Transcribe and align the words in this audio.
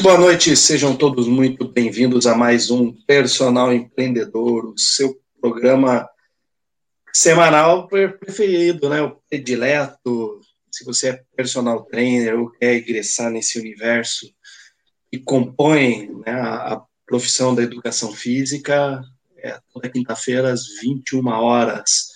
Boa 0.00 0.16
noite, 0.18 0.56
sejam 0.56 0.96
todos 0.96 1.28
muito 1.28 1.68
bem-vindos 1.68 2.26
a 2.26 2.34
mais 2.34 2.70
um 2.70 2.92
Personal 3.06 3.72
Empreendedor, 3.72 4.64
o 4.66 4.78
seu 4.78 5.20
programa 5.40 6.08
semanal 7.12 7.86
preferido, 7.86 8.88
né? 8.88 9.02
O 9.02 9.20
predileto. 9.28 10.40
Se 10.70 10.84
você 10.84 11.10
é 11.10 11.22
personal 11.36 11.84
trainer 11.84 12.40
ou 12.40 12.50
quer 12.50 12.78
ingressar 12.78 13.30
nesse 13.30 13.60
universo 13.60 14.32
que 15.10 15.18
compõe 15.18 16.10
né, 16.24 16.32
a, 16.32 16.82
profissão 17.06 17.54
da 17.54 17.62
educação 17.62 18.12
física, 18.12 19.02
é 19.36 19.60
toda 19.72 19.90
quinta-feira 19.90 20.50
às 20.50 20.66
21 20.80 21.26
horas. 21.28 22.08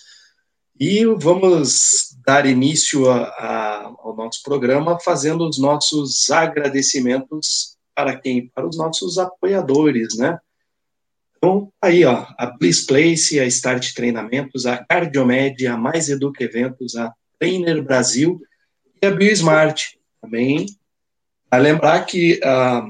E 0.79 1.05
vamos 1.05 2.06
dar 2.27 2.45
início 2.45 3.09
a, 3.09 3.23
a, 3.23 3.83
ao 3.99 4.13
nosso 4.13 4.43
programa 4.43 4.99
fazendo 4.99 5.47
os 5.47 5.57
nossos 5.57 6.29
agradecimentos 6.29 7.77
para 7.95 8.19
quem? 8.19 8.51
Para 8.53 8.67
os 8.67 8.77
nossos 8.77 9.17
apoiadores, 9.17 10.17
né? 10.17 10.37
Então, 11.37 11.71
aí, 11.81 12.03
ó, 12.03 12.27
a 12.37 12.47
Bliss 12.47 12.85
Place, 12.85 13.39
a 13.39 13.45
Start 13.45 13.93
Treinamentos, 13.93 14.65
a 14.65 14.83
Cardiomed, 14.83 15.65
a 15.67 15.77
Mais 15.77 16.09
Educa 16.09 16.43
Eventos, 16.43 16.97
a 16.97 17.13
Trainer 17.39 17.81
Brasil 17.81 18.41
e 19.01 19.05
a 19.05 19.11
BioSmart. 19.11 19.93
Também, 20.21 20.65
a 21.49 21.57
lembrar 21.57 22.05
que 22.05 22.41
a 22.43 22.85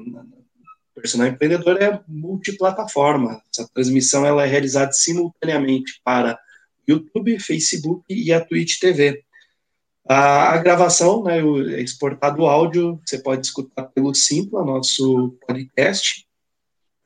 Personal 0.95 1.27
Empreendedor 1.27 1.79
é 1.79 2.01
multiplataforma. 2.07 3.39
Essa 3.53 3.69
transmissão 3.71 4.25
ela 4.25 4.43
é 4.43 4.47
realizada 4.47 4.91
simultaneamente 4.93 6.01
para 6.03 6.39
YouTube, 6.87 7.39
Facebook 7.39 8.03
e 8.09 8.33
a 8.33 8.43
Twitch 8.43 8.79
TV. 8.79 9.23
A, 10.09 10.53
a 10.53 10.57
gravação, 10.57 11.23
né, 11.23 11.39
é 11.75 11.81
exportado 11.81 12.41
o 12.41 12.47
áudio, 12.47 12.99
você 13.05 13.17
pode 13.19 13.45
escutar 13.45 13.83
pelo 13.83 14.13
Simpla, 14.13 14.63
nosso 14.63 15.37
podcast, 15.45 16.25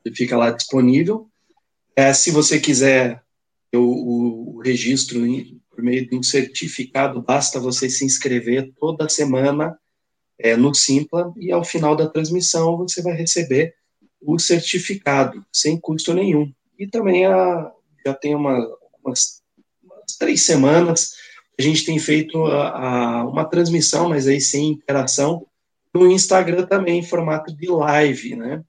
ele 0.04 0.14
fica 0.14 0.36
lá 0.36 0.50
disponível. 0.50 1.28
É, 1.96 2.12
se 2.12 2.30
você 2.30 2.60
quiser 2.60 3.22
o, 3.74 4.56
o, 4.56 4.60
registro 4.60 5.20
por 5.68 5.82
meio 5.82 6.08
de 6.08 6.16
um 6.16 6.22
certificado, 6.22 7.20
basta 7.20 7.58
você 7.58 7.90
se 7.90 8.04
inscrever 8.04 8.72
toda 8.78 9.08
semana 9.08 9.76
é, 10.38 10.56
no 10.56 10.74
Simpla 10.74 11.32
e 11.36 11.50
ao 11.50 11.64
final 11.64 11.96
da 11.96 12.08
transmissão 12.08 12.76
você 12.76 13.02
vai 13.02 13.14
receber 13.14 13.74
o 14.20 14.38
certificado 14.38 15.44
sem 15.52 15.78
custo 15.78 16.14
nenhum. 16.14 16.52
E 16.78 16.86
também 16.86 17.26
a, 17.26 17.72
já 18.06 18.14
tem 18.14 18.34
uma, 18.34 18.58
umas, 19.02 19.42
umas 19.82 20.16
três 20.18 20.42
semanas 20.42 21.14
a 21.58 21.62
gente 21.62 21.84
tem 21.84 21.98
feito 21.98 22.44
a, 22.46 23.20
a, 23.20 23.24
uma 23.24 23.44
transmissão, 23.44 24.08
mas 24.08 24.26
aí 24.26 24.40
sem 24.40 24.70
interação, 24.70 25.46
no 25.94 26.10
Instagram 26.10 26.66
também 26.66 27.00
em 27.00 27.02
formato 27.02 27.54
de 27.54 27.66
live, 27.66 28.36
né? 28.36 28.62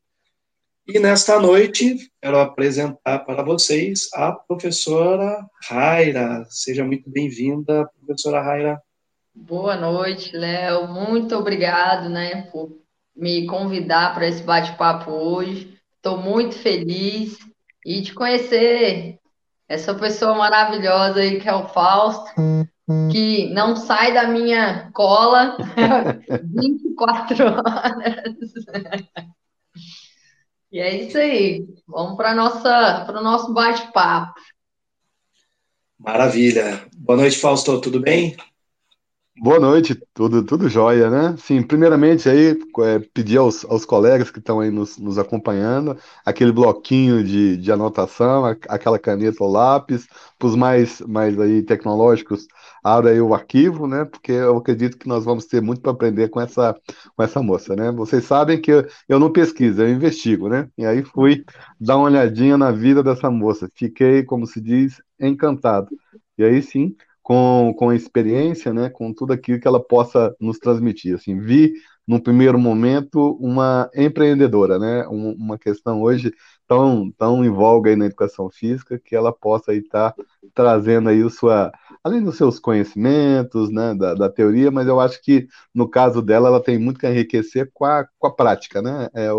E 0.86 1.00
nesta 1.00 1.40
noite, 1.40 2.12
quero 2.22 2.38
apresentar 2.38 3.20
para 3.20 3.42
vocês 3.42 4.09
a 4.14 4.34
professora 4.34 5.45
Raira. 5.66 6.45
Seja 6.50 6.84
muito 6.84 7.09
bem-vinda, 7.09 7.90
professora 7.98 8.42
Raira. 8.42 8.81
Boa 9.34 9.78
noite, 9.78 10.36
Léo. 10.36 10.88
Muito 10.90 11.36
obrigado, 11.38 12.09
né, 12.09 12.44
por 12.52 12.78
me 13.16 13.47
convidar 13.47 14.14
para 14.14 14.28
esse 14.28 14.44
bate-papo 14.44 15.09
hoje. 15.09 15.73
Estou 15.95 16.18
muito 16.18 16.56
feliz 16.56 17.38
e 17.86 18.02
de 18.02 18.14
conhecer 18.14 19.18
essa 19.70 19.95
pessoa 19.95 20.36
maravilhosa 20.36 21.22
aí 21.22 21.40
que 21.40 21.47
é 21.47 21.56
o 21.56 21.68
Fausto, 21.70 22.30
que 23.12 23.50
não 23.53 23.76
sai 23.76 24.14
da 24.14 24.28
minha 24.28 24.92
cola 24.92 25.58
24 26.44 27.45
horas. 27.45 28.52
E 30.72 30.80
é 30.80 31.03
isso 31.03 31.17
aí. 31.17 31.66
Vamos 31.88 32.17
para 32.17 32.34
nossa 32.34 33.03
para 33.06 33.20
o 33.20 33.23
nosso 33.23 33.53
bate-papo. 33.53 34.34
Maravilha. 36.00 36.85
Boa 36.97 37.18
noite, 37.18 37.38
Fausto. 37.38 37.80
Tudo 37.80 38.00
bem? 38.00 38.35
Boa 39.36 39.60
noite, 39.60 39.96
tudo, 40.14 40.46
tudo 40.46 40.70
jóia, 40.70 41.10
né? 41.10 41.36
Sim, 41.38 41.64
primeiramente 41.64 42.30
aí, 42.30 42.52
é, 42.82 43.00
pedir 43.14 43.38
aos, 43.38 43.66
aos 43.66 43.84
colegas 43.84 44.30
que 44.30 44.38
estão 44.40 44.60
aí 44.60 44.70
nos, 44.70 44.98
nos 45.00 45.18
acompanhando, 45.18 45.98
aquele 46.24 46.52
bloquinho 46.52 47.24
de, 47.24 47.58
de 47.58 47.72
anotação, 47.72 48.46
a, 48.46 48.52
aquela 48.70 49.00
caneta 49.00 49.44
ou 49.44 49.52
lápis, 49.52 50.06
para 50.38 50.48
os 50.48 50.56
mais, 50.56 51.02
mais 51.02 51.38
aí 51.40 51.64
tecnológicos, 51.64 52.48
abra 52.84 53.10
aí 53.10 53.20
o 53.20 53.34
arquivo, 53.34 53.88
né? 53.88 54.06
Porque 54.06 54.32
eu 54.32 54.56
acredito 54.58 54.98
que 55.00 55.08
nós 55.08 55.26
vamos 55.26 55.46
ter 55.48 55.62
muito 55.62 55.82
para 55.82 55.92
aprender 55.92 56.30
com 56.30 56.40
essa, 56.40 56.76
com 57.16 57.24
essa 57.24 57.42
moça, 57.42 57.76
né? 57.76 57.92
Vocês 57.92 58.24
sabem 58.26 58.62
que 58.62 58.72
eu, 58.72 58.86
eu 59.10 59.20
não 59.20 59.32
pesquiso, 59.32 59.82
eu 59.82 59.90
investigo, 59.90 60.48
né? 60.48 60.70
E 60.78 60.86
aí 60.86 61.04
fui 61.04 61.44
dar 61.82 61.98
uma 61.98 62.06
olhadinha 62.06 62.56
na 62.58 62.72
vida 62.72 63.02
dessa 63.04 63.32
moça, 63.32 63.68
fiquei, 63.76 64.24
como 64.24 64.46
se 64.46 64.62
diz, 64.62 65.02
encantado. 65.20 65.90
E 66.38 66.44
aí 66.44 66.62
sim 66.62 66.96
com, 67.23 67.73
com 67.78 67.89
a 67.89 67.95
experiência, 67.95 68.73
né, 68.73 68.89
com 68.89 69.13
tudo 69.13 69.34
aquilo 69.34 69.59
que 69.59 69.67
ela 69.67 69.81
possa 69.81 70.35
nos 70.39 70.59
transmitir. 70.59 71.16
Assim, 71.16 71.39
vi, 71.39 71.73
no 72.06 72.22
primeiro 72.22 72.59
momento, 72.59 73.38
uma 73.39 73.89
empreendedora, 73.95 74.78
né, 74.78 75.07
uma 75.07 75.57
questão 75.57 76.01
hoje 76.01 76.34
tão, 76.67 77.09
tão 77.17 77.45
em 77.45 77.50
voga 77.50 77.89
aí 77.89 77.95
na 77.95 78.07
educação 78.07 78.50
física, 78.50 79.00
que 79.00 79.16
ela 79.16 79.31
possa 79.31 79.73
estar 79.73 80.11
tá 80.11 80.23
trazendo 80.53 81.07
aí 81.07 81.23
o 81.23 81.29
sua, 81.29 81.72
além 82.03 82.22
dos 82.22 82.35
seus 82.35 82.59
conhecimentos, 82.59 83.72
né, 83.72 83.95
da, 83.95 84.13
da 84.13 84.29
teoria, 84.29 84.69
mas 84.69 84.85
eu 84.88 85.00
acho 85.00 85.22
que, 85.22 85.47
no 85.73 85.90
caso 85.90 86.22
dela, 86.22 86.50
ela 86.50 86.61
tem 86.61 86.78
muito 86.78 87.00
que 87.00 87.07
enriquecer 87.07 87.72
com 87.73 87.85
a, 87.85 88.05
com 88.19 88.28
a 88.28 88.35
prática, 88.35 88.81
né, 88.81 89.07
é 89.16 89.29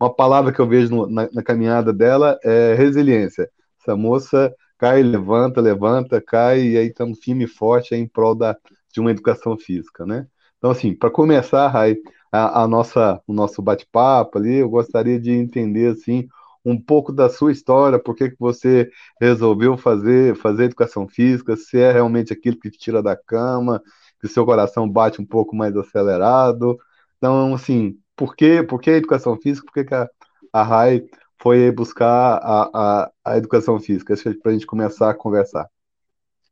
uma 0.00 0.12
palavra 0.12 0.52
que 0.52 0.60
eu 0.60 0.66
vejo 0.66 0.90
no, 0.90 1.08
na, 1.08 1.28
na 1.32 1.42
caminhada 1.42 1.92
dela 1.92 2.38
é 2.42 2.74
resiliência. 2.74 3.48
Essa 3.80 3.96
moça 3.96 4.52
cai, 4.78 5.02
levanta, 5.02 5.60
levanta, 5.60 6.20
cai, 6.20 6.60
e 6.62 6.78
aí 6.78 6.86
estamos 6.88 7.18
firme 7.20 7.44
e 7.44 7.46
forte 7.48 7.94
em 7.94 8.06
prol 8.06 8.34
da, 8.34 8.56
de 8.92 9.00
uma 9.00 9.10
educação 9.10 9.56
física, 9.56 10.06
né? 10.06 10.26
Então, 10.58 10.70
assim, 10.70 10.94
para 10.94 11.10
começar, 11.10 11.68
Rai, 11.68 11.96
a, 12.32 12.62
a, 12.62 12.68
nossa, 12.68 13.20
o 13.26 13.32
nosso 13.32 13.62
bate-papo 13.62 14.38
ali, 14.38 14.56
eu 14.56 14.68
gostaria 14.68 15.20
de 15.20 15.30
entender, 15.32 15.92
assim, 15.92 16.28
um 16.64 16.80
pouco 16.80 17.12
da 17.12 17.28
sua 17.28 17.52
história, 17.52 17.98
por 17.98 18.14
que, 18.14 18.30
que 18.30 18.36
você 18.38 18.90
resolveu 19.20 19.76
fazer, 19.78 20.36
fazer 20.36 20.64
educação 20.64 21.08
física, 21.08 21.56
se 21.56 21.78
é 21.78 21.92
realmente 21.92 22.32
aquilo 22.32 22.58
que 22.58 22.70
te 22.70 22.78
tira 22.78 23.02
da 23.02 23.16
cama, 23.16 23.82
que 24.20 24.26
o 24.26 24.28
seu 24.28 24.44
coração 24.44 24.88
bate 24.88 25.20
um 25.20 25.26
pouco 25.26 25.54
mais 25.56 25.76
acelerado. 25.76 26.78
Então, 27.16 27.54
assim, 27.54 27.96
por 28.16 28.34
que, 28.36 28.62
por 28.62 28.80
que 28.80 28.90
a 28.90 28.96
educação 28.96 29.36
física? 29.40 29.66
Por 29.66 29.74
que, 29.74 29.84
que 29.84 29.94
a, 29.94 30.08
a 30.52 30.62
RAI 30.62 31.04
foi 31.40 31.70
buscar 31.70 32.36
a, 32.42 32.70
a, 32.74 33.10
a 33.24 33.36
educação 33.38 33.78
física? 33.78 34.14
Para 34.42 34.50
a 34.50 34.54
gente 34.54 34.66
começar 34.66 35.10
a 35.10 35.14
conversar. 35.14 35.68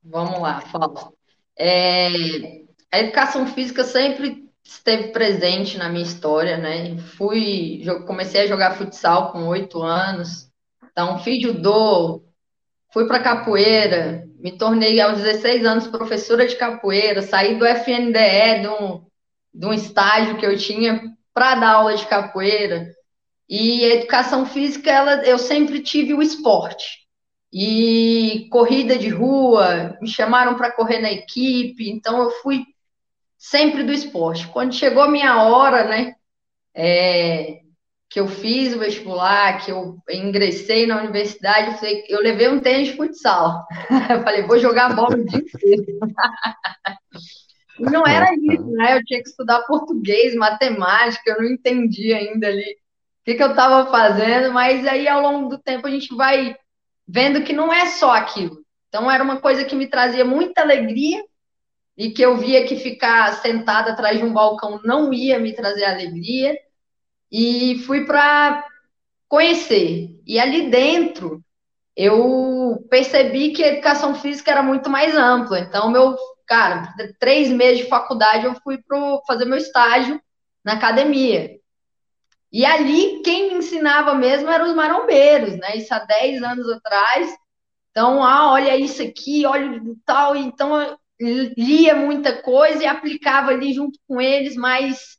Vamos 0.02 0.40
lá, 0.40 0.60
Fausto. 0.60 1.12
É, 1.58 2.08
a 2.92 3.00
educação 3.00 3.46
física 3.46 3.82
sempre 3.82 4.46
esteve 4.62 5.08
presente 5.08 5.78
na 5.78 5.88
minha 5.88 6.04
história, 6.04 6.56
né? 6.56 6.96
Fui, 7.16 7.82
comecei 8.06 8.42
a 8.42 8.46
jogar 8.46 8.76
futsal 8.76 9.32
com 9.32 9.46
oito 9.48 9.82
anos, 9.82 10.50
então 10.90 11.18
fiz 11.20 11.40
judô, 11.42 12.24
fui 12.92 13.06
para 13.06 13.22
capoeira, 13.22 14.26
me 14.38 14.56
tornei 14.56 15.00
aos 15.00 15.18
16 15.18 15.64
anos 15.64 15.86
professora 15.86 16.46
de 16.46 16.56
capoeira, 16.56 17.22
saí 17.22 17.58
do 17.58 17.66
FNDE, 17.66 18.60
de 18.60 18.68
um, 18.68 19.06
de 19.54 19.66
um 19.66 19.72
estágio 19.72 20.36
que 20.36 20.46
eu 20.46 20.56
tinha 20.56 21.02
para 21.32 21.54
dar 21.54 21.74
aula 21.74 21.96
de 21.96 22.06
capoeira. 22.06 22.90
E 23.48 23.84
a 23.84 23.94
educação 23.94 24.44
física, 24.44 24.90
ela, 24.90 25.24
eu 25.24 25.38
sempre 25.38 25.80
tive 25.80 26.14
o 26.14 26.22
esporte. 26.22 27.06
E 27.52 28.48
corrida 28.50 28.98
de 28.98 29.08
rua, 29.08 29.96
me 30.00 30.08
chamaram 30.08 30.56
para 30.56 30.72
correr 30.72 31.00
na 31.00 31.12
equipe, 31.12 31.88
então 31.88 32.20
eu 32.20 32.30
fui 32.42 32.64
sempre 33.38 33.84
do 33.84 33.92
esporte. 33.92 34.48
Quando 34.48 34.74
chegou 34.74 35.02
a 35.02 35.10
minha 35.10 35.42
hora, 35.42 35.84
né, 35.84 36.14
é, 36.74 37.60
que 38.10 38.18
eu 38.18 38.26
fiz 38.26 38.74
o 38.74 38.80
vestibular, 38.80 39.64
que 39.64 39.70
eu 39.70 39.96
ingressei 40.10 40.86
na 40.86 41.00
universidade, 41.00 41.68
eu, 41.68 41.74
falei, 41.74 42.04
eu 42.08 42.20
levei 42.20 42.48
um 42.48 42.60
tênis 42.60 42.88
de 42.88 42.96
futsal. 42.96 43.64
eu 44.10 44.22
falei, 44.22 44.42
vou 44.42 44.58
jogar 44.58 44.94
bola 44.94 45.16
o 45.16 45.24
dia 45.24 45.38
inteiro. 45.38 45.84
não 47.78 48.04
era 48.06 48.34
isso, 48.34 48.66
né? 48.72 48.96
Eu 48.96 49.04
tinha 49.04 49.22
que 49.22 49.28
estudar 49.28 49.62
português, 49.62 50.34
matemática, 50.34 51.30
eu 51.30 51.38
não 51.38 51.50
entendia 51.50 52.16
ainda 52.16 52.48
ali 52.48 52.76
que, 53.26 53.34
que 53.34 53.42
eu 53.42 53.50
estava 53.50 53.90
fazendo, 53.90 54.52
mas 54.52 54.86
aí 54.86 55.08
ao 55.08 55.20
longo 55.20 55.48
do 55.48 55.58
tempo 55.58 55.88
a 55.88 55.90
gente 55.90 56.14
vai 56.14 56.56
vendo 57.06 57.42
que 57.42 57.52
não 57.52 57.72
é 57.72 57.86
só 57.86 58.12
aquilo. 58.12 58.64
Então 58.88 59.10
era 59.10 59.22
uma 59.22 59.40
coisa 59.40 59.64
que 59.64 59.74
me 59.74 59.88
trazia 59.88 60.24
muita 60.24 60.62
alegria 60.62 61.24
e 61.98 62.10
que 62.10 62.22
eu 62.22 62.36
via 62.36 62.64
que 62.64 62.76
ficar 62.76 63.32
sentada 63.42 63.90
atrás 63.90 64.16
de 64.16 64.24
um 64.24 64.32
balcão 64.32 64.80
não 64.84 65.12
ia 65.12 65.40
me 65.40 65.52
trazer 65.52 65.84
alegria 65.84 66.56
e 67.30 67.82
fui 67.84 68.04
para 68.06 68.64
conhecer. 69.28 70.08
E 70.24 70.38
ali 70.38 70.70
dentro 70.70 71.42
eu 71.96 72.86
percebi 72.88 73.50
que 73.50 73.64
a 73.64 73.68
educação 73.72 74.14
física 74.14 74.52
era 74.52 74.62
muito 74.62 74.88
mais 74.88 75.16
ampla. 75.16 75.58
Então, 75.58 75.90
meu, 75.90 76.16
cara, 76.46 76.94
três 77.18 77.48
meses 77.48 77.78
de 77.78 77.88
faculdade 77.88 78.44
eu 78.44 78.54
fui 78.62 78.78
para 78.78 79.18
fazer 79.26 79.46
meu 79.46 79.58
estágio 79.58 80.20
na 80.64 80.74
academia. 80.74 81.58
E 82.52 82.64
ali, 82.64 83.22
quem 83.22 83.50
me 83.50 83.58
ensinava 83.58 84.14
mesmo 84.14 84.48
eram 84.50 84.66
os 84.66 84.74
marombeiros, 84.74 85.56
né? 85.56 85.76
Isso 85.76 85.92
há 85.92 85.98
10 86.00 86.42
anos 86.42 86.68
atrás. 86.70 87.34
Então, 87.90 88.22
ah, 88.22 88.52
olha 88.52 88.76
isso 88.76 89.02
aqui, 89.02 89.44
olha 89.46 89.80
tal. 90.04 90.36
Então, 90.36 90.96
lia 91.18 91.94
muita 91.94 92.40
coisa 92.42 92.82
e 92.82 92.86
aplicava 92.86 93.50
ali 93.50 93.72
junto 93.72 93.98
com 94.06 94.20
eles, 94.20 94.56
mas 94.56 95.16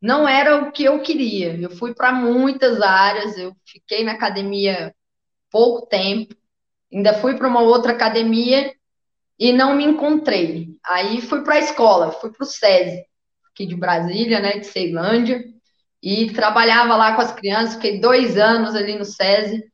não 0.00 0.28
era 0.28 0.62
o 0.62 0.72
que 0.72 0.84
eu 0.84 1.00
queria. 1.02 1.58
Eu 1.60 1.70
fui 1.70 1.94
para 1.94 2.12
muitas 2.12 2.80
áreas, 2.80 3.36
eu 3.36 3.54
fiquei 3.66 4.04
na 4.04 4.12
academia 4.12 4.94
pouco 5.50 5.86
tempo, 5.86 6.34
ainda 6.92 7.14
fui 7.14 7.36
para 7.36 7.48
uma 7.48 7.60
outra 7.62 7.92
academia 7.92 8.72
e 9.38 9.52
não 9.52 9.74
me 9.74 9.84
encontrei. 9.84 10.68
Aí 10.84 11.20
fui 11.20 11.42
para 11.42 11.54
a 11.54 11.60
escola, 11.60 12.12
fui 12.12 12.30
para 12.30 12.44
o 12.44 12.46
SESI, 12.46 13.04
aqui 13.50 13.66
de 13.66 13.74
Brasília, 13.74 14.40
né, 14.40 14.58
de 14.58 14.66
Ceilândia, 14.66 15.42
e 16.02 16.32
trabalhava 16.32 16.96
lá 16.96 17.14
com 17.14 17.22
as 17.22 17.32
crianças, 17.32 17.74
fiquei 17.74 18.00
dois 18.00 18.36
anos 18.36 18.74
ali 18.74 18.98
no 18.98 19.04
SESI, 19.04 19.64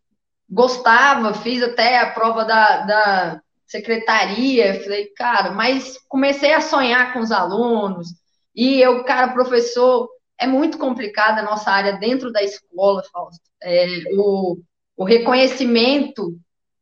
gostava, 0.48 1.34
fiz 1.34 1.62
até 1.62 1.98
a 1.98 2.10
prova 2.10 2.44
da, 2.44 2.80
da 2.80 3.40
secretaria, 3.66 4.82
falei, 4.82 5.06
cara, 5.16 5.50
mas 5.50 5.98
comecei 6.08 6.52
a 6.54 6.60
sonhar 6.60 7.12
com 7.12 7.20
os 7.20 7.30
alunos, 7.30 8.08
e 8.54 8.80
eu, 8.80 9.04
cara, 9.04 9.32
professor, 9.32 10.08
é 10.38 10.46
muito 10.46 10.78
complicada 10.78 11.40
a 11.40 11.44
nossa 11.44 11.70
área 11.70 11.94
dentro 11.94 12.32
da 12.32 12.42
escola, 12.42 13.02
Fausto. 13.12 13.42
É, 13.62 13.86
o, 14.16 14.58
o 14.96 15.04
reconhecimento 15.04 16.38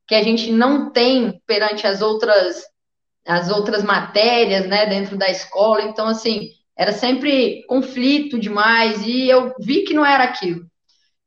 que 0.06 0.14
a 0.14 0.22
gente 0.22 0.50
não 0.50 0.90
tem 0.90 1.40
perante 1.46 1.86
as 1.86 2.02
outras 2.02 2.64
as 3.24 3.50
outras 3.50 3.84
matérias, 3.84 4.66
né, 4.66 4.86
dentro 4.86 5.16
da 5.16 5.30
escola. 5.30 5.82
Então, 5.82 6.08
assim, 6.08 6.50
era 6.82 6.92
sempre 6.92 7.64
conflito 7.66 8.38
demais 8.38 9.06
e 9.06 9.28
eu 9.28 9.54
vi 9.60 9.82
que 9.82 9.94
não 9.94 10.04
era 10.04 10.24
aquilo. 10.24 10.66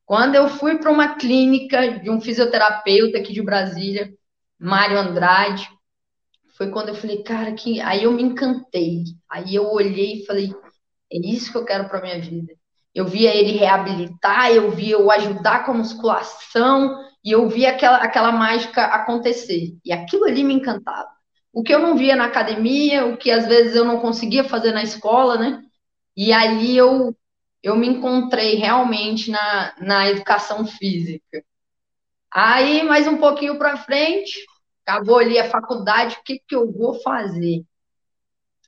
Quando 0.06 0.36
eu 0.36 0.50
fui 0.50 0.78
para 0.78 0.92
uma 0.92 1.16
clínica 1.16 2.00
de 2.00 2.10
um 2.10 2.20
fisioterapeuta 2.20 3.18
aqui 3.18 3.34
de 3.34 3.42
Brasília, 3.42 4.14
Mário 4.60 5.00
Andrade, 5.00 5.68
foi 6.58 6.70
quando 6.70 6.90
eu 6.90 6.96
falei, 6.96 7.24
cara, 7.24 7.54
que 7.54 7.80
aí 7.82 8.04
eu 8.04 8.12
me 8.12 8.22
encantei. 8.22 9.04
Aí 9.30 9.56
eu 9.56 9.72
olhei 9.72 10.22
e 10.22 10.26
falei, 10.26 10.54
é 11.12 11.18
isso 11.18 11.52
que 11.52 11.58
eu 11.58 11.66
quero 11.66 11.88
para 11.88 12.02
minha 12.02 12.20
vida. 12.20 12.54
Eu 12.94 13.06
via 13.06 13.34
ele 13.34 13.58
reabilitar, 13.58 14.52
eu 14.52 14.72
via 14.72 14.94
eu 14.94 15.10
ajudar 15.12 15.66
com 15.66 15.72
a 15.72 15.76
musculação, 15.76 17.04
e 17.26 17.32
eu 17.32 17.50
via 17.50 17.72
aquela, 17.72 17.98
aquela 17.98 18.32
mágica 18.32 18.86
acontecer. 18.86 19.76
E 19.84 19.92
aquilo 19.92 20.26
ali 20.26 20.44
me 20.44 20.54
encantava. 20.54 21.10
O 21.56 21.64
que 21.64 21.74
eu 21.74 21.80
não 21.80 21.96
via 21.96 22.18
na 22.18 22.26
academia, 22.26 23.06
o 23.06 23.16
que 23.16 23.32
às 23.32 23.48
vezes 23.48 23.78
eu 23.78 23.86
não 23.86 24.02
conseguia 24.02 24.44
fazer 24.44 24.74
na 24.74 24.84
escola, 24.84 25.38
né? 25.38 25.64
E 26.16 26.34
ali 26.34 26.76
eu, 26.76 27.16
eu 27.64 27.78
me 27.78 27.88
encontrei 27.88 28.56
realmente 28.56 29.32
na, 29.32 29.74
na 29.80 30.10
educação 30.10 30.68
física. 30.68 31.42
Aí, 32.30 32.84
mais 32.84 33.08
um 33.08 33.18
pouquinho 33.18 33.58
para 33.58 33.78
frente, 33.78 34.46
acabou 34.86 35.18
ali 35.18 35.40
a 35.40 35.50
faculdade, 35.50 36.18
o 36.18 36.24
que, 36.26 36.42
que 36.46 36.56
eu 36.56 36.70
vou 36.72 36.96
fazer? 37.02 37.64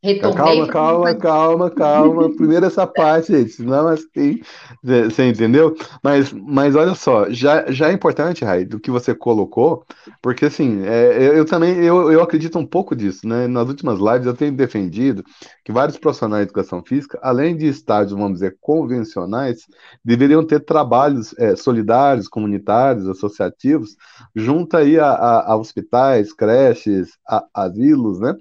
Retomei 0.07 0.38
calma, 0.38 0.68
calma, 0.68 1.15
calma, 1.15 1.69
calma. 1.69 2.33
Primeiro 2.33 2.65
essa 2.65 2.88
parte, 2.88 3.33
gente, 3.33 3.51
senão 3.51 3.89
assim, 3.89 4.39
você 4.81 5.27
entendeu? 5.27 5.75
Mas, 6.01 6.31
mas 6.31 6.75
olha 6.75 6.95
só, 6.95 7.30
já, 7.30 7.69
já 7.69 7.89
é 7.89 7.92
importante, 7.92 8.45
Rai, 8.45 8.63
do 8.63 8.80
que 8.80 8.89
você 8.89 9.13
colocou, 9.13 9.86
porque 10.21 10.45
assim, 10.45 10.81
é, 10.86 11.18
eu, 11.18 11.33
eu, 11.33 11.45
também 11.45 11.75
eu, 11.80 12.09
eu 12.09 12.24
acredito 12.24 12.57
um 12.57 12.65
pouco 12.65 12.95
disso, 12.95 13.27
né? 13.27 13.48
Nas 13.48 13.68
últimas 13.68 14.00
lives 14.00 14.25
eu 14.25 14.33
tenho 14.33 14.54
defendido 14.54 15.25
que 15.65 15.74
vários 15.74 15.98
profissionais 15.98 16.45
de 16.45 16.51
educação 16.51 16.81
física, 16.81 17.19
além 17.21 17.57
de 17.57 17.68
estágios, 17.68 18.18
vamos 18.18 18.36
dizer, 18.36 18.56
convencionais, 18.62 19.63
deveriam 20.06 20.42
ter 20.42 20.62
trabalhos 20.62 21.36
é, 21.38 21.54
solidários, 21.57 22.30
comunitários, 22.30 23.09
associativos, 23.09 23.98
junto 24.33 24.77
aí 24.77 24.98
a, 24.98 25.09
a, 25.09 25.51
a 25.51 25.57
hospitais, 25.57 26.31
creches, 26.31 27.09
a, 27.27 27.44
asilos, 27.54 28.21
né? 28.21 28.33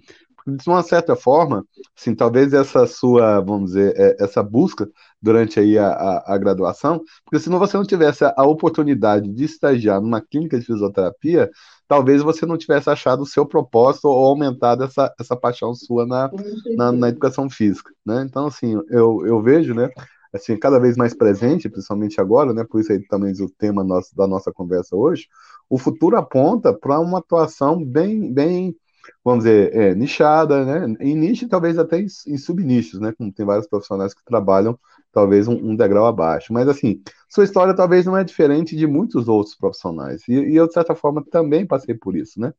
De 0.46 0.68
uma 0.68 0.82
certa 0.82 1.16
forma, 1.16 1.66
assim, 1.96 2.14
talvez 2.14 2.52
essa 2.52 2.86
sua, 2.86 3.40
vamos 3.40 3.72
dizer, 3.72 3.94
é, 3.96 4.16
essa 4.22 4.42
busca 4.42 4.88
durante 5.20 5.58
aí 5.58 5.76
a, 5.76 5.88
a, 5.88 6.34
a, 6.34 6.38
graduação, 6.38 7.02
porque 7.24 7.42
se 7.42 7.50
você 7.50 7.76
não 7.76 7.84
tivesse 7.84 8.24
a 8.24 8.44
oportunidade 8.44 9.28
de 9.28 9.44
estagiar 9.44 10.00
numa 10.00 10.20
clínica 10.20 10.58
de 10.58 10.64
fisioterapia, 10.64 11.50
talvez 11.88 12.22
você 12.22 12.46
não 12.46 12.56
tivesse 12.56 12.88
achado 12.88 13.22
o 13.22 13.26
seu 13.26 13.44
propósito 13.44 14.06
ou 14.06 14.26
aumentado 14.26 14.84
essa, 14.84 15.12
essa 15.18 15.36
paixão 15.36 15.74
sua 15.74 16.06
na, 16.06 16.30
na, 16.76 16.92
na 16.92 17.08
educação 17.08 17.50
física, 17.50 17.92
né? 18.04 18.24
Então, 18.28 18.46
assim, 18.46 18.80
eu, 18.88 19.26
eu 19.26 19.42
vejo, 19.42 19.74
né, 19.74 19.88
assim, 20.32 20.56
cada 20.56 20.78
vez 20.78 20.96
mais 20.96 21.12
presente, 21.14 21.68
principalmente 21.68 22.20
agora, 22.20 22.52
né, 22.52 22.64
por 22.64 22.80
isso 22.80 22.92
aí 22.92 23.04
também 23.08 23.32
o 23.40 23.50
tema 23.50 23.82
nosso, 23.82 24.14
da 24.14 24.26
nossa 24.28 24.52
conversa 24.52 24.94
hoje, 24.94 25.26
o 25.68 25.78
futuro 25.78 26.16
aponta 26.16 26.72
para 26.72 27.00
uma 27.00 27.18
atuação 27.18 27.84
bem, 27.84 28.32
bem 28.32 28.76
vamos 29.24 29.44
dizer, 29.44 29.74
é, 29.74 29.94
nichada, 29.94 30.64
né? 30.64 30.96
Em 31.00 31.14
nicho 31.14 31.48
talvez 31.48 31.78
até 31.78 32.00
em, 32.00 32.06
em 32.26 32.38
subnichos, 32.38 33.00
né? 33.00 33.12
Como 33.16 33.32
tem 33.32 33.44
vários 33.46 33.66
profissionais 33.66 34.14
que 34.14 34.24
trabalham 34.24 34.78
talvez 35.12 35.48
um, 35.48 35.54
um, 35.54 35.76
degrau 35.76 36.06
abaixo. 36.06 36.52
Mas 36.52 36.68
assim, 36.68 37.00
sua 37.28 37.44
história 37.44 37.74
talvez 37.74 38.04
não 38.04 38.16
é 38.16 38.24
diferente 38.24 38.76
de 38.76 38.86
muitos 38.86 39.28
outros 39.28 39.54
profissionais. 39.56 40.22
E, 40.28 40.32
e 40.32 40.56
eu, 40.56 40.66
de 40.66 40.74
certa 40.74 40.94
forma, 40.94 41.24
também 41.30 41.66
passei 41.66 41.94
por 41.94 42.16
isso, 42.16 42.40
né? 42.40 42.52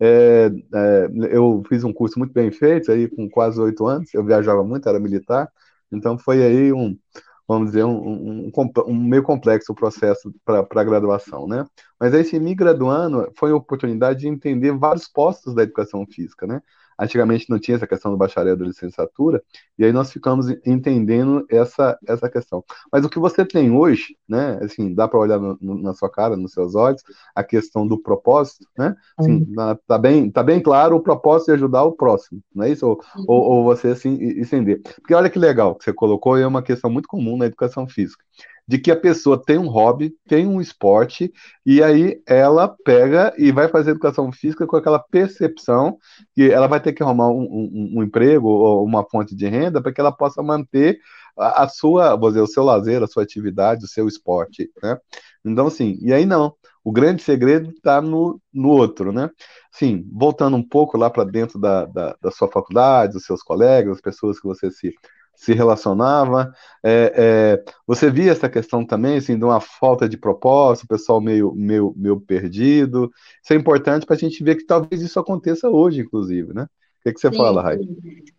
É, 0.00 0.50
é, 0.74 1.08
eu 1.30 1.62
fiz 1.68 1.84
um 1.84 1.92
curso 1.92 2.18
muito 2.18 2.32
bem 2.32 2.50
feito, 2.50 2.90
aí 2.90 3.08
com 3.08 3.30
quase 3.30 3.60
oito 3.60 3.86
anos, 3.86 4.12
eu 4.12 4.24
viajava 4.24 4.64
muito, 4.64 4.88
era 4.88 4.98
militar, 4.98 5.48
então 5.92 6.18
foi 6.18 6.42
aí 6.42 6.72
um, 6.72 6.98
vamos 7.46 7.68
dizer, 7.72 7.84
um, 7.84 8.48
um, 8.48 8.52
um 8.86 8.94
meio 8.94 9.22
complexo 9.22 9.72
o 9.72 9.74
processo 9.74 10.32
para 10.44 10.60
a 10.60 10.84
graduação, 10.84 11.46
né? 11.46 11.64
Mas 11.98 12.14
aí, 12.14 12.24
se 12.24 12.38
me 12.38 12.54
graduando, 12.54 13.30
foi 13.36 13.50
a 13.50 13.56
oportunidade 13.56 14.20
de 14.20 14.28
entender 14.28 14.72
vários 14.72 15.08
postos 15.08 15.54
da 15.54 15.62
educação 15.62 16.06
física, 16.06 16.46
né? 16.46 16.62
Antigamente 16.98 17.48
não 17.48 17.58
tinha 17.58 17.76
essa 17.76 17.86
questão 17.86 18.10
do 18.10 18.16
bacharel 18.16 18.56
da 18.56 18.64
licenciatura, 18.64 19.42
e 19.78 19.84
aí 19.84 19.92
nós 19.92 20.12
ficamos 20.12 20.46
entendendo 20.66 21.44
essa, 21.50 21.98
essa 22.06 22.28
questão. 22.28 22.64
Mas 22.90 23.04
o 23.04 23.08
que 23.08 23.18
você 23.18 23.44
tem 23.44 23.70
hoje, 23.70 24.16
né, 24.28 24.58
assim, 24.62 24.94
dá 24.94 25.08
para 25.08 25.18
olhar 25.18 25.38
no, 25.38 25.58
no, 25.60 25.82
na 25.82 25.94
sua 25.94 26.10
cara, 26.10 26.36
nos 26.36 26.52
seus 26.52 26.74
olhos, 26.74 27.02
a 27.34 27.42
questão 27.42 27.86
do 27.86 28.00
propósito, 28.00 28.66
né, 28.76 28.94
assim, 29.18 29.46
uhum. 29.56 29.76
tá, 29.86 29.98
bem, 29.98 30.30
tá 30.30 30.42
bem 30.42 30.60
claro 30.60 30.96
o 30.96 31.02
propósito 31.02 31.46
de 31.48 31.52
ajudar 31.54 31.84
o 31.84 31.92
próximo, 31.92 32.40
não 32.54 32.64
é 32.64 32.70
isso? 32.70 32.86
Ou, 32.86 33.00
uhum. 33.16 33.24
ou, 33.26 33.42
ou 33.42 33.64
você, 33.64 33.88
assim, 33.88 34.18
entender. 34.22 34.80
Porque 35.00 35.14
olha 35.14 35.30
que 35.30 35.38
legal 35.38 35.74
que 35.74 35.84
você 35.84 35.92
colocou, 35.92 36.38
e 36.38 36.42
é 36.42 36.46
uma 36.46 36.62
questão 36.62 36.90
muito 36.90 37.08
comum 37.08 37.36
na 37.36 37.46
educação 37.46 37.86
física 37.88 38.22
de 38.66 38.78
que 38.78 38.90
a 38.90 38.96
pessoa 38.96 39.42
tem 39.42 39.58
um 39.58 39.68
hobby, 39.68 40.14
tem 40.28 40.46
um 40.46 40.60
esporte, 40.60 41.32
e 41.66 41.82
aí 41.82 42.22
ela 42.26 42.68
pega 42.84 43.34
e 43.36 43.50
vai 43.50 43.68
fazer 43.68 43.90
educação 43.90 44.30
física 44.32 44.66
com 44.66 44.76
aquela 44.76 44.98
percepção 44.98 45.98
que 46.34 46.50
ela 46.50 46.66
vai 46.66 46.80
ter 46.80 46.92
que 46.92 47.02
arrumar 47.02 47.28
um, 47.28 47.42
um, 47.42 47.92
um 47.96 48.02
emprego 48.02 48.48
ou 48.48 48.84
uma 48.84 49.04
fonte 49.08 49.34
de 49.34 49.48
renda 49.48 49.82
para 49.82 49.92
que 49.92 50.00
ela 50.00 50.12
possa 50.12 50.42
manter 50.42 50.98
a, 51.36 51.64
a, 51.64 51.68
sua, 51.68 52.16
vou 52.16 52.30
dizer, 52.30 52.42
o 52.42 52.46
seu 52.46 52.62
lazer, 52.62 53.02
a 53.02 53.06
sua 53.06 53.22
atividade, 53.22 53.84
o 53.84 53.88
seu 53.88 54.06
esporte, 54.06 54.70
né? 54.82 54.98
Então, 55.44 55.66
assim, 55.66 55.98
e 56.00 56.12
aí 56.12 56.24
não. 56.24 56.54
O 56.84 56.92
grande 56.92 57.22
segredo 57.22 57.70
está 57.70 58.00
no, 58.00 58.40
no 58.52 58.68
outro, 58.70 59.12
né? 59.12 59.30
Sim, 59.70 60.04
voltando 60.12 60.56
um 60.56 60.66
pouco 60.66 60.98
lá 60.98 61.08
para 61.08 61.24
dentro 61.24 61.58
da, 61.58 61.84
da, 61.86 62.16
da 62.20 62.30
sua 62.30 62.48
faculdade, 62.48 63.14
dos 63.14 63.24
seus 63.24 63.42
colegas, 63.42 63.96
as 63.96 64.00
pessoas 64.00 64.40
que 64.40 64.46
você 64.46 64.70
se 64.70 64.92
se 65.34 65.52
relacionava. 65.52 66.52
É, 66.84 67.12
é, 67.16 67.72
você 67.86 68.10
via 68.10 68.32
essa 68.32 68.48
questão 68.48 68.84
também, 68.86 69.16
assim, 69.16 69.38
de 69.38 69.44
uma 69.44 69.60
falta 69.60 70.08
de 70.08 70.16
propósito, 70.16 70.84
o 70.84 70.88
pessoal 70.88 71.20
meio, 71.20 71.52
meio, 71.54 71.92
meio 71.96 72.20
perdido. 72.20 73.10
Isso 73.42 73.52
é 73.52 73.56
importante 73.56 74.06
para 74.06 74.14
a 74.14 74.18
gente 74.18 74.42
ver 74.42 74.56
que 74.56 74.66
talvez 74.66 75.02
isso 75.02 75.18
aconteça 75.18 75.68
hoje, 75.68 76.00
inclusive, 76.00 76.52
né? 76.52 76.64
O 76.64 77.02
que, 77.02 77.12
que 77.14 77.20
você 77.20 77.30
Sim, 77.30 77.36
fala, 77.36 77.62
Rai? 77.62 77.78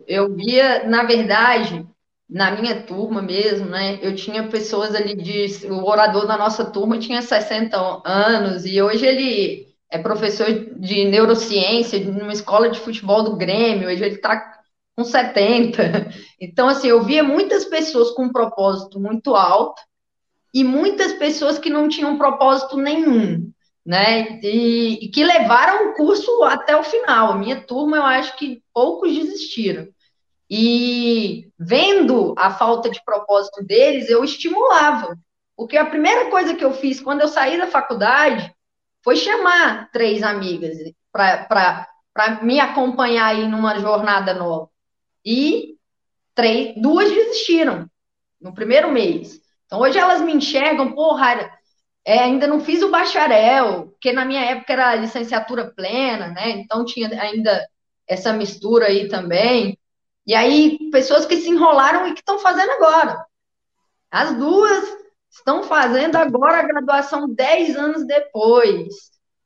Eu 0.08 0.34
via, 0.34 0.88
na 0.88 1.04
verdade, 1.04 1.86
na 2.30 2.52
minha 2.52 2.82
turma 2.84 3.22
mesmo, 3.22 3.66
né? 3.68 4.00
Eu 4.02 4.16
tinha 4.16 4.48
pessoas 4.48 4.96
ali 4.96 5.16
de. 5.16 5.68
O 5.68 5.84
orador 5.86 6.26
da 6.26 6.38
nossa 6.38 6.64
turma 6.64 6.98
tinha 6.98 7.22
60 7.22 8.02
anos 8.06 8.66
e 8.66 8.82
hoje 8.82 9.06
ele 9.06 9.68
é 9.92 10.00
professor 10.00 10.48
de 10.78 11.06
neurociência 11.06 12.00
numa 12.00 12.34
escola 12.34 12.70
de 12.70 12.80
futebol 12.80 13.24
do 13.24 13.36
Grêmio, 13.36 13.88
hoje 13.88 14.04
ele 14.04 14.16
está 14.16 14.63
com 14.96 15.04
70. 15.04 16.10
Então, 16.40 16.68
assim, 16.68 16.88
eu 16.88 17.04
via 17.04 17.24
muitas 17.24 17.66
pessoas 17.66 18.12
com 18.12 18.26
um 18.26 18.32
propósito 18.32 19.00
muito 19.00 19.36
alto 19.36 19.82
e 20.54 20.64
muitas 20.64 21.14
pessoas 21.14 21.58
que 21.58 21.70
não 21.70 21.88
tinham 21.88 22.18
propósito 22.18 22.78
nenhum, 22.78 23.50
né? 23.86 24.40
E, 24.42 25.06
e 25.06 25.08
que 25.10 25.24
levaram 25.24 25.90
o 25.90 25.94
curso 25.94 26.44
até 26.44 26.76
o 26.76 26.84
final. 26.84 27.32
A 27.32 27.36
minha 27.38 27.62
turma, 27.62 27.98
eu 27.98 28.04
acho 28.04 28.38
que 28.38 28.62
poucos 28.74 29.14
desistiram. 29.14 29.88
E 30.50 31.50
vendo 31.58 32.36
a 32.38 32.52
falta 32.52 32.90
de 32.90 33.04
propósito 33.04 33.64
deles, 33.64 34.10
eu 34.10 34.24
estimulava. 34.24 35.18
Porque 35.56 35.78
a 35.78 35.86
primeira 35.86 36.30
coisa 36.30 36.56
que 36.56 36.66
eu 36.66 36.74
fiz 36.74 37.00
quando 37.00 37.22
eu 37.22 37.28
saí 37.28 37.58
da 37.58 37.68
faculdade 37.68 38.54
foi 39.04 39.16
chamar 39.16 39.90
três 39.92 40.22
amigas 40.22 40.78
para 41.12 41.88
me 42.42 42.60
acompanhar 42.60 43.28
aí 43.28 43.48
numa 43.48 43.80
jornada 43.80 44.34
nova 44.34 44.73
e 45.26 45.76
três, 46.36 46.74
duas 46.82 47.10
desistiram 47.10 47.90
no 48.42 48.54
primeiro 48.54 48.92
mês. 48.92 49.40
Então 49.66 49.80
hoje 49.80 49.98
elas 49.98 50.22
me 50.22 50.34
enxergam, 50.34 50.94
porra, 50.94 51.50
é, 52.06 52.20
ainda 52.20 52.46
não 52.48 52.60
fiz 52.60 52.82
o 52.84 52.92
bacharel, 52.92 53.88
porque 53.88 54.12
na 54.12 54.26
minha 54.26 54.42
época 54.42 54.74
era 54.74 54.96
licenciatura 54.96 55.72
plena, 55.74 56.28
né? 56.30 56.50
Então 56.50 56.84
tinha 56.84 57.08
ainda 57.22 57.66
essa 58.08 58.34
mistura 58.34 58.88
aí 58.88 59.08
também. 59.08 59.78
E 60.26 60.34
aí, 60.34 60.78
pessoas 60.92 61.26
que 61.26 61.38
se 61.38 61.50
enrolaram 61.50 62.08
e 62.08 62.14
que 62.14 62.20
estão 62.20 62.40
fazendo 62.40 62.72
agora. 62.72 63.26
As 64.12 64.36
duas 64.38 64.98
estão 65.30 65.64
fazendo 65.64 66.16
agora 66.16 66.60
a 66.60 66.68
graduação 66.68 67.28
10 67.28 67.76
anos 67.76 68.06
depois. 68.06 68.94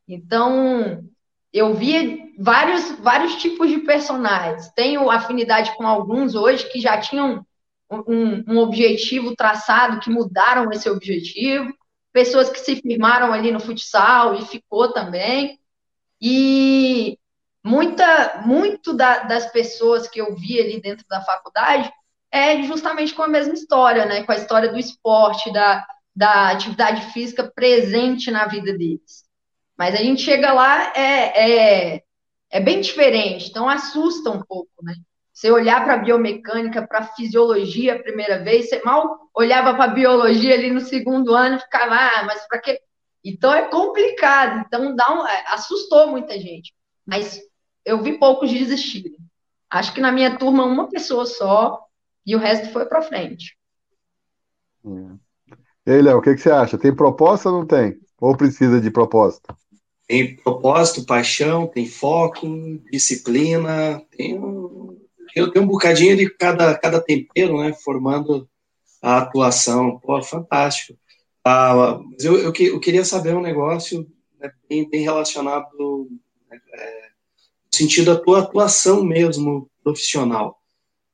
Então, 0.07 1.03
eu 1.57 1.73
vi 1.73 2.33
vários, 2.37 2.91
vários 2.99 3.35
tipos 3.35 3.69
de 3.69 3.79
personagens. 3.79 4.69
Tenho 4.75 5.09
afinidade 5.09 5.75
com 5.75 5.87
alguns 5.87 6.35
hoje 6.35 6.69
que 6.69 6.79
já 6.79 6.99
tinham 6.99 7.45
um, 7.89 8.43
um 8.47 8.57
objetivo 8.57 9.35
traçado, 9.35 9.99
que 9.99 10.09
mudaram 10.09 10.71
esse 10.71 10.89
objetivo. 10.89 11.73
Pessoas 12.11 12.49
que 12.49 12.59
se 12.59 12.75
firmaram 12.77 13.33
ali 13.33 13.51
no 13.51 13.59
futsal 13.59 14.35
e 14.35 14.45
ficou 14.45 14.91
também. 14.91 15.59
E 16.21 17.17
muita, 17.63 18.41
muito 18.45 18.93
da, 18.93 19.19
das 19.19 19.51
pessoas 19.51 20.07
que 20.07 20.19
eu 20.19 20.35
vi 20.35 20.59
ali 20.59 20.81
dentro 20.81 21.05
da 21.09 21.21
faculdade 21.21 21.91
é 22.31 22.61
justamente 22.63 23.13
com 23.13 23.23
a 23.23 23.27
mesma 23.27 23.53
história, 23.53 24.05
né? 24.05 24.23
Com 24.23 24.31
a 24.31 24.37
história 24.37 24.69
do 24.69 24.77
esporte, 24.77 25.51
da, 25.51 25.85
da 26.15 26.49
atividade 26.49 27.13
física 27.13 27.49
presente 27.55 28.31
na 28.31 28.47
vida 28.47 28.77
deles. 28.77 29.26
Mas 29.77 29.93
a 29.93 29.97
gente 29.97 30.21
chega 30.21 30.51
lá, 30.53 30.91
é, 30.95 31.93
é, 31.95 32.03
é 32.49 32.59
bem 32.59 32.81
diferente, 32.81 33.49
então 33.49 33.69
assusta 33.69 34.31
um 34.31 34.41
pouco, 34.41 34.71
né? 34.81 34.95
Você 35.31 35.51
olhar 35.51 35.83
para 35.83 35.93
a 35.93 35.97
biomecânica, 35.97 36.87
para 36.87 36.99
a 36.99 37.07
fisiologia 37.13 37.93
a 37.93 38.01
primeira 38.01 38.43
vez, 38.43 38.69
você 38.69 38.81
mal 38.83 39.29
olhava 39.35 39.75
para 39.75 39.83
a 39.83 39.93
biologia 39.93 40.55
ali 40.55 40.71
no 40.71 40.81
segundo 40.81 41.35
ano 41.35 41.57
e 41.57 41.59
ficava, 41.59 41.93
ah, 41.93 42.23
mas 42.25 42.47
para 42.47 42.59
quê? 42.59 42.79
Então 43.23 43.53
é 43.53 43.69
complicado, 43.69 44.63
então 44.65 44.95
dá 44.95 45.13
um, 45.13 45.27
é, 45.27 45.43
assustou 45.49 46.07
muita 46.07 46.39
gente. 46.39 46.73
Mas 47.05 47.39
eu 47.85 48.01
vi 48.01 48.17
poucos 48.17 48.51
desistirem. 48.51 49.15
Acho 49.69 49.93
que 49.93 50.01
na 50.01 50.11
minha 50.11 50.37
turma 50.37 50.65
uma 50.65 50.89
pessoa 50.89 51.25
só 51.25 51.85
e 52.25 52.35
o 52.35 52.39
resto 52.39 52.71
foi 52.71 52.85
para 52.85 53.03
frente. 53.03 53.55
É. 54.85 55.27
E 55.85 55.91
aí, 55.91 56.01
Léo, 56.01 56.17
o 56.17 56.21
que, 56.21 56.33
que, 56.33 56.41
você 56.41 56.51
acha? 56.51 56.77
Tem 56.77 56.93
proposta 56.93 57.49
ou 57.49 57.59
não 57.59 57.65
tem? 57.65 57.99
Ou 58.19 58.35
precisa 58.35 58.81
de 58.81 58.89
proposta? 58.89 59.55
Tem 60.07 60.35
propósito, 60.37 61.05
paixão, 61.05 61.67
tem 61.67 61.85
foco, 61.85 62.47
disciplina, 62.91 64.01
tem 64.15 64.39
um, 64.39 64.97
eu 65.35 65.51
tenho 65.51 65.65
um 65.65 65.67
bocadinho 65.67 66.15
de 66.15 66.29
cada, 66.29 66.77
cada 66.77 67.01
tempero, 67.01 67.59
né, 67.59 67.73
formando 67.73 68.49
a 69.01 69.19
atuação. 69.19 69.99
Pô, 69.99 70.21
fantástico. 70.21 70.97
Ah, 71.43 71.99
mas 72.11 72.23
eu, 72.23 72.37
eu, 72.37 72.53
eu 72.53 72.79
queria 72.79 73.05
saber 73.05 73.35
um 73.35 73.41
negócio 73.41 74.07
né, 74.39 74.51
bem, 74.69 74.89
bem 74.89 75.01
relacionado 75.01 76.09
né, 76.49 76.59
é, 76.73 77.07
sentido 77.71 78.13
da 78.13 78.19
tua 78.19 78.39
atuação 78.39 79.03
mesmo 79.03 79.69
profissional. 79.83 80.59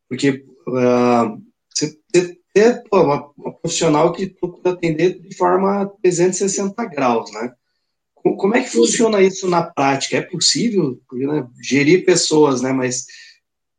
Porque 0.07 0.45
uh, 0.67 1.41
você 1.69 1.99
é 2.55 2.83
uma, 2.91 3.31
uma, 3.37 3.53
profissional 3.53 4.11
que 4.11 4.27
procura 4.27 4.71
atender 4.71 5.19
de 5.19 5.35
forma 5.35 5.91
360 6.01 6.85
graus, 6.85 7.31
né? 7.31 7.53
Como 8.23 8.55
é 8.55 8.61
que 8.61 8.69
funciona 8.69 9.21
isso 9.21 9.49
na 9.49 9.63
prática? 9.63 10.17
É 10.17 10.21
possível 10.21 10.99
né, 11.11 11.45
gerir 11.61 12.05
pessoas, 12.05 12.61
né? 12.61 12.71
Mas 12.71 13.05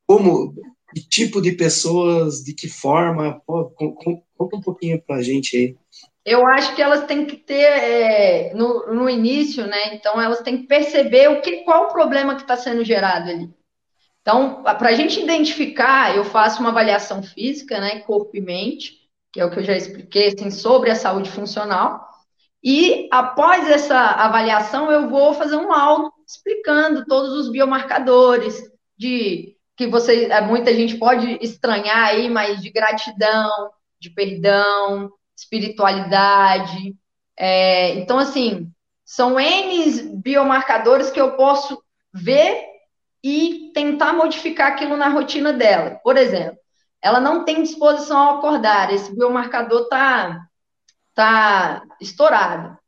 como, 0.06 0.54
que 0.94 1.08
tipo 1.08 1.40
de 1.40 1.52
pessoas, 1.52 2.44
de 2.44 2.52
que 2.54 2.68
forma? 2.68 3.40
Pô, 3.46 3.70
conta 4.36 4.56
um 4.56 4.60
pouquinho 4.60 5.00
para 5.00 5.16
a 5.16 5.22
gente 5.22 5.56
aí. 5.56 5.76
Eu 6.24 6.46
acho 6.46 6.74
que 6.74 6.80
elas 6.80 7.06
têm 7.06 7.26
que 7.26 7.36
ter 7.36 7.64
é, 7.64 8.54
no, 8.54 8.94
no 8.94 9.10
início, 9.10 9.66
né? 9.66 9.94
Então 9.94 10.20
elas 10.20 10.40
têm 10.40 10.58
que 10.58 10.66
perceber 10.66 11.28
o 11.28 11.42
que, 11.42 11.64
qual 11.64 11.84
o 11.84 11.92
problema 11.92 12.34
que 12.34 12.42
está 12.42 12.56
sendo 12.56 12.84
gerado 12.84 13.30
ali. 13.30 13.50
Então, 14.22 14.62
para 14.62 14.88
a 14.88 14.94
gente 14.94 15.20
identificar, 15.20 16.16
eu 16.16 16.24
faço 16.24 16.60
uma 16.60 16.70
avaliação 16.70 17.22
física, 17.22 17.78
né, 17.78 18.00
corpo 18.00 18.34
e 18.34 18.40
mente, 18.40 18.94
que 19.30 19.38
é 19.38 19.44
o 19.44 19.50
que 19.50 19.58
eu 19.58 19.64
já 19.64 19.76
expliquei, 19.76 20.28
assim, 20.28 20.50
sobre 20.50 20.90
a 20.90 20.94
saúde 20.94 21.30
funcional. 21.30 22.08
E 22.64 23.08
após 23.12 23.68
essa 23.68 23.94
avaliação, 23.94 24.90
eu 24.90 25.06
vou 25.10 25.34
fazer 25.34 25.56
um 25.56 25.68
laudo 25.68 26.10
explicando 26.26 27.04
todos 27.04 27.34
os 27.34 27.50
biomarcadores 27.50 28.58
de 28.96 29.54
que 29.76 29.86
você, 29.86 30.28
muita 30.42 30.72
gente 30.72 30.96
pode 30.96 31.38
estranhar 31.42 32.08
aí, 32.08 32.30
mas 32.30 32.62
de 32.62 32.70
gratidão, 32.70 33.70
de 34.00 34.08
perdão, 34.08 35.10
espiritualidade. 35.36 36.96
É, 37.36 37.96
então, 37.96 38.18
assim, 38.18 38.70
são 39.04 39.38
N 39.38 40.16
biomarcadores 40.22 41.10
que 41.10 41.20
eu 41.20 41.32
posso 41.32 41.82
ver 42.14 42.64
e 43.22 43.72
tentar 43.74 44.14
modificar 44.14 44.72
aquilo 44.72 44.96
na 44.96 45.08
rotina 45.08 45.52
dela. 45.52 46.00
Por 46.02 46.16
exemplo, 46.16 46.58
ela 47.02 47.20
não 47.20 47.44
tem 47.44 47.62
disposição 47.62 48.16
ao 48.16 48.38
acordar, 48.38 48.90
esse 48.90 49.14
biomarcador 49.14 49.82
está 49.82 50.46
tá 51.14 51.82
estourado. 52.00 52.70
O 52.72 52.78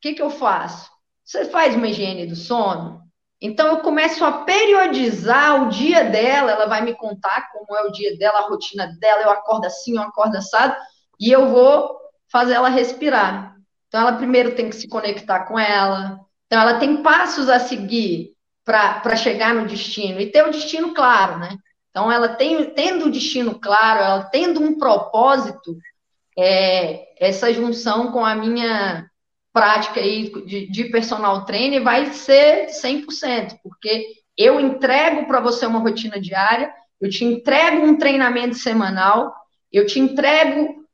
que, 0.00 0.14
que 0.14 0.22
eu 0.22 0.30
faço? 0.30 0.90
Você 1.24 1.46
faz 1.46 1.74
uma 1.74 1.88
higiene 1.88 2.26
do 2.26 2.36
sono? 2.36 3.06
Então, 3.40 3.68
eu 3.68 3.80
começo 3.80 4.24
a 4.24 4.44
periodizar 4.44 5.62
o 5.62 5.68
dia 5.68 6.04
dela, 6.04 6.52
ela 6.52 6.66
vai 6.66 6.82
me 6.82 6.94
contar 6.94 7.50
como 7.52 7.78
é 7.78 7.82
o 7.82 7.92
dia 7.92 8.16
dela, 8.16 8.38
a 8.38 8.48
rotina 8.48 8.96
dela, 8.98 9.22
eu 9.22 9.30
acordo 9.30 9.66
assim, 9.66 9.96
eu 9.96 10.02
acordo 10.02 10.36
assado, 10.36 10.74
e 11.20 11.30
eu 11.30 11.48
vou 11.48 11.98
fazer 12.30 12.54
ela 12.54 12.68
respirar. 12.68 13.54
Então, 13.88 14.00
ela 14.00 14.16
primeiro 14.16 14.54
tem 14.54 14.70
que 14.70 14.76
se 14.76 14.88
conectar 14.88 15.44
com 15.46 15.58
ela. 15.58 16.18
Então, 16.46 16.60
ela 16.60 16.78
tem 16.78 17.02
passos 17.02 17.48
a 17.48 17.58
seguir 17.58 18.34
para 18.64 19.16
chegar 19.16 19.54
no 19.54 19.66
destino 19.66 20.20
e 20.20 20.30
ter 20.30 20.42
o 20.44 20.50
destino 20.50 20.92
claro, 20.94 21.38
né? 21.38 21.56
Então, 21.90 22.10
ela 22.10 22.28
tem, 22.28 22.70
tendo 22.70 23.06
o 23.06 23.10
destino 23.10 23.58
claro, 23.58 24.00
ela 24.00 24.24
tendo 24.24 24.62
um 24.62 24.78
propósito, 24.78 25.76
é, 26.38 27.06
essa 27.18 27.52
junção 27.52 28.12
com 28.12 28.24
a 28.24 28.34
minha 28.34 29.08
prática 29.52 30.00
aí 30.00 30.30
de, 30.44 30.70
de 30.70 30.84
personal 30.84 31.44
trainer 31.44 31.82
vai 31.82 32.12
ser 32.12 32.66
100%, 32.66 33.58
porque 33.62 34.16
eu 34.36 34.60
entrego 34.60 35.26
para 35.26 35.40
você 35.40 35.64
uma 35.64 35.78
rotina 35.78 36.20
diária, 36.20 36.70
eu 37.00 37.08
te 37.08 37.24
entrego 37.24 37.82
um 37.82 37.96
treinamento 37.96 38.56
semanal, 38.56 39.34
eu 39.72 39.86
te 39.86 39.98
entrego 39.98 40.84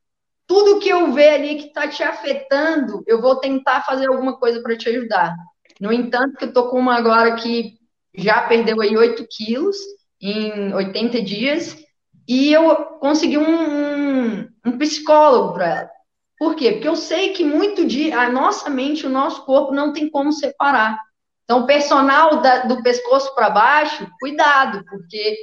tudo 0.47 0.79
que 0.79 0.89
eu 0.89 1.13
ver 1.13 1.31
ali 1.31 1.57
que 1.57 1.67
está 1.69 1.89
te 1.89 2.03
afetando, 2.03 3.03
eu 3.07 3.21
vou 3.21 3.37
tentar 3.37 3.83
fazer 3.83 4.07
alguma 4.07 4.39
coisa 4.39 4.63
para 4.63 4.77
te 4.77 4.89
ajudar. 4.89 5.35
No 5.81 5.93
entanto, 5.93 6.37
que 6.37 6.45
eu 6.45 6.53
tô 6.53 6.69
com 6.69 6.79
uma 6.79 6.97
agora 6.97 7.35
que 7.37 7.75
já 8.15 8.43
perdeu 8.43 8.81
aí 8.81 8.97
8 8.97 9.27
quilos 9.31 9.77
em 10.21 10.73
80 10.73 11.23
dias, 11.23 11.77
e 12.27 12.53
eu 12.53 12.75
consegui 13.01 13.39
um, 13.39 13.45
um, 13.45 14.49
um 14.67 14.79
psicólogo 14.79 15.55
para 15.55 15.67
ela. 15.67 15.91
Por 16.39 16.57
quê? 16.57 16.73
Porque 16.73 16.89
eu 16.89 16.97
sei 16.97 17.33
que 17.33 17.45
muito 17.45 17.87
de 17.87 18.13
a 18.13 18.31
nossa 18.31 18.69
mente, 18.69 19.07
o 19.07 19.11
nosso 19.11 19.45
corpo 19.45 19.73
não 19.73 19.93
tem 19.93 20.11
como 20.11 20.33
separar. 20.33 20.99
Então, 21.45 21.61
o 21.61 21.67
personal 21.67 22.41
da, 22.41 22.65
do 22.65 22.83
pescoço 22.83 23.35
para 23.35 23.51
baixo, 23.51 24.09
cuidado, 24.21 24.85
porque 24.89 25.37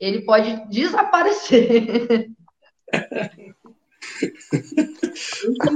ele 0.00 0.22
pode 0.22 0.68
desaparecer. 0.68 2.30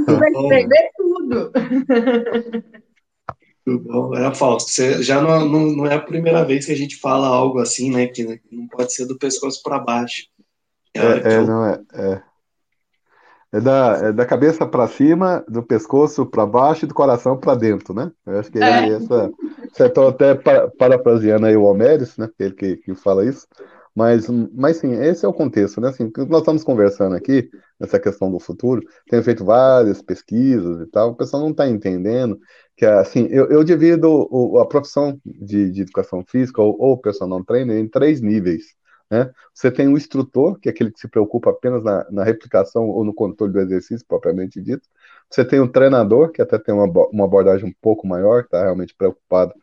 vai 0.06 0.32
perder 0.48 0.90
tudo. 0.96 1.52
Bom. 3.66 4.14
É, 4.14 4.32
Fausto, 4.34 4.70
você, 4.70 5.02
já 5.02 5.20
não, 5.20 5.44
não, 5.48 5.66
não, 5.66 5.86
é 5.86 5.94
a 5.94 6.00
primeira 6.00 6.44
vez 6.44 6.66
que 6.66 6.72
a 6.72 6.76
gente 6.76 6.96
fala 6.96 7.26
algo 7.26 7.58
assim, 7.58 7.90
né? 7.90 8.06
Que, 8.06 8.40
não 8.50 8.68
pode 8.68 8.94
ser 8.94 9.06
do 9.06 9.18
pescoço 9.18 9.60
para 9.62 9.78
baixo. 9.80 10.28
É, 10.96 11.34
é, 11.34 11.40
não 11.42 11.66
é, 11.66 11.80
é. 11.94 12.22
É 13.52 13.60
da, 13.60 13.98
é 14.02 14.12
da 14.12 14.26
cabeça 14.26 14.66
para 14.66 14.88
cima, 14.88 15.44
do 15.48 15.62
pescoço 15.62 16.26
para 16.26 16.44
baixo 16.44 16.84
e 16.84 16.88
do 16.88 16.94
coração 16.94 17.38
para 17.38 17.54
dentro, 17.54 17.94
né? 17.94 18.10
Eu 18.26 18.38
acho 18.38 18.50
que 18.50 18.58
é. 18.58 18.88
essa. 18.88 19.30
Você 19.72 19.86
está 19.86 20.08
até 20.08 20.34
parafraseando 20.78 21.46
aí 21.46 21.56
o 21.56 21.62
Homércio, 21.62 22.22
né? 22.22 22.28
Ele 22.38 22.54
que, 22.54 22.76
que 22.76 22.94
fala 22.94 23.24
isso. 23.24 23.46
Mas, 23.96 24.28
mas 24.28 24.76
sim, 24.76 24.92
esse 24.92 25.24
é 25.24 25.28
o 25.28 25.32
contexto, 25.32 25.80
né? 25.80 25.88
Assim, 25.88 26.12
nós 26.28 26.40
estamos 26.40 26.62
conversando 26.62 27.16
aqui, 27.16 27.48
nessa 27.80 27.98
questão 27.98 28.30
do 28.30 28.38
futuro, 28.38 28.82
tenho 29.08 29.22
feito 29.22 29.42
várias 29.42 30.02
pesquisas 30.02 30.82
e 30.82 30.86
tal, 30.90 31.12
o 31.12 31.16
pessoal 31.16 31.42
não 31.42 31.50
está 31.50 31.66
entendendo 31.66 32.38
que, 32.76 32.84
assim, 32.84 33.26
eu, 33.30 33.48
eu 33.48 33.64
divido 33.64 34.28
o, 34.30 34.58
a 34.58 34.68
profissão 34.68 35.18
de, 35.24 35.70
de 35.70 35.80
educação 35.80 36.22
física 36.28 36.60
ou, 36.60 36.76
ou 36.78 36.98
personal 36.98 37.42
trainer 37.42 37.78
em 37.78 37.88
três 37.88 38.20
níveis. 38.20 38.64
Né? 39.10 39.30
Você 39.54 39.70
tem 39.70 39.88
o 39.88 39.96
instrutor, 39.96 40.58
que 40.58 40.68
é 40.68 40.72
aquele 40.72 40.90
que 40.90 41.00
se 41.00 41.08
preocupa 41.08 41.50
apenas 41.50 41.82
na, 41.84 42.06
na, 42.10 42.24
replicação 42.24 42.88
ou 42.88 43.04
no 43.04 43.14
controle 43.14 43.52
do 43.52 43.60
exercício 43.60 44.04
propriamente 44.06 44.60
dito. 44.60 44.88
Você 45.30 45.44
tem 45.44 45.60
o 45.60 45.68
treinador, 45.68 46.32
que 46.32 46.42
até 46.42 46.58
tem 46.58 46.74
uma, 46.74 46.86
uma 47.12 47.24
abordagem 47.24 47.68
um 47.68 47.74
pouco 47.80 48.06
maior, 48.06 48.42
que 48.42 48.48
está 48.48 48.62
realmente 48.62 48.94
preocupado 48.94 49.54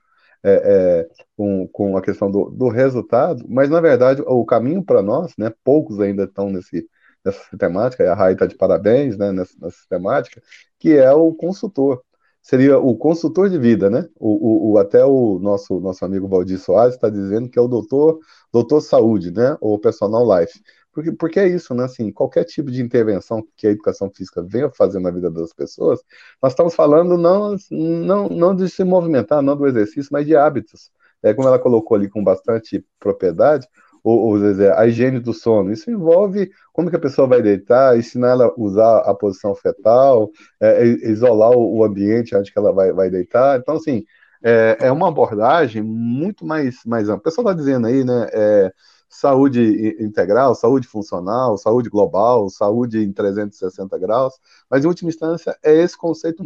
é, 0.44 0.52
é, 0.54 1.10
com, 1.38 1.68
com 1.70 1.98
a 1.98 2.02
questão 2.02 2.30
do, 2.30 2.50
do 2.50 2.68
resultado, 2.68 3.46
mas 3.48 3.70
na 3.70 3.80
verdade 3.80 4.22
o 4.26 4.46
caminho 4.46 4.84
para 4.84 5.02
nós, 5.02 5.34
né, 5.38 5.54
poucos 5.64 6.00
ainda 6.02 6.26
estão 6.26 6.50
nesse, 6.50 6.88
nessa 7.24 7.40
sistemática, 7.50 8.04
e 8.04 8.08
a 8.08 8.14
Rai 8.14 8.34
está 8.34 8.46
de 8.46 8.56
parabéns 8.56 9.18
né, 9.18 9.32
nessa, 9.32 9.54
nessa 9.60 9.78
sistemática, 9.78 10.42
que 10.78 10.98
é 10.98 11.12
o 11.14 11.34
consultor. 11.34 12.04
Seria 12.44 12.78
o 12.78 12.98
consultor 12.98 13.50
de 13.50 13.58
vida, 13.58 13.90
né? 13.90 14.10
O, 14.20 14.72
o, 14.72 14.72
o 14.74 14.78
até 14.78 15.04
o 15.06 15.40
nosso, 15.40 15.80
nosso 15.80 16.04
amigo 16.04 16.28
Valdir 16.28 16.60
Soares 16.60 16.96
está 16.96 17.10
dizendo 17.10 17.50
que 17.50 17.58
é 17.58 17.62
o 17.62 17.70
doutor, 17.70 18.20
doutor 18.52 18.82
saúde, 18.82 19.32
né? 19.32 19.58
Ou 19.62 19.80
personal 19.80 20.24
life. 20.38 20.62
Porque, 20.92 21.14
porque 21.14 21.40
é 21.40 21.48
isso, 21.48 21.74
né? 21.74 21.86
Assim, 21.86 22.12
qualquer 22.12 22.44
tipo 22.44 22.70
de 22.70 22.82
intervenção 22.82 23.42
que 23.56 23.66
a 23.66 23.72
educação 23.72 24.12
física 24.14 24.44
venha 24.44 24.70
fazer 24.70 25.00
na 25.00 25.10
vida 25.10 25.32
das 25.32 25.54
pessoas, 25.54 26.02
nós 26.42 26.52
estamos 26.52 26.76
falando 26.76 27.18
não, 27.18 27.56
não, 27.72 28.28
não 28.28 28.54
de 28.54 28.70
se 28.70 28.84
movimentar, 28.84 29.42
não 29.42 29.56
do 29.56 29.66
exercício, 29.66 30.10
mas 30.12 30.26
de 30.26 30.36
hábitos. 30.36 30.92
É 31.24 31.34
como 31.34 31.48
ela 31.48 31.58
colocou 31.58 31.96
ali 31.96 32.10
com 32.10 32.22
bastante 32.22 32.86
propriedade, 33.00 33.66
ou, 34.04 34.20
ou 34.20 34.38
a 34.76 34.88
higiene 34.88 35.20
do 35.20 35.34
sono. 35.34 35.72
Isso 35.72 35.90
envolve 35.90 36.52
como 36.74 36.90
que 36.90 36.96
a 36.96 37.00
pessoa 37.00 37.28
vai 37.28 37.42
deitar, 37.42 37.98
ensinar 37.98 38.32
ela 38.32 38.46
a 38.46 38.54
usar 38.58 39.00
a 39.00 39.14
posição 39.14 39.56
fetal, 39.56 40.30
é, 40.60 40.84
isolar 40.86 41.52
o 41.52 41.84
ambiente 41.84 42.36
onde 42.36 42.52
que 42.52 42.60
ela 42.60 42.74
vai, 42.74 42.92
vai 42.92 43.10
deitar. 43.10 43.60
Então, 43.60 43.76
assim, 43.76 44.04
é, 44.44 44.78
é 44.82 44.92
uma 44.92 45.08
abordagem 45.08 45.82
muito 45.82 46.46
mais, 46.46 46.84
mais 46.86 47.08
ampla. 47.08 47.20
O 47.20 47.24
pessoal 47.24 47.48
está 47.48 47.58
dizendo 47.58 47.88
aí, 47.88 48.04
né? 48.04 48.28
É, 48.34 48.74
saúde 49.14 49.96
integral, 50.00 50.56
saúde 50.56 50.88
funcional, 50.88 51.56
saúde 51.58 51.88
global, 51.88 52.50
saúde 52.50 52.98
em 53.04 53.14
360 53.14 53.98
graus, 54.00 54.34
mas 54.70 54.84
em 54.84 54.88
última 54.88 55.10
instância 55.10 55.56
é 55.64 55.72
esse 55.72 55.96
conceito 55.96 56.44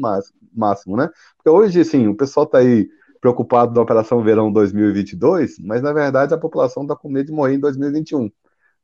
máximo, 0.54 0.98
né? 0.98 1.10
Porque 1.38 1.50
hoje, 1.50 1.84
sim, 1.86 2.08
o 2.08 2.16
pessoal 2.16 2.46
está 2.46 2.58
aí 2.58 2.90
preocupado 3.20 3.74
na 3.74 3.82
Operação 3.82 4.24
Verão 4.24 4.52
2022, 4.52 5.60
mas 5.60 5.82
na 5.82 5.94
verdade 5.94 6.34
a 6.34 6.38
população 6.38 6.84
está 6.84 6.96
com 6.96 7.10
medo 7.10 7.28
de 7.28 7.34
morrer 7.34 7.56
em 7.56 7.60
2021. 7.60 8.30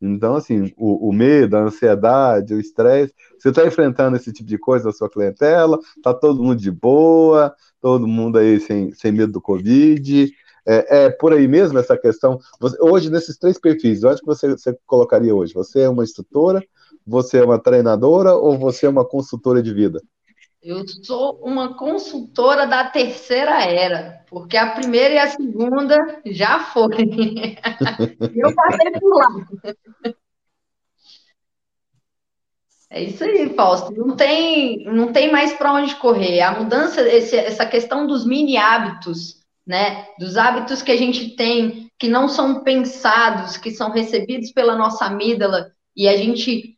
Então, 0.01 0.35
assim, 0.35 0.73
o, 0.75 1.09
o 1.09 1.13
medo, 1.13 1.55
a 1.55 1.61
ansiedade, 1.61 2.53
o 2.53 2.59
estresse, 2.59 3.13
você 3.39 3.49
está 3.49 3.65
enfrentando 3.65 4.17
esse 4.17 4.33
tipo 4.33 4.49
de 4.49 4.57
coisa 4.57 4.85
na 4.85 4.91
sua 4.91 5.09
clientela, 5.09 5.79
está 5.95 6.13
todo 6.13 6.43
mundo 6.43 6.59
de 6.59 6.69
boa, 6.69 7.55
todo 7.79 8.05
mundo 8.05 8.37
aí 8.37 8.59
sem, 8.59 8.91
sem 8.93 9.13
medo 9.13 9.31
do 9.31 9.41
Covid, 9.41 10.29
é, 10.65 11.05
é, 11.05 11.09
por 11.09 11.31
aí 11.31 11.47
mesmo 11.47 11.79
essa 11.79 11.97
questão. 11.97 12.37
Você, 12.59 12.77
hoje, 12.81 13.09
nesses 13.09 13.37
três 13.37 13.57
perfis, 13.57 14.03
onde 14.03 14.19
que 14.19 14.25
você, 14.25 14.49
você 14.49 14.77
colocaria 14.85 15.33
hoje? 15.33 15.53
Você 15.53 15.81
é 15.81 15.89
uma 15.89 16.03
instrutora, 16.03 16.61
você 17.05 17.37
é 17.37 17.43
uma 17.43 17.59
treinadora 17.59 18.33
ou 18.33 18.57
você 18.57 18.85
é 18.85 18.89
uma 18.89 19.05
consultora 19.05 19.63
de 19.63 19.73
vida? 19.73 20.01
Eu 20.63 20.88
sou 20.88 21.39
uma 21.43 21.75
consultora 21.75 22.65
da 22.65 22.86
terceira 22.86 23.63
era, 23.63 24.24
porque 24.29 24.55
a 24.55 24.72
primeira 24.72 25.13
e 25.13 25.17
a 25.20 25.27
segunda 25.27 25.98
já 26.25 26.60
foi. 26.60 26.96
eu 28.34 28.55
passei 28.55 28.91
por 28.91 29.17
lá. 29.17 29.27
É 32.89 33.03
isso 33.03 33.24
aí, 33.24 33.53
Fausto. 33.55 33.91
Não 33.91 34.15
tem, 34.15 34.86
não 34.86 35.12
tem 35.12 35.32
mais 35.32 35.51
para 35.53 35.74
onde 35.74 35.96
correr. 35.96 36.41
A 36.41 36.60
mudança, 36.60 37.01
esse, 37.01 37.36
essa 37.36 37.65
questão 37.65 38.08
dos 38.08 38.25
mini 38.25 38.55
hábitos 38.55 39.43
né? 39.65 40.08
Dos 40.20 40.38
hábitos 40.38 40.82
que 40.82 40.91
a 40.91 40.98
gente 40.98 41.36
tem, 41.36 41.89
que 41.98 42.08
não 42.08 42.27
são 42.27 42.63
pensados, 42.63 43.58
que 43.58 43.72
são 43.72 43.91
recebidos 43.91 44.51
pela 44.51 44.75
nossa 44.75 45.05
amígdala 45.05 45.72
e 45.96 46.08
a 46.08 46.17
gente 46.17 46.77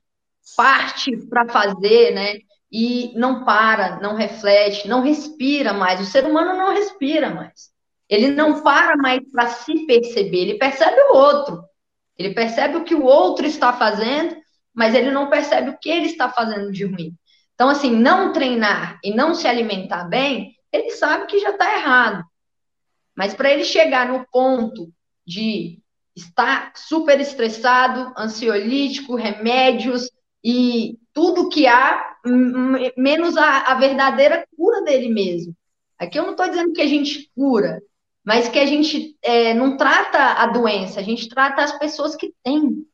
parte 0.56 1.18
para 1.28 1.48
fazer, 1.48 2.14
né? 2.14 2.38
E 2.72 3.14
não 3.16 3.46
para, 3.46 4.00
não 4.00 4.16
reflete, 4.16 4.88
não 4.88 5.02
respira 5.02 5.74
mais. 5.74 6.00
O 6.02 6.06
ser 6.06 6.26
humano 6.26 6.58
não 6.58 6.74
respira 6.74 7.30
mais. 7.30 7.70
Ele 8.10 8.30
não 8.30 8.62
para 8.62 8.98
mais 8.98 9.20
para 9.32 9.48
se 9.48 9.86
perceber, 9.86 10.42
ele 10.42 10.58
percebe 10.58 11.00
o 11.10 11.16
outro. 11.16 11.64
Ele 12.18 12.34
percebe 12.34 12.78
o 12.78 12.84
que 12.84 12.96
o 12.96 13.04
outro 13.04 13.46
está 13.46 13.74
fazendo, 13.74 14.36
mas 14.74 14.94
ele 14.94 15.12
não 15.12 15.30
percebe 15.30 15.70
o 15.70 15.78
que 15.80 15.90
ele 15.90 16.08
está 16.08 16.30
fazendo 16.30 16.72
de 16.72 16.86
ruim. 16.86 17.16
Então, 17.54 17.70
assim, 17.70 17.92
não 17.92 18.34
treinar 18.34 19.00
e 19.04 19.14
não 19.14 19.34
se 19.34 19.48
alimentar 19.48 20.06
bem, 20.06 20.54
ele 20.72 20.92
sabe 20.92 21.26
que 21.26 21.40
já 21.40 21.52
está 21.52 21.74
errado. 21.74 22.24
Mas 23.16 23.34
para 23.34 23.50
ele 23.50 23.64
chegar 23.64 24.10
no 24.10 24.26
ponto 24.30 24.92
de 25.26 25.80
estar 26.16 26.72
super 26.76 27.20
estressado, 27.20 28.14
ansiolítico, 28.18 29.16
remédios 29.16 30.10
e 30.48 31.00
tudo 31.12 31.50
que 31.50 31.66
há, 31.66 32.18
menos 32.96 33.36
a, 33.36 33.72
a 33.72 33.74
verdadeira 33.74 34.48
cura 34.56 34.84
dele 34.84 35.10
mesmo. 35.10 35.56
Aqui 35.98 36.20
eu 36.20 36.24
não 36.24 36.32
estou 36.32 36.48
dizendo 36.48 36.72
que 36.72 36.82
a 36.82 36.88
gente 36.88 37.32
cura, 37.36 37.82
mas 38.24 38.48
que 38.48 38.60
a 38.60 38.66
gente 38.68 39.18
é, 39.24 39.56
não 39.56 39.76
trata 39.76 40.20
a 40.20 40.46
doença, 40.46 41.00
a 41.00 41.04
gente 41.04 41.28
trata 41.28 41.64
as 41.64 41.76
pessoas 41.80 42.16
que 42.16 42.32
têm 42.44 42.86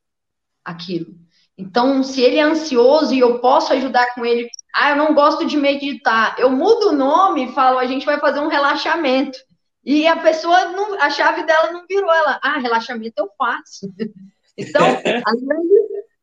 aquilo. 0.63 1.13
Então, 1.57 2.01
se 2.03 2.21
ele 2.21 2.37
é 2.37 2.41
ansioso 2.41 3.13
e 3.13 3.19
eu 3.19 3.39
posso 3.39 3.73
ajudar 3.73 4.15
com 4.15 4.25
ele, 4.25 4.47
ah, 4.73 4.91
eu 4.91 4.95
não 4.95 5.13
gosto 5.13 5.45
de 5.45 5.57
meditar, 5.57 6.39
eu 6.39 6.49
mudo 6.49 6.89
o 6.89 6.95
nome 6.95 7.45
e 7.45 7.51
falo, 7.51 7.79
a 7.79 7.85
gente 7.85 8.05
vai 8.05 8.17
fazer 8.17 8.39
um 8.39 8.47
relaxamento. 8.47 9.37
E 9.83 10.07
a 10.07 10.15
pessoa, 10.15 10.65
não, 10.71 10.93
a 11.01 11.09
chave 11.09 11.43
dela 11.43 11.71
não 11.71 11.85
virou. 11.85 12.13
Ela, 12.13 12.39
ah, 12.41 12.59
relaxamento 12.59 13.15
eu 13.17 13.29
faço. 13.37 13.91
Então, 14.57 14.83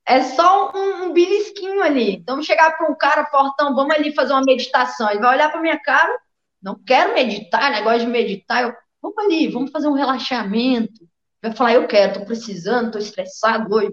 é 0.09 0.23
só 0.23 0.73
um, 0.75 1.11
um 1.11 1.83
ali. 1.83 2.17
Então, 2.17 2.43
chegar 2.43 2.77
para 2.77 2.91
um 2.91 2.95
cara 2.95 3.27
fortão, 3.27 3.75
vamos 3.75 3.95
ali 3.95 4.15
fazer 4.15 4.33
uma 4.33 4.43
meditação. 4.43 5.11
Ele 5.11 5.21
vai 5.21 5.35
olhar 5.35 5.51
para 5.51 5.61
minha 5.61 5.79
cara, 5.79 6.19
não 6.63 6.75
quero 6.85 7.15
meditar, 7.15 7.71
negócio 7.71 8.01
de 8.01 8.07
meditar. 8.07 8.63
Eu, 8.63 8.75
vamos 9.01 9.19
ali, 9.19 9.49
vamos 9.49 9.71
fazer 9.71 9.89
um 9.89 9.95
relaxamento. 9.95 11.07
Vai 11.43 11.53
falar, 11.53 11.75
eu 11.75 11.87
quero, 11.87 12.21
tô 12.21 12.27
precisando, 12.27 12.93
tô 12.93 12.99
estressado 12.99 13.73
hoje. 13.73 13.93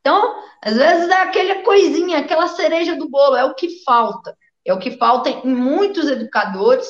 Então, 0.00 0.36
às 0.62 0.76
vezes 0.76 1.08
é 1.08 1.20
aquela 1.22 1.62
coisinha, 1.62 2.18
aquela 2.18 2.46
cereja 2.46 2.94
do 2.94 3.08
bolo, 3.08 3.34
é 3.34 3.44
o 3.44 3.54
que 3.54 3.82
falta. 3.82 4.36
É 4.64 4.72
o 4.72 4.78
que 4.78 4.92
falta 4.92 5.30
em 5.30 5.54
muitos 5.54 6.08
educadores 6.08 6.88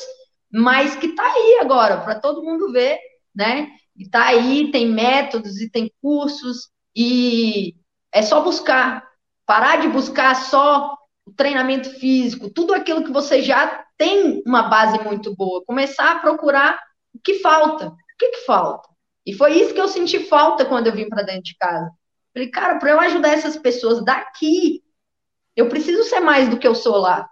mas 0.51 0.95
que 0.95 1.07
está 1.07 1.23
aí 1.23 1.59
agora 1.61 2.01
para 2.01 2.19
todo 2.19 2.43
mundo 2.43 2.71
ver, 2.71 2.99
né? 3.35 3.69
E 3.95 4.03
está 4.03 4.27
aí, 4.27 4.71
tem 4.71 4.87
métodos 4.87 5.59
e 5.59 5.69
tem 5.69 5.91
cursos 6.01 6.69
e 6.95 7.75
é 8.17 8.21
só 8.23 8.41
buscar, 8.41 9.07
parar 9.45 9.79
de 9.79 9.87
buscar 9.87 10.33
só 10.35 10.97
o 11.23 11.31
treinamento 11.31 11.87
físico, 11.99 12.49
tudo 12.49 12.73
aquilo 12.73 13.03
que 13.03 13.11
você 13.11 13.43
já 13.43 13.85
tem 13.95 14.41
uma 14.43 14.63
base 14.63 14.97
muito 15.03 15.35
boa, 15.35 15.63
começar 15.63 16.13
a 16.13 16.19
procurar 16.19 16.79
o 17.13 17.19
que 17.19 17.35
falta, 17.35 17.89
o 17.89 17.95
que, 18.17 18.29
que 18.29 18.45
falta. 18.45 18.89
E 19.23 19.33
foi 19.33 19.53
isso 19.53 19.71
que 19.71 19.79
eu 19.79 19.87
senti 19.87 20.17
falta 20.19 20.65
quando 20.65 20.87
eu 20.87 20.93
vim 20.93 21.07
para 21.07 21.21
dentro 21.21 21.43
de 21.43 21.55
casa. 21.57 21.91
Falei, 22.33 22.49
cara, 22.49 22.79
para 22.79 22.89
eu 22.89 22.99
ajudar 23.01 23.29
essas 23.29 23.55
pessoas 23.55 24.03
daqui, 24.03 24.81
eu 25.55 25.69
preciso 25.69 26.03
ser 26.03 26.19
mais 26.19 26.49
do 26.49 26.57
que 26.57 26.67
eu 26.67 26.73
sou 26.73 26.97
lá. 26.97 27.29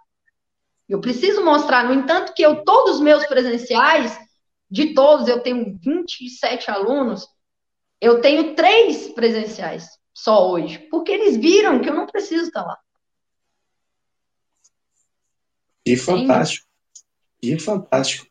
Eu 0.88 1.00
preciso 1.00 1.44
mostrar, 1.44 1.82
no 1.84 1.94
entanto, 1.94 2.32
que 2.32 2.42
eu, 2.42 2.62
todos 2.62 2.96
os 2.96 3.00
meus 3.00 3.26
presenciais, 3.26 4.16
de 4.70 4.94
todos, 4.94 5.26
eu 5.26 5.40
tenho 5.40 5.76
27 5.82 6.70
alunos, 6.70 7.26
eu 8.00 8.20
tenho 8.20 8.54
três 8.54 9.08
presenciais 9.08 9.96
só 10.16 10.50
hoje, 10.50 10.78
porque 10.90 11.12
eles 11.12 11.36
viram 11.36 11.78
que 11.78 11.90
eu 11.90 11.94
não 11.94 12.06
preciso 12.06 12.44
estar 12.44 12.64
lá. 12.64 12.78
Que 15.84 15.94
fantástico. 15.94 16.66
Que 17.38 17.58
fantástico. 17.58 18.26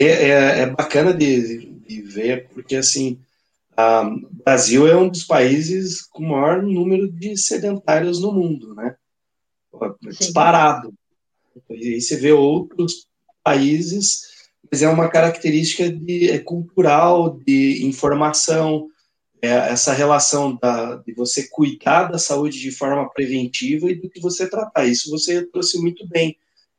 É, 0.00 0.06
é, 0.06 0.60
é 0.60 0.66
bacana 0.66 1.12
de, 1.12 1.66
de, 1.66 2.00
ver, 2.00 2.48
porque 2.48 2.74
assim, 2.74 3.20
o 3.76 4.42
Brasil 4.44 4.88
é 4.88 4.96
um 4.96 5.10
dos 5.10 5.24
países 5.24 6.00
com 6.00 6.24
o 6.24 6.28
maior 6.30 6.62
número 6.62 7.06
de 7.12 7.36
sedentários 7.36 8.18
no 8.18 8.32
mundo, 8.32 8.74
né? 8.74 8.96
Disparado. 10.18 10.94
E 11.68 11.94
aí 11.94 12.00
você 12.00 12.16
vê 12.16 12.32
outros 12.32 13.06
países, 13.44 14.22
mas 14.70 14.80
é 14.80 14.88
uma 14.88 15.10
característica 15.10 15.92
de, 15.92 16.30
é 16.30 16.38
cultural, 16.38 17.38
de 17.38 17.86
informação, 17.86 18.88
é 19.46 19.70
essa 19.70 19.92
relação 19.92 20.58
da, 20.60 20.96
de 20.96 21.12
você 21.12 21.48
cuidar 21.48 22.04
da 22.04 22.18
saúde 22.18 22.60
de 22.60 22.70
forma 22.70 23.08
preventiva 23.10 23.90
e 23.90 23.94
do 23.94 24.08
que 24.10 24.20
você 24.20 24.48
tratar. 24.48 24.86
Isso 24.86 25.10
você 25.10 25.44
trouxe 25.46 25.78
muito 25.80 26.06
bem. 26.08 26.36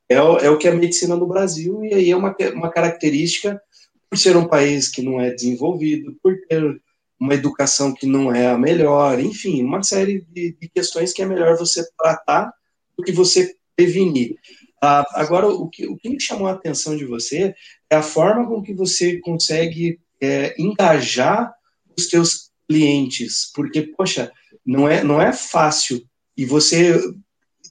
É, 0.08 0.14
é 0.14 0.50
o 0.50 0.56
que 0.56 0.68
é 0.68 0.70
a 0.70 0.74
medicina 0.74 1.16
no 1.16 1.26
Brasil, 1.26 1.84
e 1.84 1.94
aí 1.94 2.10
é 2.10 2.16
uma, 2.16 2.34
uma 2.54 2.70
característica, 2.70 3.60
por 4.08 4.18
ser 4.18 4.36
um 4.36 4.46
país 4.46 4.88
que 4.88 5.02
não 5.02 5.20
é 5.20 5.30
desenvolvido, 5.30 6.16
por 6.22 6.34
ter 6.48 6.80
uma 7.20 7.34
educação 7.34 7.92
que 7.92 8.06
não 8.06 8.32
é 8.32 8.46
a 8.46 8.56
melhor, 8.56 9.18
enfim, 9.20 9.62
uma 9.62 9.82
série 9.82 10.24
de, 10.30 10.56
de 10.58 10.68
questões 10.68 11.12
que 11.12 11.20
é 11.20 11.26
melhor 11.26 11.58
você 11.58 11.86
tratar 11.98 12.52
do 12.96 13.04
que 13.04 13.12
você 13.12 13.54
prevenir. 13.76 14.36
Ah, 14.80 15.04
agora, 15.14 15.48
o 15.48 15.68
que, 15.68 15.86
o 15.86 15.96
que 15.96 16.08
me 16.08 16.20
chamou 16.20 16.46
a 16.46 16.52
atenção 16.52 16.96
de 16.96 17.04
você 17.04 17.54
é 17.90 17.96
a 17.96 18.02
forma 18.02 18.46
com 18.46 18.62
que 18.62 18.72
você 18.72 19.18
consegue 19.18 20.00
é, 20.20 20.54
engajar 20.60 21.52
os 21.96 22.06
teus 22.06 22.47
clientes, 22.68 23.50
porque, 23.54 23.82
poxa, 23.82 24.30
não 24.64 24.88
é, 24.88 25.02
não 25.02 25.20
é 25.20 25.32
fácil, 25.32 26.04
e 26.36 26.44
você 26.44 26.98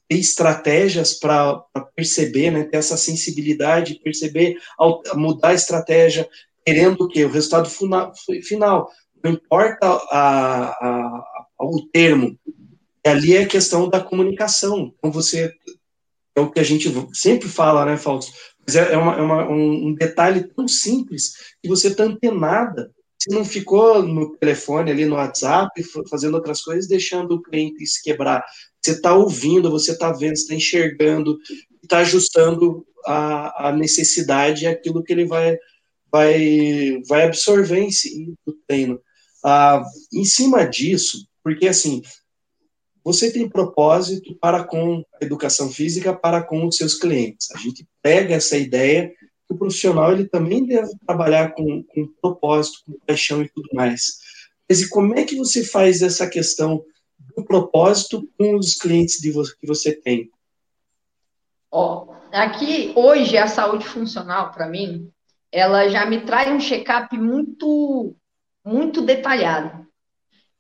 ter 0.08 0.18
estratégias 0.18 1.14
para 1.14 1.64
perceber, 1.96 2.52
né, 2.52 2.64
ter 2.64 2.78
essa 2.78 2.98
sensibilidade, 2.98 4.00
perceber, 4.04 4.58
mudar 5.16 5.50
a 5.50 5.54
estratégia, 5.54 6.28
querendo 6.66 7.02
o 7.02 7.08
quê? 7.08 7.24
O 7.26 7.32
resultado 7.32 7.70
final. 7.70 8.92
Não 9.24 9.32
importa 9.32 9.88
a, 9.88 10.70
a, 10.70 11.24
o 11.60 11.82
termo, 11.92 12.38
E 13.06 13.10
ali 13.10 13.36
é 13.36 13.44
a 13.44 13.48
questão 13.48 13.90
da 13.90 14.02
comunicação. 14.02 14.94
Então, 14.98 15.12
você. 15.12 15.54
É 16.36 16.40
o 16.40 16.52
que 16.52 16.60
a 16.60 16.64
gente 16.64 16.94
sempre 17.14 17.48
fala, 17.48 17.84
né, 17.84 17.98
Fausto? 17.98 18.32
Mas 18.66 18.76
é, 18.76 18.94
é, 18.94 18.98
uma, 18.98 19.16
é 19.16 19.22
uma, 19.22 19.50
um, 19.50 19.96
detalhe 19.96 20.44
tão 20.44 20.68
simples 20.68 21.56
que 21.64 21.68
você 21.68 21.88
está 21.88 22.04
antenada. 22.04 22.92
Você 23.28 23.36
não 23.36 23.44
ficou 23.44 24.02
no 24.02 24.38
telefone 24.38 24.90
ali 24.90 25.06
no 25.06 25.16
WhatsApp 25.16 25.84
fazendo 26.10 26.36
outras 26.36 26.62
coisas, 26.62 26.88
deixando 26.88 27.36
o 27.36 27.42
cliente 27.42 27.86
se 27.86 28.02
quebrar. 28.02 28.44
Você 28.82 28.92
está 28.92 29.14
ouvindo, 29.14 29.70
você 29.70 29.92
está 29.92 30.14
vendo, 30.14 30.38
você 30.38 30.44
está 30.44 30.56
enxergando, 30.56 31.38
está 31.84 32.00
ajustando 32.00 32.86
a, 33.06 33.68
a 33.68 33.72
necessidade 33.74 34.66
aquilo 34.66 35.04
que 35.04 35.12
ele 35.12 35.26
vai, 35.26 35.58
vai, 36.10 37.02
vai 37.08 37.26
absorver 37.26 37.80
em 37.80 37.92
si, 37.92 38.34
do 38.46 38.54
treino. 38.66 39.00
Ah, 39.44 39.84
em 40.14 40.24
cima 40.24 40.64
disso, 40.64 41.28
porque 41.44 41.68
assim, 41.68 42.02
você 43.04 43.32
tem 43.32 43.50
propósito 43.50 44.38
para 44.40 44.64
com 44.64 45.04
a 45.22 45.26
educação 45.26 45.70
física, 45.70 46.14
para 46.14 46.42
com 46.42 46.66
os 46.66 46.78
seus 46.78 46.96
clientes. 46.96 47.52
A 47.52 47.58
gente 47.58 47.86
pega 48.02 48.36
essa 48.36 48.58
ideia 48.58 49.12
que 49.48 49.54
o 49.54 49.58
profissional 49.58 50.12
ele 50.12 50.28
também 50.28 50.66
deve 50.66 50.92
trabalhar 51.06 51.54
com, 51.54 51.84
com 51.84 52.08
propósito, 52.22 52.80
com 52.86 53.00
paixão 53.06 53.42
e 53.42 53.50
tudo 53.50 53.70
mais. 53.74 54.20
Mas 54.68 54.82
e 54.82 54.90
como 54.90 55.18
é 55.18 55.24
que 55.24 55.36
você 55.36 55.64
faz 55.64 56.02
essa 56.02 56.28
questão 56.28 56.84
do 57.36 57.46
propósito 57.46 58.28
com 58.38 58.56
os 58.56 58.76
clientes 58.76 59.20
de 59.20 59.32
você, 59.32 59.56
que 59.60 59.66
você 59.66 59.94
tem? 59.94 60.30
Ó, 61.72 62.14
aqui 62.32 62.92
hoje 62.96 63.38
a 63.38 63.48
saúde 63.48 63.88
funcional 63.88 64.52
para 64.52 64.68
mim, 64.68 65.10
ela 65.52 65.88
já 65.88 66.06
me 66.06 66.22
traz 66.22 66.50
um 66.50 66.60
check-up 66.60 67.18
muito 67.18 68.16
muito 68.66 69.02
detalhado. 69.02 69.88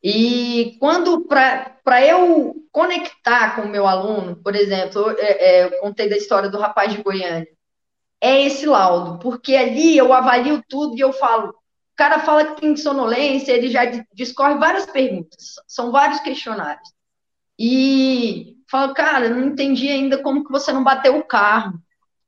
E 0.02 0.78
quando, 0.80 1.26
para 1.28 2.06
eu 2.06 2.56
conectar 2.72 3.56
com 3.56 3.64
o 3.64 3.70
meu 3.70 3.86
aluno, 3.86 4.38
por 4.38 4.56
exemplo, 4.56 5.02
eu, 5.02 5.18
é, 5.18 5.32
é, 5.32 5.64
eu 5.66 5.80
contei 5.80 6.08
da 6.08 6.16
história 6.16 6.50
do 6.50 6.58
rapaz 6.58 6.94
de 6.94 7.02
Goiânia, 7.02 7.48
é 8.22 8.44
esse 8.46 8.66
laudo, 8.66 9.20
porque 9.20 9.56
ali 9.56 9.98
eu 9.98 10.12
avalio 10.12 10.64
tudo 10.68 10.96
e 10.96 11.00
eu 11.00 11.14
falo, 11.14 11.50
o 11.50 11.96
cara 11.96 12.20
fala 12.20 12.46
que 12.46 12.62
tem 12.62 12.76
sonolência, 12.76 13.52
ele 13.52 13.70
já 13.70 13.86
discorre 14.14 14.56
várias 14.56 14.86
perguntas, 14.86 15.56
são 15.68 15.92
vários 15.92 16.20
questionários. 16.20 16.90
E 17.60 18.58
falo, 18.70 18.94
cara, 18.94 19.30
não 19.30 19.48
entendi 19.48 19.90
ainda 19.90 20.22
como 20.22 20.44
que 20.44 20.52
você 20.52 20.72
não 20.72 20.84
bateu 20.84 21.18
o 21.18 21.26
carro, 21.26 21.80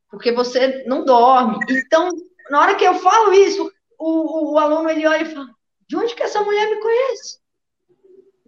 porque 0.10 0.32
você 0.32 0.84
não 0.88 1.06
dorme. 1.06 1.60
Então, 1.70 2.10
na 2.50 2.62
hora 2.62 2.76
que 2.76 2.86
eu 2.86 2.96
falo 2.96 3.34
isso, 3.34 3.72
o, 3.98 4.08
o, 4.08 4.54
o 4.54 4.58
aluno 4.58 4.90
ele 4.90 5.08
olha 5.08 5.22
e 5.24 5.34
fala, 5.34 5.50
de 5.88 5.96
onde 5.96 6.16
que 6.16 6.24
essa 6.24 6.42
mulher 6.42 6.70
me 6.70 6.82
conhece? 6.82 7.40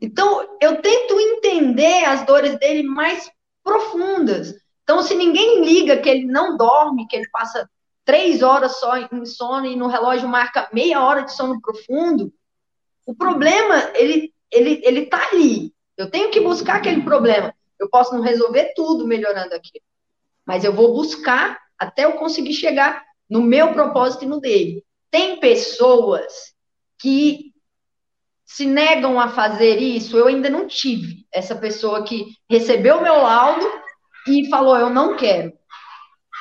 Então, 0.01 0.58
eu 0.60 0.82
tento 0.82 1.19
entender 1.19 2.06
as 2.06 2.25
dores 2.25 2.58
dele 2.58 2.82
mais 2.84 3.30
profundas. 3.63 4.56
Então, 4.84 5.02
se 5.02 5.15
ninguém 5.15 5.63
liga 5.63 5.98
que 5.98 6.10
ele 6.10 6.26
não 6.26 6.58
dorme, 6.58 7.08
que 7.08 7.15
ele 7.15 7.30
passa 7.30 7.70
três 8.04 8.41
horas 8.41 8.80
só 8.80 8.98
em 8.98 9.26
sono 9.26 9.65
e 9.65 9.76
no 9.76 9.88
relógio 9.88 10.28
marca 10.28 10.70
meia 10.74 11.04
hora 11.04 11.22
de 11.22 11.34
sono 11.34 11.62
profundo, 11.62 12.34
o 13.06 13.15
problema, 13.15 13.91
ele, 13.96 14.34
ele, 14.52 14.82
ele 14.84 15.06
tá 15.06 15.30
ali. 15.32 15.74
Eu 15.98 16.10
tenho 16.10 16.30
que 16.32 16.39
buscar 16.39 16.78
aquele 16.78 17.02
problema. 17.04 17.54
Eu 17.80 17.89
posso 17.89 18.13
não 18.13 18.22
resolver 18.22 18.74
tudo 18.76 19.08
melhorando 19.08 19.56
aquilo, 19.56 19.84
mas 20.46 20.63
eu 20.63 20.74
vou 20.74 20.94
buscar 20.94 21.60
até 21.78 22.06
eu 22.06 22.13
conseguir 22.13 22.54
chegar 22.54 23.04
no 23.30 23.41
meu 23.41 23.74
propósito 23.74 24.24
e 24.24 24.28
no 24.28 24.39
dele. 24.39 24.84
Tem 25.10 25.39
pessoas 25.39 26.54
que 27.00 27.52
se 28.46 28.65
negam 28.65 29.20
a 29.20 29.30
fazer 29.30 29.78
isso, 29.78 30.17
eu 30.17 30.28
ainda 30.28 30.50
não 30.50 30.67
tive 30.67 31.26
essa 31.32 31.56
pessoa 31.56 32.04
que 32.04 32.36
recebeu 32.50 32.98
o 32.98 33.02
meu 33.02 33.15
laudo 33.15 33.65
e 34.27 34.49
falou: 34.49 34.77
Eu 34.77 34.89
não 34.89 35.15
quero. 35.15 35.53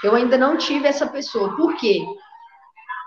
Eu 0.02 0.14
ainda 0.14 0.38
não 0.38 0.56
tive 0.56 0.86
essa 0.86 1.06
pessoa. 1.06 1.56
Por 1.56 1.76
quê? 1.76 2.04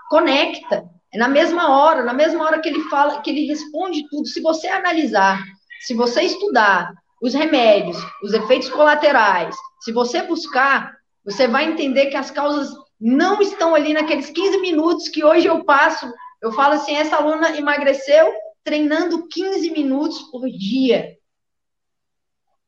Conecta. 0.08 0.84
É 1.12 1.18
na 1.18 1.28
mesma 1.28 1.70
hora, 1.70 2.02
na 2.02 2.12
mesma 2.12 2.44
hora 2.44 2.60
que 2.60 2.68
ele 2.68 2.80
fala, 2.88 3.20
que 3.20 3.30
ele 3.30 3.46
responde 3.46 4.08
tudo. 4.08 4.26
Se 4.26 4.40
você 4.40 4.66
analisar, 4.68 5.42
se 5.80 5.94
você 5.94 6.22
estudar 6.22 6.92
os 7.22 7.34
remédios, 7.34 7.96
os 8.22 8.32
efeitos 8.32 8.68
colaterais, 8.68 9.56
se 9.80 9.92
você 9.92 10.22
buscar, 10.22 10.92
você 11.24 11.46
vai 11.46 11.64
entender 11.64 12.06
que 12.06 12.16
as 12.16 12.30
causas 12.30 12.74
não 13.00 13.40
estão 13.40 13.74
ali 13.74 13.92
naqueles 13.92 14.30
15 14.30 14.58
minutos 14.60 15.08
que 15.08 15.24
hoje 15.24 15.46
eu 15.46 15.64
passo 15.64 16.12
eu 16.44 16.52
falo 16.52 16.74
assim: 16.74 16.94
essa 16.94 17.16
aluna 17.16 17.56
emagreceu 17.56 18.30
treinando 18.62 19.26
15 19.28 19.70
minutos 19.70 20.20
por 20.30 20.46
dia. 20.46 21.16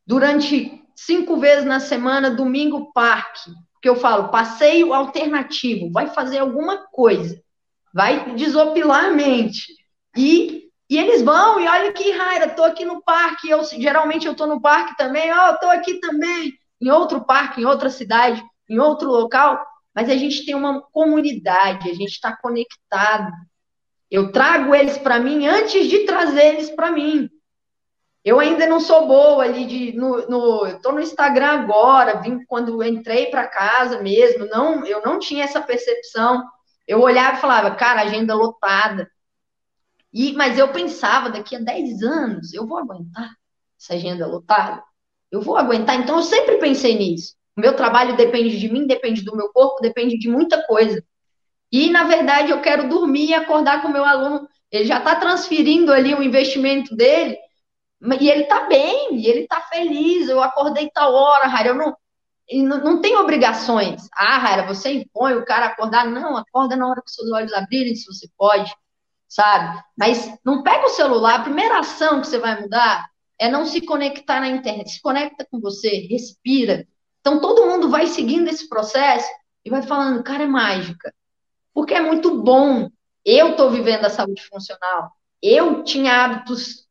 Durante 0.06 0.75
cinco 0.96 1.36
vezes 1.36 1.64
na 1.64 1.78
semana, 1.78 2.30
domingo, 2.30 2.92
parque. 2.92 3.50
Que 3.82 3.88
eu 3.88 3.96
falo, 3.96 4.30
passeio 4.30 4.92
alternativo, 4.92 5.92
vai 5.92 6.08
fazer 6.08 6.38
alguma 6.38 6.86
coisa, 6.88 7.40
vai 7.94 8.34
desopilar 8.34 9.04
a 9.04 9.10
mente. 9.10 9.66
E, 10.16 10.64
e 10.90 10.98
eles 10.98 11.22
vão, 11.22 11.60
e 11.60 11.68
olha 11.68 11.92
que 11.92 12.10
Raira, 12.10 12.48
tô 12.48 12.64
aqui 12.64 12.84
no 12.84 13.02
parque, 13.02 13.50
eu 13.50 13.62
geralmente 13.62 14.26
eu 14.26 14.34
tô 14.34 14.46
no 14.46 14.60
parque 14.60 14.96
também, 14.96 15.30
oh, 15.30 15.58
tô 15.58 15.66
aqui 15.66 16.00
também, 16.00 16.52
em 16.80 16.90
outro 16.90 17.24
parque, 17.24 17.60
em 17.60 17.64
outra 17.66 17.90
cidade, 17.90 18.42
em 18.68 18.78
outro 18.78 19.10
local, 19.10 19.64
mas 19.94 20.08
a 20.08 20.16
gente 20.16 20.44
tem 20.44 20.54
uma 20.54 20.80
comunidade, 20.80 21.88
a 21.88 21.94
gente 21.94 22.12
está 22.12 22.36
conectado. 22.36 23.30
Eu 24.10 24.32
trago 24.32 24.74
eles 24.74 24.98
para 24.98 25.20
mim 25.20 25.46
antes 25.46 25.88
de 25.88 26.00
trazer 26.00 26.54
eles 26.54 26.70
para 26.70 26.90
mim. 26.90 27.28
Eu 28.26 28.40
ainda 28.40 28.66
não 28.66 28.80
sou 28.80 29.06
boa 29.06 29.44
ali 29.44 29.64
de 29.66 29.92
no, 29.92 30.28
no 30.28 30.80
tô 30.80 30.90
no 30.90 31.00
Instagram 31.00 31.60
agora, 31.60 32.20
vim 32.20 32.44
quando 32.46 32.82
entrei 32.82 33.26
para 33.26 33.46
casa 33.46 34.02
mesmo, 34.02 34.46
não, 34.46 34.84
eu 34.84 35.00
não 35.00 35.20
tinha 35.20 35.44
essa 35.44 35.60
percepção. 35.60 36.42
Eu 36.88 37.00
olhava 37.00 37.38
e 37.38 37.40
falava, 37.40 37.76
cara, 37.76 38.02
agenda 38.02 38.34
lotada. 38.34 39.08
E 40.12 40.32
mas 40.32 40.58
eu 40.58 40.72
pensava, 40.72 41.30
daqui 41.30 41.54
a 41.54 41.60
10 41.60 42.02
anos 42.02 42.52
eu 42.52 42.66
vou 42.66 42.78
aguentar 42.78 43.30
essa 43.80 43.94
agenda 43.94 44.26
lotada? 44.26 44.82
Eu 45.30 45.40
vou 45.40 45.56
aguentar, 45.56 45.94
então 45.94 46.16
eu 46.16 46.22
sempre 46.24 46.56
pensei 46.58 46.98
nisso. 46.98 47.36
O 47.56 47.60
meu 47.60 47.76
trabalho 47.76 48.16
depende 48.16 48.58
de 48.58 48.68
mim, 48.68 48.88
depende 48.88 49.22
do 49.22 49.36
meu 49.36 49.52
corpo, 49.52 49.80
depende 49.80 50.18
de 50.18 50.28
muita 50.28 50.66
coisa. 50.66 51.00
E, 51.70 51.90
na 51.90 52.02
verdade, 52.02 52.50
eu 52.50 52.60
quero 52.60 52.88
dormir 52.88 53.26
e 53.26 53.34
acordar 53.34 53.82
com 53.82 53.88
o 53.88 53.92
meu 53.92 54.04
aluno. 54.04 54.48
Ele 54.68 54.84
já 54.84 54.98
está 54.98 55.14
transferindo 55.14 55.92
ali 55.92 56.12
o 56.12 56.22
investimento 56.24 56.96
dele, 56.96 57.36
e 58.00 58.30
ele 58.30 58.42
está 58.42 58.66
bem, 58.66 59.16
e 59.16 59.26
ele 59.26 59.40
está 59.40 59.60
feliz. 59.62 60.28
Eu 60.28 60.42
acordei 60.42 60.90
tal 60.90 61.14
hora, 61.14 61.46
Raira. 61.46 61.70
Eu 61.70 61.74
não, 61.74 61.96
não, 62.52 62.84
não 62.84 63.00
tem 63.00 63.16
obrigações. 63.16 64.08
Ah, 64.12 64.38
Raira, 64.38 64.66
você 64.66 64.92
impõe 64.92 65.34
o 65.34 65.44
cara 65.44 65.66
acordar. 65.66 66.06
Não, 66.06 66.36
acorda 66.36 66.76
na 66.76 66.88
hora 66.88 67.02
que 67.02 67.10
seus 67.10 67.30
olhos 67.32 67.52
abrirem, 67.52 67.94
se 67.94 68.06
você 68.06 68.28
pode, 68.36 68.74
sabe? 69.28 69.82
Mas 69.96 70.32
não 70.44 70.62
pega 70.62 70.86
o 70.86 70.90
celular. 70.90 71.40
A 71.40 71.44
primeira 71.44 71.78
ação 71.78 72.20
que 72.20 72.26
você 72.26 72.38
vai 72.38 72.60
mudar 72.60 73.08
é 73.38 73.48
não 73.48 73.66
se 73.66 73.80
conectar 73.80 74.40
na 74.40 74.48
internet. 74.48 74.90
Se 74.90 75.02
conecta 75.02 75.46
com 75.50 75.60
você, 75.60 76.06
respira. 76.10 76.86
Então, 77.20 77.40
todo 77.40 77.66
mundo 77.66 77.88
vai 77.88 78.06
seguindo 78.06 78.48
esse 78.48 78.68
processo 78.68 79.28
e 79.64 79.70
vai 79.70 79.82
falando, 79.82 80.22
cara, 80.22 80.44
é 80.44 80.46
mágica 80.46 81.12
porque 81.76 81.92
é 81.92 82.00
muito 82.00 82.42
bom. 82.42 82.88
Eu 83.22 83.50
estou 83.50 83.70
vivendo 83.70 84.06
a 84.06 84.10
saúde 84.10 84.42
funcional. 84.46 85.10
Eu 85.42 85.84
tinha 85.84 86.24
hábitos 86.24 86.85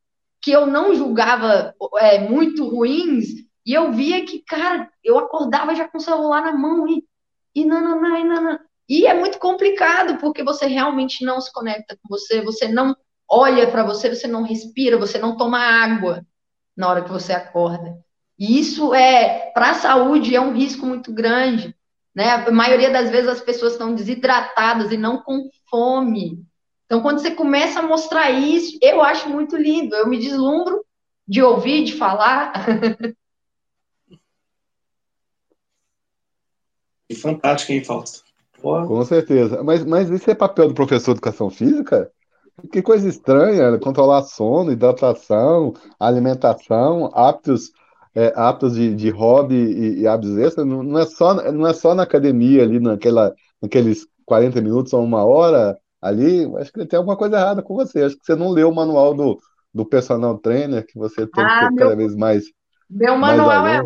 que 0.45 0.51
eu 0.51 0.67
não 0.67 0.93
julgava 0.93 1.73
é, 1.97 2.19
muito 2.19 2.69
ruins, 2.69 3.25
e 3.65 3.73
eu 3.73 3.91
via 3.91 4.23
que, 4.23 4.43
cara, 4.43 4.87
eu 5.03 5.17
acordava 5.17 5.73
já 5.73 5.87
com 5.87 5.97
o 5.97 6.01
celular 6.01 6.43
na 6.43 6.53
mão 6.53 6.87
e, 6.87 7.03
e 7.55 7.65
não, 7.65 7.81
não, 7.81 7.99
não. 7.99 8.59
E 8.87 9.07
é 9.07 9.13
muito 9.15 9.39
complicado, 9.39 10.19
porque 10.19 10.43
você 10.43 10.67
realmente 10.67 11.25
não 11.25 11.41
se 11.41 11.51
conecta 11.51 11.97
com 11.99 12.07
você, 12.07 12.43
você 12.43 12.67
não 12.67 12.95
olha 13.27 13.71
para 13.71 13.83
você, 13.83 14.07
você 14.07 14.27
não 14.27 14.43
respira, 14.43 14.99
você 14.99 15.17
não 15.17 15.35
toma 15.35 15.57
água 15.57 16.23
na 16.77 16.89
hora 16.89 17.03
que 17.03 17.09
você 17.09 17.33
acorda. 17.33 17.97
E 18.37 18.59
isso 18.59 18.93
é, 18.93 19.51
para 19.51 19.71
a 19.71 19.73
saúde, 19.73 20.35
é 20.35 20.41
um 20.41 20.53
risco 20.53 20.85
muito 20.85 21.11
grande. 21.11 21.75
Né? 22.13 22.29
A 22.29 22.51
maioria 22.51 22.91
das 22.91 23.09
vezes 23.09 23.29
as 23.29 23.41
pessoas 23.41 23.71
estão 23.71 23.95
desidratadas 23.95 24.91
e 24.91 24.97
não 24.97 25.23
com 25.23 25.49
fome. 25.67 26.45
Então, 26.85 27.01
quando 27.01 27.19
você 27.19 27.31
começa 27.31 27.79
a 27.79 27.83
mostrar 27.83 28.31
isso, 28.31 28.77
eu 28.81 29.01
acho 29.01 29.29
muito 29.29 29.55
lindo. 29.55 29.95
Eu 29.95 30.07
me 30.07 30.19
deslumbro 30.19 30.85
de 31.27 31.41
ouvir, 31.41 31.83
de 31.83 31.93
falar. 31.93 32.53
Que 37.07 37.13
fantástico, 37.13 37.71
hein, 37.71 37.83
Fausto? 37.83 38.23
Com 38.59 39.05
certeza. 39.05 39.61
Mas, 39.61 39.85
mas 39.85 40.09
isso 40.09 40.31
é 40.31 40.33
papel 40.33 40.69
do 40.69 40.73
professor 40.73 41.13
de 41.13 41.19
educação 41.19 41.51
física? 41.51 42.11
Que 42.71 42.81
coisa 42.81 43.07
estranha, 43.07 43.69
né? 43.69 43.77
controlar 43.77 44.23
sono, 44.23 44.71
hidratação, 44.71 45.75
alimentação, 45.99 47.11
hábitos 47.13 47.71
é, 48.15 48.31
aptos 48.35 48.75
de, 48.75 48.95
de 48.95 49.09
hobby 49.09 49.55
e, 49.55 49.99
e 50.01 50.07
hábitos 50.07 50.37
extras, 50.37 50.65
não, 50.65 50.81
não, 50.81 50.99
é 50.99 51.05
só, 51.05 51.33
não 51.51 51.67
é 51.67 51.73
só 51.73 51.93
na 51.93 52.03
academia 52.03 52.63
ali, 52.63 52.79
naquela, 52.79 53.35
naqueles 53.61 54.07
40 54.25 54.61
minutos 54.61 54.93
ou 54.93 55.03
uma 55.03 55.25
hora 55.25 55.77
ali, 56.05 56.45
acho 56.57 56.71
que 56.71 56.85
tem 56.85 56.97
alguma 56.97 57.17
coisa 57.17 57.37
errada 57.37 57.63
com 57.63 57.73
você. 57.73 58.03
Acho 58.03 58.17
que 58.17 58.25
você 58.25 58.35
não 58.35 58.51
leu 58.51 58.69
o 58.69 58.75
manual 58.75 59.15
do, 59.15 59.39
do 59.73 59.85
personal 59.85 60.37
trainer 60.37 60.85
que 60.85 60.97
você 60.97 61.25
tem 61.25 61.43
ah, 61.43 61.69
que 61.69 61.75
ter 61.75 61.83
cada 61.83 61.95
vez 61.95 62.15
mais. 62.15 62.43
Meu 62.89 63.17
manual 63.17 63.65
é 63.65 63.81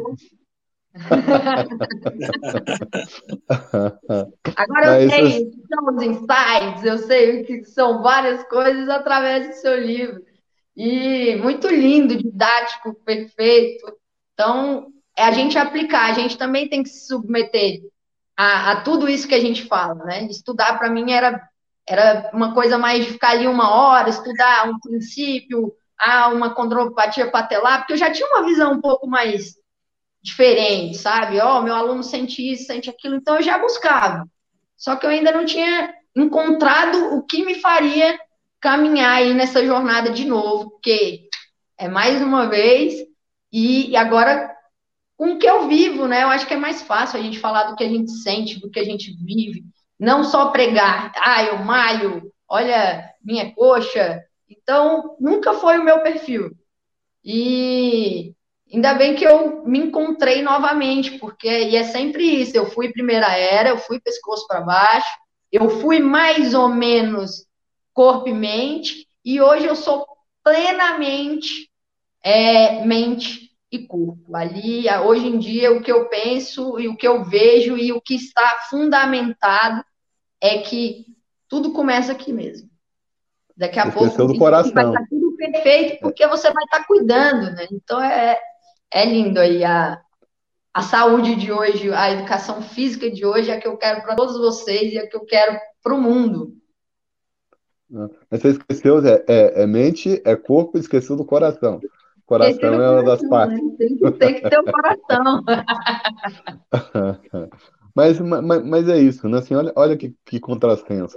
Agora 4.58 5.02
eu 5.02 5.10
sei 5.10 5.44
o 5.44 5.52
que 5.52 5.68
são 5.68 5.96
os 5.96 6.04
insights, 6.04 6.84
eu 6.84 6.98
sei 6.98 7.44
que 7.44 7.64
são 7.64 8.02
várias 8.02 8.44
coisas 8.50 8.90
através 8.90 9.48
do 9.48 9.54
seu 9.54 9.80
livro. 9.80 10.22
E 10.76 11.38
muito 11.38 11.68
lindo, 11.68 12.18
didático, 12.18 12.96
perfeito. 13.06 13.98
Então, 14.34 14.88
é 15.16 15.24
a 15.24 15.32
gente 15.32 15.58
aplicar, 15.58 16.10
a 16.10 16.14
gente 16.14 16.38
também 16.38 16.68
tem 16.68 16.84
que 16.84 16.90
se 16.90 17.08
submeter 17.08 17.82
a, 18.36 18.72
a 18.72 18.82
tudo 18.82 19.08
isso 19.10 19.28
que 19.28 19.36
a 19.36 19.40
gente 19.40 19.66
fala, 19.66 20.04
né? 20.06 20.26
Estudar 20.26 20.80
para 20.80 20.90
mim 20.90 21.12
era, 21.12 21.49
era 21.90 22.30
uma 22.34 22.54
coisa 22.54 22.78
mais 22.78 23.04
de 23.04 23.14
ficar 23.14 23.32
ali 23.32 23.48
uma 23.48 23.72
hora, 23.72 24.10
estudar 24.10 24.70
um 24.70 24.80
princípio, 24.80 25.74
ah, 25.98 26.30
uma 26.30 26.54
condropatia 26.54 27.32
patelar, 27.32 27.80
porque 27.80 27.94
eu 27.94 27.98
já 27.98 28.12
tinha 28.12 28.28
uma 28.28 28.46
visão 28.46 28.74
um 28.74 28.80
pouco 28.80 29.08
mais 29.08 29.56
diferente, 30.22 30.98
sabe? 30.98 31.40
Ó, 31.40 31.58
oh, 31.58 31.62
meu 31.64 31.74
aluno 31.74 32.04
sente 32.04 32.48
isso, 32.48 32.66
sente 32.66 32.92
aquilo, 32.92 33.16
então 33.16 33.38
eu 33.38 33.42
já 33.42 33.58
buscava. 33.58 34.24
Só 34.78 34.96
que 34.96 35.06
eu 35.06 35.10
ainda 35.10 35.32
não 35.32 35.46
tinha 35.46 35.92
encontrado 36.16 37.16
o 37.16 37.24
que 37.24 37.44
me 37.44 37.56
faria 37.56 38.20
caminhar 38.62 39.18
aí 39.18 39.34
nessa 39.34 39.66
jornada 39.66 40.12
de 40.12 40.26
novo, 40.26 40.70
porque 40.70 41.28
é 41.76 41.88
mais 41.88 42.22
uma 42.22 42.48
vez, 42.48 42.94
e 43.52 43.96
agora 43.96 44.56
com 45.18 45.34
o 45.34 45.38
que 45.40 45.50
eu 45.50 45.68
vivo, 45.68 46.08
né? 46.08 46.24
Eu 46.24 46.30
acho 46.30 46.46
que 46.46 46.54
é 46.54 46.58
mais 46.58 46.84
fácil 46.84 47.20
a 47.20 47.22
gente 47.24 47.40
falar 47.40 47.64
do 47.64 47.76
que 47.76 47.84
a 47.84 47.90
gente 47.90 48.12
sente, 48.12 48.60
do 48.60 48.70
que 48.70 48.80
a 48.80 48.86
gente 48.86 49.12
vive, 49.18 49.66
não 50.00 50.24
só 50.24 50.52
pregar, 50.52 51.12
ah, 51.18 51.44
eu 51.44 51.58
malho, 51.60 52.32
olha 52.48 53.10
minha 53.22 53.54
coxa. 53.54 54.24
Então, 54.50 55.16
nunca 55.20 55.54
foi 55.54 55.78
o 55.78 55.84
meu 55.84 56.02
perfil. 56.02 56.52
E 57.24 58.34
Ainda 58.72 58.94
bem 58.94 59.16
que 59.16 59.26
eu 59.26 59.66
me 59.66 59.80
encontrei 59.80 60.44
novamente, 60.44 61.18
porque 61.18 61.48
e 61.48 61.76
é 61.76 61.84
sempre 61.86 62.24
isso. 62.24 62.56
Eu 62.56 62.70
fui 62.70 62.92
primeira 62.92 63.36
era, 63.36 63.70
eu 63.70 63.80
fui 63.80 64.00
pescoço 64.00 64.46
para 64.48 64.62
baixo, 64.62 65.10
eu 65.52 65.70
fui 65.82 66.00
mais 66.00 66.54
ou 66.54 66.70
menos 66.70 67.48
corpo 67.92 68.30
e 68.30 68.34
mente, 68.34 69.08
e 69.26 69.42
hoje 69.42 69.66
eu 69.66 69.76
sou 69.76 70.06
plenamente 70.44 71.70
é, 72.24 72.86
mente 72.86 73.50
e 73.72 73.88
corpo. 73.88 74.36
Ali, 74.36 74.86
hoje 75.04 75.26
em 75.28 75.40
dia, 75.40 75.72
o 75.72 75.82
que 75.82 75.92
eu 75.92 76.08
penso 76.08 76.80
e 76.80 76.88
o 76.88 76.96
que 76.96 77.08
eu 77.08 77.24
vejo 77.24 77.76
e 77.76 77.92
o 77.92 78.00
que 78.00 78.14
está 78.14 78.68
fundamentado 78.70 79.84
é 80.42 80.60
que 80.60 81.06
tudo 81.48 81.74
começa 81.74 82.12
aqui 82.12 82.32
mesmo. 82.32 82.70
Daqui 83.58 83.80
a 83.80 83.92
pouco 83.92 84.26
do 84.26 84.38
coração. 84.38 84.72
vai 84.72 84.88
estar 84.88 85.06
tudo 85.10 85.36
perfeito, 85.36 86.00
porque 86.00 86.26
você 86.28 86.52
vai 86.52 86.64
estar 86.64 86.86
cuidando, 86.86 87.52
né? 87.52 87.68
Então 87.72 88.02
é, 88.02 88.40
é 88.94 89.06
lindo 89.06 89.40
aí 89.40 89.64
a, 89.66 90.00
a 90.74 90.82
saúde 90.82 91.36
de 91.36 91.52
hoje, 91.52 91.92
a 91.92 92.12
educação 92.12 92.62
física 92.62 93.12
de 93.12 93.26
hoje 93.26 93.52
é 93.52 93.56
a 93.56 93.60
que 93.60 93.68
eu 93.68 93.76
quero 93.76 94.02
para 94.02 94.16
todos 94.16 94.38
vocês 94.38 94.94
e 94.94 94.98
é 94.98 95.02
a 95.02 95.10
que 95.10 95.18
eu 95.18 95.26
quero 95.26 95.60
para 95.84 95.94
o 95.94 96.02
mundo. 96.02 96.54
Mas 97.90 98.42
você 98.42 98.50
esqueceu, 98.50 99.06
é, 99.06 99.26
é, 99.28 99.64
é, 99.64 99.68
mente, 99.68 100.22
é 100.24 100.36
corpo, 100.36 100.78
esqueceu 100.78 101.18
do 101.18 101.26
coração. 101.26 101.82
Coração 102.26 102.74
é 102.74 102.90
uma 102.92 103.04
das 103.04 103.28
partes. 103.28 103.58
Né? 103.58 103.76
Tem, 103.78 103.98
que, 103.98 104.12
tem 104.12 104.36
que 104.36 104.50
ter 104.50 104.60
o 104.60 104.64
coração. 104.72 105.44
mas, 107.96 108.20
mas, 108.20 108.66
mas, 108.66 108.90
é 108.90 109.00
isso, 109.00 109.28
né? 109.28 109.40
Assim, 109.40 109.56
olha, 109.56 109.74
olha 109.76 109.98
que, 109.98 110.14
que 110.26 110.40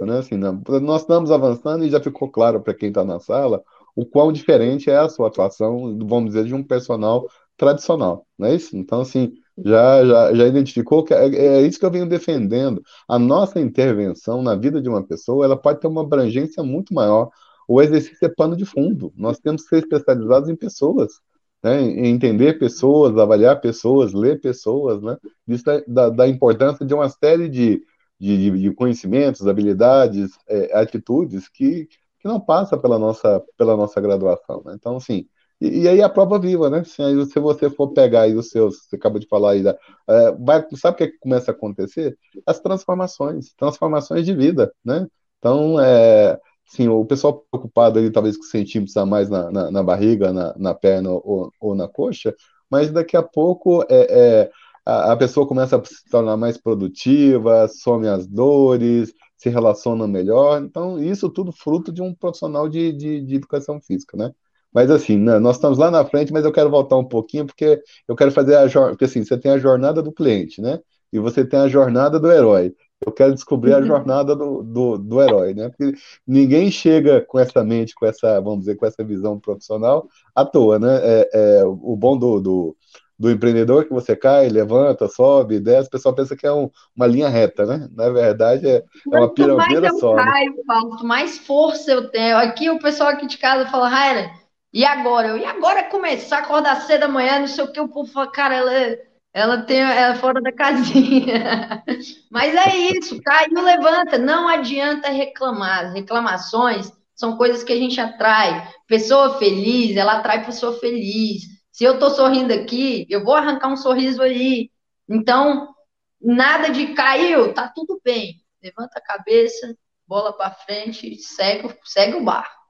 né? 0.05 0.17
Assim, 0.19 0.37
né? 0.37 0.51
Nós 0.81 1.01
estamos 1.01 1.31
avançando 1.31 1.85
e 1.85 1.89
já 1.89 2.01
ficou 2.01 2.29
claro 2.29 2.61
para 2.61 2.73
quem 2.73 2.89
está 2.89 3.03
na 3.03 3.19
sala 3.19 3.63
o 3.95 4.05
quão 4.05 4.31
diferente 4.31 4.89
é 4.89 4.97
a 4.97 5.09
sua 5.09 5.27
atuação, 5.27 5.97
vamos 5.99 6.33
dizer, 6.33 6.45
de 6.45 6.53
um 6.53 6.63
personal 6.63 7.27
tradicional, 7.57 8.25
não 8.37 8.47
é 8.47 8.55
isso? 8.55 8.75
Então, 8.75 9.01
assim, 9.01 9.33
já, 9.57 10.05
já, 10.05 10.33
já 10.33 10.47
identificou 10.47 11.03
que 11.03 11.13
é, 11.13 11.27
é, 11.27 11.61
isso 11.61 11.79
que 11.79 11.85
eu 11.85 11.91
venho 11.91 12.09
defendendo. 12.09 12.81
A 13.07 13.19
nossa 13.19 13.59
intervenção 13.59 14.41
na 14.41 14.55
vida 14.55 14.81
de 14.81 14.89
uma 14.89 15.03
pessoa, 15.05 15.45
ela 15.45 15.57
pode 15.57 15.79
ter 15.79 15.87
uma 15.87 16.01
abrangência 16.01 16.63
muito 16.63 16.93
maior. 16.93 17.29
O 17.67 17.81
exercício 17.81 18.25
é 18.25 18.29
pano 18.29 18.55
de 18.57 18.65
fundo. 18.65 19.13
Nós 19.15 19.39
temos 19.39 19.63
que 19.63 19.69
ser 19.69 19.83
especializados 19.83 20.49
em 20.49 20.55
pessoas, 20.55 21.13
né? 21.63 21.81
entender 21.81 22.59
pessoas, 22.59 23.17
avaliar 23.17 23.61
pessoas, 23.61 24.13
ler 24.13 24.41
pessoas, 24.41 25.01
né? 25.01 25.17
Isso 25.47 25.69
é 25.69 25.83
da, 25.87 26.09
da 26.09 26.27
importância 26.27 26.85
de 26.85 26.93
uma 26.93 27.09
série 27.09 27.47
de, 27.49 27.81
de, 28.19 28.51
de 28.51 28.71
conhecimentos, 28.73 29.47
habilidades, 29.47 30.31
é, 30.47 30.77
atitudes 30.77 31.47
que, 31.47 31.87
que 32.19 32.27
não 32.27 32.39
passa 32.39 32.77
pela 32.77 32.99
nossa, 32.99 33.41
pela 33.57 33.77
nossa 33.77 34.01
graduação. 34.01 34.61
Né? 34.65 34.73
Então, 34.75 34.97
assim, 34.97 35.27
e, 35.61 35.83
e, 35.83 35.87
aí 35.87 36.01
a 36.01 36.09
prova 36.09 36.37
viva, 36.37 36.69
né? 36.69 36.83
Se, 36.83 37.01
aí, 37.01 37.25
se 37.25 37.39
você 37.39 37.69
for 37.69 37.93
pegar 37.93 38.23
aí 38.23 38.35
os 38.35 38.49
seus, 38.49 38.85
você 38.85 38.95
acaba 38.97 39.19
de 39.19 39.27
falar 39.27 39.51
aí, 39.51 39.63
da, 39.63 39.77
é, 40.09 40.31
vai, 40.33 40.65
sabe 40.75 40.95
o 40.95 40.97
que, 40.97 41.03
é 41.05 41.07
que 41.07 41.19
começa 41.19 41.51
a 41.51 41.53
acontecer? 41.53 42.17
As 42.45 42.59
transformações, 42.59 43.53
transformações 43.55 44.25
de 44.25 44.33
vida, 44.33 44.73
né? 44.83 45.07
Então, 45.39 45.79
é, 45.79 46.39
sim, 46.65 46.87
o 46.87 47.05
pessoal 47.05 47.45
preocupado 47.51 47.99
ali, 47.99 48.11
talvez 48.11 48.37
com 48.37 48.43
centímetros 48.43 48.95
a 48.97 49.05
mais 49.05 49.29
na, 49.29 49.51
na, 49.51 49.71
na 49.71 49.83
barriga, 49.83 50.33
na, 50.33 50.53
na 50.57 50.73
perna 50.73 51.11
ou, 51.11 51.51
ou, 51.59 51.75
na 51.75 51.87
coxa, 51.87 52.35
mas 52.69 52.91
daqui 52.91 53.15
a 53.17 53.23
pouco 53.23 53.83
é, 53.89 54.41
é 54.45 54.51
a, 54.85 55.13
a, 55.13 55.17
pessoa 55.17 55.47
começa 55.47 55.77
a 55.77 55.83
se 55.83 56.09
tornar 56.09 56.37
mais 56.37 56.57
produtiva, 56.57 57.67
some 57.67 58.07
as 58.07 58.27
dores, 58.27 59.13
se 59.37 59.49
relaciona 59.49 60.07
melhor. 60.07 60.61
Então, 60.61 61.01
isso 61.01 61.29
tudo 61.29 61.51
fruto 61.51 61.91
de 61.91 62.01
um 62.01 62.13
profissional 62.13 62.67
de, 62.69 62.91
de, 62.93 63.21
de 63.21 63.35
educação 63.35 63.79
física, 63.81 64.17
né? 64.17 64.31
Mas 64.73 64.89
assim, 64.89 65.17
né, 65.17 65.37
nós 65.39 65.57
estamos 65.57 65.77
lá 65.77 65.91
na 65.91 66.03
frente, 66.03 66.33
mas 66.33 66.45
eu 66.45 66.51
quero 66.51 66.69
voltar 66.69 66.97
um 66.97 67.05
pouquinho, 67.05 67.45
porque 67.45 67.81
eu 68.07 68.15
quero 68.15 68.31
fazer 68.31 68.55
a 68.55 68.67
jornada, 68.67 68.93
porque 68.93 69.05
assim, 69.05 69.23
você 69.23 69.37
tem 69.37 69.51
a 69.51 69.57
jornada 69.59 70.01
do 70.01 70.11
cliente, 70.11 70.61
né? 70.61 70.79
E 71.11 71.19
você 71.19 71.45
tem 71.45 71.59
a 71.59 71.67
jornada 71.67 72.19
do 72.19 72.31
herói. 72.31 72.73
Eu 73.05 73.11
quero 73.11 73.33
descobrir 73.33 73.73
a 73.73 73.81
jornada 73.81 74.35
do, 74.35 74.63
do, 74.63 74.97
do 74.97 75.21
herói, 75.21 75.53
né? 75.53 75.69
Porque 75.69 75.97
ninguém 76.25 76.71
chega 76.71 77.21
com 77.21 77.39
essa 77.39 77.63
mente, 77.63 77.95
com 77.95 78.05
essa, 78.05 78.39
vamos 78.39 78.59
dizer, 78.59 78.75
com 78.75 78.85
essa 78.85 79.03
visão 79.03 79.39
profissional 79.39 80.07
à 80.35 80.45
toa, 80.45 80.79
né? 80.79 80.99
É, 81.01 81.29
é 81.33 81.65
o 81.65 81.95
bom 81.95 82.17
do, 82.17 82.39
do, 82.39 82.77
do 83.17 83.31
empreendedor 83.31 83.85
que 83.85 83.93
você 83.93 84.15
cai, 84.15 84.49
levanta, 84.49 85.07
sobe, 85.07 85.59
desce, 85.59 85.87
o 85.87 85.91
pessoal 85.91 86.15
pensa 86.15 86.35
que 86.35 86.45
é 86.45 86.51
um, 86.51 86.69
uma 86.95 87.07
linha 87.07 87.29
reta, 87.29 87.65
né? 87.65 87.87
Na 87.95 88.09
verdade, 88.09 88.67
é, 88.67 88.83
é 89.11 89.17
uma 89.17 89.33
pirâmide 89.33 89.99
só. 89.99 90.13
Mais 90.13 90.27
eu 90.27 90.31
caio, 90.31 90.65
Paulo, 90.65 91.03
mais 91.03 91.37
força 91.37 91.91
eu 91.91 92.09
tenho. 92.09 92.37
Aqui 92.37 92.69
o 92.69 92.79
pessoal 92.79 93.09
aqui 93.09 93.27
de 93.27 93.37
casa 93.37 93.69
fala, 93.69 93.87
Rainer, 93.87 94.31
e 94.73 94.83
agora? 94.83 95.29
Eu, 95.29 95.37
e 95.37 95.45
agora 95.45 95.83
começar 95.83 96.37
a 96.37 96.41
acordar 96.41 96.81
cedo 96.81 97.01
da 97.01 97.07
manhã, 97.07 97.39
não 97.39 97.47
sei 97.47 97.63
o 97.63 97.71
que, 97.71 97.79
o 97.79 97.87
povo 97.87 98.11
fala, 98.11 98.31
cara, 98.31 98.55
ela, 98.55 98.97
ela 99.33 99.63
tem 99.63 99.79
ela 99.79 100.13
é 100.13 100.15
fora 100.15 100.39
da 100.39 100.51
casinha. 100.51 101.83
Mas 102.29 102.53
é 102.53 102.77
isso, 102.97 103.19
caiu, 103.21 103.61
levanta. 103.61 104.17
Não 104.17 104.47
adianta 104.47 105.09
reclamar. 105.09 105.91
Reclamações 105.91 106.91
são 107.15 107.35
coisas 107.35 107.63
que 107.63 107.73
a 107.73 107.77
gente 107.77 107.99
atrai. 107.99 108.71
Pessoa 108.87 109.37
feliz, 109.39 109.97
ela 109.97 110.19
atrai 110.19 110.45
pessoa 110.45 110.77
feliz. 110.79 111.43
Se 111.71 111.83
eu 111.83 111.97
tô 111.97 112.11
sorrindo 112.11 112.53
aqui, 112.53 113.07
eu 113.09 113.23
vou 113.23 113.33
arrancar 113.33 113.69
um 113.69 113.77
sorriso 113.77 114.21
ali. 114.21 114.71
Então, 115.09 115.73
nada 116.21 116.69
de 116.69 116.93
caiu, 116.93 117.53
tá 117.53 117.67
tudo 117.73 117.99
bem. 118.03 118.35
Levanta 118.61 118.99
a 118.99 119.01
cabeça, 119.01 119.75
bola 120.07 120.31
para 120.31 120.51
frente, 120.51 121.17
segue, 121.17 121.75
segue 121.83 122.17
o 122.17 122.23
barco. 122.23 122.63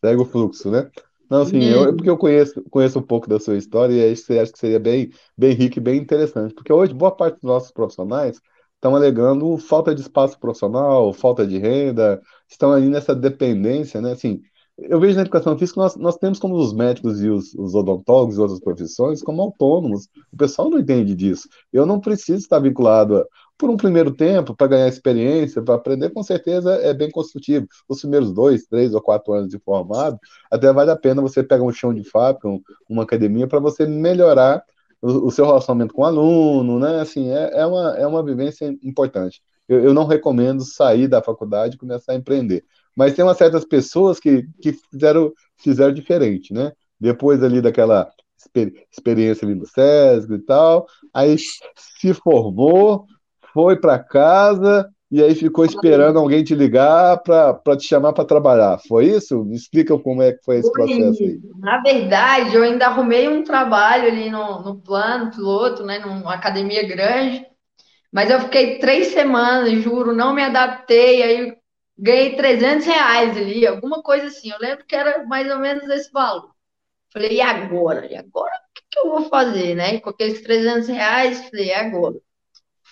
Segue 0.00 0.22
o 0.22 0.24
fluxo, 0.24 0.70
né? 0.70 0.90
Não, 1.30 1.42
assim, 1.42 1.58
eu, 1.64 1.84
é 1.84 1.92
porque 1.92 2.08
eu 2.08 2.16
conheço, 2.16 2.62
conheço 2.70 2.98
um 2.98 3.02
pouco 3.02 3.28
da 3.28 3.40
sua 3.40 3.56
história 3.56 3.92
e 3.94 4.02
aí 4.02 4.12
acho 4.40 4.52
que 4.52 4.58
seria 4.58 4.78
bem, 4.78 5.10
bem 5.36 5.52
rico 5.54 5.78
e 5.78 5.82
bem 5.82 5.98
interessante. 6.00 6.54
Porque 6.54 6.72
hoje, 6.72 6.94
boa 6.94 7.10
parte 7.10 7.34
dos 7.36 7.42
nossos 7.44 7.72
profissionais 7.72 8.40
estão 8.74 8.94
alegando 8.94 9.56
falta 9.58 9.94
de 9.94 10.00
espaço 10.00 10.38
profissional, 10.38 11.12
falta 11.12 11.46
de 11.46 11.58
renda, 11.58 12.20
estão 12.48 12.72
ali 12.72 12.88
nessa 12.88 13.14
dependência, 13.14 14.00
né? 14.00 14.12
Assim, 14.12 14.40
eu 14.78 15.00
vejo 15.00 15.16
na 15.16 15.22
educação 15.22 15.58
física 15.58 15.80
nós, 15.80 15.96
nós 15.96 16.16
temos 16.18 16.38
como 16.38 16.54
os 16.56 16.72
médicos 16.74 17.22
e 17.22 17.28
os, 17.28 17.54
os 17.54 17.74
odontólogos 17.74 18.36
e 18.36 18.40
outras 18.40 18.60
profissões 18.60 19.22
como 19.22 19.42
autônomos. 19.42 20.06
O 20.32 20.36
pessoal 20.36 20.68
não 20.70 20.78
entende 20.78 21.14
disso. 21.14 21.48
Eu 21.72 21.86
não 21.86 21.98
preciso 21.98 22.38
estar 22.38 22.58
vinculado 22.60 23.16
a, 23.16 23.24
por 23.58 23.70
um 23.70 23.76
primeiro 23.76 24.10
tempo, 24.12 24.54
para 24.54 24.66
ganhar 24.66 24.88
experiência, 24.88 25.62
para 25.62 25.74
aprender, 25.74 26.10
com 26.10 26.22
certeza 26.22 26.74
é 26.74 26.92
bem 26.92 27.10
construtivo. 27.10 27.66
Os 27.88 28.00
primeiros 28.00 28.32
dois, 28.32 28.66
três 28.66 28.94
ou 28.94 29.00
quatro 29.00 29.32
anos 29.32 29.50
de 29.50 29.58
formado, 29.58 30.18
até 30.50 30.72
vale 30.72 30.90
a 30.90 30.96
pena 30.96 31.22
você 31.22 31.42
pegar 31.42 31.62
um 31.62 31.72
chão 31.72 31.94
de 31.94 32.04
fábrica, 32.04 32.48
um, 32.48 32.60
uma 32.88 33.04
academia, 33.04 33.46
para 33.46 33.60
você 33.60 33.86
melhorar 33.86 34.62
o, 35.00 35.26
o, 35.26 35.30
seu 35.30 35.46
relacionamento 35.46 35.94
com 35.94 36.02
o 36.02 36.04
aluno, 36.04 36.78
né? 36.78 37.00
Assim, 37.00 37.30
é, 37.30 37.60
é, 37.60 37.66
uma, 37.66 37.96
é 37.96 38.06
uma 38.06 38.22
vivência 38.22 38.66
importante. 38.82 39.42
Eu, 39.68 39.84
eu 39.84 39.94
não 39.94 40.06
recomendo 40.06 40.62
sair 40.62 41.08
da 41.08 41.22
faculdade 41.22 41.76
e 41.76 41.78
começar 41.78 42.12
a 42.12 42.16
empreender. 42.16 42.64
Mas 42.94 43.14
tem 43.14 43.24
umas 43.24 43.36
certas 43.36 43.64
pessoas 43.64 44.18
que, 44.20 44.46
que 44.60 44.72
fizeram, 44.90 45.32
fizeram 45.56 45.92
diferente, 45.92 46.52
né? 46.52 46.72
Depois 46.98 47.42
ali 47.42 47.60
daquela 47.60 48.10
experiência 48.90 49.44
ali 49.46 49.54
no 49.54 49.66
SESC 49.66 50.32
e 50.32 50.38
tal, 50.38 50.86
aí 51.12 51.36
se 51.74 52.14
formou, 52.14 53.06
foi 53.56 53.80
para 53.80 53.98
casa 53.98 54.86
e 55.10 55.22
aí 55.22 55.34
ficou 55.34 55.64
esperando 55.64 56.18
alguém 56.18 56.44
te 56.44 56.54
ligar 56.54 57.22
para 57.22 57.76
te 57.78 57.86
chamar 57.86 58.12
para 58.12 58.26
trabalhar. 58.26 58.78
Foi 58.86 59.06
isso? 59.06 59.42
Me 59.44 59.56
explica 59.56 59.98
como 59.98 60.20
é 60.20 60.32
que 60.32 60.44
foi 60.44 60.58
esse 60.58 60.70
processo 60.70 61.22
aí. 61.22 61.40
Na 61.58 61.80
verdade, 61.80 62.54
eu 62.54 62.62
ainda 62.62 62.86
arrumei 62.86 63.26
um 63.26 63.42
trabalho 63.42 64.08
ali 64.08 64.28
no, 64.28 64.60
no 64.62 64.76
plano 64.76 65.30
piloto, 65.30 65.82
né, 65.82 66.00
numa 66.00 66.34
academia 66.34 66.86
grande, 66.86 67.46
mas 68.12 68.30
eu 68.30 68.40
fiquei 68.40 68.78
três 68.78 69.06
semanas, 69.08 69.72
juro, 69.80 70.12
não 70.12 70.34
me 70.34 70.42
adaptei, 70.42 71.22
aí 71.22 71.56
ganhei 71.98 72.36
300 72.36 72.84
reais 72.84 73.38
ali, 73.38 73.66
alguma 73.66 74.02
coisa 74.02 74.26
assim. 74.26 74.50
Eu 74.50 74.58
lembro 74.60 74.84
que 74.84 74.94
era 74.94 75.24
mais 75.24 75.50
ou 75.50 75.58
menos 75.58 75.88
esse 75.88 76.12
valor. 76.12 76.50
Falei, 77.10 77.36
e 77.36 77.40
agora? 77.40 78.04
E 78.04 78.16
agora 78.16 78.52
o 78.52 78.74
que, 78.74 78.82
que 78.90 78.98
eu 78.98 79.08
vou 79.08 79.22
fazer, 79.30 79.74
né? 79.74 79.98
Com 80.00 80.10
aqueles 80.10 80.42
300 80.42 80.88
reais, 80.88 81.48
falei, 81.48 81.68
e 81.68 81.72
agora? 81.72 82.16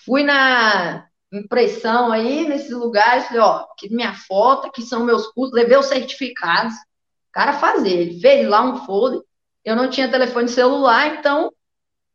Fui 0.05 0.23
na 0.23 1.07
impressão 1.33 2.11
aí 2.11 2.47
nesses 2.47 2.71
lugares, 2.71 3.25
falei, 3.25 3.41
ó, 3.41 3.65
aqui 3.71 3.93
minha 3.93 4.13
foto, 4.13 4.67
aqui 4.67 4.81
são 4.81 5.03
meus 5.03 5.27
cursos, 5.27 5.55
levei 5.55 5.77
os 5.77 5.87
certificados, 5.87 6.73
o 6.73 7.31
cara 7.33 7.53
fazer, 7.53 7.89
ele 7.89 8.19
fez 8.19 8.47
lá 8.47 8.61
um 8.63 8.85
folder, 8.85 9.21
eu 9.63 9.75
não 9.75 9.89
tinha 9.89 10.09
telefone 10.09 10.47
celular, 10.47 11.17
então 11.17 11.51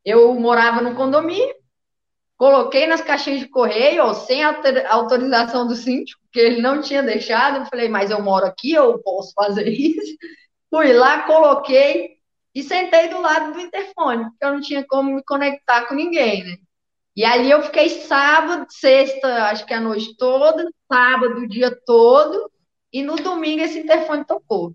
eu 0.04 0.32
morava 0.34 0.80
no 0.80 0.94
condomínio, 0.94 1.54
coloquei 2.36 2.86
nas 2.86 3.02
caixinhas 3.02 3.40
de 3.40 3.48
correio, 3.48 4.04
ó, 4.04 4.14
sem 4.14 4.42
autorização 4.42 5.66
do 5.66 5.74
síndico, 5.74 6.20
porque 6.22 6.40
ele 6.40 6.62
não 6.62 6.80
tinha 6.80 7.02
deixado, 7.02 7.58
eu 7.58 7.66
falei, 7.66 7.88
mas 7.88 8.10
eu 8.10 8.22
moro 8.22 8.46
aqui, 8.46 8.72
eu 8.72 8.98
posso 9.02 9.32
fazer 9.34 9.66
isso, 9.68 10.16
fui 10.70 10.92
lá, 10.92 11.24
coloquei, 11.24 12.20
e 12.54 12.62
sentei 12.62 13.08
do 13.08 13.20
lado 13.20 13.52
do 13.52 13.60
interfone, 13.60 14.24
porque 14.24 14.44
eu 14.44 14.52
não 14.52 14.60
tinha 14.60 14.84
como 14.88 15.14
me 15.14 15.22
conectar 15.24 15.86
com 15.86 15.94
ninguém, 15.94 16.44
né? 16.44 16.56
E 17.16 17.24
ali 17.24 17.50
eu 17.50 17.62
fiquei 17.62 17.88
sábado, 17.88 18.66
sexta, 18.70 19.44
acho 19.46 19.66
que 19.66 19.74
a 19.74 19.80
noite 19.80 20.16
toda, 20.16 20.70
sábado 20.90 21.40
o 21.40 21.48
dia 21.48 21.76
todo, 21.84 22.50
e 22.92 23.02
no 23.02 23.16
domingo 23.16 23.62
esse 23.62 23.80
interfone 23.80 24.24
tocou. 24.24 24.74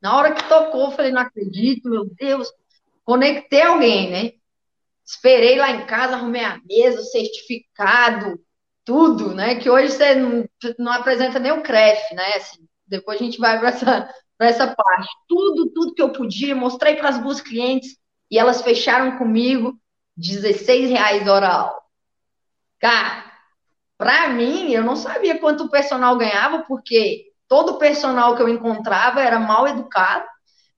Na 0.00 0.16
hora 0.16 0.34
que 0.34 0.48
tocou, 0.48 0.86
eu 0.86 0.90
falei, 0.92 1.10
não 1.10 1.22
acredito, 1.22 1.88
meu 1.88 2.04
Deus, 2.04 2.48
conectei 3.04 3.62
alguém, 3.62 4.10
né? 4.10 4.32
Esperei 5.04 5.58
lá 5.58 5.70
em 5.70 5.86
casa, 5.86 6.14
arrumei 6.14 6.44
a 6.44 6.60
mesa, 6.68 7.02
certificado, 7.02 8.38
tudo, 8.84 9.34
né? 9.34 9.56
Que 9.56 9.68
hoje 9.68 9.92
você 9.92 10.14
não, 10.14 10.44
não 10.78 10.92
apresenta 10.92 11.38
nem 11.38 11.52
o 11.52 11.62
CREF, 11.62 12.14
né? 12.14 12.34
Assim, 12.36 12.66
depois 12.86 13.20
a 13.20 13.24
gente 13.24 13.38
vai 13.38 13.58
para 13.58 13.70
essa, 13.70 14.14
essa 14.38 14.66
parte. 14.74 15.08
Tudo, 15.26 15.70
tudo 15.70 15.94
que 15.94 16.02
eu 16.02 16.12
podia, 16.12 16.54
mostrei 16.54 16.96
para 16.96 17.08
as 17.08 17.18
duas 17.18 17.40
clientes 17.40 17.96
e 18.30 18.38
elas 18.38 18.62
fecharam 18.62 19.18
comigo. 19.18 19.78
16 20.18 20.90
reais 20.90 21.28
hora 21.28 21.48
aula. 21.48 21.78
Cara, 22.80 23.24
para 23.96 24.28
mim, 24.28 24.72
eu 24.72 24.82
não 24.82 24.96
sabia 24.96 25.38
quanto 25.38 25.64
o 25.64 25.70
personal 25.70 26.18
ganhava, 26.18 26.64
porque 26.64 27.32
todo 27.46 27.72
o 27.72 27.78
personal 27.78 28.36
que 28.36 28.42
eu 28.42 28.48
encontrava 28.48 29.20
era 29.20 29.38
mal 29.38 29.66
educado, 29.66 30.26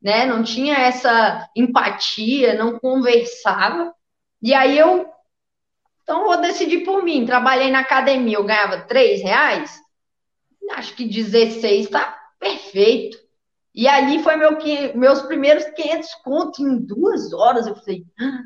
né? 0.00 0.26
Não 0.26 0.42
tinha 0.42 0.76
essa 0.76 1.48
empatia, 1.56 2.54
não 2.54 2.78
conversava. 2.78 3.94
E 4.42 4.54
aí 4.54 4.78
eu, 4.78 5.10
então 6.02 6.24
vou 6.24 6.40
decidir 6.40 6.84
por 6.84 7.02
mim. 7.02 7.24
Trabalhei 7.24 7.70
na 7.70 7.80
academia, 7.80 8.36
eu 8.36 8.44
ganhava 8.44 8.82
3 8.82 9.22
reais. 9.22 9.80
Acho 10.72 10.94
que 10.94 11.04
16 11.04 11.86
está 11.86 12.16
perfeito. 12.38 13.18
E 13.74 13.88
ali 13.88 14.22
foi 14.22 14.36
meu, 14.36 14.58
meus 14.94 15.22
primeiros 15.22 15.64
500 15.64 16.14
contos 16.24 16.60
em 16.60 16.78
duas 16.78 17.32
horas. 17.32 17.66
Eu 17.66 17.76
falei, 17.76 18.04
ah, 18.20 18.42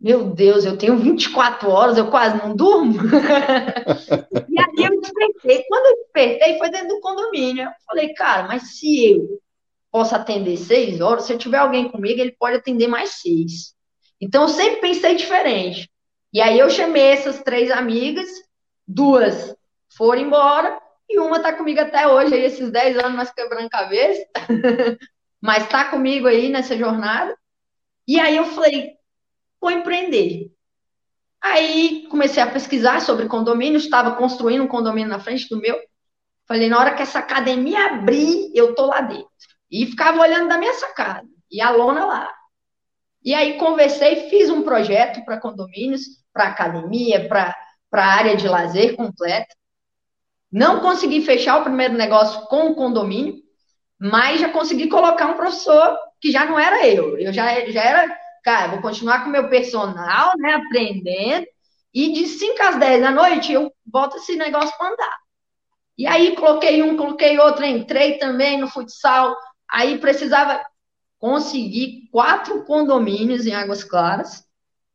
meu 0.00 0.30
Deus, 0.30 0.64
eu 0.64 0.76
tenho 0.76 0.96
24 0.96 1.68
horas, 1.68 1.98
eu 1.98 2.08
quase 2.10 2.36
não 2.36 2.54
durmo. 2.54 2.94
e 4.48 4.60
aí 4.60 4.86
eu 4.86 5.00
despertei. 5.00 5.64
Quando 5.68 5.86
eu 5.86 5.96
despertei, 5.96 6.58
foi 6.58 6.70
dentro 6.70 6.88
do 6.88 7.00
condomínio. 7.00 7.64
Eu 7.64 7.70
falei, 7.84 8.14
cara, 8.14 8.46
mas 8.46 8.78
se 8.78 9.12
eu 9.12 9.40
posso 9.90 10.14
atender 10.14 10.56
seis 10.56 11.00
horas, 11.00 11.24
se 11.24 11.32
eu 11.32 11.38
tiver 11.38 11.58
alguém 11.58 11.90
comigo, 11.90 12.20
ele 12.20 12.36
pode 12.38 12.56
atender 12.56 12.86
mais 12.86 13.20
seis. 13.20 13.74
Então 14.20 14.42
eu 14.42 14.48
sempre 14.48 14.80
pensei 14.80 15.16
diferente. 15.16 15.90
E 16.32 16.40
aí 16.40 16.58
eu 16.58 16.70
chamei 16.70 17.08
essas 17.08 17.42
três 17.42 17.70
amigas, 17.70 18.28
duas 18.86 19.56
foram 19.96 20.20
embora, 20.20 20.78
e 21.08 21.18
uma 21.18 21.40
tá 21.40 21.52
comigo 21.54 21.80
até 21.80 22.06
hoje, 22.06 22.34
aí, 22.34 22.44
esses 22.44 22.70
10 22.70 22.98
anos 22.98 23.16
mais 23.16 23.32
quebrando 23.32 23.68
cabeça, 23.70 24.26
mas 25.40 25.66
tá 25.68 25.86
comigo 25.86 26.26
aí 26.26 26.50
nessa 26.50 26.76
jornada. 26.76 27.34
E 28.06 28.20
aí 28.20 28.36
eu 28.36 28.44
falei, 28.44 28.97
vou 29.60 29.70
empreender. 29.70 30.50
Aí 31.40 32.06
comecei 32.10 32.42
a 32.42 32.50
pesquisar 32.50 33.00
sobre 33.00 33.26
condomínio, 33.26 33.78
estava 33.78 34.16
construindo 34.16 34.64
um 34.64 34.68
condomínio 34.68 35.08
na 35.08 35.20
frente 35.20 35.48
do 35.48 35.60
meu. 35.60 35.78
Falei, 36.46 36.68
na 36.68 36.78
hora 36.78 36.94
que 36.94 37.02
essa 37.02 37.18
academia 37.18 37.86
abrir, 37.86 38.50
eu 38.54 38.74
tô 38.74 38.86
lá 38.86 39.00
dentro. 39.00 39.28
E 39.70 39.86
ficava 39.86 40.20
olhando 40.20 40.48
da 40.48 40.58
minha 40.58 40.72
sacada, 40.74 41.26
e 41.50 41.60
a 41.60 41.70
lona 41.70 42.06
lá. 42.06 42.34
E 43.22 43.34
aí 43.34 43.58
conversei, 43.58 44.30
fiz 44.30 44.48
um 44.48 44.62
projeto 44.62 45.24
para 45.24 45.38
condomínios, 45.38 46.02
para 46.32 46.44
academia, 46.44 47.28
para 47.28 47.54
área 47.92 48.36
de 48.36 48.48
lazer 48.48 48.96
completa. 48.96 49.54
Não 50.50 50.80
consegui 50.80 51.20
fechar 51.20 51.60
o 51.60 51.64
primeiro 51.64 51.94
negócio 51.94 52.46
com 52.46 52.68
o 52.68 52.74
condomínio, 52.74 53.42
mas 53.98 54.40
já 54.40 54.48
consegui 54.48 54.88
colocar 54.88 55.26
um 55.26 55.36
professor 55.36 55.96
que 56.20 56.30
já 56.30 56.46
não 56.46 56.58
era 56.58 56.86
eu. 56.86 57.18
Eu 57.18 57.32
já, 57.32 57.68
já 57.70 57.82
era 57.82 58.18
cara, 58.48 58.68
vou 58.68 58.80
continuar 58.80 59.22
com 59.22 59.28
meu 59.28 59.50
personal, 59.50 60.32
né, 60.38 60.54
aprendendo, 60.54 61.46
e 61.92 62.14
de 62.14 62.26
5 62.26 62.62
às 62.62 62.78
10 62.78 63.02
da 63.02 63.10
noite 63.10 63.52
eu 63.52 63.70
boto 63.84 64.16
esse 64.16 64.36
negócio 64.36 64.74
para 64.78 64.90
andar. 64.90 65.18
E 65.98 66.06
aí 66.06 66.34
coloquei 66.34 66.82
um, 66.82 66.96
coloquei 66.96 67.38
outro, 67.38 67.62
entrei 67.66 68.16
também 68.16 68.56
no 68.56 68.66
futsal, 68.66 69.36
aí 69.70 69.98
precisava 69.98 70.64
conseguir 71.18 72.08
quatro 72.10 72.64
condomínios 72.64 73.44
em 73.44 73.54
Águas 73.54 73.84
Claras, 73.84 74.46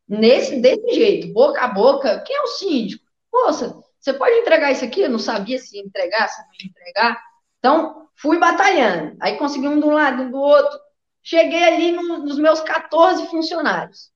nesse 0.09 0.59
desse 0.59 0.91
jeito, 0.91 1.31
boca 1.31 1.61
a 1.61 1.67
boca. 1.67 2.23
Quem 2.25 2.35
é 2.35 2.41
o 2.41 2.47
síndico? 2.47 3.05
Moça, 3.31 3.83
você 3.99 4.13
pode 4.13 4.35
entregar 4.35 4.71
isso 4.71 4.83
aqui? 4.83 5.01
Eu 5.01 5.11
não 5.11 5.19
sabia 5.19 5.59
se 5.59 5.77
entregar, 5.77 6.27
se 6.27 6.41
não 6.41 6.71
entregar. 6.71 7.21
Então, 7.59 8.07
fui 8.15 8.39
batalhando. 8.39 9.15
Aí 9.19 9.37
consegui 9.37 9.67
um 9.67 9.79
de 9.79 9.85
um 9.85 9.93
lado, 9.93 10.23
um 10.23 10.31
do 10.31 10.39
outro 10.39 10.82
cheguei 11.23 11.63
ali 11.63 11.91
no, 11.91 12.19
nos 12.19 12.37
meus 12.37 12.59
14 12.61 13.27
funcionários. 13.27 14.11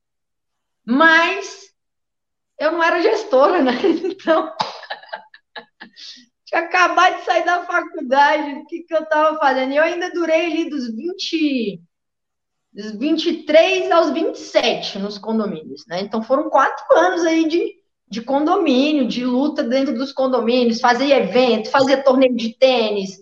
Mas 0.86 1.74
eu 2.60 2.72
não 2.72 2.84
era 2.84 3.02
gestora, 3.02 3.62
né? 3.62 3.72
Então, 4.04 4.52
tinha 6.46 6.62
acabado 6.62 7.18
de 7.18 7.26
sair 7.26 7.46
da 7.46 7.66
faculdade, 7.66 8.54
o 8.54 8.66
que, 8.66 8.84
que 8.84 8.94
eu 8.94 9.04
estava 9.04 9.38
fazendo? 9.38 9.74
E 9.74 9.78
eu 9.78 9.84
ainda 9.84 10.10
durei 10.12 10.46
ali 10.46 10.70
dos 10.70 10.94
20, 10.94 11.82
dos 12.74 12.92
23 12.98 13.92
aos 13.92 14.12
27 14.12 15.00
nos 15.00 15.18
condomínios, 15.18 15.86
né? 15.88 16.02
Então 16.02 16.22
foram 16.22 16.50
quatro 16.50 16.98
anos 16.98 17.26
aí 17.26 17.48
de, 17.48 17.76
de 18.08 18.22
condomínio, 18.22 19.08
de 19.08 19.26
luta 19.26 19.62
dentro 19.62 19.94
dos 19.94 20.12
condomínios, 20.12 20.80
fazia 20.80 21.18
evento, 21.18 21.70
fazia 21.70 22.04
torneio 22.04 22.36
de 22.36 22.58
tênis. 22.58 23.20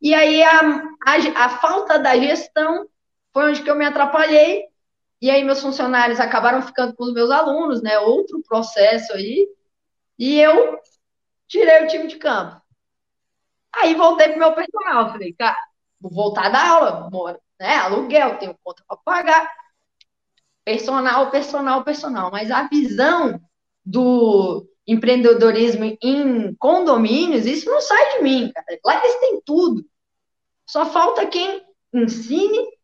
E 0.00 0.14
aí 0.14 0.42
a, 0.42 0.60
a, 1.04 1.44
a 1.44 1.48
falta 1.58 1.98
da 1.98 2.16
gestão 2.16 2.86
foi 3.38 3.50
onde 3.50 3.62
que 3.62 3.70
eu 3.70 3.76
me 3.76 3.84
atrapalhei, 3.84 4.64
e 5.22 5.30
aí 5.30 5.44
meus 5.44 5.60
funcionários 5.60 6.18
acabaram 6.18 6.60
ficando 6.60 6.92
com 6.96 7.04
os 7.04 7.12
meus 7.12 7.30
alunos, 7.30 7.80
né? 7.80 7.96
Outro 8.00 8.42
processo 8.42 9.12
aí, 9.12 9.48
e 10.18 10.40
eu 10.40 10.76
tirei 11.46 11.84
o 11.84 11.86
time 11.86 12.08
de 12.08 12.16
campo. 12.16 12.60
Aí 13.72 13.94
voltei 13.94 14.30
pro 14.30 14.40
meu 14.40 14.52
personal, 14.54 15.12
falei, 15.12 15.32
cara, 15.34 15.56
vou 16.00 16.10
voltar 16.10 16.48
da 16.48 16.68
aula, 16.68 17.08
moro, 17.12 17.38
né? 17.60 17.76
Aluguel, 17.76 18.38
tenho 18.38 18.58
conta 18.60 18.82
para 18.88 18.96
pagar. 18.96 19.48
Personal, 20.64 21.30
personal, 21.30 21.84
personal. 21.84 22.32
Mas 22.32 22.50
a 22.50 22.66
visão 22.66 23.40
do 23.84 24.68
empreendedorismo 24.84 25.96
em 26.02 26.56
condomínios, 26.56 27.46
isso 27.46 27.70
não 27.70 27.80
sai 27.80 28.16
de 28.16 28.22
mim, 28.24 28.50
cara. 28.52 28.66
Lá 28.84 28.96
eles 28.96 29.20
têm 29.20 29.40
tudo. 29.46 29.84
Só 30.66 30.86
falta 30.86 31.24
quem 31.24 31.64
ensine 31.94 32.77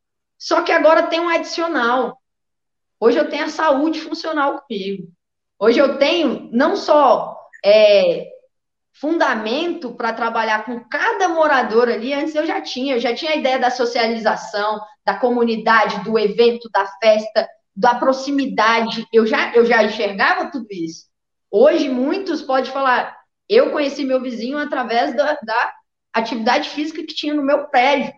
só 0.45 0.61
que 0.61 0.70
agora 0.70 1.05
tem 1.05 1.20
um 1.20 1.30
adicional. 1.30 2.20
Hoje 3.01 3.16
eu 3.16 3.30
tenho 3.30 3.47
a 3.47 3.49
saúde 3.49 3.99
funcional 4.03 4.61
comigo. 4.61 5.09
Hoje 5.59 5.78
eu 5.78 5.97
tenho 5.97 6.51
não 6.53 6.76
só 6.76 7.34
é, 7.64 8.26
fundamento 8.92 9.95
para 9.95 10.12
trabalhar 10.12 10.66
com 10.66 10.86
cada 10.86 11.30
morador 11.30 11.88
ali, 11.88 12.12
antes 12.12 12.34
eu 12.34 12.45
já 12.45 12.61
tinha, 12.61 12.97
eu 12.97 13.01
já 13.01 13.14
tinha 13.14 13.30
a 13.30 13.36
ideia 13.36 13.59
da 13.59 13.70
socialização, 13.70 14.78
da 15.03 15.16
comunidade, 15.16 16.05
do 16.05 16.18
evento, 16.18 16.68
da 16.70 16.86
festa, 17.03 17.49
da 17.74 17.95
proximidade. 17.95 19.09
Eu 19.11 19.26
já, 19.26 19.51
eu 19.55 19.64
já 19.64 19.82
enxergava 19.82 20.51
tudo 20.51 20.66
isso. 20.70 21.07
Hoje, 21.51 21.88
muitos 21.88 22.42
podem 22.42 22.70
falar, 22.70 23.16
eu 23.49 23.70
conheci 23.72 24.05
meu 24.05 24.20
vizinho 24.20 24.59
através 24.59 25.16
da, 25.16 25.38
da 25.42 25.72
atividade 26.12 26.68
física 26.68 27.01
que 27.01 27.14
tinha 27.14 27.32
no 27.32 27.42
meu 27.42 27.68
prédio. 27.68 28.12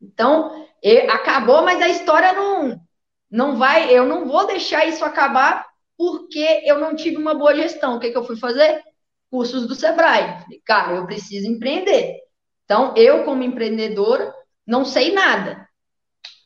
Então, 0.00 0.63
acabou, 1.08 1.62
mas 1.62 1.80
a 1.80 1.88
história 1.88 2.32
não, 2.32 2.80
não 3.30 3.56
vai, 3.56 3.90
eu 3.90 4.04
não 4.06 4.26
vou 4.26 4.46
deixar 4.46 4.86
isso 4.86 5.04
acabar 5.04 5.66
porque 5.96 6.62
eu 6.64 6.78
não 6.78 6.94
tive 6.94 7.16
uma 7.16 7.34
boa 7.34 7.54
gestão. 7.54 7.96
O 7.96 8.00
que, 8.00 8.10
que 8.10 8.16
eu 8.16 8.24
fui 8.24 8.36
fazer? 8.36 8.82
cursos 9.34 9.66
do 9.66 9.74
Sebrae. 9.74 10.44
Cara, 10.64 10.94
eu 10.94 11.06
preciso 11.06 11.48
empreender. 11.48 12.20
Então, 12.64 12.94
eu, 12.96 13.24
como 13.24 13.42
empreendedora, 13.42 14.32
não 14.64 14.84
sei 14.84 15.12
nada. 15.12 15.68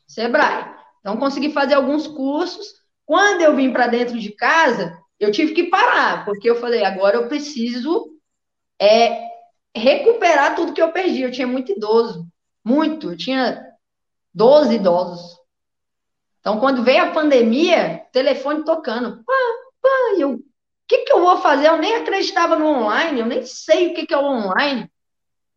Sebrae. 0.07 0.65
Então, 0.99 1.15
consegui 1.17 1.51
fazer 1.51 1.75
alguns 1.75 2.07
cursos. 2.07 2.67
Quando 3.05 3.41
eu 3.41 3.55
vim 3.55 3.71
para 3.71 3.85
dentro 3.85 4.19
de 4.19 4.31
casa, 4.31 4.97
eu 5.19 5.31
tive 5.31 5.53
que 5.53 5.69
parar, 5.69 6.25
porque 6.25 6.49
eu 6.49 6.55
falei, 6.55 6.83
agora 6.83 7.17
eu 7.17 7.27
preciso 7.27 8.09
é, 8.81 9.21
recuperar 9.75 10.55
tudo 10.55 10.73
que 10.73 10.81
eu 10.81 10.91
perdi. 10.91 11.21
Eu 11.21 11.31
tinha 11.31 11.45
muito 11.45 11.71
idoso, 11.71 12.25
muito. 12.65 13.11
Eu 13.11 13.17
tinha 13.17 13.63
12 14.39 14.75
idosos. 14.75 15.37
Então, 16.39 16.61
quando 16.61 16.81
veio 16.81 17.03
a 17.03 17.11
pandemia, 17.11 18.07
telefone 18.13 18.63
tocando. 18.63 19.21
Pá, 19.25 19.33
pá, 19.81 19.89
eu, 20.17 20.35
o 20.35 20.43
que, 20.87 20.99
que 20.99 21.11
eu 21.11 21.19
vou 21.19 21.39
fazer? 21.39 21.67
Eu 21.67 21.77
nem 21.77 21.95
acreditava 21.95 22.55
no 22.55 22.65
online, 22.65 23.19
eu 23.19 23.25
nem 23.25 23.45
sei 23.45 23.87
o 23.91 23.93
que, 23.93 24.07
que 24.07 24.13
é 24.13 24.17
o 24.17 24.23
online. 24.23 24.89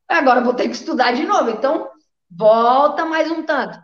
Agora 0.09 0.41
vou 0.41 0.53
ter 0.53 0.69
que 0.69 0.75
estudar 0.75 1.13
de 1.13 1.25
novo. 1.25 1.51
Então, 1.51 1.89
volta 2.29 3.05
mais 3.05 3.31
um 3.31 3.45
tanto. 3.45 3.79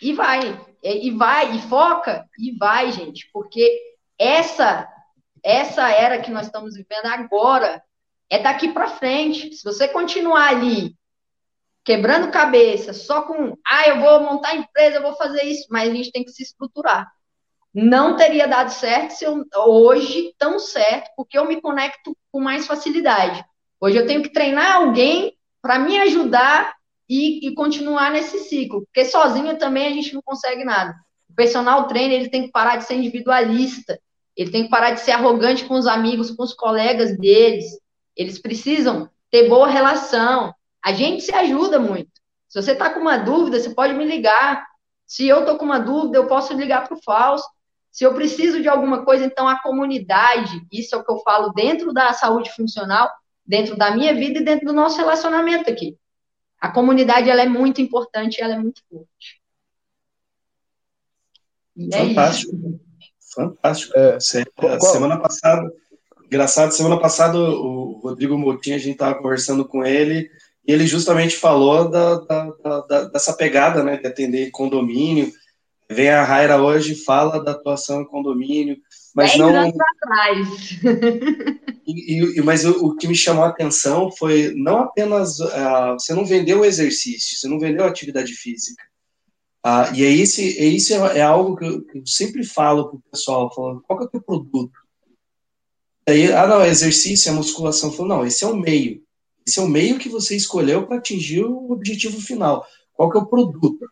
E 0.00 0.12
vai, 0.12 0.64
e 0.80 1.10
vai, 1.10 1.56
e 1.56 1.62
foca, 1.62 2.24
e 2.38 2.56
vai, 2.56 2.92
gente, 2.92 3.28
porque 3.32 3.96
essa 4.16 4.88
essa 5.42 5.90
era 5.90 6.22
que 6.22 6.30
nós 6.30 6.46
estamos 6.46 6.74
vivendo 6.74 7.06
agora 7.06 7.82
é 8.30 8.38
daqui 8.38 8.72
para 8.72 8.86
frente. 8.86 9.52
Se 9.52 9.64
você 9.64 9.88
continuar 9.88 10.50
ali 10.50 10.96
quebrando 11.84 12.30
cabeça, 12.30 12.92
só 12.92 13.22
com, 13.22 13.56
ah, 13.66 13.88
eu 13.88 14.00
vou 14.00 14.20
montar 14.20 14.56
empresa, 14.56 14.96
eu 14.96 15.02
vou 15.02 15.14
fazer 15.16 15.42
isso, 15.44 15.66
mas 15.70 15.90
a 15.90 15.94
gente 15.94 16.10
tem 16.10 16.24
que 16.24 16.30
se 16.30 16.42
estruturar. 16.42 17.12
Não 17.72 18.16
teria 18.16 18.46
dado 18.46 18.70
certo 18.70 19.10
se 19.10 19.24
eu, 19.24 19.44
hoje 19.66 20.32
tão 20.38 20.58
certo, 20.58 21.10
porque 21.16 21.36
eu 21.36 21.44
me 21.44 21.60
conecto 21.60 22.16
com 22.32 22.40
mais 22.40 22.66
facilidade. 22.66 23.44
Hoje 23.80 23.98
eu 23.98 24.06
tenho 24.06 24.22
que 24.22 24.32
treinar 24.32 24.76
alguém 24.76 25.36
para 25.60 25.78
me 25.78 25.98
ajudar 26.00 26.74
e, 27.08 27.46
e, 27.46 27.54
continuar 27.54 28.10
nesse 28.10 28.38
ciclo, 28.38 28.82
porque 28.86 29.04
sozinho 29.04 29.58
também 29.58 29.86
a 29.86 29.90
gente 29.90 30.14
não 30.14 30.22
consegue 30.22 30.64
nada. 30.64 30.94
O 31.28 31.34
personal 31.34 31.86
trainer 31.86 32.20
ele 32.20 32.30
tem 32.30 32.44
que 32.44 32.52
parar 32.52 32.76
de 32.76 32.84
ser 32.84 32.94
individualista, 32.94 33.98
ele 34.36 34.50
tem 34.50 34.64
que 34.64 34.70
parar 34.70 34.92
de 34.92 35.00
ser 35.00 35.12
arrogante 35.12 35.64
com 35.64 35.74
os 35.74 35.86
amigos, 35.86 36.30
com 36.30 36.42
os 36.42 36.54
colegas 36.54 37.16
deles. 37.18 37.64
Eles 38.16 38.40
precisam 38.40 39.08
ter 39.30 39.48
boa 39.48 39.68
relação. 39.68 40.54
A 40.84 40.92
gente 40.92 41.22
se 41.22 41.34
ajuda 41.34 41.78
muito. 41.78 42.10
Se 42.46 42.60
você 42.60 42.72
está 42.72 42.90
com 42.90 43.00
uma 43.00 43.16
dúvida, 43.16 43.58
você 43.58 43.70
pode 43.70 43.94
me 43.94 44.04
ligar. 44.04 44.66
Se 45.06 45.26
eu 45.26 45.40
estou 45.40 45.56
com 45.56 45.64
uma 45.64 45.78
dúvida, 45.78 46.18
eu 46.18 46.26
posso 46.26 46.52
ligar 46.52 46.86
para 46.86 46.94
o 46.94 47.02
Fausto. 47.02 47.48
Se 47.90 48.04
eu 48.04 48.12
preciso 48.12 48.60
de 48.60 48.68
alguma 48.68 49.02
coisa, 49.04 49.24
então 49.24 49.48
a 49.48 49.60
comunidade, 49.60 50.66
isso 50.70 50.94
é 50.94 50.98
o 50.98 51.04
que 51.04 51.10
eu 51.10 51.18
falo 51.20 51.52
dentro 51.52 51.92
da 51.92 52.12
saúde 52.12 52.52
funcional, 52.52 53.08
dentro 53.46 53.76
da 53.76 53.94
minha 53.96 54.14
vida 54.14 54.40
e 54.40 54.44
dentro 54.44 54.66
do 54.66 54.72
nosso 54.74 54.98
relacionamento 54.98 55.70
aqui. 55.70 55.96
A 56.60 56.70
comunidade 56.70 57.30
ela 57.30 57.42
é 57.42 57.48
muito 57.48 57.80
importante, 57.80 58.42
ela 58.42 58.54
é 58.54 58.58
muito 58.58 58.82
forte. 58.90 59.40
E 61.76 61.94
é 61.94 62.08
Fantástico. 62.08 62.56
Isso. 62.56 63.34
Fantástico. 63.34 63.92
É, 63.96 64.18
qual? 64.54 64.80
Semana 64.80 65.18
passada, 65.18 65.72
engraçado, 66.26 66.72
semana 66.72 67.00
passada 67.00 67.38
o 67.38 68.00
Rodrigo 68.02 68.36
Moutinho, 68.36 68.76
a 68.76 68.78
gente 68.78 68.92
estava 68.92 69.14
conversando 69.14 69.64
com 69.64 69.84
ele, 69.84 70.30
e 70.66 70.72
ele 70.72 70.86
justamente 70.86 71.36
falou 71.36 71.90
da, 71.90 72.16
da, 72.20 72.80
da, 72.88 73.04
dessa 73.04 73.34
pegada, 73.34 73.82
né, 73.82 73.96
de 73.98 74.06
atender 74.06 74.50
condomínio. 74.50 75.30
Vem 75.90 76.08
a 76.08 76.24
Raira 76.24 76.60
hoje 76.60 76.94
e 76.94 77.04
fala 77.04 77.42
da 77.42 77.50
atuação 77.50 78.00
em 78.00 78.06
condomínio, 78.06 78.78
mas 79.14 79.30
Dez 79.30 79.40
não. 79.40 79.54
Anos 79.54 79.74
atrás. 80.02 80.48
E, 81.86 82.38
e, 82.38 82.40
mas 82.40 82.64
o, 82.64 82.86
o, 82.86 82.96
que 82.96 83.06
me 83.06 83.14
chamou 83.14 83.44
a 83.44 83.48
atenção 83.48 84.10
foi 84.10 84.54
não 84.56 84.78
apenas 84.78 85.38
uh, 85.38 85.92
você 85.92 86.14
não 86.14 86.24
vendeu 86.24 86.60
o 86.60 86.64
exercício, 86.64 87.36
você 87.36 87.46
não 87.46 87.58
vendeu 87.60 87.84
a 87.84 87.88
atividade 87.88 88.32
física. 88.32 88.82
Uh, 89.64 89.94
e 89.94 90.02
é 90.02 90.08
isso, 90.08 90.40
é, 90.40 90.44
isso 90.44 90.94
é, 90.94 91.18
é 91.18 91.22
algo 91.22 91.56
que 91.56 91.64
eu, 91.66 91.84
que 91.84 91.98
eu, 91.98 92.06
sempre 92.06 92.42
falo 92.42 92.88
para 92.88 92.96
o 92.96 93.02
pessoal, 93.10 93.54
falando, 93.54 93.82
qual 93.82 93.98
que 93.98 94.04
é 94.04 94.08
o 94.08 94.10
teu 94.10 94.22
produto? 94.22 94.72
Aí, 96.08 96.32
ah, 96.32 96.46
não, 96.46 96.62
é 96.62 96.68
exercício, 96.68 97.30
é 97.30 97.32
musculação. 97.32 97.90
Eu 97.90 97.96
falo, 97.96 98.08
não, 98.08 98.26
esse 98.26 98.44
é 98.44 98.46
o 98.46 98.56
meio. 98.56 99.02
Esse 99.46 99.58
é 99.58 99.62
o 99.62 99.68
meio 99.68 99.98
que 99.98 100.08
você 100.08 100.34
escolheu 100.34 100.86
para 100.86 100.96
atingir 100.96 101.44
o 101.44 101.70
objetivo 101.70 102.20
final. 102.20 102.66
Qual 102.94 103.10
que 103.10 103.18
é 103.18 103.20
o 103.20 103.26
produto? 103.26 103.86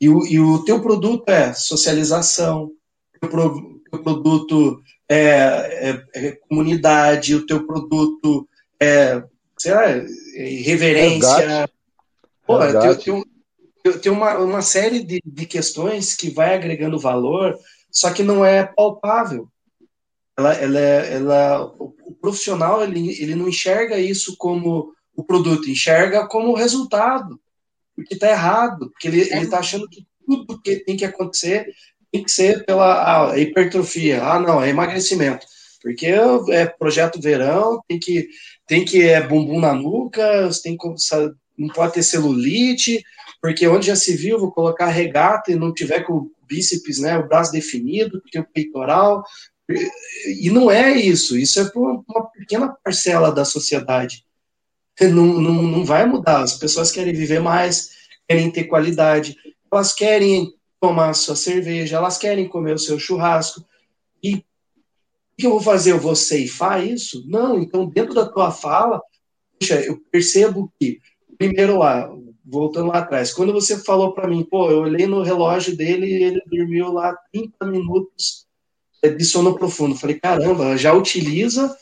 E 0.00 0.08
o, 0.08 0.26
e 0.26 0.38
o 0.38 0.64
teu 0.64 0.80
produto 0.80 1.28
é 1.28 1.52
socialização, 1.52 2.70
o 3.22 3.28
teu, 3.28 3.80
teu 3.90 4.02
produto 4.02 4.80
é, 5.08 5.18
é, 5.18 6.04
é, 6.14 6.32
comunidade, 6.48 7.34
o 7.34 7.46
teu 7.46 7.66
produto 7.66 8.48
é, 8.80 9.22
sei 9.58 9.74
lá, 9.74 9.88
é 9.88 10.04
reverência. 10.62 11.68
Pô, 12.46 12.58
tem, 12.58 13.24
tem, 13.82 13.98
tem, 13.98 14.12
uma, 14.12 14.38
uma 14.38 14.62
série 14.62 15.02
de, 15.02 15.20
de 15.24 15.46
questões 15.46 16.14
que 16.14 16.30
vai 16.30 16.54
agregando 16.54 16.98
valor, 16.98 17.56
só 17.90 18.12
que 18.12 18.22
não 18.22 18.44
é 18.44 18.64
palpável. 18.64 19.48
Ela, 20.38 20.54
ela, 20.54 20.78
ela, 20.78 21.64
o 21.78 22.14
profissional 22.20 22.82
ele, 22.82 23.10
ele 23.20 23.34
não 23.34 23.48
enxerga 23.48 23.98
isso 23.98 24.36
como 24.36 24.92
o 25.14 25.24
produto, 25.24 25.70
enxerga 25.70 26.26
como 26.26 26.54
resultado, 26.54 27.40
porque 27.94 28.14
está 28.14 28.30
errado, 28.30 28.90
porque 28.90 29.08
ele 29.08 29.22
está 29.22 29.60
achando 29.60 29.88
que 29.88 30.06
tudo 30.26 30.60
que 30.60 30.76
tem 30.76 30.96
que 30.96 31.04
acontecer 31.04 31.66
tem 32.12 32.22
que 32.22 32.30
ser 32.30 32.64
pela 32.64 33.30
ah, 33.30 33.38
hipertrofia. 33.38 34.22
Ah, 34.22 34.38
não, 34.38 34.62
é 34.62 34.68
emagrecimento. 34.68 35.46
Porque 35.82 36.06
é 36.06 36.66
projeto 36.66 37.20
verão, 37.20 37.80
tem 37.88 37.98
que, 37.98 38.28
tem 38.66 38.84
que 38.84 39.02
é 39.02 39.20
bumbum 39.26 39.60
na 39.60 39.72
nuca, 39.72 40.50
tem 40.62 40.76
que, 40.76 40.86
não 41.56 41.68
pode 41.68 41.94
ter 41.94 42.02
celulite, 42.02 43.02
porque 43.40 43.66
onde 43.68 43.86
já 43.86 43.96
se 43.96 44.16
viu, 44.16 44.38
vou 44.38 44.50
colocar 44.50 44.86
regata 44.86 45.52
e 45.52 45.56
não 45.56 45.72
tiver 45.72 46.00
com 46.00 46.14
o 46.14 46.30
bíceps, 46.48 46.98
né, 46.98 47.16
o 47.18 47.28
braço 47.28 47.52
definido, 47.52 48.22
tem 48.30 48.40
o 48.40 48.46
peitoral. 48.46 49.22
E 49.68 50.48
não 50.50 50.70
é 50.70 50.92
isso, 50.92 51.36
isso 51.36 51.60
é 51.60 51.68
para 51.68 51.80
uma 51.80 52.30
pequena 52.30 52.76
parcela 52.84 53.32
da 53.32 53.44
sociedade. 53.44 54.24
Não, 55.00 55.40
não, 55.40 55.62
não 55.62 55.84
vai 55.84 56.06
mudar. 56.06 56.42
As 56.42 56.54
pessoas 56.54 56.92
querem 56.92 57.12
viver 57.12 57.40
mais, 57.40 57.90
querem 58.28 58.50
ter 58.50 58.64
qualidade, 58.64 59.36
elas 59.70 59.92
querem 59.92 60.54
tomar 60.80 61.14
sua 61.14 61.36
cerveja, 61.36 61.96
elas 61.96 62.16
querem 62.16 62.48
comer 62.48 62.74
o 62.74 62.78
seu 62.78 62.98
churrasco. 62.98 63.64
E 64.22 64.36
o 64.36 64.42
que 65.36 65.46
eu 65.46 65.50
vou 65.50 65.60
fazer? 65.60 65.92
Eu 65.92 66.00
vou 66.00 66.14
ceifar 66.14 66.86
isso? 66.86 67.24
Não, 67.26 67.60
então 67.60 67.88
dentro 67.88 68.14
da 68.14 68.26
tua 68.26 68.50
fala, 68.50 69.02
puxa, 69.58 69.80
eu 69.80 69.98
percebo 70.10 70.72
que, 70.78 71.00
primeiro 71.36 71.78
lá, 71.78 72.08
voltando 72.44 72.88
lá 72.88 72.98
atrás, 73.00 73.32
quando 73.32 73.52
você 73.52 73.82
falou 73.82 74.14
para 74.14 74.28
mim, 74.28 74.44
pô, 74.44 74.70
eu 74.70 74.80
olhei 74.80 75.06
no 75.06 75.22
relógio 75.22 75.76
dele 75.76 76.06
e 76.06 76.22
ele 76.22 76.40
dormiu 76.46 76.92
lá 76.92 77.14
30 77.32 77.66
minutos 77.66 78.45
de 79.02 79.24
sono 79.24 79.56
profundo. 79.56 79.96
falei, 79.96 80.18
caramba, 80.18 80.76
já 80.76 80.92
utiliza 80.92 81.76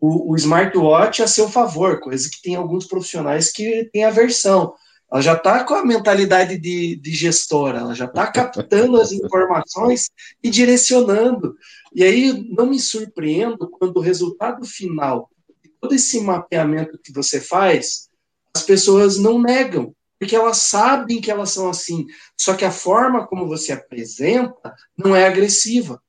o, 0.00 0.32
o 0.32 0.36
smartwatch 0.36 1.22
a 1.22 1.28
seu 1.28 1.48
favor, 1.48 2.00
coisa 2.00 2.28
que 2.28 2.42
tem 2.42 2.56
alguns 2.56 2.86
profissionais 2.86 3.52
que 3.52 3.88
têm 3.92 4.04
aversão. 4.04 4.74
Ela 5.12 5.20
já 5.20 5.34
está 5.34 5.62
com 5.62 5.74
a 5.74 5.84
mentalidade 5.84 6.58
de, 6.58 6.96
de 6.96 7.12
gestora, 7.12 7.80
ela 7.80 7.94
já 7.94 8.06
está 8.06 8.26
captando 8.26 9.00
as 9.00 9.12
informações 9.12 10.10
e 10.42 10.48
direcionando. 10.48 11.54
E 11.94 12.02
aí 12.02 12.46
não 12.50 12.66
me 12.66 12.80
surpreendo 12.80 13.68
quando 13.68 13.98
o 13.98 14.00
resultado 14.00 14.66
final 14.66 15.30
de 15.62 15.70
todo 15.80 15.94
esse 15.94 16.18
mapeamento 16.20 16.98
que 16.98 17.12
você 17.12 17.40
faz, 17.40 18.08
as 18.56 18.62
pessoas 18.62 19.18
não 19.18 19.40
negam, 19.40 19.94
porque 20.18 20.34
elas 20.34 20.58
sabem 20.58 21.20
que 21.20 21.30
elas 21.30 21.50
são 21.50 21.68
assim. 21.68 22.06
Só 22.36 22.54
que 22.54 22.64
a 22.64 22.70
forma 22.72 23.26
como 23.26 23.46
você 23.46 23.72
apresenta 23.72 24.74
não 24.96 25.14
é 25.14 25.26
agressiva. 25.26 26.02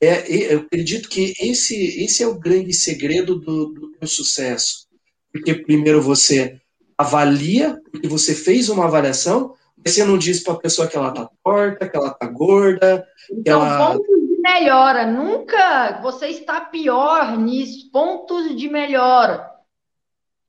É, 0.00 0.52
eu 0.52 0.60
acredito 0.60 1.08
que 1.08 1.34
esse, 1.40 2.02
esse 2.02 2.22
é 2.22 2.26
o 2.26 2.38
grande 2.38 2.72
segredo 2.72 3.38
do, 3.38 3.66
do 3.72 3.92
teu 3.92 4.06
sucesso. 4.06 4.86
Porque 5.32 5.54
primeiro 5.54 6.00
você 6.00 6.60
avalia, 6.96 7.80
porque 7.90 8.08
você 8.08 8.34
fez 8.34 8.68
uma 8.68 8.86
avaliação, 8.86 9.54
mas 9.76 9.94
você 9.94 10.04
não 10.04 10.18
diz 10.18 10.42
para 10.42 10.54
a 10.54 10.58
pessoa 10.58 10.88
que 10.88 10.96
ela 10.96 11.12
tá 11.12 11.28
torta, 11.44 11.88
que 11.88 11.96
ela 11.96 12.10
tá 12.10 12.26
gorda. 12.26 13.06
Então, 13.30 13.64
ela... 13.64 13.92
pontos 13.92 14.06
de 14.06 14.40
melhora. 14.40 15.06
Nunca 15.06 16.00
você 16.02 16.28
está 16.28 16.60
pior 16.60 17.36
nisso. 17.36 17.90
Pontos 17.92 18.56
de 18.56 18.68
melhora. 18.68 19.48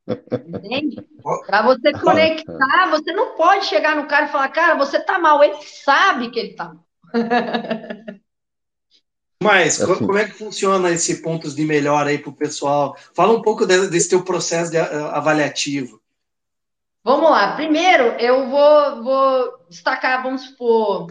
Entende? 0.07 1.05
Para 1.45 1.61
você 1.61 1.91
conectar, 1.91 2.89
você 2.89 3.11
não 3.11 3.35
pode 3.35 3.65
chegar 3.65 3.95
no 3.95 4.07
cara 4.07 4.25
e 4.25 4.31
falar, 4.31 4.49
cara, 4.49 4.75
você 4.75 4.99
tá 4.99 5.19
mal. 5.19 5.43
Ele 5.43 5.57
sabe 5.63 6.31
que 6.31 6.39
ele 6.39 6.53
tá 6.53 6.73
mal. 6.73 6.85
Mas 9.41 9.81
assim. 9.81 10.05
como 10.05 10.17
é 10.17 10.25
que 10.25 10.33
funciona 10.33 10.91
esse 10.91 11.21
pontos 11.21 11.55
de 11.55 11.63
melhora 11.63 12.09
aí 12.09 12.17
para 12.17 12.29
o 12.29 12.35
pessoal? 12.35 12.95
Fala 13.15 13.33
um 13.33 13.41
pouco 13.41 13.65
desse 13.65 14.09
teu 14.09 14.23
processo 14.23 14.69
de 14.69 14.77
avaliativo. 14.77 16.01
Vamos 17.03 17.31
lá. 17.31 17.55
Primeiro, 17.55 18.03
eu 18.19 18.49
vou, 18.49 19.03
vou 19.03 19.65
destacar, 19.69 20.21
vamos 20.21 20.41
supor, 20.41 21.07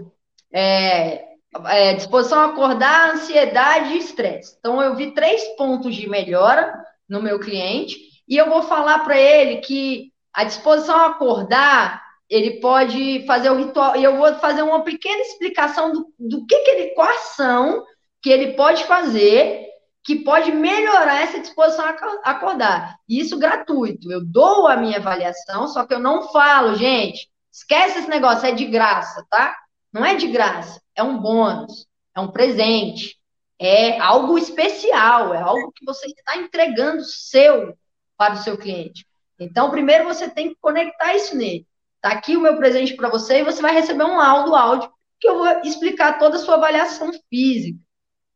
é, 0.52 1.24
é, 1.66 1.94
disposição 1.94 2.40
a 2.40 2.46
acordar, 2.46 3.14
ansiedade 3.14 3.94
e 3.94 3.98
estresse. 3.98 4.56
Então, 4.58 4.82
eu 4.82 4.94
vi 4.94 5.12
três 5.12 5.42
pontos 5.56 5.96
de 5.96 6.08
melhora 6.08 6.74
no 7.08 7.22
meu 7.22 7.40
cliente, 7.40 7.96
e 8.28 8.36
eu 8.36 8.50
vou 8.50 8.62
falar 8.62 8.98
para 8.98 9.18
ele 9.18 9.56
que 9.58 10.12
a 10.34 10.44
disposição 10.44 10.94
a 10.94 11.06
acordar, 11.06 12.04
ele 12.28 12.60
pode 12.60 13.24
fazer 13.26 13.48
o 13.48 13.56
ritual, 13.56 13.96
e 13.96 14.04
eu 14.04 14.18
vou 14.18 14.34
fazer 14.34 14.62
uma 14.62 14.84
pequena 14.84 15.22
explicação 15.22 15.90
do, 15.90 16.12
do 16.18 16.46
que, 16.46 16.58
que 16.58 16.70
ele, 16.70 16.88
qual 16.88 17.08
ação 17.08 17.82
que 18.28 18.32
ele 18.32 18.52
pode 18.52 18.84
fazer 18.84 19.66
que 20.04 20.16
pode 20.16 20.52
melhorar 20.52 21.22
essa 21.22 21.40
disposição 21.40 21.86
a 21.86 22.30
acordar. 22.30 22.98
Isso 23.08 23.38
gratuito. 23.38 24.12
Eu 24.12 24.22
dou 24.22 24.66
a 24.66 24.76
minha 24.76 24.98
avaliação, 24.98 25.66
só 25.66 25.86
que 25.86 25.94
eu 25.94 25.98
não 25.98 26.28
falo, 26.30 26.74
gente, 26.74 27.26
esquece 27.50 28.00
esse 28.00 28.08
negócio, 28.08 28.46
é 28.46 28.52
de 28.52 28.66
graça, 28.66 29.24
tá? 29.30 29.56
Não 29.90 30.04
é 30.04 30.14
de 30.14 30.26
graça, 30.26 30.78
é 30.94 31.02
um 31.02 31.16
bônus, 31.16 31.86
é 32.14 32.20
um 32.20 32.30
presente, 32.30 33.16
é 33.58 33.98
algo 33.98 34.36
especial, 34.36 35.32
é 35.32 35.40
algo 35.40 35.72
que 35.72 35.86
você 35.86 36.06
está 36.06 36.36
entregando 36.36 37.02
seu 37.02 37.74
para 38.14 38.34
o 38.34 38.42
seu 38.42 38.58
cliente. 38.58 39.06
Então, 39.40 39.70
primeiro 39.70 40.04
você 40.04 40.28
tem 40.28 40.50
que 40.50 40.56
conectar 40.60 41.14
isso 41.14 41.34
nele. 41.34 41.66
Tá 42.02 42.10
aqui 42.10 42.36
o 42.36 42.42
meu 42.42 42.58
presente 42.58 42.94
para 42.94 43.08
você 43.08 43.38
e 43.38 43.44
você 43.44 43.62
vai 43.62 43.72
receber 43.72 44.04
um 44.04 44.18
laudo 44.18 44.54
áudio 44.54 44.92
que 45.18 45.26
eu 45.26 45.38
vou 45.38 45.48
explicar 45.62 46.18
toda 46.18 46.36
a 46.36 46.38
sua 46.38 46.56
avaliação 46.56 47.10
física. 47.30 47.87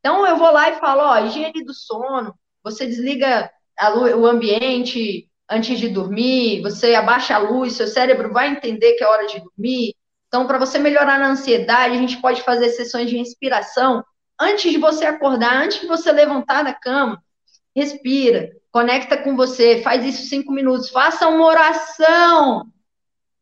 Então, 0.02 0.26
eu 0.26 0.36
vou 0.36 0.50
lá 0.50 0.68
e 0.68 0.80
falo, 0.80 1.02
ó, 1.02 1.18
higiene 1.20 1.64
do 1.64 1.72
sono, 1.72 2.34
você 2.60 2.86
desliga 2.86 3.48
luz, 3.94 4.12
o 4.14 4.26
ambiente 4.26 5.28
antes 5.48 5.78
de 5.78 5.88
dormir, 5.88 6.60
você 6.60 6.94
abaixa 6.94 7.36
a 7.36 7.38
luz, 7.38 7.74
seu 7.74 7.86
cérebro 7.86 8.32
vai 8.32 8.48
entender 8.48 8.94
que 8.94 9.04
é 9.04 9.06
hora 9.06 9.26
de 9.26 9.38
dormir. 9.38 9.94
Então, 10.26 10.46
para 10.46 10.58
você 10.58 10.78
melhorar 10.78 11.18
na 11.18 11.28
ansiedade, 11.28 11.94
a 11.94 11.98
gente 11.98 12.20
pode 12.20 12.42
fazer 12.42 12.70
sessões 12.70 13.08
de 13.08 13.16
respiração 13.16 14.02
antes 14.40 14.72
de 14.72 14.78
você 14.78 15.04
acordar, 15.04 15.62
antes 15.62 15.80
de 15.80 15.86
você 15.86 16.10
levantar 16.10 16.64
da 16.64 16.72
cama. 16.72 17.22
Respira, 17.76 18.50
conecta 18.72 19.16
com 19.16 19.36
você, 19.36 19.82
faz 19.82 20.04
isso 20.04 20.28
cinco 20.28 20.52
minutos, 20.52 20.90
faça 20.90 21.28
uma 21.28 21.44
oração, 21.44 22.66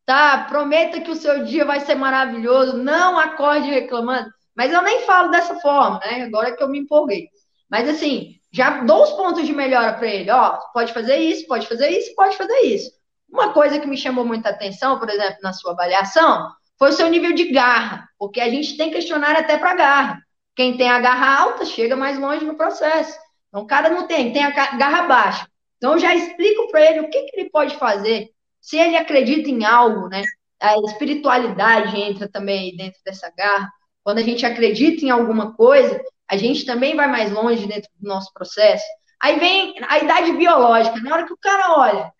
tá? 0.05 0.45
Prometa 0.49 1.01
que 1.01 1.11
o 1.11 1.17
seu 1.17 1.45
dia 1.45 1.65
vai 1.65 1.81
ser 1.81 1.95
maravilhoso, 1.95 2.77
não 2.77 3.19
acorde 3.19 3.71
reclamando. 3.71 4.31
Mas 4.61 4.75
eu 4.75 4.83
nem 4.83 5.07
falo 5.07 5.31
dessa 5.31 5.59
forma, 5.59 6.01
né? 6.01 6.25
Agora 6.25 6.55
que 6.55 6.63
eu 6.63 6.69
me 6.69 6.81
empolguei. 6.81 7.31
Mas 7.71 7.89
assim, 7.89 8.35
já 8.53 8.83
dou 8.83 9.05
os 9.05 9.13
pontos 9.13 9.47
de 9.47 9.55
melhora 9.55 9.95
para 9.95 10.07
ele. 10.07 10.31
Ó, 10.31 10.59
pode 10.75 10.93
fazer 10.93 11.17
isso, 11.17 11.47
pode 11.47 11.67
fazer 11.67 11.89
isso, 11.89 12.15
pode 12.15 12.37
fazer 12.37 12.59
isso. 12.67 12.91
Uma 13.27 13.55
coisa 13.55 13.79
que 13.79 13.87
me 13.87 13.97
chamou 13.97 14.23
muita 14.23 14.51
atenção, 14.51 14.99
por 14.99 15.09
exemplo, 15.09 15.39
na 15.43 15.55
sua 15.55 15.73
avaliação, 15.73 16.47
foi 16.79 16.91
o 16.91 16.93
seu 16.93 17.09
nível 17.09 17.33
de 17.33 17.51
garra, 17.51 18.07
porque 18.19 18.39
a 18.39 18.51
gente 18.51 18.77
tem 18.77 18.91
questionário 18.91 19.41
até 19.41 19.57
para 19.57 19.75
garra. 19.75 20.19
Quem 20.55 20.77
tem 20.77 20.91
a 20.91 21.01
garra 21.01 21.41
alta 21.41 21.65
chega 21.65 21.97
mais 21.97 22.19
longe 22.19 22.45
no 22.45 22.55
processo. 22.55 23.19
Então, 23.49 23.63
o 23.63 23.67
cara 23.67 23.89
não 23.89 24.07
tem, 24.07 24.31
tem 24.31 24.45
a 24.45 24.51
garra 24.51 25.05
baixa. 25.05 25.49
Então, 25.79 25.99
já 25.99 26.15
explico 26.15 26.71
para 26.71 26.83
ele 26.83 27.01
o 27.01 27.09
que, 27.09 27.23
que 27.23 27.41
ele 27.41 27.49
pode 27.49 27.77
fazer, 27.77 28.29
se 28.61 28.77
ele 28.77 28.99
acredita 28.99 29.49
em 29.49 29.65
algo, 29.65 30.07
né? 30.11 30.23
A 30.61 30.77
espiritualidade 30.81 31.99
entra 31.99 32.29
também 32.29 32.77
dentro 32.77 33.01
dessa 33.03 33.33
garra. 33.35 33.73
Quando 34.03 34.19
a 34.19 34.23
gente 34.23 34.45
acredita 34.47 35.05
em 35.05 35.11
alguma 35.11 35.55
coisa, 35.55 36.01
a 36.29 36.37
gente 36.37 36.65
também 36.65 36.95
vai 36.95 37.09
mais 37.09 37.31
longe 37.31 37.67
dentro 37.67 37.91
do 37.99 38.09
nosso 38.09 38.33
processo. 38.33 38.85
Aí 39.23 39.39
vem 39.39 39.75
a 39.89 39.99
idade 39.99 40.33
biológica. 40.33 41.01
Na 41.01 41.15
hora 41.15 41.27
que 41.27 41.33
o 41.33 41.39
cara 41.39 41.79
olha, 41.79 42.13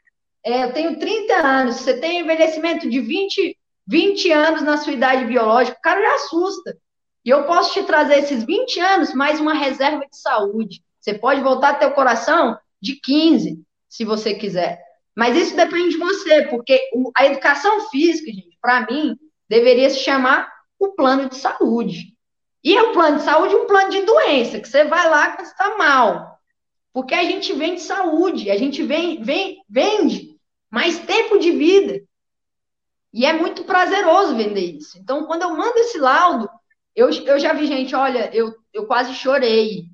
é, 0.45 0.65
eu 0.65 0.73
tenho 0.73 0.99
30 0.99 1.35
anos, 1.35 1.77
você 1.77 1.99
tem 1.99 2.21
envelhecimento 2.21 2.89
de 2.89 3.01
20, 3.01 3.57
20 3.87 4.33
anos 4.33 4.63
na 4.63 4.77
sua 4.77 4.93
idade 4.93 5.25
biológica, 5.25 5.79
o 5.79 5.83
cara 5.83 6.01
já 6.01 6.15
assusta. 6.15 6.77
E 7.25 7.31
eu 7.31 7.45
posso 7.45 7.73
te 7.73 7.83
trazer 7.83 8.19
esses 8.19 8.45
20 8.45 8.81
anos 8.81 9.15
mais 9.15 9.41
uma 9.41 9.55
reserva 9.55 10.01
de 10.11 10.17
saúde. 10.17 10.83
Você 11.01 11.15
pode 11.15 11.41
voltar 11.41 11.79
teu 11.79 11.91
coração 11.93 12.59
de 12.81 12.97
15, 12.97 13.63
se 13.89 14.05
você 14.05 14.35
quiser. 14.35 14.83
Mas 15.15 15.37
isso 15.37 15.57
depende 15.57 15.91
de 15.91 15.99
você, 15.99 16.47
porque 16.49 16.81
a 17.17 17.27
educação 17.27 17.91
física, 17.91 18.31
gente, 18.31 18.57
para 18.61 18.87
mim, 18.87 19.17
deveria 19.49 19.91
se 19.91 19.99
chamar 19.99 20.51
o 20.81 20.93
plano 20.93 21.29
de 21.29 21.37
saúde. 21.37 22.17
E 22.65 22.77
é 22.77 22.83
o 22.83 22.93
plano 22.93 23.19
de 23.19 23.23
saúde 23.23 23.55
um 23.55 23.67
plano 23.67 23.91
de 23.91 24.03
doença, 24.03 24.59
que 24.59 24.69
você 24.69 24.85
vai 24.85 25.09
lá 25.09 25.37
quando 25.37 25.47
está 25.47 25.77
mal. 25.77 26.39
Porque 26.93 27.15
a 27.15 27.23
gente 27.23 27.53
vende 27.53 27.81
saúde, 27.81 28.51
a 28.51 28.57
gente 28.57 28.83
vem, 28.83 29.23
vem, 29.23 29.63
vende 29.69 30.37
mais 30.71 30.99
tempo 30.99 31.39
de 31.39 31.53
vida. 31.53 32.03
E 33.13 33.27
é 33.27 33.33
muito 33.33 33.65
prazeroso 33.65 34.37
vender 34.37 34.77
isso. 34.77 34.99
Então, 34.99 35.27
quando 35.27 35.43
eu 35.43 35.51
mando 35.51 35.79
esse 35.79 35.99
laudo, 35.99 36.49
eu, 36.95 37.11
eu 37.11 37.39
já 37.39 37.53
vi 37.53 37.67
gente, 37.67 37.95
olha, 37.95 38.31
eu, 38.35 38.55
eu 38.73 38.87
quase 38.87 39.15
chorei. 39.15 39.85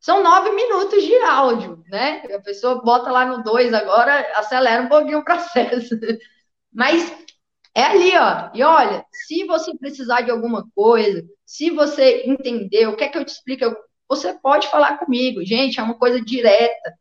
São 0.00 0.22
nove 0.22 0.50
minutos 0.50 1.02
de 1.02 1.16
áudio, 1.16 1.82
né? 1.88 2.22
A 2.34 2.40
pessoa 2.40 2.82
bota 2.82 3.10
lá 3.10 3.24
no 3.24 3.42
dois 3.42 3.72
agora, 3.72 4.20
acelera 4.36 4.82
um 4.82 4.88
pouquinho 4.88 5.20
o 5.20 5.24
processo. 5.24 5.94
Mas 6.72 7.23
é 7.74 7.82
ali, 7.82 8.16
ó. 8.16 8.50
E 8.54 8.62
olha, 8.62 9.04
se 9.10 9.44
você 9.44 9.76
precisar 9.76 10.20
de 10.20 10.30
alguma 10.30 10.66
coisa, 10.74 11.24
se 11.44 11.70
você 11.70 12.22
entender, 12.24 12.86
o 12.86 12.96
que 12.96 13.04
é 13.04 13.08
que 13.08 13.18
eu 13.18 13.24
te 13.24 13.32
explico, 13.32 13.76
você 14.08 14.32
pode 14.34 14.68
falar 14.68 14.98
comigo. 14.98 15.44
Gente, 15.44 15.80
é 15.80 15.82
uma 15.82 15.94
coisa 15.98 16.20
direta, 16.20 16.94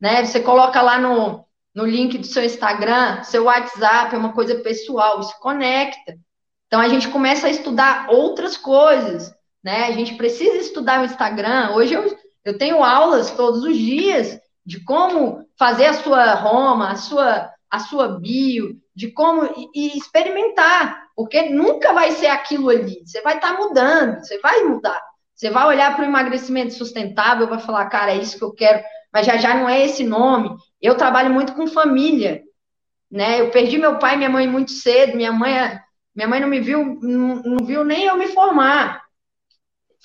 né? 0.00 0.24
Você 0.24 0.40
coloca 0.40 0.82
lá 0.82 0.98
no, 0.98 1.44
no 1.74 1.86
link 1.86 2.18
do 2.18 2.26
seu 2.26 2.44
Instagram, 2.44 3.22
seu 3.22 3.44
WhatsApp, 3.44 4.14
é 4.14 4.18
uma 4.18 4.32
coisa 4.32 4.56
pessoal, 4.56 5.22
se 5.22 5.38
conecta. 5.40 6.18
Então 6.66 6.80
a 6.80 6.88
gente 6.88 7.08
começa 7.08 7.46
a 7.46 7.50
estudar 7.50 8.08
outras 8.10 8.56
coisas, 8.56 9.32
né? 9.62 9.84
A 9.84 9.92
gente 9.92 10.16
precisa 10.16 10.56
estudar 10.56 11.02
o 11.02 11.04
Instagram. 11.04 11.72
Hoje 11.74 11.94
eu, 11.94 12.18
eu 12.44 12.58
tenho 12.58 12.82
aulas 12.82 13.30
todos 13.30 13.62
os 13.62 13.76
dias 13.76 14.40
de 14.64 14.82
como 14.82 15.46
fazer 15.56 15.86
a 15.86 15.94
sua 15.94 16.34
Roma, 16.34 16.90
a 16.90 16.96
sua 16.96 17.52
a 17.70 17.80
sua 17.80 18.08
bio, 18.18 18.80
de 18.96 19.12
como 19.12 19.44
e, 19.74 19.98
experimentar, 19.98 21.08
porque 21.14 21.50
nunca 21.50 21.92
vai 21.92 22.12
ser 22.12 22.28
aquilo 22.28 22.70
ali. 22.70 23.02
Você 23.04 23.20
vai 23.20 23.36
estar 23.36 23.54
tá 23.54 23.62
mudando, 23.62 24.20
você 24.20 24.38
vai 24.38 24.64
mudar. 24.64 25.00
Você 25.34 25.50
vai 25.50 25.66
olhar 25.66 25.94
para 25.94 26.06
o 26.06 26.08
emagrecimento 26.08 26.72
sustentável, 26.72 27.46
vai 27.46 27.58
falar, 27.58 27.84
cara, 27.90 28.12
é 28.12 28.16
isso 28.16 28.38
que 28.38 28.44
eu 28.44 28.54
quero, 28.54 28.82
mas 29.12 29.26
já 29.26 29.36
já 29.36 29.54
não 29.54 29.68
é 29.68 29.84
esse 29.84 30.02
nome. 30.02 30.56
Eu 30.80 30.96
trabalho 30.96 31.28
muito 31.30 31.52
com 31.52 31.66
família, 31.66 32.42
né? 33.10 33.42
Eu 33.42 33.50
perdi 33.50 33.76
meu 33.76 33.98
pai 33.98 34.14
e 34.14 34.16
minha 34.16 34.30
mãe 34.30 34.48
muito 34.48 34.70
cedo. 34.70 35.14
Minha 35.14 35.30
mãe, 35.30 35.78
minha 36.14 36.26
mãe 36.26 36.40
não 36.40 36.48
me 36.48 36.60
viu, 36.60 36.98
não, 37.02 37.42
não 37.42 37.66
viu 37.66 37.84
nem 37.84 38.04
eu 38.06 38.16
me 38.16 38.28
formar. 38.28 39.02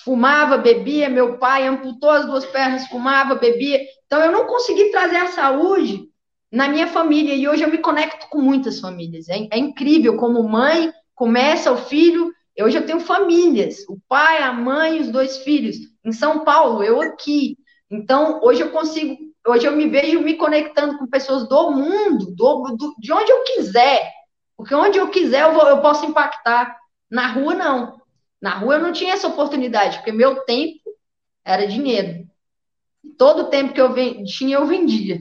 Fumava, 0.04 0.58
bebia, 0.58 1.08
meu 1.08 1.38
pai 1.38 1.66
amputou 1.66 2.10
as 2.10 2.26
duas 2.26 2.44
pernas, 2.44 2.86
fumava, 2.88 3.36
bebia. 3.36 3.80
Então 4.04 4.20
eu 4.20 4.32
não 4.32 4.46
consegui 4.46 4.90
trazer 4.90 5.16
a 5.16 5.28
saúde 5.28 6.11
na 6.52 6.68
minha 6.68 6.86
família, 6.86 7.34
e 7.34 7.48
hoje 7.48 7.62
eu 7.62 7.70
me 7.70 7.78
conecto 7.78 8.28
com 8.28 8.38
muitas 8.38 8.78
famílias. 8.78 9.26
É, 9.30 9.48
é 9.50 9.58
incrível 9.58 10.18
como 10.18 10.46
mãe 10.46 10.92
começa 11.14 11.72
o 11.72 11.78
filho. 11.78 12.30
Hoje 12.60 12.76
eu 12.76 12.84
tenho 12.84 13.00
famílias, 13.00 13.88
o 13.88 13.98
pai, 14.06 14.42
a 14.42 14.52
mãe, 14.52 15.00
os 15.00 15.08
dois 15.08 15.38
filhos. 15.38 15.76
Em 16.04 16.12
São 16.12 16.44
Paulo, 16.44 16.84
eu 16.84 17.00
aqui. 17.00 17.56
Então, 17.90 18.38
hoje 18.42 18.60
eu 18.60 18.70
consigo, 18.70 19.16
hoje 19.46 19.66
eu 19.66 19.72
me 19.72 19.88
vejo 19.88 20.20
me 20.20 20.34
conectando 20.34 20.98
com 20.98 21.06
pessoas 21.06 21.48
do 21.48 21.70
mundo, 21.70 22.34
do, 22.34 22.76
do 22.76 22.94
de 22.98 23.12
onde 23.12 23.32
eu 23.32 23.42
quiser. 23.44 24.12
Porque 24.54 24.74
onde 24.74 24.98
eu 24.98 25.08
quiser 25.08 25.44
eu, 25.44 25.54
vou, 25.54 25.66
eu 25.66 25.80
posso 25.80 26.04
impactar. 26.04 26.76
Na 27.10 27.28
rua, 27.28 27.54
não. 27.54 27.98
Na 28.40 28.58
rua 28.58 28.74
eu 28.74 28.82
não 28.82 28.92
tinha 28.92 29.14
essa 29.14 29.28
oportunidade, 29.28 29.98
porque 29.98 30.12
meu 30.12 30.44
tempo 30.44 30.80
era 31.44 31.66
dinheiro. 31.66 32.26
Todo 33.16 33.44
o 33.44 33.48
tempo 33.48 33.72
que 33.72 33.80
eu 33.80 33.94
tinha, 34.24 34.56
eu 34.56 34.66
vendia. 34.66 35.20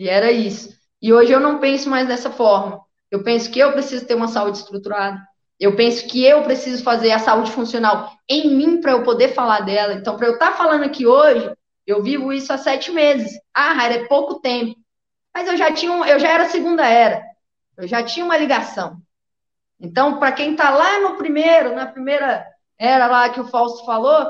E 0.00 0.08
era 0.08 0.32
isso. 0.32 0.74
E 1.02 1.12
hoje 1.12 1.30
eu 1.30 1.38
não 1.38 1.58
penso 1.58 1.90
mais 1.90 2.08
dessa 2.08 2.30
forma. 2.30 2.80
Eu 3.10 3.22
penso 3.22 3.50
que 3.50 3.58
eu 3.58 3.70
preciso 3.72 4.06
ter 4.06 4.14
uma 4.14 4.28
saúde 4.28 4.56
estruturada. 4.56 5.20
Eu 5.58 5.76
penso 5.76 6.06
que 6.08 6.24
eu 6.24 6.42
preciso 6.42 6.82
fazer 6.82 7.12
a 7.12 7.18
saúde 7.18 7.52
funcional 7.52 8.10
em 8.26 8.48
mim 8.56 8.80
para 8.80 8.92
eu 8.92 9.02
poder 9.02 9.34
falar 9.34 9.60
dela. 9.60 9.92
Então, 9.92 10.16
para 10.16 10.26
eu 10.26 10.32
estar 10.32 10.52
tá 10.52 10.56
falando 10.56 10.84
aqui 10.84 11.06
hoje, 11.06 11.52
eu 11.86 12.02
vivo 12.02 12.32
isso 12.32 12.50
há 12.50 12.56
sete 12.56 12.90
meses. 12.90 13.30
Ah, 13.52 13.74
Raira, 13.74 13.96
é 13.96 14.06
pouco 14.06 14.40
tempo. 14.40 14.74
Mas 15.34 15.46
eu 15.46 15.56
já 15.58 15.70
tinha, 15.70 15.92
um, 15.92 16.02
eu 16.02 16.18
já 16.18 16.30
era 16.30 16.48
segunda 16.48 16.86
era. 16.86 17.22
Eu 17.76 17.86
já 17.86 18.02
tinha 18.02 18.24
uma 18.24 18.38
ligação. 18.38 18.96
Então, 19.78 20.18
para 20.18 20.32
quem 20.32 20.52
está 20.52 20.70
lá 20.70 20.98
no 21.00 21.18
primeiro, 21.18 21.74
na 21.74 21.84
primeira 21.84 22.46
era 22.78 23.06
lá 23.06 23.28
que 23.28 23.40
o 23.40 23.48
Fausto 23.48 23.84
falou, 23.84 24.26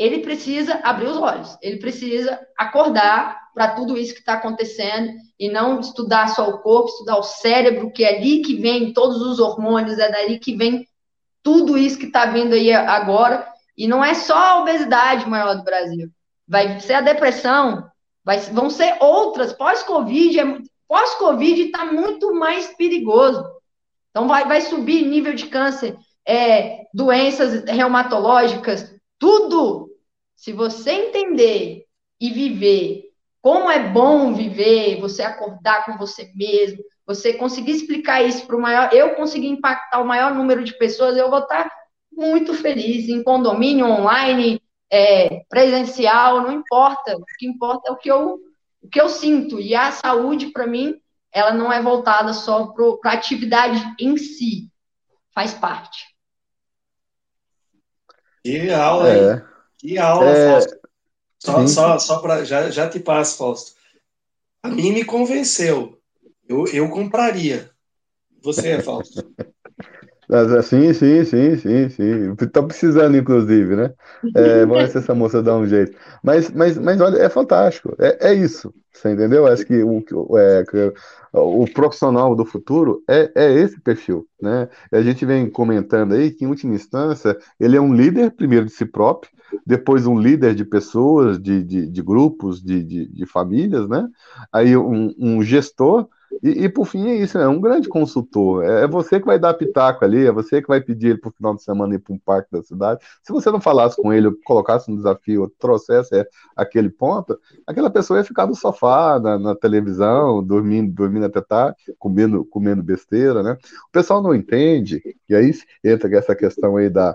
ele 0.00 0.20
precisa 0.20 0.80
abrir 0.82 1.08
os 1.08 1.18
olhos. 1.18 1.58
Ele 1.60 1.76
precisa 1.76 2.40
acordar 2.56 3.38
para 3.52 3.72
tudo 3.72 3.98
isso 3.98 4.14
que 4.14 4.20
está 4.20 4.32
acontecendo 4.32 5.12
e 5.38 5.50
não 5.50 5.78
estudar 5.78 6.28
só 6.28 6.48
o 6.48 6.58
corpo, 6.60 6.88
estudar 6.88 7.18
o 7.18 7.22
cérebro, 7.22 7.92
que 7.92 8.02
é 8.02 8.16
ali 8.16 8.40
que 8.40 8.56
vem 8.56 8.94
todos 8.94 9.20
os 9.20 9.38
hormônios, 9.38 9.98
é 9.98 10.10
dali 10.10 10.38
que 10.38 10.56
vem 10.56 10.88
tudo 11.42 11.76
isso 11.76 11.98
que 11.98 12.06
está 12.06 12.24
vindo 12.24 12.54
aí 12.54 12.72
agora. 12.72 13.46
E 13.76 13.86
não 13.86 14.02
é 14.02 14.14
só 14.14 14.34
a 14.34 14.60
obesidade 14.62 15.28
maior 15.28 15.54
do 15.56 15.64
Brasil, 15.64 16.08
vai 16.48 16.80
ser 16.80 16.94
a 16.94 17.00
depressão, 17.02 17.86
vai, 18.24 18.38
vão 18.38 18.70
ser 18.70 18.96
outras. 19.00 19.52
Pós-Covid, 19.52 20.40
é, 20.40 20.58
pós-Covid 20.88 21.60
está 21.60 21.84
muito 21.84 22.34
mais 22.34 22.68
perigoso. 22.74 23.44
Então 24.10 24.26
vai, 24.26 24.48
vai 24.48 24.62
subir 24.62 25.04
nível 25.04 25.34
de 25.34 25.46
câncer, 25.46 25.94
é, 26.26 26.86
doenças 26.94 27.64
reumatológicas, 27.64 28.98
tudo. 29.18 29.89
Se 30.40 30.54
você 30.54 30.92
entender 30.92 31.84
e 32.18 32.30
viver 32.30 33.10
como 33.42 33.70
é 33.70 33.90
bom 33.90 34.32
viver, 34.32 34.98
você 34.98 35.22
acordar 35.22 35.84
com 35.84 35.98
você 35.98 36.32
mesmo, 36.34 36.82
você 37.06 37.34
conseguir 37.34 37.72
explicar 37.72 38.22
isso 38.22 38.46
para 38.46 38.56
o 38.56 38.60
maior, 38.60 38.90
eu 38.90 39.14
conseguir 39.16 39.48
impactar 39.48 40.00
o 40.00 40.06
maior 40.06 40.34
número 40.34 40.64
de 40.64 40.72
pessoas, 40.78 41.14
eu 41.14 41.28
vou 41.28 41.40
estar 41.40 41.70
muito 42.10 42.54
feliz 42.54 43.06
em 43.10 43.22
condomínio 43.22 43.84
online, 43.84 44.62
é, 44.90 45.42
presencial, 45.46 46.40
não 46.40 46.52
importa. 46.52 47.18
O 47.18 47.24
que 47.38 47.46
importa 47.46 47.90
é 47.90 47.92
o 47.92 47.98
que 47.98 48.10
eu, 48.10 48.40
o 48.80 48.88
que 48.88 48.98
eu 48.98 49.10
sinto. 49.10 49.60
E 49.60 49.74
a 49.74 49.92
saúde, 49.92 50.46
para 50.52 50.66
mim, 50.66 50.98
ela 51.30 51.52
não 51.52 51.70
é 51.70 51.82
voltada 51.82 52.32
só 52.32 52.68
para 52.68 53.10
a 53.10 53.14
atividade 53.14 53.94
em 54.00 54.16
si, 54.16 54.70
faz 55.34 55.52
parte. 55.52 56.06
Que 58.42 58.72
aula, 58.72 59.12
é. 59.12 59.50
Que 59.80 59.96
aula, 59.96 60.28
é... 60.30 60.52
Fausto. 60.52 60.80
Só, 61.38 61.66
só, 61.66 61.98
só 61.98 62.18
para. 62.18 62.44
Já, 62.44 62.70
já 62.70 62.88
te 62.88 63.00
passo, 63.00 63.38
Fausto. 63.38 63.72
A 64.62 64.68
mim 64.68 64.92
me 64.92 65.04
convenceu. 65.04 65.98
Eu, 66.46 66.66
eu 66.66 66.90
compraria. 66.90 67.70
Você, 68.42 68.80
Fausto? 68.82 69.24
Sim, 70.62 70.92
sim, 70.94 71.24
sim, 71.24 71.56
sim, 71.56 71.88
sim. 71.88 72.36
Tá 72.52 72.62
precisando, 72.62 73.16
inclusive, 73.16 73.74
né? 73.74 73.92
É, 74.36 74.64
vamos 74.64 74.84
ver 74.84 74.90
se 74.90 74.98
essa 74.98 75.12
moça 75.12 75.42
dá 75.42 75.56
um 75.56 75.66
jeito. 75.66 75.98
Mas, 76.22 76.48
mas, 76.50 76.78
mas 76.78 77.00
olha, 77.00 77.18
é 77.18 77.28
fantástico. 77.28 77.96
É, 77.98 78.28
é 78.30 78.34
isso. 78.34 78.72
Você 78.92 79.10
entendeu? 79.10 79.44
Acho 79.48 79.66
que 79.66 79.82
o, 79.82 80.04
é, 80.38 80.64
o 81.32 81.66
profissional 81.74 82.36
do 82.36 82.44
futuro 82.44 83.02
é, 83.08 83.32
é 83.34 83.52
esse 83.54 83.80
perfil, 83.80 84.24
né? 84.40 84.68
A 84.92 85.02
gente 85.02 85.26
vem 85.26 85.50
comentando 85.50 86.12
aí 86.14 86.30
que, 86.30 86.44
em 86.44 86.48
última 86.48 86.76
instância, 86.76 87.36
ele 87.58 87.76
é 87.76 87.80
um 87.80 87.92
líder, 87.92 88.30
primeiro, 88.30 88.66
de 88.66 88.72
si 88.72 88.86
próprio, 88.86 89.32
depois 89.66 90.06
um 90.06 90.18
líder 90.18 90.54
de 90.54 90.64
pessoas, 90.64 91.40
de, 91.40 91.62
de, 91.62 91.86
de 91.86 92.02
grupos, 92.02 92.62
de, 92.62 92.82
de, 92.82 93.06
de, 93.06 93.26
famílias, 93.26 93.88
né? 93.88 94.08
Aí 94.52 94.76
um, 94.76 95.14
um 95.18 95.42
gestor 95.42 96.08
e, 96.42 96.64
e, 96.64 96.68
por 96.68 96.86
fim 96.86 97.08
é 97.08 97.16
isso, 97.16 97.36
é 97.36 97.48
um 97.48 97.60
grande 97.60 97.88
consultor. 97.88 98.64
É, 98.64 98.84
é, 98.84 98.86
você 98.86 99.18
que 99.18 99.26
vai 99.26 99.38
dar 99.38 99.54
pitaco 99.54 100.04
ali, 100.04 100.26
é 100.26 100.32
você 100.32 100.62
que 100.62 100.68
vai 100.68 100.80
pedir 100.80 101.08
ele 101.08 101.18
para 101.18 101.28
o 101.28 101.32
final 101.32 101.54
de 101.54 101.62
semana 101.62 101.94
ir 101.94 101.98
para 101.98 102.14
um 102.14 102.18
parque 102.18 102.48
da 102.52 102.62
cidade. 102.62 103.00
Se 103.22 103.32
você 103.32 103.50
não 103.50 103.60
falasse 103.60 103.96
com 104.00 104.12
ele, 104.12 104.30
colocasse 104.44 104.90
um 104.90 104.96
desafio, 104.96 105.52
trouxesse 105.58 106.16
é, 106.16 106.26
aquele 106.56 106.88
ponto, 106.88 107.38
aquela 107.66 107.90
pessoa 107.90 108.18
ia 108.20 108.24
ficar 108.24 108.46
no 108.46 108.54
sofá, 108.54 109.18
na, 109.18 109.38
na, 109.38 109.54
televisão, 109.54 110.42
dormindo, 110.42 110.92
dormindo 110.92 111.26
até 111.26 111.40
tarde, 111.40 111.76
comendo, 111.98 112.44
comendo 112.44 112.82
besteira, 112.82 113.42
né? 113.42 113.58
O 113.88 113.92
pessoal 113.92 114.22
não 114.22 114.34
entende, 114.34 115.02
e 115.28 115.34
aí 115.34 115.52
entra 115.84 116.16
essa 116.16 116.34
questão 116.34 116.76
aí 116.76 116.88
da 116.88 117.14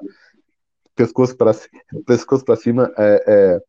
pescoço 0.95 1.35
para 1.35 1.51
pescoço 2.05 2.45
para 2.45 2.55
cima 2.55 2.91
é, 2.97 3.61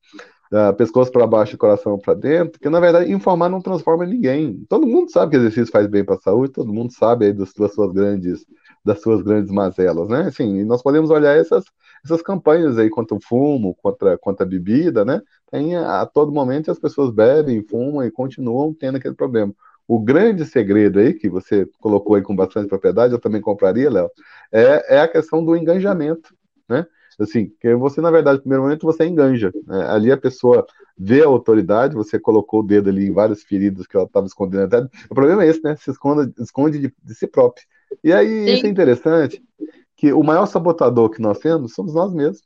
é 0.53 0.69
uh, 0.71 0.75
pescoço 0.75 1.11
para 1.11 1.27
baixo 1.27 1.55
e 1.55 1.59
coração 1.59 1.99
para 1.99 2.15
dentro, 2.15 2.53
porque 2.53 2.69
na 2.69 2.81
verdade 2.81 3.11
informar 3.13 3.49
não 3.49 3.61
transforma 3.61 4.07
ninguém. 4.07 4.65
Todo 4.69 4.87
mundo 4.87 5.11
sabe 5.11 5.33
que 5.33 5.37
exercício 5.37 5.73
faz 5.73 5.87
bem 5.87 6.05
para 6.05 6.15
a 6.15 6.21
saúde, 6.21 6.53
todo 6.53 6.73
mundo 6.73 6.93
sabe 6.93 7.27
aí 7.27 7.33
das, 7.33 7.53
das, 7.53 7.75
suas 7.75 7.93
grandes 7.93 8.47
das 8.85 9.01
suas 9.01 9.23
grandes 9.23 9.51
mazelas, 9.51 10.09
né? 10.09 10.23
Assim, 10.23 10.65
nós 10.65 10.83
podemos 10.83 11.11
olhar 11.11 11.37
essas 11.37 11.65
essas 12.05 12.23
campanhas 12.23 12.79
aí 12.79 12.89
contra 12.89 13.17
o 13.17 13.21
fumo, 13.21 13.75
contra 13.83 14.17
contra 14.19 14.47
a 14.47 14.49
bebida, 14.49 15.05
né? 15.05 15.21
Tem 15.51 15.77
a, 15.77 16.03
a 16.03 16.07
todo 16.07 16.33
momento 16.33 16.71
as 16.71 16.79
pessoas 16.79 17.11
bebem, 17.13 17.63
fumam 17.63 18.05
e 18.05 18.11
continuam 18.11 18.73
tendo 18.73 18.97
aquele 18.97 19.15
problema. 19.15 19.53
O 19.89 20.01
grande 20.01 20.45
segredo 20.45 20.99
aí, 20.99 21.15
que 21.15 21.29
você 21.29 21.65
colocou 21.81 22.17
aí 22.17 22.23
com 22.23 22.35
bastante 22.35 22.69
propriedade, 22.69 23.13
eu 23.13 23.21
também 23.21 23.41
compraria, 23.41 23.89
Léo, 23.89 24.11
é, 24.51 24.97
é 24.97 25.01
a 25.01 25.07
questão 25.07 25.45
do 25.45 25.57
engajamento, 25.57 26.35
né? 26.69 26.85
Assim, 27.19 27.51
que 27.61 27.75
você, 27.77 28.01
na 28.01 28.11
verdade, 28.11 28.37
no 28.37 28.43
primeiro 28.43 28.63
momento, 28.65 28.85
você 28.85 29.07
enganja. 29.07 29.51
Né? 29.67 29.87
Ali 29.89 30.13
a 30.13 30.17
pessoa 30.17 30.67
vê 30.99 31.23
a 31.23 31.27
autoridade, 31.27 31.95
você 31.95 32.19
colocou 32.19 32.61
o 32.61 32.63
dedo 32.63 32.91
ali 32.91 33.07
em 33.07 33.13
vários 33.13 33.43
feridos 33.43 33.87
que 33.87 33.97
ela 33.97 34.07
estava 34.07 34.27
escondendo 34.27 34.65
até. 34.65 34.87
O 35.11 35.15
problema 35.15 35.45
é 35.45 35.49
esse, 35.49 35.63
né? 35.63 35.77
Se 35.77 35.91
esconde, 35.91 36.33
esconde 36.39 36.79
de, 36.79 36.95
de 37.03 37.15
si 37.15 37.27
próprio. 37.27 37.65
E 38.05 38.13
aí, 38.13 38.47
Sim. 38.47 38.53
isso 38.53 38.67
é 38.67 38.69
interessante, 38.69 39.43
que 39.97 40.13
o 40.13 40.23
maior 40.23 40.47
sabotador 40.47 41.11
que 41.11 41.21
nós 41.21 41.39
temos 41.39 41.75
somos 41.75 41.95
nós 41.95 42.13
mesmos. 42.13 42.41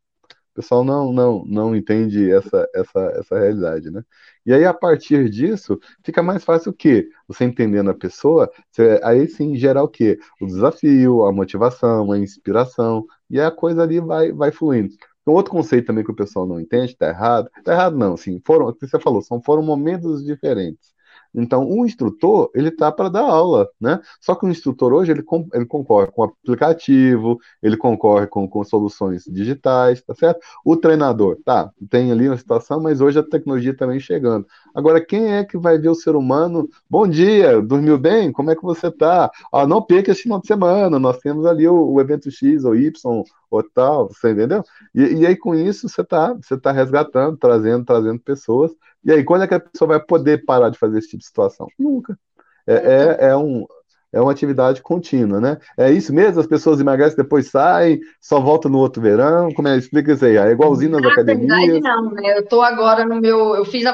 O 0.53 0.55
pessoal 0.55 0.85
não, 0.85 1.13
não, 1.13 1.45
não 1.45 1.77
entende 1.77 2.31
essa, 2.31 2.69
essa, 2.75 3.01
essa 3.17 3.39
realidade, 3.39 3.91
né? 3.91 4.03
E 4.47 4.53
aí, 4.53 4.65
a 4.65 4.73
partir 4.75 5.29
disso, 5.29 5.79
fica 6.05 6.23
mais 6.23 6.43
fácil 6.45 6.71
o 6.73 6.75
quê? 6.75 7.09
Você 7.29 7.45
entendendo 7.45 7.91
a 7.91 7.95
pessoa, 7.95 8.51
você, 8.71 9.01
aí 9.05 9.29
sim 9.29 9.55
gera 9.57 9.83
o 9.83 9.89
quê? 9.89 10.19
O 10.41 10.47
desafio, 10.47 11.25
a 11.25 11.33
motivação, 11.33 12.11
a 12.13 12.19
inspiração, 12.19 13.05
e 13.29 13.41
a 13.41 13.51
coisa 13.51 13.83
ali 13.83 14.01
vai, 14.01 14.33
vai 14.33 14.51
fluindo. 14.51 14.95
Um 15.27 15.33
outro 15.33 15.53
conceito 15.53 15.87
também 15.87 16.03
que 16.05 16.11
o 16.11 16.15
pessoal 16.17 16.47
não 16.47 16.59
entende, 16.61 16.97
tá 16.97 17.09
errado. 17.09 17.49
Tá 17.65 17.73
errado 17.73 17.97
não, 17.97 18.15
assim, 18.15 18.41
foram, 18.45 18.67
o 18.69 18.75
que 18.75 18.87
você 18.87 18.99
falou, 18.99 19.23
são, 19.23 19.41
foram 19.43 19.63
momentos 19.63 20.25
diferentes. 20.25 20.93
Então, 21.35 21.69
o 21.69 21.87
instrutor, 21.87 22.51
ele 22.55 22.71
tá 22.71 22.91
para 22.91 23.09
dar 23.09 23.23
aula, 23.23 23.69
né? 23.81 24.01
Só 24.21 24.35
que 24.35 24.45
o 24.47 24.49
instrutor 24.49 24.93
hoje, 24.93 25.13
ele, 25.13 25.25
ele 25.55 25.67
concorre 25.67 26.09
com 26.11 26.23
aplicativo, 26.25 27.39
ele 27.63 27.77
concorre 27.77 28.27
com, 28.27 28.49
com 28.49 28.65
soluções 28.65 29.25
digitais, 29.27 30.03
tá 30.03 30.15
certo? 30.15 30.41
O 30.65 30.77
treinador, 30.77 31.39
tá, 31.45 31.71
tem 31.89 32.11
ali 32.13 32.29
uma 32.29 32.37
situação, 32.37 32.81
mas 32.81 33.01
hoje 33.01 33.19
a 33.19 33.23
tecnologia 33.23 33.77
também 33.77 34.01
chegando. 34.01 34.47
Agora, 34.75 35.05
quem 35.05 35.33
é 35.33 35.45
que 35.45 35.59
vai 35.59 35.79
ver 35.79 35.89
o 35.89 35.95
ser 35.95 36.17
humano? 36.17 36.69
Bom 36.89 37.07
dia, 37.07 37.61
dormiu 37.63 37.99
bem? 37.99 38.33
Como 38.33 38.51
é 38.51 38.57
que 38.57 38.63
você 38.63 38.91
tá? 38.91 39.31
Ah, 39.53 39.67
não 39.67 39.83
perca 39.83 40.11
esse 40.13 40.23
final 40.23 40.41
de 40.41 40.47
semana, 40.47 40.99
nós 40.99 41.19
temos 41.19 41.47
ali 41.47 41.67
o, 41.69 41.93
o 41.93 42.01
evento 42.01 42.31
X 42.31 42.65
ou 42.65 42.75
Y, 42.77 43.25
ou 43.51 43.63
tal, 43.63 44.09
você 44.09 44.31
entendeu? 44.33 44.63
E, 44.95 45.03
e 45.21 45.27
aí 45.27 45.37
com 45.37 45.55
isso 45.55 45.89
você 45.89 46.03
está 46.03 46.33
você 46.35 46.59
tá 46.59 46.73
resgatando, 46.73 47.37
trazendo, 47.37 47.85
trazendo 47.85 48.21
pessoas. 48.21 48.73
E 49.05 49.13
aí 49.13 49.25
quando 49.25 49.45
é 49.45 49.49
que 49.49 49.55
a 49.55 49.61
pessoa 49.61 49.89
vai 49.89 50.01
poder 50.01 50.45
parar 50.45 50.71
de 50.71 50.79
fazer 50.79 50.99
esse 50.99 51.09
tipo 51.09 51.21
de 51.21 51.27
situação? 51.27 51.67
Nunca. 51.79 52.19
É, 52.67 52.75
é, 52.75 53.29
é, 53.31 53.37
um, 53.37 53.67
é 54.13 54.21
uma 54.21 54.33
atividade 54.33 54.83
contínua, 54.83 55.41
né? 55.41 55.59
É 55.77 55.91
isso 55.91 56.13
mesmo? 56.13 56.41
As 56.41 56.47
pessoas 56.47 56.81
emagrecem, 56.81 57.17
depois 57.17 57.49
saem, 57.49 58.01
só 58.21 58.41
voltam 58.41 58.71
no 58.71 58.79
outro 58.79 59.01
verão? 59.01 59.53
Como 59.53 59.69
é? 59.69 59.77
Explica 59.77 60.13
isso 60.13 60.25
aí. 60.25 60.37
É 60.37 60.51
igualzinho 60.51 60.93
nas 60.93 61.03
Na 61.03 61.13
academias? 61.13 61.49
Verdade, 61.49 61.81
não, 61.81 62.11
né? 62.11 62.37
Eu 62.37 62.43
estou 62.43 62.63
agora 62.63 63.05
no 63.05 63.21
meu. 63.21 63.55
Eu 63.55 63.65
fiz 63.65 63.85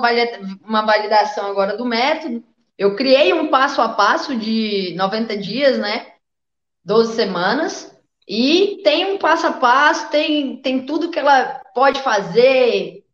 uma 0.65 0.83
validação 0.85 1.47
agora 1.51 1.77
do 1.77 1.85
método. 1.85 2.43
Eu 2.79 2.95
criei 2.95 3.33
um 3.33 3.49
passo 3.49 3.81
a 3.81 3.91
passo 3.91 4.37
de 4.37 4.95
90 4.97 5.37
dias, 5.37 5.79
né? 5.79 6.07
12 6.85 7.15
semanas. 7.15 7.95
E 8.29 8.81
tem 8.83 9.13
um 9.13 9.19
passo 9.19 9.47
a 9.47 9.53
passo, 9.53 10.11
tem, 10.11 10.57
tem 10.57 10.85
tudo 10.85 11.11
que 11.11 11.19
ela 11.19 11.61
pode 11.75 12.03
fazer, 12.03 13.05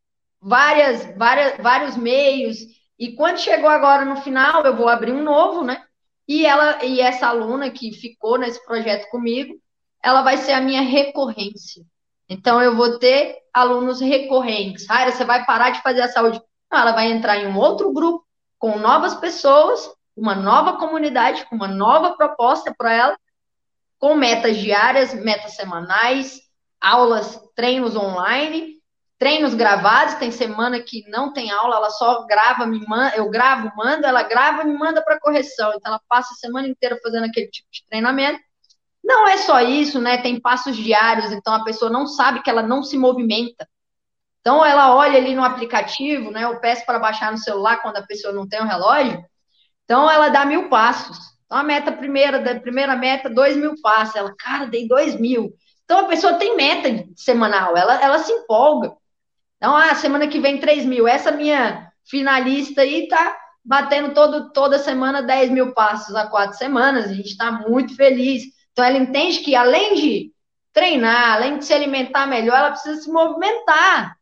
várias, 0.42 1.16
várias, 1.16 1.56
vários 1.58 1.96
meios. 1.96 2.58
E 2.98 3.14
quando 3.14 3.38
chegou 3.38 3.68
agora 3.68 4.04
no 4.04 4.16
final, 4.16 4.64
eu 4.64 4.76
vou 4.76 4.88
abrir 4.88 5.12
um 5.12 5.22
novo, 5.22 5.62
né? 5.62 5.82
E 6.26 6.44
ela 6.46 6.84
e 6.84 7.00
essa 7.00 7.26
aluna 7.28 7.70
que 7.70 7.92
ficou 7.92 8.38
nesse 8.38 8.64
projeto 8.64 9.08
comigo, 9.10 9.54
ela 10.02 10.22
vai 10.22 10.36
ser 10.36 10.52
a 10.52 10.60
minha 10.60 10.82
recorrência. 10.82 11.84
Então 12.28 12.60
eu 12.60 12.76
vou 12.76 12.98
ter 12.98 13.36
alunos 13.52 14.00
recorrentes. 14.00 14.86
Raira, 14.88 15.12
você 15.12 15.24
vai 15.24 15.44
parar 15.44 15.70
de 15.70 15.82
fazer 15.82 16.02
a 16.02 16.08
saúde? 16.08 16.40
Não, 16.70 16.78
ela 16.80 16.92
vai 16.92 17.10
entrar 17.12 17.36
em 17.38 17.46
um 17.46 17.56
outro 17.56 17.92
grupo 17.92 18.24
com 18.58 18.78
novas 18.78 19.14
pessoas, 19.14 19.90
uma 20.16 20.34
nova 20.34 20.74
comunidade, 20.74 21.44
com 21.46 21.56
uma 21.56 21.68
nova 21.68 22.16
proposta 22.16 22.74
para 22.76 22.92
ela 22.92 23.16
com 24.02 24.16
metas 24.16 24.56
diárias, 24.56 25.14
metas 25.14 25.54
semanais, 25.54 26.40
aulas, 26.80 27.40
treinos 27.54 27.94
online, 27.94 28.81
treinos 29.22 29.54
gravados. 29.54 30.14
Tem 30.14 30.32
semana 30.32 30.80
que 30.80 31.08
não 31.08 31.32
tem 31.32 31.52
aula, 31.52 31.76
ela 31.76 31.90
só 31.90 32.26
grava, 32.26 32.66
me 32.66 32.84
manda, 32.88 33.14
eu 33.16 33.30
gravo, 33.30 33.70
mando, 33.76 34.04
ela 34.04 34.24
grava, 34.24 34.64
me 34.64 34.76
manda 34.76 35.00
para 35.00 35.20
correção. 35.20 35.72
Então 35.76 35.92
ela 35.92 36.00
passa 36.08 36.34
a 36.34 36.36
semana 36.36 36.66
inteira 36.66 36.98
fazendo 37.00 37.26
aquele 37.26 37.46
tipo 37.46 37.68
de 37.70 37.84
treinamento. 37.88 38.40
Não 39.02 39.28
é 39.28 39.36
só 39.36 39.60
isso, 39.60 40.00
né? 40.00 40.18
Tem 40.18 40.40
passos 40.40 40.76
diários, 40.76 41.30
então 41.30 41.54
a 41.54 41.62
pessoa 41.62 41.88
não 41.88 42.04
sabe 42.04 42.42
que 42.42 42.50
ela 42.50 42.62
não 42.62 42.82
se 42.82 42.98
movimenta. 42.98 43.68
Então 44.40 44.66
ela 44.66 44.92
olha 44.92 45.18
ali 45.18 45.36
no 45.36 45.44
aplicativo, 45.44 46.32
né? 46.32 46.42
Eu 46.42 46.58
peço 46.58 46.84
para 46.84 46.98
baixar 46.98 47.30
no 47.30 47.38
celular 47.38 47.80
quando 47.80 47.98
a 47.98 48.02
pessoa 48.02 48.34
não 48.34 48.48
tem 48.48 48.58
o 48.60 48.64
um 48.64 48.68
relógio. 48.68 49.24
Então 49.84 50.10
ela 50.10 50.30
dá 50.30 50.44
mil 50.44 50.68
passos. 50.68 51.16
Então, 51.46 51.58
a 51.58 51.62
meta 51.62 51.92
primeira, 51.92 52.40
da 52.40 52.58
primeira 52.58 52.96
meta, 52.96 53.30
dois 53.30 53.56
mil 53.56 53.80
passos. 53.80 54.16
Ela, 54.16 54.34
cara, 54.36 54.66
dei 54.66 54.88
dois 54.88 55.14
mil. 55.14 55.54
Então, 55.84 56.00
a 56.00 56.08
pessoa 56.08 56.34
tem 56.34 56.56
meta 56.56 57.06
semanal, 57.14 57.76
ela, 57.76 58.02
ela 58.02 58.18
se 58.18 58.32
empolga. 58.32 58.96
Então, 59.62 59.76
ah, 59.76 59.94
semana 59.94 60.26
que 60.26 60.40
vem, 60.40 60.58
três 60.58 60.84
mil. 60.84 61.06
Essa 61.06 61.30
minha 61.30 61.88
finalista 62.04 62.80
aí 62.80 63.06
tá 63.06 63.38
batendo 63.64 64.12
todo, 64.12 64.50
toda 64.50 64.76
semana 64.76 65.22
10 65.22 65.52
mil 65.52 65.72
passos 65.72 66.16
há 66.16 66.26
quatro 66.26 66.58
semanas. 66.58 67.04
A 67.04 67.14
gente 67.14 67.28
está 67.28 67.52
muito 67.52 67.94
feliz. 67.94 68.42
Então, 68.72 68.84
ela 68.84 68.98
entende 68.98 69.38
que, 69.38 69.54
além 69.54 69.94
de 69.94 70.32
treinar, 70.72 71.34
além 71.34 71.58
de 71.58 71.64
se 71.64 71.72
alimentar 71.72 72.26
melhor, 72.26 72.58
ela 72.58 72.70
precisa 72.72 73.02
se 73.02 73.08
movimentar. 73.08 74.16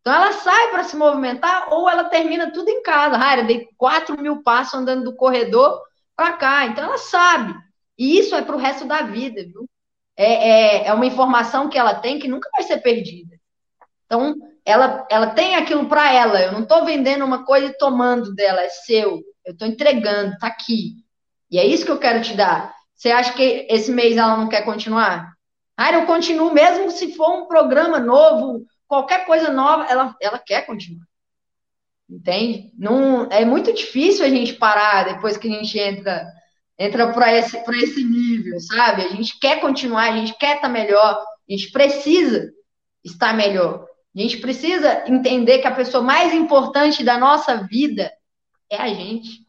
Então, 0.00 0.14
ela 0.14 0.32
sai 0.32 0.70
para 0.70 0.84
se 0.84 0.96
movimentar 0.96 1.70
ou 1.74 1.86
ela 1.86 2.04
termina 2.04 2.50
tudo 2.50 2.70
em 2.70 2.82
casa. 2.82 3.18
Raira, 3.18 3.44
dei 3.44 3.68
4 3.76 4.18
mil 4.18 4.42
passos 4.42 4.72
andando 4.72 5.04
do 5.04 5.14
corredor 5.14 5.78
para 6.16 6.32
cá. 6.32 6.64
Então 6.64 6.84
ela 6.84 6.96
sabe. 6.96 7.54
E 7.98 8.18
isso 8.18 8.34
é 8.34 8.40
para 8.40 8.56
o 8.56 8.58
resto 8.58 8.86
da 8.86 9.02
vida, 9.02 9.42
viu? 9.42 9.68
É, 10.16 10.32
é, 10.32 10.86
é 10.86 10.94
uma 10.94 11.04
informação 11.04 11.68
que 11.68 11.76
ela 11.76 11.96
tem 11.96 12.18
que 12.18 12.28
nunca 12.28 12.48
vai 12.56 12.62
ser 12.62 12.78
perdida. 12.78 13.38
Então, 14.06 14.34
ela, 14.70 15.06
ela 15.10 15.26
tem 15.28 15.56
aquilo 15.56 15.86
para 15.86 16.12
ela. 16.12 16.40
Eu 16.40 16.52
não 16.52 16.62
estou 16.62 16.84
vendendo 16.84 17.24
uma 17.24 17.44
coisa 17.44 17.66
e 17.66 17.78
tomando 17.78 18.34
dela, 18.34 18.62
é 18.62 18.68
seu. 18.68 19.20
Eu 19.44 19.52
estou 19.52 19.66
entregando, 19.66 20.38
tá 20.38 20.46
aqui. 20.46 20.94
E 21.50 21.58
é 21.58 21.66
isso 21.66 21.84
que 21.84 21.90
eu 21.90 21.98
quero 21.98 22.22
te 22.22 22.34
dar. 22.34 22.72
Você 22.94 23.10
acha 23.10 23.32
que 23.32 23.66
esse 23.68 23.90
mês 23.90 24.16
ela 24.16 24.36
não 24.36 24.48
quer 24.48 24.64
continuar? 24.64 25.32
Ah, 25.76 25.92
eu 25.92 26.06
continuo, 26.06 26.52
mesmo 26.52 26.90
se 26.90 27.14
for 27.14 27.42
um 27.42 27.46
programa 27.46 27.98
novo, 27.98 28.64
qualquer 28.86 29.24
coisa 29.24 29.50
nova, 29.50 29.86
ela, 29.90 30.14
ela 30.20 30.38
quer 30.38 30.66
continuar. 30.66 31.06
Entende? 32.08 32.72
Não, 32.76 33.24
é 33.30 33.44
muito 33.44 33.72
difícil 33.72 34.24
a 34.24 34.28
gente 34.28 34.54
parar 34.54 35.14
depois 35.14 35.36
que 35.36 35.48
a 35.48 35.50
gente 35.50 35.78
entra 35.78 36.26
entra 36.78 37.12
para 37.12 37.36
esse, 37.36 37.58
esse 37.58 38.02
nível, 38.02 38.58
sabe? 38.58 39.02
A 39.02 39.08
gente 39.08 39.38
quer 39.38 39.60
continuar, 39.60 40.10
a 40.10 40.16
gente 40.16 40.34
quer 40.38 40.56
estar 40.56 40.62
tá 40.62 40.68
melhor, 40.68 41.22
a 41.22 41.52
gente 41.52 41.70
precisa 41.70 42.50
estar 43.04 43.34
melhor. 43.34 43.86
A 44.14 44.20
gente 44.20 44.38
precisa 44.38 45.04
entender 45.06 45.58
que 45.58 45.66
a 45.66 45.74
pessoa 45.74 46.02
mais 46.02 46.34
importante 46.34 47.04
da 47.04 47.16
nossa 47.16 47.56
vida 47.68 48.12
é 48.68 48.76
a 48.76 48.88
gente. 48.88 49.46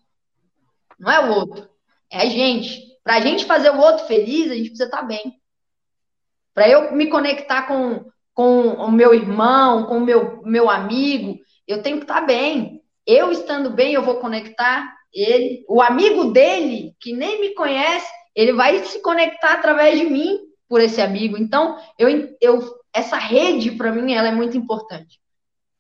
Não 1.00 1.12
é 1.12 1.20
o 1.20 1.34
outro, 1.34 1.68
é 2.12 2.22
a 2.22 2.26
gente. 2.26 2.80
Para 3.04 3.16
a 3.16 3.20
gente 3.22 3.46
fazer 3.46 3.72
o 3.72 3.80
outro 3.80 4.06
feliz, 4.06 4.52
a 4.52 4.56
gente 4.56 4.70
precisa 4.70 4.86
estar 4.86 5.00
tá 5.00 5.04
bem. 5.04 5.40
Para 6.54 6.70
eu 6.70 6.94
me 6.94 7.08
conectar 7.08 7.64
com, 7.64 8.06
com 8.34 8.74
o 8.74 8.92
meu 8.92 9.14
irmão, 9.14 9.86
com 9.86 9.98
o 9.98 10.02
meu, 10.02 10.44
meu 10.44 10.70
amigo, 10.70 11.40
eu 11.68 11.82
tenho 11.82 11.98
que 11.98 12.04
estar 12.04 12.22
tá 12.22 12.28
bem. 12.28 12.82
Eu 13.06 13.32
estando 13.32 13.72
bem, 13.72 13.94
eu 13.94 14.04
vou 14.04 14.20
conectar 14.20 14.96
ele, 15.14 15.66
o 15.68 15.82
amigo 15.82 16.26
dele, 16.26 16.96
que 17.00 17.14
nem 17.14 17.42
me 17.42 17.54
conhece, 17.54 18.08
ele 18.36 18.54
vai 18.54 18.84
se 18.86 19.02
conectar 19.02 19.54
através 19.54 20.00
de 20.00 20.06
mim 20.06 20.40
por 20.70 20.80
esse 20.80 21.02
amigo. 21.02 21.38
Então, 21.38 21.78
eu, 21.98 22.30
eu 22.40 22.81
essa 22.94 23.18
rede 23.18 23.72
para 23.72 23.92
mim 23.92 24.14
ela 24.14 24.28
é 24.28 24.32
muito 24.32 24.58
importante. 24.58 25.20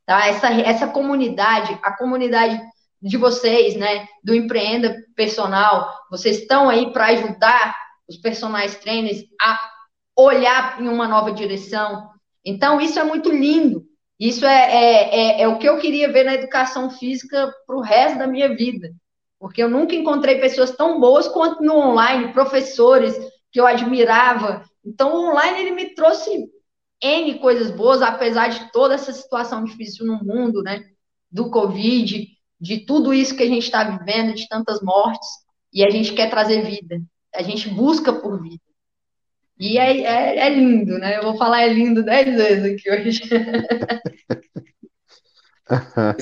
Tá? 0.06 0.28
Essa, 0.28 0.52
essa 0.52 0.88
comunidade, 0.88 1.78
a 1.84 1.96
comunidade 1.96 2.60
de 3.02 3.18
vocês, 3.18 3.76
né, 3.76 4.08
do 4.24 4.36
empreenda 4.36 4.96
personal, 5.16 5.92
vocês 6.10 6.40
estão 6.40 6.70
aí 6.70 6.92
para 6.92 7.08
ajudar 7.08 7.76
os 8.08 8.18
personagens 8.18 8.76
trainers 8.76 9.24
a 9.42 9.60
olhar 10.16 10.82
em 10.82 10.88
uma 10.88 11.08
nova 11.08 11.32
direção. 11.32 12.10
Então, 12.46 12.80
isso 12.80 13.00
é 13.00 13.04
muito 13.04 13.32
lindo. 13.32 13.86
Isso 14.20 14.46
é, 14.46 14.72
é, 14.72 15.16
é, 15.16 15.42
é 15.42 15.48
o 15.48 15.58
que 15.58 15.68
eu 15.68 15.80
queria 15.80 16.12
ver 16.12 16.26
na 16.26 16.36
educação 16.36 16.90
física 16.92 17.52
para 17.66 17.76
o 17.76 17.82
resto 17.82 18.20
da 18.20 18.28
minha 18.28 18.56
vida 18.56 18.92
porque 19.42 19.64
eu 19.64 19.68
nunca 19.68 19.96
encontrei 19.96 20.40
pessoas 20.40 20.70
tão 20.70 21.00
boas 21.00 21.28
quanto 21.28 21.64
no 21.64 21.76
online, 21.76 22.32
professores 22.32 23.18
que 23.52 23.60
eu 23.60 23.66
admirava. 23.66 24.64
Então, 24.86 25.12
o 25.12 25.30
online 25.32 25.62
ele 25.62 25.72
me 25.72 25.96
trouxe 25.96 26.48
N 27.02 27.40
coisas 27.40 27.72
boas, 27.72 28.02
apesar 28.02 28.50
de 28.50 28.72
toda 28.72 28.94
essa 28.96 29.12
situação 29.12 29.64
difícil 29.64 30.06
no 30.06 30.24
mundo, 30.24 30.62
né? 30.62 30.84
Do 31.32 31.50
Covid, 31.50 32.28
de 32.60 32.86
tudo 32.86 33.14
isso 33.14 33.36
que 33.36 33.44
a 33.44 33.48
gente 33.48 33.64
está 33.64 33.84
vivendo, 33.84 34.34
de 34.36 34.48
tantas 34.48 34.82
mortes, 34.82 35.28
e 35.74 35.84
a 35.84 35.90
gente 35.90 36.14
quer 36.14 36.30
trazer 36.30 36.64
vida. 36.64 37.02
A 37.34 37.42
gente 37.42 37.70
busca 37.70 38.14
por 38.14 38.42
vida. 38.42 38.62
E 39.58 39.78
é, 39.78 40.02
é, 40.02 40.38
é 40.40 40.50
lindo, 40.50 40.98
né? 40.98 41.18
Eu 41.18 41.24
vou 41.24 41.38
falar 41.38 41.62
é 41.62 41.72
lindo 41.72 42.04
dez 42.04 42.36
vezes 42.36 42.74
aqui 42.74 42.92
hoje. 42.92 43.22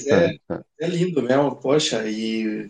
é, 0.08 0.36
é 0.80 0.88
lindo 0.88 1.22
mesmo, 1.24 1.56
poxa, 1.56 2.08
e 2.08 2.70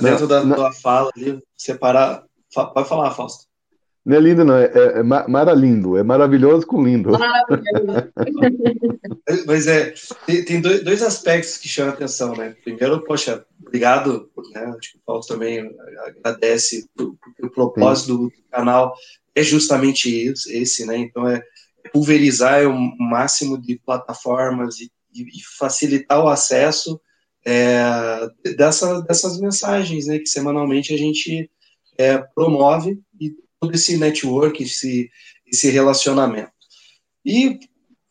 Dentro 0.00 0.26
da 0.26 0.42
tua 0.42 0.72
fala 0.72 1.12
ali, 1.16 1.40
separar. 1.56 2.24
Pode 2.52 2.88
falar, 2.88 3.12
Fausto. 3.12 3.45
Não 4.06 4.16
é 4.16 4.20
lindo, 4.20 4.44
não, 4.44 4.56
é, 4.56 4.66
é, 4.66 5.00
é 5.00 5.02
mara 5.02 5.52
lindo, 5.52 5.96
é 5.96 6.04
maravilhoso 6.04 6.64
com 6.64 6.84
lindo. 6.84 7.10
Mas 9.44 9.66
é, 9.66 9.92
tem, 10.24 10.44
tem, 10.44 10.60
dois 10.60 11.02
aspectos 11.02 11.56
que 11.58 11.66
chamam 11.66 11.90
a 11.90 11.94
atenção, 11.94 12.32
né? 12.36 12.54
Primeiro, 12.62 13.02
poxa, 13.02 13.44
obrigado, 13.60 14.30
né? 14.54 14.72
Acho 14.78 14.92
que 14.92 14.98
o 14.98 15.00
Fausto 15.04 15.34
também 15.34 15.74
agradece, 16.06 16.88
porque 16.94 17.46
o 17.46 17.50
propósito 17.50 18.16
do 18.16 18.32
canal 18.48 18.94
é 19.34 19.42
justamente 19.42 20.32
esse, 20.50 20.86
né? 20.86 20.96
Então 20.98 21.28
é 21.28 21.42
pulverizar 21.92 22.64
o 22.64 22.78
máximo 23.02 23.60
de 23.60 23.80
plataformas 23.84 24.78
e, 24.78 24.88
e 25.12 25.42
facilitar 25.58 26.24
o 26.24 26.28
acesso 26.28 27.00
é, 27.44 28.28
dessa, 28.56 29.02
dessas 29.02 29.40
mensagens 29.40 30.06
né, 30.06 30.18
que 30.20 30.28
semanalmente 30.28 30.94
a 30.94 30.96
gente 30.96 31.50
é, 31.98 32.18
promove 32.18 33.00
e 33.20 33.34
todo 33.60 33.74
esse 33.74 33.96
network, 33.96 34.62
esse, 34.62 35.10
esse 35.46 35.70
relacionamento. 35.70 36.50
E, 37.24 37.58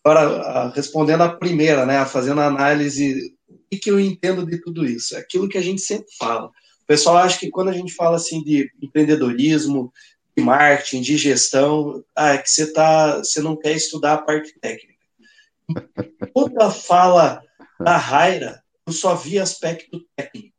para 0.04 0.70
respondendo 0.70 1.22
a 1.22 1.36
primeira, 1.36 1.86
né, 1.86 2.06
fazendo 2.06 2.42
a 2.42 2.48
análise, 2.48 3.34
o 3.50 3.78
que, 3.78 3.90
eu 3.90 4.00
entendo 4.00 4.46
de 4.46 4.60
tudo 4.62 4.86
isso? 4.86 5.16
É 5.16 5.20
aquilo 5.20 5.50
que 5.50 5.58
a 5.58 5.62
gente 5.62 5.82
sempre 5.82 6.08
fala. 6.18 6.48
O 6.48 6.86
pessoal 6.88 7.18
acha 7.18 7.40
que 7.40 7.50
quando 7.50 7.70
a 7.70 7.74
gente 7.74 7.94
fala 7.94 8.18
assim 8.18 8.44
de 8.44 8.72
empreendedorismo, 8.82 9.92
de 10.38 10.44
marketing, 10.44 11.02
de 11.02 11.18
gestão, 11.18 12.04
ah, 12.16 12.34
é 12.34 12.38
que 12.38 12.50
você, 12.50 12.72
tá, 12.72 13.18
você 13.18 13.42
não 13.42 13.56
quer 13.56 13.74
estudar 13.74 14.14
a 14.14 14.22
parte 14.22 14.54
técnica. 14.60 14.96
Toda 16.34 16.70
fala 16.70 17.42
da 17.80 17.98
Raira 17.98 18.64
eu 18.86 18.94
só 18.94 19.16
vi 19.16 19.40
aspecto 19.40 20.06
técnico 20.16 20.56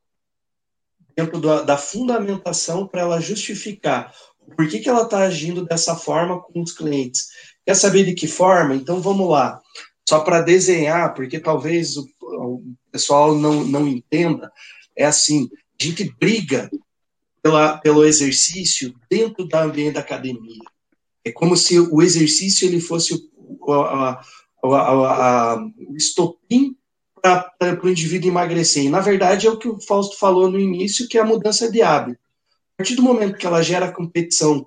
dentro 1.17 1.41
da, 1.41 1.63
da 1.63 1.79
fundamentação 1.79 2.87
para 2.87 3.03
ela 3.03 3.21
justificar 3.21 4.13
por 4.55 4.69
que, 4.69 4.79
que 4.79 4.89
ela 4.89 5.03
está 5.03 5.21
agindo 5.21 5.65
dessa 5.65 5.95
forma 5.97 6.41
com 6.41 6.63
os 6.63 6.73
clientes. 6.73 7.29
Quer 7.65 7.75
saber 7.75 8.05
de 8.05 8.15
que 8.15 8.27
forma? 8.27 8.75
Então 8.75 9.01
vamos 9.01 9.29
lá. 9.29 9.61
Só 10.09 10.21
para 10.21 10.41
desenhar, 10.41 11.15
porque 11.15 11.41
talvez 11.41 11.97
o, 11.97 12.07
o, 12.23 12.63
pessoal 12.93 13.35
não, 13.35 13.65
não 13.65 13.89
entenda, 13.89 14.53
é 14.95 15.05
assim: 15.05 15.49
a 15.81 15.85
gente 15.85 16.15
briga 16.19 16.71
pela, 17.43 17.79
pelo 17.79 18.05
exercício 18.05 18.95
dentro 19.11 19.47
da 19.49 19.65
ambiente 19.65 19.95
da 19.95 20.01
academia. 20.01 20.63
É 21.25 21.33
como 21.33 21.57
se 21.57 21.79
o 21.79 22.01
exercício 22.01 22.69
ele 22.69 22.81
fosse 22.81 23.15
o, 23.37 23.73
a, 23.73 24.23
a, 24.63 24.69
a, 24.69 25.57
o 25.57 25.97
estopim 25.97 26.77
para 27.21 27.81
o 27.83 27.89
indivíduo 27.89 28.31
emagrecer. 28.31 28.85
E, 28.85 28.89
na 28.89 29.01
verdade, 29.01 29.47
é 29.47 29.51
o 29.51 29.59
que 29.59 29.69
o 29.69 29.81
Fausto 29.81 30.17
falou 30.17 30.51
no 30.51 30.59
início, 30.59 31.09
que 31.09 31.19
é 31.19 31.21
a 31.21 31.27
mudança 31.27 31.71
de 31.71 31.83
hábito. 31.83 32.26
A 32.77 32.83
partir 32.83 32.95
do 32.95 33.03
momento 33.03 33.39
que 33.39 33.47
ela 33.47 33.63
gera 33.63 33.91
competição 33.91 34.67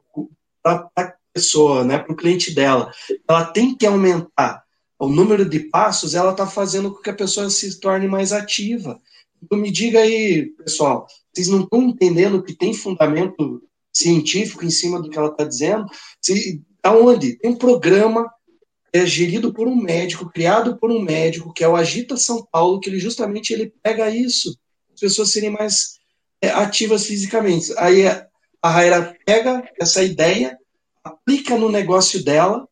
para 0.63 0.89
a 0.95 1.13
pessoa, 1.31 1.83
né, 1.83 1.99
para 1.99 2.11
o 2.11 2.15
cliente 2.15 2.53
dela, 2.53 2.91
ela 3.27 3.45
tem 3.45 3.75
que 3.75 3.85
aumentar 3.85 4.63
o 4.97 5.07
número 5.07 5.47
de 5.47 5.59
passos, 5.59 6.15
ela 6.15 6.31
está 6.31 6.47
fazendo 6.47 6.91
com 6.91 7.01
que 7.01 7.09
a 7.11 7.15
pessoa 7.15 7.49
se 7.51 7.79
torne 7.79 8.07
mais 8.07 8.33
ativa. 8.33 8.99
Então, 9.41 9.57
me 9.57 9.71
diga 9.71 9.99
aí, 9.99 10.47
pessoal, 10.57 11.07
vocês 11.31 11.47
não 11.47 11.61
estão 11.61 11.83
entendendo 11.83 12.43
que 12.43 12.53
tem 12.53 12.73
fundamento 12.73 13.63
científico 13.93 14.65
em 14.65 14.71
cima 14.71 14.99
do 14.99 15.09
que 15.09 15.17
ela 15.17 15.29
está 15.29 15.45
dizendo? 15.45 15.85
Se, 16.19 16.61
aonde? 16.83 17.37
Tem 17.37 17.51
um 17.51 17.55
programa 17.55 18.29
é 18.91 19.05
gerido 19.05 19.53
por 19.53 19.67
um 19.67 19.75
médico, 19.75 20.31
criado 20.31 20.77
por 20.77 20.89
um 20.91 20.99
médico, 20.99 21.53
que 21.53 21.63
é 21.63 21.67
o 21.67 21.75
Agita 21.75 22.17
São 22.17 22.43
Paulo, 22.51 22.79
que 22.79 22.89
ele 22.89 22.99
justamente 22.99 23.53
ele 23.53 23.71
pega 23.83 24.09
isso, 24.09 24.57
as 24.91 24.99
pessoas 24.99 25.31
serem 25.31 25.51
mais 25.51 25.98
ativas 26.41 27.05
fisicamente. 27.05 27.73
Aí 27.77 28.07
a 28.07 28.69
Raira 28.69 29.15
pega 29.25 29.69
essa 29.79 30.03
ideia, 30.03 30.57
aplica 31.03 31.57
no 31.57 31.69
negócio 31.69 32.23
dela 32.23 32.67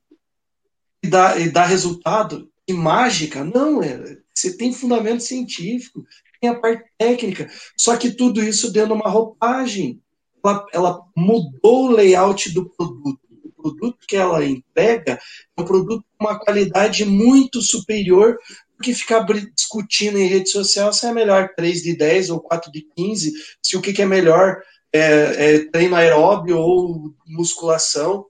e 1.03 1.07
dá, 1.07 1.38
e 1.38 1.49
dá 1.49 1.65
resultado. 1.65 2.49
E 2.68 2.74
mágica? 2.74 3.43
Não, 3.43 3.82
é, 3.82 4.18
você 4.34 4.55
tem 4.55 4.74
fundamento 4.74 5.24
científico, 5.24 6.05
tem 6.39 6.49
a 6.49 6.59
parte 6.59 6.84
técnica, 6.97 7.49
só 7.78 7.95
que 7.95 8.11
tudo 8.11 8.43
isso 8.43 8.72
dando 8.72 8.93
uma 8.93 9.09
roupagem. 9.09 10.01
Ela, 10.43 10.65
ela 10.72 11.01
mudou 11.15 11.88
o 11.88 11.91
layout 11.91 12.53
do 12.53 12.70
produto 12.70 13.28
produto 13.68 13.97
que 14.07 14.15
ela 14.15 14.45
entrega 14.45 15.20
é 15.57 15.61
um 15.61 15.65
produto 15.65 16.05
com 16.18 16.26
uma 16.26 16.39
qualidade 16.39 17.03
muito 17.05 17.61
superior 17.61 18.38
que 18.82 18.93
ficar 18.93 19.25
discutindo 19.55 20.17
em 20.17 20.28
rede 20.28 20.49
social 20.49 20.93
se 20.93 21.05
é 21.05 21.13
melhor 21.13 21.53
3 21.55 21.82
de 21.82 21.95
10 21.95 22.30
ou 22.30 22.39
4 22.39 22.71
de 22.71 22.82
15, 22.95 23.34
se 23.61 23.78
o 23.78 23.82
que, 23.82 23.93
que 23.93 24.01
é 24.01 24.05
melhor 24.05 24.61
é, 24.93 25.55
é 25.55 25.65
treino 25.65 25.95
aeróbio 25.95 26.57
ou 26.57 27.13
musculação. 27.25 28.25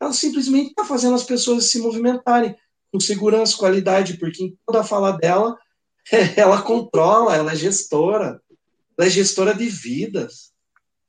Ela 0.00 0.12
simplesmente 0.12 0.70
está 0.70 0.84
fazendo 0.84 1.14
as 1.14 1.24
pessoas 1.24 1.70
se 1.70 1.78
movimentarem 1.78 2.56
com 2.92 3.00
segurança, 3.00 3.56
qualidade, 3.56 4.18
porque 4.18 4.44
em 4.44 4.58
toda 4.66 4.80
a 4.80 4.84
fala 4.84 5.12
dela, 5.12 5.56
ela 6.36 6.62
controla, 6.62 7.34
ela 7.34 7.52
é 7.52 7.56
gestora, 7.56 8.40
ela 8.96 9.06
é 9.06 9.10
gestora 9.10 9.54
de 9.54 9.66
vidas. 9.66 10.52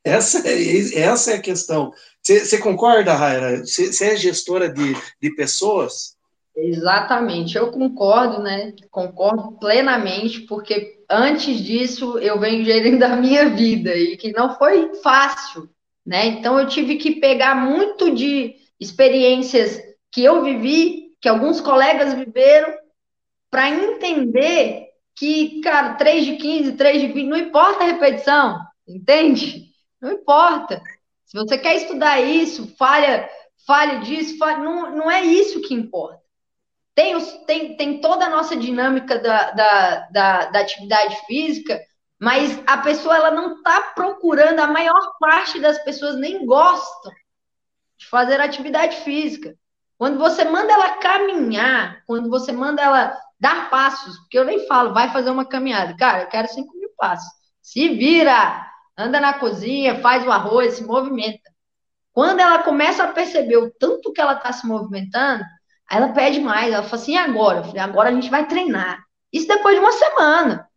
Essa 0.04 0.48
é, 0.48 1.00
essa 1.00 1.32
é 1.32 1.36
a 1.36 1.42
questão. 1.42 1.92
Você 2.22 2.58
concorda, 2.60 3.14
Raira? 3.14 3.66
Você 3.66 4.06
é 4.06 4.16
gestora 4.16 4.70
de, 4.70 4.96
de 5.22 5.36
pessoas? 5.36 6.15
Exatamente, 6.56 7.58
eu 7.58 7.70
concordo, 7.70 8.42
né? 8.42 8.74
Concordo 8.90 9.58
plenamente, 9.60 10.42
porque 10.42 11.04
antes 11.10 11.58
disso 11.60 12.18
eu 12.20 12.40
venho 12.40 12.64
gerindo 12.64 13.04
a 13.04 13.16
minha 13.18 13.50
vida 13.50 13.94
e 13.94 14.16
que 14.16 14.32
não 14.32 14.56
foi 14.58 14.96
fácil, 14.96 15.70
né? 16.06 16.28
Então 16.28 16.58
eu 16.58 16.68
tive 16.68 16.96
que 16.96 17.20
pegar 17.20 17.56
muito 17.56 18.16
de 18.16 18.56
experiências 18.80 19.82
que 20.10 20.24
eu 20.24 20.44
vivi, 20.44 21.14
que 21.22 21.28
alguns 21.28 21.60
colegas 21.60 22.14
viveram, 22.14 22.74
para 23.52 23.70
entender 23.70 24.88
que, 25.16 25.60
cara, 25.62 25.96
3 25.96 26.26
de 26.26 26.38
15, 26.38 26.72
3 26.74 27.02
de 27.02 27.08
20, 27.08 27.28
não 27.28 27.38
importa 27.38 27.84
a 27.84 27.88
repetição, 27.88 28.60
entende? 28.88 29.72
Não 30.02 30.12
importa. 30.14 30.82
Se 31.26 31.38
você 31.38 31.58
quer 31.58 31.76
estudar 31.76 32.22
isso, 32.22 32.74
falha, 32.78 33.30
falha 33.68 34.00
disso, 34.00 34.38
falha, 34.38 34.58
não, 34.60 34.96
não 34.96 35.12
é 35.12 35.22
isso 35.22 35.62
que 35.62 35.74
importa. 35.74 36.25
Tem, 36.96 37.16
os, 37.16 37.30
tem, 37.46 37.76
tem 37.76 38.00
toda 38.00 38.26
a 38.26 38.30
nossa 38.30 38.56
dinâmica 38.56 39.20
da, 39.20 39.52
da, 39.52 40.00
da, 40.10 40.46
da 40.46 40.60
atividade 40.60 41.16
física, 41.28 41.80
mas 42.18 42.58
a 42.66 42.78
pessoa 42.78 43.18
ela 43.18 43.32
não 43.32 43.58
está 43.58 43.82
procurando, 43.94 44.62
a 44.62 44.68
maior 44.68 45.12
parte 45.20 45.60
das 45.60 45.78
pessoas 45.84 46.16
nem 46.16 46.46
gostam 46.46 47.12
de 47.98 48.08
fazer 48.08 48.40
atividade 48.40 48.96
física. 48.98 49.54
Quando 49.98 50.18
você 50.18 50.46
manda 50.46 50.72
ela 50.72 50.98
caminhar, 50.98 52.02
quando 52.08 52.30
você 52.30 52.52
manda 52.52 52.82
ela 52.82 53.18
dar 53.40 53.70
passos, 53.70 54.18
porque 54.20 54.40
eu 54.40 54.46
nem 54.46 54.66
falo, 54.66 54.94
vai 54.94 55.12
fazer 55.12 55.30
uma 55.30 55.46
caminhada. 55.46 55.96
Cara, 55.98 56.24
eu 56.24 56.28
quero 56.28 56.48
5 56.48 56.78
mil 56.78 56.90
passos. 56.98 57.30
Se 57.62 57.90
vira, 57.90 58.66
anda 58.98 59.20
na 59.20 59.34
cozinha, 59.34 60.00
faz 60.00 60.26
o 60.26 60.32
arroz, 60.32 60.76
se 60.76 60.84
movimenta. 60.84 61.54
Quando 62.14 62.40
ela 62.40 62.64
começa 62.64 63.04
a 63.04 63.12
perceber 63.12 63.58
o 63.58 63.72
tanto 63.72 64.14
que 64.14 64.22
ela 64.22 64.34
está 64.34 64.54
se 64.54 64.66
movimentando, 64.66 65.44
aí 65.90 65.98
ela 65.98 66.10
pede 66.14 66.40
mais. 66.40 66.74
Ela 66.74 66.84
fala 66.84 67.02
assim: 67.02 67.18
agora? 67.18 67.60
Eu 67.60 67.64
falei, 67.64 67.82
agora 67.82 68.10
a 68.10 68.14
gente 68.14 68.30
vai 68.30 68.48
treinar. 68.48 69.04
Isso 69.32 69.48
depois 69.48 69.76
de 69.76 69.82
uma 69.82 69.92
semana. 69.92 70.68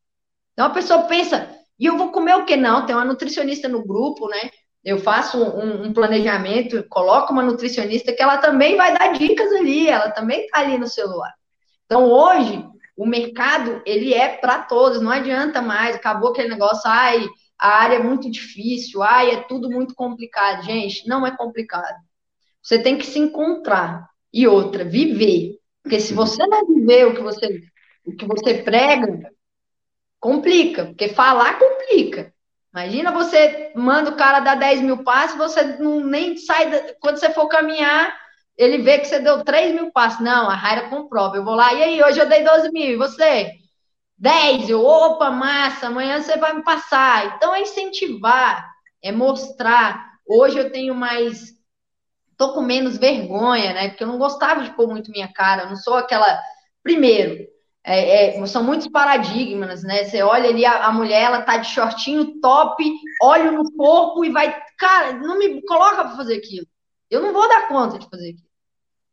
Então 0.53 0.67
a 0.67 0.71
pessoa 0.71 1.05
pensa, 1.05 1.49
e 1.79 1.87
eu 1.87 1.97
vou 1.97 2.11
comer 2.11 2.35
o 2.35 2.45
que? 2.45 2.57
Não, 2.57 2.85
tem 2.85 2.95
uma 2.95 3.05
nutricionista 3.05 3.69
no 3.69 3.87
grupo, 3.87 4.29
né? 4.29 4.51
Eu 4.85 4.99
faço 4.99 5.43
um, 5.43 5.87
um, 5.87 5.93
planejamento, 5.93 6.85
coloco 6.89 7.33
uma 7.33 7.43
nutricionista 7.43 8.13
que 8.13 8.23
ela 8.23 8.39
também 8.39 8.77
vai 8.77 8.97
dar 8.97 9.13
dicas 9.13 9.53
ali, 9.53 9.89
ela 9.89 10.11
também 10.11 10.45
está 10.45 10.61
ali 10.61 10.79
no 10.79 10.87
celular. 10.87 11.33
Então 11.85 12.05
hoje 12.05 12.65
o 12.97 13.07
mercado 13.07 13.83
ele 13.87 14.15
é 14.15 14.37
para 14.37 14.61
todos, 14.63 15.01
não 15.01 15.11
adianta 15.11 15.63
mais, 15.63 15.95
acabou 15.95 16.31
aquele 16.31 16.49
negócio, 16.49 16.83
ai, 16.85 17.25
a 17.59 17.69
área 17.69 17.97
é 17.97 18.03
muito 18.03 18.31
difícil, 18.31 19.03
ai, 19.03 19.31
é 19.31 19.43
tudo 19.43 19.71
muito 19.71 19.95
complicado. 19.95 20.65
Gente, 20.65 21.07
não 21.09 21.27
é 21.27 21.37
complicado. 21.37 21.97
Você 22.63 22.81
tem 22.81 22.97
que 22.97 23.07
se 23.07 23.19
encontrar. 23.19 24.09
E 24.33 24.47
outra, 24.47 24.85
viver. 24.85 25.59
Porque 25.83 26.01
se 26.01 26.13
você 26.13 26.47
não 26.47 26.67
viver 26.67 27.07
o 27.07 27.15
que 27.15 27.23
você, 27.23 27.63
o 28.05 28.15
que 28.15 28.27
você 28.27 28.63
prega, 28.63 29.31
complica. 30.21 30.87
Porque 30.87 31.09
falar 31.09 31.59
complica. 31.59 32.33
Imagina 32.73 33.11
você 33.11 33.73
manda 33.75 34.11
o 34.11 34.17
cara 34.17 34.41
dar 34.41 34.55
10 34.55 34.83
mil 34.83 35.03
passos, 35.03 35.39
você 35.39 35.63
não 35.79 36.01
nem 36.05 36.37
sai. 36.37 36.71
Da, 36.71 36.95
quando 37.01 37.19
você 37.19 37.31
for 37.31 37.49
caminhar, 37.49 38.15
ele 38.57 38.79
vê 38.79 38.99
que 38.99 39.07
você 39.07 39.19
deu 39.19 39.43
3 39.43 39.75
mil 39.75 39.91
passos. 39.93 40.21
Não, 40.21 40.51
a 40.51 40.55
Raira 40.55 40.89
comprova. 40.89 41.37
Eu 41.37 41.45
vou 41.45 41.55
lá, 41.55 41.73
e 41.73 41.83
aí, 41.83 42.03
hoje 42.03 42.21
eu 42.21 42.29
dei 42.29 42.45
12 42.45 42.71
mil, 42.71 42.93
e 42.93 42.97
você? 42.97 43.53
10, 44.19 44.69
eu, 44.69 44.85
opa, 44.85 45.31
massa, 45.31 45.87
amanhã 45.87 46.21
você 46.21 46.37
vai 46.37 46.53
me 46.53 46.63
passar. 46.63 47.37
Então 47.37 47.55
é 47.55 47.63
incentivar, 47.63 48.69
é 49.03 49.13
mostrar. 49.13 50.13
Hoje 50.27 50.59
eu 50.59 50.71
tenho 50.73 50.95
mais. 50.95 51.58
Tô 52.39 52.55
com 52.55 52.63
menos 52.63 52.97
vergonha, 52.97 53.75
né? 53.75 53.89
Porque 53.89 54.05
eu 54.05 54.09
não 54.09 54.17
gostava 54.17 54.63
de 54.63 54.75
pôr 54.75 54.89
muito 54.89 55.11
minha 55.11 55.31
cara. 55.31 55.65
Eu 55.65 55.69
não 55.69 55.77
sou 55.77 55.95
aquela. 55.95 56.41
Primeiro, 56.83 57.47
é, 57.85 58.39
é, 58.39 58.47
são 58.47 58.63
muitos 58.63 58.89
paradigmas, 58.89 59.83
né? 59.83 60.05
Você 60.05 60.23
olha 60.23 60.49
ali, 60.49 60.65
a, 60.65 60.87
a, 60.87 60.93
mulher, 60.93 61.23
ela 61.23 61.43
tá 61.43 61.57
de 61.57 61.69
shortinho 61.69 62.41
top, 62.41 62.85
olho 63.23 63.53
no 63.53 63.73
corpo 63.73 64.25
e 64.25 64.31
vai. 64.31 64.57
Cara, 64.79 65.15
não 65.15 65.39
me 65.39 65.61
coloca 65.67 66.05
para 66.05 66.17
fazer 66.17 66.37
aquilo. 66.37 66.67
Eu 67.11 67.21
não 67.21 67.33
vou 67.33 67.49
dar 67.49 67.69
conta 67.69 67.99
de 67.99 68.09
fazer 68.09 68.31
aquilo. 68.31 68.49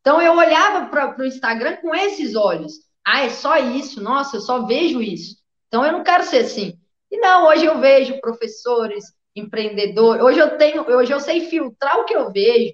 Então 0.02 0.22
eu 0.22 0.34
olhava 0.34 0.86
para 0.88 1.20
o 1.20 1.26
Instagram 1.26 1.78
com 1.78 1.96
esses 1.96 2.36
olhos. 2.36 2.74
Ah, 3.04 3.22
é 3.24 3.30
só 3.30 3.58
isso? 3.58 4.02
Nossa, 4.04 4.38
eu 4.38 4.42
só 4.42 4.66
vejo 4.66 5.02
isso. 5.02 5.38
Então 5.68 5.84
eu 5.84 5.92
não 5.92 6.04
quero 6.04 6.24
ser 6.24 6.40
assim. 6.40 6.80
E 7.12 7.18
não, 7.18 7.48
hoje 7.48 7.66
eu 7.66 7.80
vejo 7.80 8.20
professores, 8.20 9.06
empreendedores. 9.36 10.24
Hoje 10.24 10.40
eu 10.40 10.58
tenho, 10.58 10.88
hoje 10.90 11.12
eu 11.12 11.20
sei 11.20 11.50
filtrar 11.50 12.00
o 12.00 12.06
que 12.06 12.16
eu 12.16 12.32
vejo. 12.32 12.74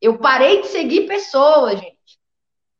Eu 0.00 0.18
parei 0.18 0.62
de 0.62 0.68
seguir 0.68 1.06
pessoas, 1.06 1.80
gente. 1.80 1.96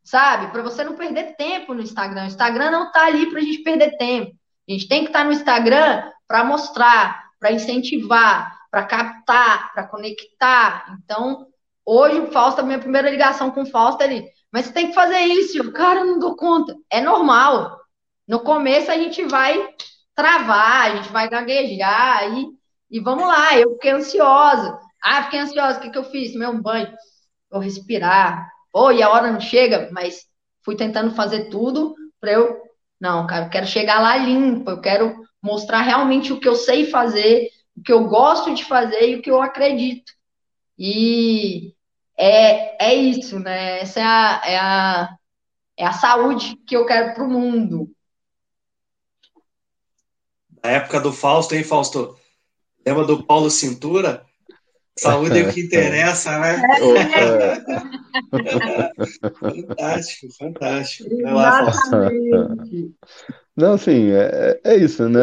Sabe? 0.05 0.51
Para 0.53 0.63
você 0.63 0.85
não 0.85 0.95
perder 0.95 1.37
tempo 1.37 1.75
no 1.75 1.83
Instagram. 1.83 2.25
O 2.25 2.29
Instagram 2.29 2.71
não 2.71 2.91
tá 2.91 3.07
ali 3.07 3.29
para 3.31 3.41
a 3.41 3.43
gente 3.43 3.63
perder 3.63 3.97
tempo. 3.97 4.35
A 4.69 4.73
gente 4.73 4.89
tem 4.89 5.03
que 5.03 5.09
estar 5.09 5.21
tá 5.21 5.25
no 5.25 5.33
Instagram 5.33 6.11
para 6.27 6.45
mostrar, 6.45 7.25
para 7.41 7.53
incentivar, 7.53 8.59
para 8.71 8.85
captar, 8.85 9.73
para 9.73 9.87
conectar. 9.87 10.97
Então, 11.03 11.47
hoje 11.85 12.21
o 12.21 12.31
Fausto, 12.31 12.65
minha 12.65 12.79
primeira 12.79 13.11
ligação 13.11 13.51
com 13.51 13.63
o 13.63 13.71
Fausto 13.71 14.03
ali, 14.03 14.29
mas 14.53 14.67
você 14.67 14.73
tem 14.73 14.89
que 14.89 14.95
fazer 14.95 15.21
isso. 15.21 15.73
Cara, 15.73 16.01
eu 16.01 16.07
não 16.07 16.19
dou 16.19 16.37
conta. 16.37 16.75
É 16.91 17.01
normal. 17.01 17.79
No 18.27 18.41
começo 18.41 18.91
a 18.91 18.97
gente 18.99 19.25
vai 19.25 19.69
travar, 20.15 20.91
a 20.91 20.97
gente 20.97 21.11
vai 21.11 21.29
gaguejar 21.29 22.31
e, 22.37 22.47
e 22.91 23.01
vamos 23.01 23.27
lá. 23.27 23.57
Eu 23.59 23.73
fiquei 23.75 23.93
ansiosa. 23.93 24.79
Ah, 25.03 25.25
fiquei 25.25 25.41
ansiosa. 25.41 25.79
O 25.79 25.83
que, 25.83 25.91
que 25.91 25.99
eu 25.99 26.05
fiz? 26.05 26.35
Meu 26.35 26.61
banho. 26.61 26.93
Vou 27.51 27.61
respirar. 27.61 28.51
Pô, 28.73 28.91
e 28.91 29.03
a 29.03 29.11
hora 29.11 29.33
não 29.33 29.41
chega, 29.41 29.89
mas 29.93 30.27
fui 30.63 30.77
tentando 30.77 31.15
fazer 31.15 31.49
tudo 31.49 31.95
para 32.21 32.33
eu. 32.33 32.63
Não, 33.01 33.27
cara, 33.27 33.47
eu 33.47 33.51
quero 33.51 33.67
chegar 33.67 34.01
lá 34.01 34.17
limpo. 34.17 34.71
Eu 34.71 34.81
quero 34.81 35.17
mostrar 35.43 35.83
realmente 35.83 36.33
o 36.33 36.41
que 36.41 36.49
eu 36.49 36.55
sei 36.55 36.87
fazer, 36.87 37.49
o 37.77 37.83
que 37.83 37.93
eu 37.93 38.05
gosto 38.09 38.55
de 38.55 38.65
fazer 38.65 39.09
e 39.09 39.17
o 39.17 39.23
que 39.23 39.31
eu 39.31 39.41
acredito. 39.41 40.13
E 40.79 41.75
é, 42.17 42.91
é 42.91 42.95
isso, 42.95 43.39
né? 43.39 43.81
Essa 43.81 44.01
é 44.01 44.05
a, 44.05 44.43
é 44.45 44.57
a, 44.59 45.17
é 45.77 45.87
a 45.87 45.93
saúde 45.93 46.57
que 46.67 46.77
eu 46.77 46.85
quero 46.85 47.15
para 47.15 47.25
o 47.25 47.31
mundo. 47.31 47.91
Na 50.63 50.71
época 50.71 51.01
do 51.01 51.13
Fausto, 51.13 51.55
hein, 51.55 51.63
Fausto? 51.63 52.19
Lembra 52.85 53.05
do 53.05 53.25
Paulo 53.25 53.51
Cintura? 53.51 54.28
Saúde 54.99 55.39
é 55.39 55.43
o 55.43 55.53
que 55.53 55.63
interessa, 55.63 56.39
né? 56.39 56.61
fantástico, 59.41 60.33
fantástico. 60.39 61.15
Exatamente. 61.15 62.93
Não, 63.59 63.73
assim, 63.73 64.13
é, 64.13 64.61
é 64.63 64.77
isso, 64.77 65.09
né? 65.09 65.21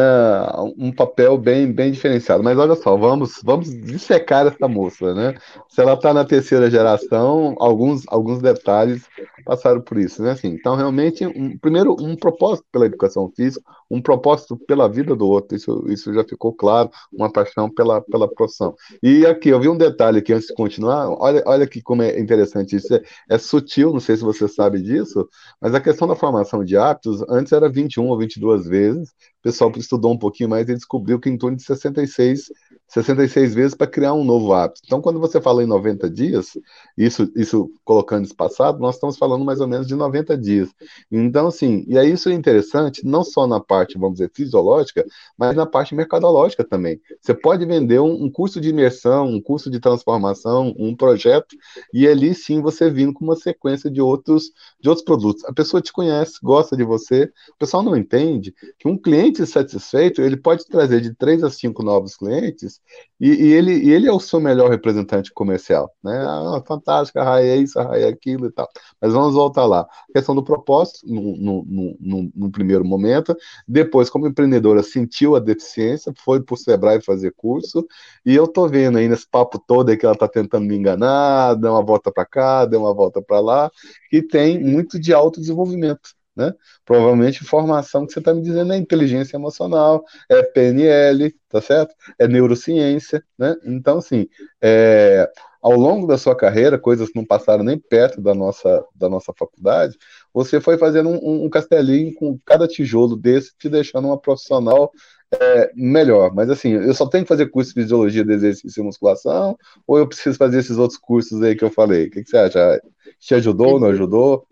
Um 0.76 0.92
papel 0.92 1.38
bem, 1.38 1.72
bem 1.72 1.90
diferenciado. 1.90 2.42
Mas 2.44 2.58
olha 2.58 2.74
só, 2.74 2.94
vamos, 2.94 3.40
vamos 3.42 3.70
dissecar 3.70 4.46
essa 4.46 4.68
moça, 4.68 5.14
né? 5.14 5.34
Se 5.70 5.80
ela 5.80 5.94
está 5.94 6.12
na 6.12 6.22
terceira 6.22 6.70
geração, 6.70 7.54
alguns, 7.58 8.02
alguns 8.08 8.42
detalhes 8.42 9.06
passaram 9.42 9.80
por 9.80 9.96
isso, 9.96 10.22
né? 10.22 10.32
Assim, 10.32 10.48
então, 10.48 10.76
realmente, 10.76 11.26
um, 11.26 11.56
primeiro, 11.56 11.96
um 11.98 12.14
propósito 12.14 12.66
pela 12.70 12.84
educação 12.84 13.32
física, 13.34 13.64
um 13.90 14.02
propósito 14.02 14.54
pela 14.66 14.86
vida 14.86 15.16
do 15.16 15.26
outro, 15.26 15.56
isso, 15.56 15.84
isso 15.88 16.12
já 16.12 16.22
ficou 16.22 16.52
claro, 16.52 16.90
uma 17.10 17.32
paixão 17.32 17.70
pela, 17.72 18.02
pela 18.02 18.28
profissão. 18.28 18.74
E 19.02 19.24
aqui, 19.24 19.48
eu 19.48 19.60
vi 19.60 19.68
um 19.68 19.78
detalhe 19.78 20.18
aqui 20.18 20.34
antes 20.34 20.48
de 20.48 20.54
continuar, 20.54 21.08
olha, 21.08 21.42
olha 21.46 21.64
aqui 21.64 21.80
como 21.80 22.02
é 22.02 22.20
interessante 22.20 22.76
isso, 22.76 22.94
é, 22.94 23.00
é 23.30 23.38
sutil, 23.38 23.92
não 23.94 24.00
sei 24.00 24.14
se 24.14 24.22
você 24.22 24.46
sabe 24.46 24.82
disso, 24.82 25.26
mas 25.58 25.74
a 25.74 25.80
questão 25.80 26.06
da 26.06 26.14
formação 26.14 26.62
de 26.62 26.76
hábitos, 26.76 27.24
antes 27.30 27.52
era 27.52 27.70
21 27.70 28.08
ou 28.08 28.18
22 28.18 28.25
vezes, 28.66 29.10
o 29.10 29.42
pessoal 29.42 29.72
estudou 29.76 30.12
um 30.12 30.18
pouquinho 30.18 30.48
mais 30.48 30.68
e 30.68 30.74
descobriu 30.74 31.20
que 31.20 31.28
em 31.28 31.38
torno 31.38 31.56
de 31.56 31.62
66 31.62 32.50
66 32.88 33.54
vezes 33.54 33.74
para 33.74 33.86
criar 33.86 34.14
um 34.14 34.24
novo 34.24 34.52
hábito. 34.52 34.80
Então, 34.84 35.00
quando 35.00 35.18
você 35.18 35.40
fala 35.40 35.62
em 35.62 35.66
90 35.66 36.08
dias, 36.08 36.56
isso, 36.96 37.30
isso 37.34 37.70
colocando 37.84 38.24
espaçado, 38.24 38.78
nós 38.78 38.94
estamos 38.94 39.16
falando 39.16 39.44
mais 39.44 39.60
ou 39.60 39.66
menos 39.66 39.86
de 39.86 39.94
90 39.94 40.38
dias. 40.38 40.70
Então, 41.10 41.48
assim, 41.48 41.84
e 41.88 41.98
aí 41.98 42.12
isso 42.12 42.28
é 42.28 42.32
interessante, 42.32 43.04
não 43.04 43.24
só 43.24 43.46
na 43.46 43.60
parte, 43.60 43.98
vamos 43.98 44.18
dizer, 44.18 44.30
fisiológica, 44.32 45.04
mas 45.36 45.56
na 45.56 45.66
parte 45.66 45.94
mercadológica 45.94 46.64
também. 46.64 47.00
Você 47.20 47.34
pode 47.34 47.66
vender 47.66 48.00
um, 48.00 48.24
um 48.24 48.30
curso 48.30 48.60
de 48.60 48.68
imersão, 48.68 49.26
um 49.26 49.40
curso 49.40 49.70
de 49.70 49.80
transformação, 49.80 50.74
um 50.78 50.94
projeto, 50.94 51.56
e 51.92 52.06
ali 52.06 52.34
sim 52.34 52.60
você 52.60 52.88
vindo 52.90 53.12
com 53.12 53.24
uma 53.24 53.36
sequência 53.36 53.90
de 53.90 54.00
outros, 54.00 54.52
de 54.80 54.88
outros 54.88 55.04
produtos. 55.04 55.44
A 55.44 55.52
pessoa 55.52 55.80
te 55.82 55.92
conhece, 55.92 56.38
gosta 56.42 56.76
de 56.76 56.84
você, 56.84 57.24
o 57.50 57.58
pessoal 57.58 57.82
não 57.82 57.96
entende 57.96 58.54
que 58.78 58.88
um 58.88 58.96
cliente 58.96 59.44
satisfeito, 59.44 60.22
ele 60.22 60.36
pode 60.36 60.64
trazer 60.66 61.00
de 61.00 61.14
três 61.14 61.42
a 61.42 61.50
cinco 61.50 61.82
novos 61.82 62.16
clientes 62.16 62.75
e, 63.18 63.28
e, 63.30 63.52
ele, 63.52 63.72
e 63.72 63.90
ele 63.90 64.06
é 64.06 64.12
o 64.12 64.20
seu 64.20 64.38
melhor 64.40 64.70
representante 64.70 65.32
comercial, 65.32 65.90
né? 66.04 66.12
Ah, 66.26 66.62
fantástica, 66.66 67.22
a 67.22 67.24
raia 67.24 67.52
é 67.52 67.56
isso, 67.56 67.78
raia 67.78 68.04
é 68.04 68.08
aquilo 68.08 68.46
e 68.46 68.52
tal. 68.52 68.68
Mas 69.00 69.12
vamos 69.12 69.34
voltar 69.34 69.64
lá. 69.64 69.80
A 69.80 70.12
questão 70.12 70.34
do 70.34 70.44
propósito, 70.44 71.06
no, 71.06 71.64
no, 71.64 71.96
no, 71.98 72.32
no 72.34 72.50
primeiro 72.50 72.84
momento, 72.84 73.34
depois, 73.66 74.10
como 74.10 74.26
empreendedora, 74.26 74.82
sentiu 74.82 75.34
a 75.34 75.40
deficiência, 75.40 76.12
foi 76.24 76.42
para 76.42 76.54
o 76.54 76.56
Sebrae 76.56 77.00
fazer 77.00 77.32
curso, 77.36 77.86
e 78.24 78.34
eu 78.34 78.46
tô 78.46 78.68
vendo 78.68 78.98
aí 78.98 79.08
nesse 79.08 79.28
papo 79.28 79.58
todo 79.58 79.90
aí 79.90 79.96
que 79.96 80.04
ela 80.04 80.14
está 80.14 80.28
tentando 80.28 80.66
me 80.66 80.76
enganar, 80.76 81.54
dá 81.54 81.72
uma 81.72 81.82
volta 81.84 82.12
para 82.12 82.26
cá, 82.26 82.66
dá 82.66 82.78
uma 82.78 82.94
volta 82.94 83.22
para 83.22 83.40
lá, 83.40 83.70
que 84.10 84.22
tem 84.22 84.62
muito 84.62 84.98
de 85.00 85.12
autodesenvolvimento 85.14 86.16
né? 86.36 86.52
Provavelmente 86.84 87.44
formação 87.44 88.06
que 88.06 88.12
você 88.12 88.18
está 88.18 88.34
me 88.34 88.42
dizendo 88.42 88.72
é 88.72 88.76
inteligência 88.76 89.36
emocional, 89.36 90.04
é 90.28 90.42
PNL, 90.42 91.34
tá 91.48 91.60
certo? 91.60 91.94
É 92.18 92.28
neurociência, 92.28 93.24
né? 93.38 93.56
Então, 93.64 93.98
assim, 93.98 94.28
é, 94.60 95.28
ao 95.62 95.72
longo 95.72 96.06
da 96.06 96.18
sua 96.18 96.36
carreira, 96.36 96.78
coisas 96.78 97.08
que 97.08 97.16
não 97.16 97.24
passaram 97.24 97.64
nem 97.64 97.78
perto 97.78 98.20
da 98.20 98.34
nossa, 98.34 98.84
da 98.94 99.08
nossa 99.08 99.32
faculdade, 99.36 99.96
você 100.32 100.60
foi 100.60 100.76
fazendo 100.78 101.08
um, 101.08 101.44
um 101.44 101.50
castelinho 101.50 102.14
com 102.14 102.38
cada 102.44 102.68
tijolo 102.68 103.16
desse, 103.16 103.52
te 103.58 103.68
deixando 103.68 104.06
uma 104.06 104.20
profissional 104.20 104.92
é, 105.32 105.72
melhor. 105.74 106.32
Mas 106.34 106.50
assim, 106.50 106.72
eu 106.72 106.94
só 106.94 107.06
tenho 107.08 107.24
que 107.24 107.28
fazer 107.28 107.46
curso 107.46 107.74
de 107.74 107.82
fisiologia 107.82 108.24
de 108.24 108.32
exercício 108.32 108.80
e 108.80 108.84
musculação, 108.84 109.56
ou 109.86 109.98
eu 109.98 110.06
preciso 110.06 110.36
fazer 110.36 110.58
esses 110.58 110.78
outros 110.78 110.98
cursos 110.98 111.42
aí 111.42 111.56
que 111.56 111.64
eu 111.64 111.70
falei? 111.70 112.06
O 112.06 112.10
que, 112.10 112.22
que 112.22 112.30
você 112.30 112.36
acha? 112.36 112.80
Te 113.18 113.34
ajudou, 113.34 113.80
não 113.80 113.88
ajudou? 113.88 114.46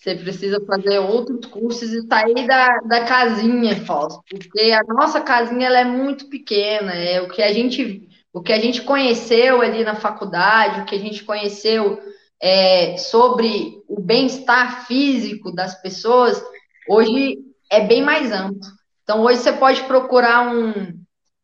Você 0.00 0.14
precisa 0.14 0.58
fazer 0.64 0.98
outros 0.98 1.44
cursos 1.44 1.92
e 1.92 2.06
sair 2.06 2.46
da, 2.46 2.78
da 2.88 3.04
casinha, 3.04 3.76
Fausto, 3.84 4.22
porque 4.30 4.72
a 4.72 4.82
nossa 4.94 5.20
casinha 5.20 5.66
ela 5.66 5.80
é 5.80 5.84
muito 5.84 6.30
pequena, 6.30 6.94
é 6.94 7.20
o 7.20 7.28
que 7.28 7.42
a 7.42 7.52
gente 7.52 8.08
o 8.32 8.40
que 8.40 8.52
a 8.52 8.60
gente 8.60 8.82
conheceu 8.82 9.60
ali 9.60 9.84
na 9.84 9.96
faculdade, 9.96 10.80
o 10.80 10.84
que 10.86 10.94
a 10.94 10.98
gente 10.98 11.24
conheceu 11.24 12.00
é, 12.40 12.96
sobre 12.96 13.82
o 13.88 14.00
bem-estar 14.00 14.86
físico 14.86 15.52
das 15.52 15.74
pessoas, 15.82 16.42
hoje 16.88 17.36
é 17.68 17.80
bem 17.80 18.02
mais 18.02 18.32
amplo. 18.32 18.60
Então, 19.02 19.20
hoje 19.20 19.40
você 19.40 19.52
pode 19.52 19.82
procurar 19.82 20.48
um, 20.48 20.72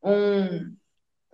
um, 0.03 0.77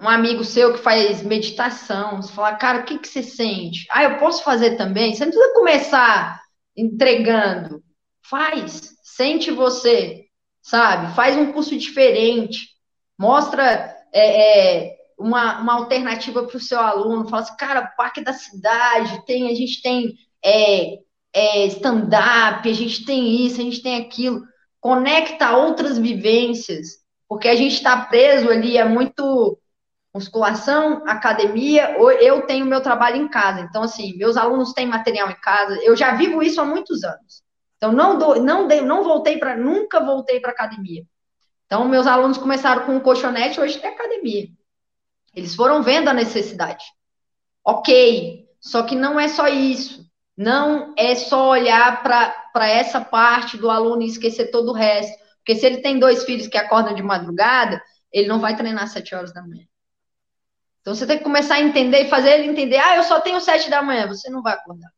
um 0.01 0.09
amigo 0.09 0.43
seu 0.43 0.73
que 0.73 0.79
faz 0.79 1.23
meditação, 1.23 2.21
você 2.21 2.33
fala, 2.33 2.57
cara, 2.57 2.81
o 2.81 2.85
que, 2.85 2.99
que 2.99 3.07
você 3.07 3.23
sente? 3.23 3.87
Ah, 3.91 4.05
eu 4.05 4.17
posso 4.17 4.43
fazer 4.43 4.77
também? 4.77 5.15
Você 5.15 5.27
não 5.27 5.33
precisa 5.33 5.55
começar 5.55 6.42
entregando. 6.77 7.83
Faz, 8.23 8.97
sente 9.03 9.51
você, 9.51 10.27
sabe? 10.61 11.15
Faz 11.15 11.37
um 11.37 11.53
curso 11.53 11.77
diferente, 11.77 12.69
mostra 13.19 13.97
é, 14.13 14.87
é, 14.89 14.97
uma, 15.19 15.61
uma 15.61 15.75
alternativa 15.75 16.45
para 16.45 16.57
o 16.57 16.61
seu 16.61 16.79
aluno, 16.79 17.29
fala 17.29 17.43
assim, 17.43 17.57
cara, 17.57 17.87
Parque 17.97 18.23
da 18.23 18.33
Cidade, 18.33 19.25
tem, 19.27 19.51
a 19.51 19.55
gente 19.55 19.83
tem 19.83 20.15
é, 20.45 20.99
é, 21.33 21.67
stand-up, 21.67 22.69
a 22.69 22.75
gente 22.75 23.05
tem 23.05 23.47
isso, 23.47 23.61
a 23.61 23.65
gente 23.65 23.83
tem 23.83 23.97
aquilo, 23.97 24.43
conecta 24.81 25.57
outras 25.57 25.99
vivências, 25.99 27.03
porque 27.29 27.49
a 27.49 27.55
gente 27.55 27.75
está 27.75 27.97
preso 27.97 28.51
ali, 28.51 28.77
é 28.77 28.85
muito 28.85 29.59
musculação, 30.15 31.03
academia, 31.07 31.97
eu 32.21 32.43
tenho 32.43 32.67
meu 32.67 32.81
trabalho 32.81 33.17
em 33.17 33.29
casa. 33.29 33.61
Então, 33.61 33.83
assim, 33.83 34.17
meus 34.17 34.37
alunos 34.37 34.73
têm 34.73 34.87
material 34.87 35.31
em 35.31 35.41
casa. 35.41 35.75
Eu 35.83 35.97
já 35.97 36.15
vivo 36.15 36.43
isso 36.43 36.61
há 36.61 36.65
muitos 36.65 37.03
anos. 37.03 37.43
Então, 37.77 37.93
não 37.93 38.19
dou, 38.19 38.41
não 38.41 38.69
não 38.69 39.03
voltei 39.03 39.39
para, 39.39 39.57
nunca 39.57 40.01
voltei 40.01 40.39
para 40.39 40.53
academia. 40.53 41.03
Então, 41.67 41.89
meus 41.89 42.07
alunos 42.07 42.37
começaram 42.37 42.85
com 42.85 42.97
um 42.97 43.01
colchonete, 43.01 43.59
hoje 43.59 43.79
tem 43.79 43.91
academia. 43.91 44.49
Eles 45.35 45.55
foram 45.55 45.83
vendo 45.83 46.09
a 46.09 46.15
necessidade. 46.15 46.85
Ok, 47.65 48.47
só 48.61 48.83
que 48.83 48.95
não 48.95 49.19
é 49.19 49.29
só 49.29 49.49
isso. 49.49 50.03
Não 50.37 50.95
é 50.97 51.15
só 51.15 51.51
olhar 51.51 52.03
para 52.03 52.69
essa 52.69 53.01
parte 53.01 53.57
do 53.57 53.71
aluno 53.71 54.03
e 54.03 54.07
esquecer 54.07 54.51
todo 54.51 54.71
o 54.71 54.75
resto. 54.75 55.17
Porque 55.39 55.59
se 55.59 55.67
ele 55.67 55.79
tem 55.79 55.99
dois 55.99 56.25
filhos 56.25 56.47
que 56.47 56.59
acordam 56.59 56.95
de 56.95 57.03
madrugada, 57.03 57.83
ele 58.13 58.29
não 58.29 58.39
vai 58.39 58.55
treinar 58.55 58.85
às 58.85 58.91
sete 58.93 59.15
horas 59.15 59.33
da 59.33 59.43
manhã. 59.43 59.65
Então 60.83 60.95
você 60.95 61.07
tem 61.07 61.17
que 61.17 61.25
começar 61.25 61.55
a 61.55 61.61
entender 61.61 62.03
e 62.03 62.11
fazer 62.11 62.33
ele 62.33 62.49
entender: 62.49 62.77
ah, 62.77 62.97
eu 62.97 63.05
só 63.05 63.21
tenho 63.21 63.41
sete 63.41 63.71
da 63.71 63.83
manhã, 63.83 64.07
você 64.07 64.29
não 64.29 64.43
vai 64.43 64.53
acordar. 64.53 64.91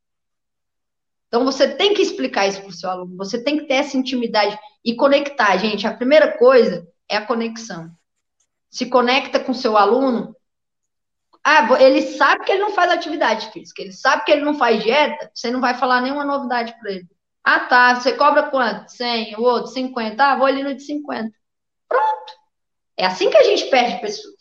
Então 1.28 1.45
você 1.45 1.68
tem 1.68 1.95
que 1.95 2.03
explicar 2.03 2.47
isso 2.47 2.61
para 2.61 2.70
o 2.70 2.72
seu 2.72 2.91
aluno, 2.91 3.16
você 3.16 3.43
tem 3.43 3.59
que 3.59 3.66
ter 3.66 3.74
essa 3.74 3.97
intimidade 3.97 4.59
e 4.85 4.95
conectar, 4.95 5.57
gente. 5.59 5.87
A 5.87 5.95
primeira 5.95 6.37
coisa 6.39 6.89
é 7.09 7.16
a 7.16 7.26
conexão. 7.26 7.91
Se 8.70 8.87
conecta 8.87 9.39
com 9.39 9.53
seu 9.53 9.76
aluno. 9.76 10.35
Ah, 11.47 11.68
ele 11.78 12.01
sabe 12.03 12.45
que 12.45 12.53
ele 12.53 12.62
não 12.62 12.72
faz 12.72 12.91
atividade 12.91 13.51
física, 13.51 13.82
ele 13.82 13.93
sabe 13.93 14.24
que 14.24 14.32
ele 14.32 14.41
não 14.41 14.55
faz 14.55 14.82
dieta, 14.82 15.30
você 15.35 15.51
não 15.51 15.61
vai 15.61 15.74
falar 15.74 16.01
nenhuma 16.01 16.24
novidade 16.24 16.74
para 16.80 16.93
ele. 16.93 17.07
Ah, 17.45 17.61
tá, 17.61 17.95
você 17.95 18.14
cobra 18.16 18.45
quanto? 18.45 18.89
100, 18.91 19.37
o 19.37 19.43
outro 19.43 19.70
50. 19.70 20.24
Ah, 20.24 20.37
vou 20.37 20.47
ali 20.47 20.62
no 20.62 20.74
de 20.74 20.82
50. 20.82 21.30
Pronto. 21.87 22.32
É 22.97 23.05
assim 23.05 23.28
que 23.28 23.37
a 23.37 23.43
gente 23.43 23.66
perde 23.66 24.01
pessoas. 24.01 24.34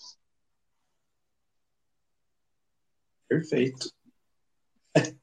Perfeito. 3.27 3.89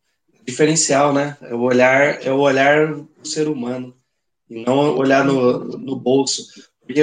Diferencial, 0.47 1.13
né? 1.13 1.37
É 1.43 1.55
o 1.55 1.61
olhar, 1.61 2.25
é 2.27 2.33
o 2.33 2.39
olhar 2.39 2.95
do 2.95 3.09
ser 3.23 3.49
humano 3.49 3.97
e 4.49 4.65
não 4.65 4.97
olhar 4.97 5.25
no, 5.25 5.61
no 5.79 5.97
bolso. 5.97 6.45
Porque 6.81 7.03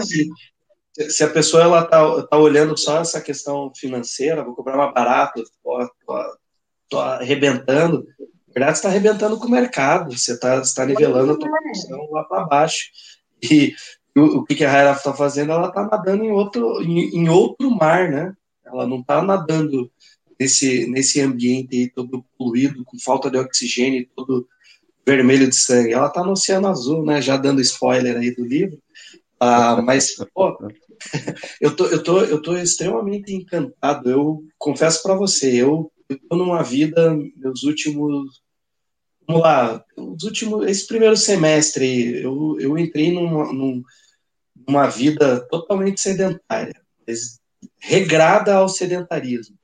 se, 0.00 1.10
se, 1.10 1.24
a 1.24 1.30
pessoa 1.30 1.62
ela 1.62 1.84
tá, 1.84 2.22
tá 2.22 2.36
olhando 2.36 2.76
só 2.76 3.00
essa 3.00 3.20
questão 3.20 3.72
financeira, 3.74 4.44
vou 4.44 4.54
comprar 4.54 4.76
mais 4.76 4.92
barato, 4.92 5.42
tô, 5.62 5.90
tô, 6.06 6.38
tô 6.90 6.98
arrebentando, 6.98 8.06
na 8.50 8.54
verdade, 8.54 8.72
você 8.72 8.78
está 8.78 8.88
arrebentando 8.88 9.38
com 9.38 9.46
o 9.46 9.50
mercado, 9.50 10.16
você 10.16 10.32
está 10.32 10.60
tá 10.60 10.84
nivelando 10.84 11.32
a 11.32 11.38
tua 11.38 11.48
produção 11.48 12.10
lá 12.10 12.24
para 12.24 12.44
baixo. 12.44 12.90
E 13.40 13.74
o, 14.16 14.38
o 14.38 14.44
que 14.44 14.64
a 14.64 14.70
Raira 14.70 14.90
está 14.90 15.14
fazendo? 15.14 15.52
Ela 15.52 15.68
está 15.68 15.84
nadando 15.84 16.24
em 16.24 16.32
outro, 16.32 16.82
em, 16.82 17.16
em 17.16 17.28
outro 17.28 17.70
mar, 17.70 18.10
né? 18.10 18.34
Ela 18.72 18.86
não 18.86 19.00
está 19.00 19.22
nadando 19.22 19.90
nesse, 20.38 20.86
nesse 20.86 21.20
ambiente 21.20 21.92
todo 21.94 22.24
poluído, 22.38 22.84
com 22.84 22.98
falta 22.98 23.30
de 23.30 23.38
oxigênio, 23.38 24.08
todo 24.16 24.48
vermelho 25.06 25.48
de 25.48 25.56
sangue. 25.56 25.92
Ela 25.92 26.06
está 26.06 26.24
no 26.24 26.32
Oceano 26.32 26.68
Azul, 26.68 27.04
né? 27.04 27.20
Já 27.20 27.36
dando 27.36 27.60
spoiler 27.60 28.16
aí 28.16 28.34
do 28.34 28.44
livro. 28.44 28.80
Ah, 29.38 29.80
mas, 29.82 30.16
pô, 30.34 30.56
eu 31.60 31.74
tô, 31.74 31.86
eu, 31.86 32.02
tô, 32.02 32.20
eu 32.20 32.40
tô 32.42 32.56
extremamente 32.56 33.34
encantado. 33.34 34.10
Eu 34.10 34.44
confesso 34.58 35.02
para 35.02 35.14
você, 35.14 35.62
eu, 35.62 35.90
eu 36.08 36.18
tô 36.28 36.36
numa 36.36 36.62
vida, 36.62 37.16
meus 37.36 37.62
últimos. 37.62 38.42
Vamos 39.26 39.42
lá, 39.42 39.84
os 39.96 40.24
últimos, 40.24 40.66
esse 40.66 40.86
primeiro 40.86 41.16
semestre, 41.16 42.20
eu, 42.20 42.56
eu 42.58 42.76
entrei 42.76 43.12
numa, 43.12 43.48
numa 44.66 44.88
vida 44.88 45.46
totalmente 45.48 46.00
sedentária, 46.00 46.74
regrada 47.80 48.54
ao 48.54 48.68
sedentarismo 48.68 49.60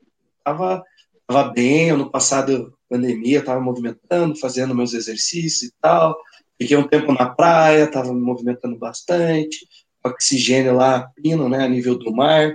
estava 0.47 0.85
tava 1.27 1.53
bem, 1.53 1.91
ano 1.91 2.09
passado, 2.09 2.73
pandemia, 2.89 3.41
estava 3.41 3.61
movimentando, 3.61 4.37
fazendo 4.37 4.75
meus 4.75 4.95
exercícios 4.95 5.71
e 5.71 5.75
tal. 5.81 6.17
Fiquei 6.57 6.77
um 6.77 6.87
tempo 6.87 7.12
na 7.12 7.29
praia, 7.29 7.85
estava 7.85 8.14
me 8.14 8.21
movimentando 8.21 8.79
bastante, 8.79 9.67
oxigênio 10.05 10.75
lá, 10.77 11.11
pino, 11.21 11.49
né, 11.49 11.64
a 11.64 11.69
nível 11.69 11.99
do 11.99 12.12
mar. 12.14 12.55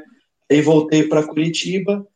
Aí 0.50 0.62
voltei 0.62 1.08
para 1.08 1.28
Curitiba, 1.28 2.08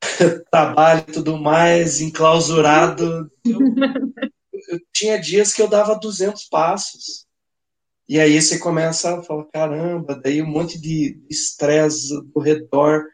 trabalho 0.50 1.04
e 1.08 1.12
tudo 1.12 1.38
mais, 1.38 2.00
enclausurado. 2.00 3.30
Eu, 3.44 3.60
eu, 4.68 4.80
tinha 4.92 5.18
dias 5.18 5.52
que 5.52 5.62
eu 5.62 5.68
dava 5.68 5.94
200 5.94 6.44
passos. 6.44 7.26
E 8.12 8.20
aí 8.20 8.42
você 8.42 8.58
começa 8.58 9.18
a 9.18 9.22
falar, 9.22 9.44
caramba, 9.44 10.14
daí 10.14 10.42
um 10.42 10.46
monte 10.46 10.78
de 10.78 11.18
estresse 11.30 12.10
do 12.34 12.40
redor. 12.40 13.06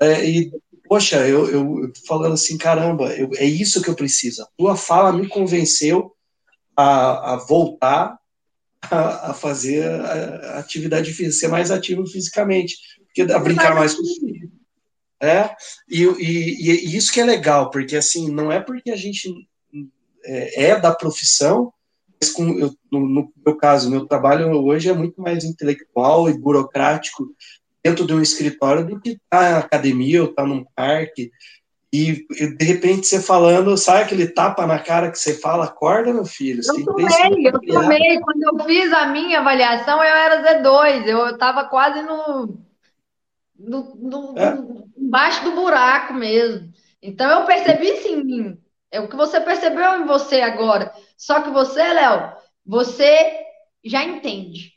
É, 0.00 0.24
e 0.24 0.52
poxa, 0.88 1.26
eu, 1.26 1.50
eu 1.50 1.92
falando 2.06 2.34
assim, 2.34 2.56
caramba, 2.56 3.12
eu, 3.16 3.28
é 3.38 3.44
isso 3.44 3.82
que 3.82 3.90
eu 3.90 3.96
preciso. 3.96 4.42
A 4.44 4.48
tua 4.56 4.76
fala 4.76 5.12
me 5.12 5.26
convenceu 5.26 6.14
a, 6.76 7.32
a 7.32 7.36
voltar 7.38 8.16
a, 8.82 9.30
a 9.30 9.34
fazer 9.34 9.84
a, 9.84 10.12
a, 10.12 10.58
atividade 10.60 11.12
física, 11.12 11.40
ser 11.40 11.48
mais 11.48 11.72
ativo 11.72 12.06
fisicamente, 12.06 12.76
porque 13.04 13.22
a 13.22 13.40
brincar 13.40 13.74
mais 13.74 13.94
com 13.94 14.02
os 14.02 14.14
filhos. 14.14 14.48
É, 15.20 15.56
e, 15.88 16.04
e, 16.04 16.70
e, 16.70 16.96
isso 16.96 17.12
que 17.12 17.20
é 17.20 17.24
legal, 17.24 17.68
porque 17.68 17.96
assim, 17.96 18.30
não 18.30 18.52
é 18.52 18.60
porque 18.60 18.92
a 18.92 18.96
gente 18.96 19.28
é, 20.24 20.66
é 20.66 20.80
da 20.80 20.94
profissão, 20.94 21.72
com, 22.34 22.58
eu, 22.58 22.74
no, 22.90 23.00
no 23.00 23.32
meu 23.44 23.56
caso, 23.56 23.90
meu 23.90 24.06
trabalho 24.06 24.50
hoje 24.64 24.88
é 24.88 24.92
muito 24.92 25.20
mais 25.20 25.44
intelectual 25.44 26.28
e 26.28 26.38
burocrático 26.38 27.28
dentro 27.82 28.06
de 28.06 28.14
um 28.14 28.20
escritório 28.20 28.86
do 28.86 29.00
que 29.00 29.10
estar 29.10 29.20
tá 29.30 29.50
na 29.50 29.58
academia 29.58 30.22
ou 30.22 30.30
estar 30.30 30.42
tá 30.42 30.48
num 30.48 30.64
parque. 30.74 31.30
E, 31.92 32.26
de 32.56 32.64
repente 32.64 33.06
você 33.06 33.22
falando, 33.22 33.76
sai 33.76 34.02
aquele 34.02 34.26
tapa 34.26 34.66
na 34.66 34.78
cara 34.78 35.10
que 35.10 35.18
você 35.18 35.34
fala, 35.34 35.64
acorda, 35.64 36.12
meu 36.12 36.24
filho. 36.24 36.60
eu 36.66 36.84
tomei, 36.84 37.46
eu 37.46 37.60
tomei. 37.60 38.20
Quando 38.20 38.42
eu 38.42 38.64
fiz 38.64 38.92
a 38.92 39.06
minha 39.06 39.38
avaliação, 39.38 40.02
eu 40.02 40.14
era 40.14 40.60
Z2, 40.60 41.06
eu 41.06 41.28
estava 41.28 41.64
quase 41.64 42.02
no, 42.02 42.58
no, 43.58 43.94
no, 43.94 44.34
é. 44.36 44.54
no, 44.54 44.88
embaixo 44.98 45.44
do 45.44 45.52
buraco 45.52 46.12
mesmo. 46.12 46.70
Então 47.00 47.40
eu 47.40 47.46
percebi 47.46 47.96
sim, 47.98 48.58
é 48.90 49.00
o 49.00 49.08
que 49.08 49.16
você 49.16 49.40
percebeu 49.40 50.00
em 50.00 50.06
você 50.06 50.40
agora. 50.40 50.92
Só 51.16 51.40
que 51.40 51.50
você, 51.50 51.82
Léo, 51.82 52.32
você 52.64 53.44
já 53.84 54.02
entende. 54.04 54.72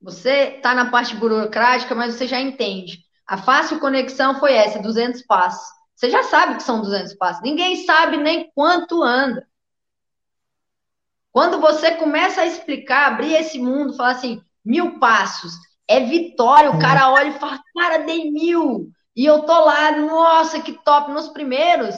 Você 0.00 0.54
está 0.56 0.74
na 0.74 0.90
parte 0.90 1.14
burocrática, 1.14 1.94
mas 1.94 2.14
você 2.14 2.26
já 2.26 2.40
entende. 2.40 3.04
A 3.26 3.36
fácil 3.36 3.78
conexão 3.78 4.38
foi 4.38 4.54
essa, 4.54 4.80
200 4.80 5.22
passos. 5.22 5.66
Você 5.94 6.10
já 6.10 6.22
sabe 6.24 6.56
que 6.56 6.62
são 6.62 6.80
200 6.80 7.14
passos. 7.14 7.42
Ninguém 7.42 7.84
sabe 7.84 8.16
nem 8.16 8.50
quanto 8.54 9.02
anda. 9.02 9.46
Quando 11.30 11.60
você 11.60 11.92
começa 11.92 12.42
a 12.42 12.46
explicar, 12.46 13.06
abrir 13.06 13.34
esse 13.34 13.58
mundo, 13.58 13.96
falar 13.96 14.10
assim, 14.10 14.42
mil 14.64 14.98
passos, 14.98 15.54
é 15.88 16.00
vitória, 16.00 16.70
o 16.70 16.78
cara 16.78 17.10
olha 17.10 17.28
e 17.28 17.38
fala, 17.38 17.60
cara, 17.74 17.98
dei 17.98 18.30
mil, 18.30 18.90
e 19.16 19.24
eu 19.24 19.42
tô 19.42 19.64
lá, 19.64 19.92
nossa, 19.92 20.60
que 20.60 20.72
top, 20.72 21.10
nos 21.10 21.28
primeiros, 21.28 21.94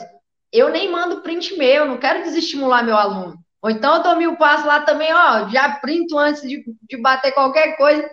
eu 0.51 0.69
nem 0.69 0.91
mando 0.91 1.21
print 1.21 1.57
meu, 1.57 1.85
não 1.85 1.97
quero 1.97 2.23
desestimular 2.23 2.83
meu 2.83 2.97
aluno. 2.97 3.37
Ou 3.65 3.71
então 3.71 3.95
eu 3.95 4.03
dou 4.03 4.15
mil 4.15 4.37
passos 4.37 4.67
lá 4.67 4.81
também, 4.81 5.11
ó, 5.11 5.49
já 5.49 5.79
printo 5.79 6.19
antes 6.19 6.43
de, 6.43 6.63
de 6.87 6.97
bater 7.01 7.31
qualquer 7.31 7.75
coisa, 7.75 8.07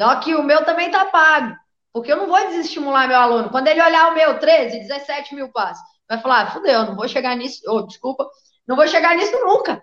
ó, 0.00 0.16
que 0.16 0.34
o 0.34 0.42
meu 0.42 0.64
também 0.64 0.90
tá 0.90 1.04
pago. 1.04 1.54
Porque 1.92 2.10
eu 2.10 2.16
não 2.16 2.26
vou 2.26 2.44
desestimular 2.48 3.06
meu 3.06 3.16
aluno. 3.16 3.48
Quando 3.48 3.68
ele 3.68 3.80
olhar 3.80 4.10
o 4.10 4.14
meu 4.16 4.40
13, 4.40 4.80
17 4.80 5.32
mil 5.36 5.52
passos, 5.52 5.80
vai 6.08 6.20
falar, 6.20 6.40
ah, 6.40 6.50
fudeu, 6.50 6.82
não 6.86 6.96
vou 6.96 7.06
chegar 7.06 7.36
nisso, 7.36 7.62
oh, 7.68 7.82
desculpa, 7.82 8.28
não 8.66 8.74
vou 8.74 8.88
chegar 8.88 9.14
nisso 9.14 9.30
nunca. 9.44 9.80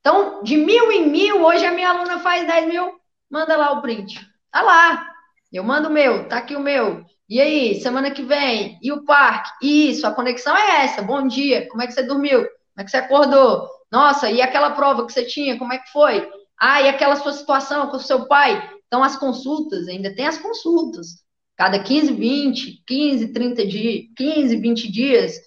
Então, 0.00 0.42
de 0.42 0.56
mil 0.56 0.90
em 0.90 1.08
mil, 1.08 1.44
hoje 1.44 1.64
a 1.64 1.70
minha 1.70 1.90
aluna 1.90 2.18
faz 2.18 2.44
10 2.48 2.66
mil, 2.66 2.98
manda 3.30 3.56
lá 3.56 3.70
o 3.74 3.80
print. 3.80 4.28
Tá 4.50 4.60
lá. 4.60 5.08
Eu 5.52 5.62
mando 5.62 5.88
o 5.88 5.92
meu, 5.92 6.28
tá 6.28 6.38
aqui 6.38 6.56
o 6.56 6.60
meu. 6.60 7.04
E 7.28 7.40
aí, 7.40 7.80
semana 7.80 8.10
que 8.10 8.24
vem? 8.24 8.76
E 8.82 8.90
o 8.90 9.04
parque? 9.04 9.52
Isso, 9.62 10.04
a 10.04 10.12
conexão 10.12 10.56
é 10.56 10.84
essa. 10.84 11.00
Bom 11.00 11.28
dia, 11.28 11.68
como 11.68 11.80
é 11.80 11.86
que 11.86 11.92
você 11.92 12.02
dormiu? 12.02 12.40
Como 12.40 12.80
é 12.80 12.84
que 12.84 12.90
você 12.90 12.96
acordou? 12.96 13.75
Nossa, 13.90 14.30
e 14.30 14.42
aquela 14.42 14.70
prova 14.70 15.06
que 15.06 15.12
você 15.12 15.24
tinha, 15.24 15.58
como 15.58 15.72
é 15.72 15.78
que 15.78 15.90
foi? 15.90 16.28
Ah, 16.58 16.82
e 16.82 16.88
aquela 16.88 17.16
sua 17.16 17.32
situação 17.32 17.88
com 17.88 17.96
o 17.96 18.00
seu 18.00 18.26
pai? 18.26 18.70
Então, 18.86 19.02
as 19.02 19.16
consultas, 19.16 19.88
ainda 19.88 20.14
tem 20.14 20.26
as 20.26 20.38
consultas. 20.38 21.24
Cada 21.56 21.82
15, 21.82 22.12
20, 22.12 22.82
15, 22.86 23.32
30 23.32 23.66
dias, 23.66 24.04
15, 24.16 24.56
20 24.56 24.90
dias, 24.92 25.40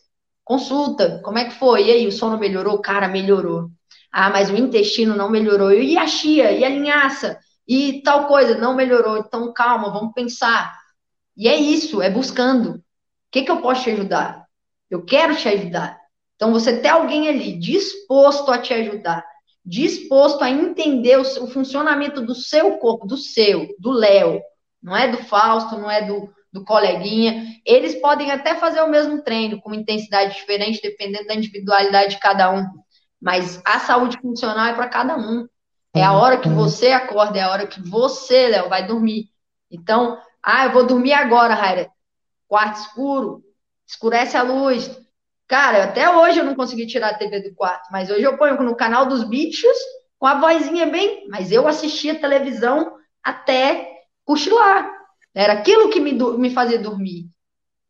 consulta. 0.44 1.20
Como 1.24 1.38
é 1.38 1.46
que 1.46 1.56
foi? 1.56 1.88
E 1.88 1.92
aí, 1.92 2.08
o 2.08 2.12
sono 2.12 2.38
melhorou? 2.38 2.80
Cara, 2.82 3.08
melhorou. 3.08 3.70
Ah, 4.12 4.30
mas 4.30 4.50
o 4.50 4.56
intestino 4.56 5.16
não 5.16 5.30
melhorou. 5.30 5.72
E 5.72 5.98
a 5.98 6.08
chia? 6.08 6.52
E 6.52 6.64
a 6.64 6.70
linhaça? 6.70 7.40
E 7.68 8.02
tal 8.04 8.28
coisa? 8.28 8.58
Não 8.58 8.76
melhorou. 8.76 9.18
Então, 9.18 9.54
calma, 9.54 9.92
vamos 9.92 10.14
pensar. 10.14 10.76
E 11.38 11.48
é 11.48 11.56
isso, 11.56 12.02
é 12.02 12.10
buscando. 12.10 12.76
O 12.76 12.84
que, 13.32 13.44
que 13.44 13.52
eu 13.52 13.62
posso 13.62 13.84
te 13.84 13.92
ajudar? 13.92 14.46
Eu 14.90 15.06
quero 15.06 15.36
te 15.36 15.48
ajudar. 15.48 15.99
Então, 16.40 16.54
você 16.54 16.78
ter 16.78 16.88
alguém 16.88 17.28
ali 17.28 17.60
disposto 17.60 18.50
a 18.50 18.58
te 18.58 18.74
ajudar, 18.74 19.26
disposto 19.66 20.42
a 20.42 20.50
entender 20.50 21.18
o, 21.18 21.22
o 21.22 21.48
funcionamento 21.48 22.22
do 22.22 22.34
seu 22.34 22.78
corpo, 22.78 23.06
do 23.06 23.18
seu, 23.18 23.68
do 23.78 23.92
Léo, 23.92 24.40
não 24.82 24.96
é 24.96 25.10
do 25.10 25.18
Fausto, 25.18 25.78
não 25.78 25.92
é 25.92 26.02
do, 26.02 26.34
do 26.50 26.64
coleguinha. 26.64 27.44
Eles 27.66 27.96
podem 27.96 28.32
até 28.32 28.56
fazer 28.56 28.80
o 28.80 28.88
mesmo 28.88 29.22
treino, 29.22 29.60
com 29.60 29.74
intensidade 29.74 30.34
diferente, 30.36 30.82
dependendo 30.82 31.28
da 31.28 31.36
individualidade 31.36 32.16
de 32.16 32.22
cada 32.22 32.50
um. 32.50 32.66
Mas 33.22 33.62
a 33.66 33.78
saúde 33.80 34.18
funcional 34.22 34.68
é 34.68 34.74
para 34.74 34.88
cada 34.88 35.18
um. 35.18 35.46
É 35.94 36.06
a 36.06 36.14
hora 36.14 36.38
que 36.38 36.48
você 36.48 36.94
acorda, 36.94 37.38
é 37.38 37.42
a 37.42 37.52
hora 37.52 37.68
que 37.68 37.82
você, 37.82 38.48
Léo, 38.48 38.70
vai 38.70 38.88
dormir. 38.88 39.26
Então, 39.70 40.18
ah, 40.42 40.68
eu 40.68 40.72
vou 40.72 40.86
dormir 40.86 41.12
agora, 41.12 41.54
Raira. 41.54 41.92
Quarto 42.48 42.80
escuro, 42.80 43.44
escurece 43.86 44.38
a 44.38 44.42
luz. 44.42 44.90
Cara, 45.50 45.86
até 45.86 46.08
hoje 46.16 46.38
eu 46.38 46.45
não 46.45 46.54
consegui 46.54 46.86
tirar 46.86 47.10
a 47.10 47.18
TV 47.18 47.41
do 47.41 47.56
quarto, 47.56 47.89
mas 47.91 48.12
hoje 48.12 48.22
eu 48.22 48.38
ponho 48.38 48.62
no 48.62 48.76
canal 48.76 49.08
dos 49.08 49.24
bichos 49.24 49.76
com 50.20 50.28
a 50.28 50.36
vozinha 50.36 50.86
bem. 50.86 51.28
Mas 51.28 51.52
eu 51.52 51.68
assistia 51.68 52.20
televisão 52.20 52.95
até 53.24 53.89
cochilar. 54.24 54.88
Era 55.34 55.54
aquilo 55.54 55.89
que 55.89 56.00
me, 56.00 56.14
me 56.14 56.52
fazia 56.52 56.78
dormir. 56.78 57.28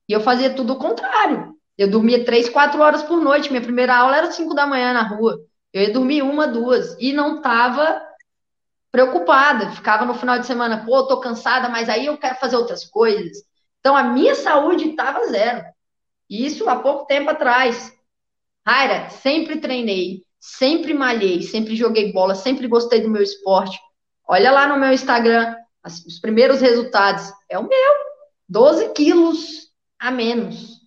E 0.07 0.14
eu 0.14 0.22
fazia 0.22 0.49
tudo 0.49 0.72
o 0.72 0.78
contrário. 0.78 1.53
Eu 1.78 1.89
dormia 1.89 2.24
três, 2.24 2.47
quatro 2.47 2.82
horas 2.82 3.03
por 3.03 3.20
noite. 3.20 3.49
Minha 3.49 3.62
primeira 3.62 3.93
aula 3.93 4.16
era 4.16 4.32
cinco 4.32 4.53
da 4.55 4.66
manhã 4.66 4.93
na 4.93 5.03
rua. 5.03 5.38
Eu 5.74 5.82
ia 5.82 5.91
dormir 5.91 6.22
uma, 6.22 6.47
duas. 6.47 6.95
E 6.97 7.12
não 7.12 7.38
estava 7.38 8.01
preocupada, 8.89 9.70
ficava 9.72 10.05
no 10.05 10.14
final 10.14 10.39
de 10.39 10.47
semana, 10.47 10.84
pô, 10.84 11.05
tô 11.05 11.20
cansada, 11.20 11.70
mas 11.70 11.89
aí 11.89 12.05
eu 12.07 12.18
quero 12.18 12.36
fazer 12.36 12.55
outras 12.55 12.86
coisas. 12.86 13.38
Então 13.80 13.95
a 13.95 14.03
minha 14.03 14.34
saúde 14.34 14.89
estava 14.89 15.28
zero. 15.28 15.64
Isso 16.30 16.69
há 16.69 16.75
pouco 16.75 17.05
tempo 17.05 17.30
atrás. 17.30 17.97
Raira, 18.65 19.09
sempre 19.09 19.59
treinei, 19.59 20.23
sempre 20.39 20.93
malhei, 20.93 21.41
sempre 21.41 21.75
joguei 21.75 22.11
bola, 22.11 22.36
sempre 22.36 22.67
gostei 22.67 23.01
do 23.01 23.09
meu 23.09 23.23
esporte. 23.23 23.80
Olha 24.27 24.51
lá 24.51 24.67
no 24.67 24.77
meu 24.77 24.93
Instagram, 24.93 25.55
os 25.84 26.19
primeiros 26.19 26.61
resultados. 26.61 27.32
É 27.49 27.57
o 27.57 27.67
meu. 27.67 27.93
12 28.47 28.93
quilos 28.93 29.71
a 29.97 30.11
menos. 30.11 30.80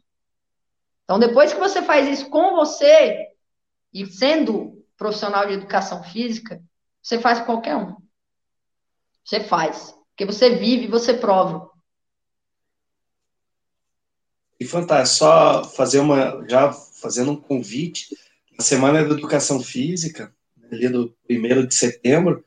Então, 1.05 1.19
depois 1.19 1.53
que 1.53 1.59
você 1.61 1.83
faz 1.83 2.09
isso 2.09 2.31
com 2.31 2.55
você, 2.55 3.29
e 3.93 4.07
sendo 4.07 4.83
profissional 4.97 5.47
de 5.47 5.55
educação 5.55 6.03
física, 6.03 6.63
você 7.03 7.19
faz 7.19 7.41
qualquer 7.41 7.77
um. 7.77 7.97
Você 9.25 9.41
faz. 9.41 9.95
Porque 10.11 10.25
você 10.25 10.51
vive, 10.51 10.87
você 10.87 11.15
prova. 11.15 11.69
E 14.63 14.65
fantástico, 14.65 15.19
só 15.19 15.65
fazer 15.65 15.99
uma, 15.99 16.45
já 16.49 16.73
fazendo 16.73 17.33
um 17.33 17.37
convite, 17.37 18.17
na 18.57 18.63
Semana 18.63 19.05
da 19.05 19.13
Educação 19.13 19.59
Física, 19.59 20.33
ali 20.71 20.89
do 20.89 21.13
1 21.29 21.67
de 21.67 21.75
setembro, 21.75 22.45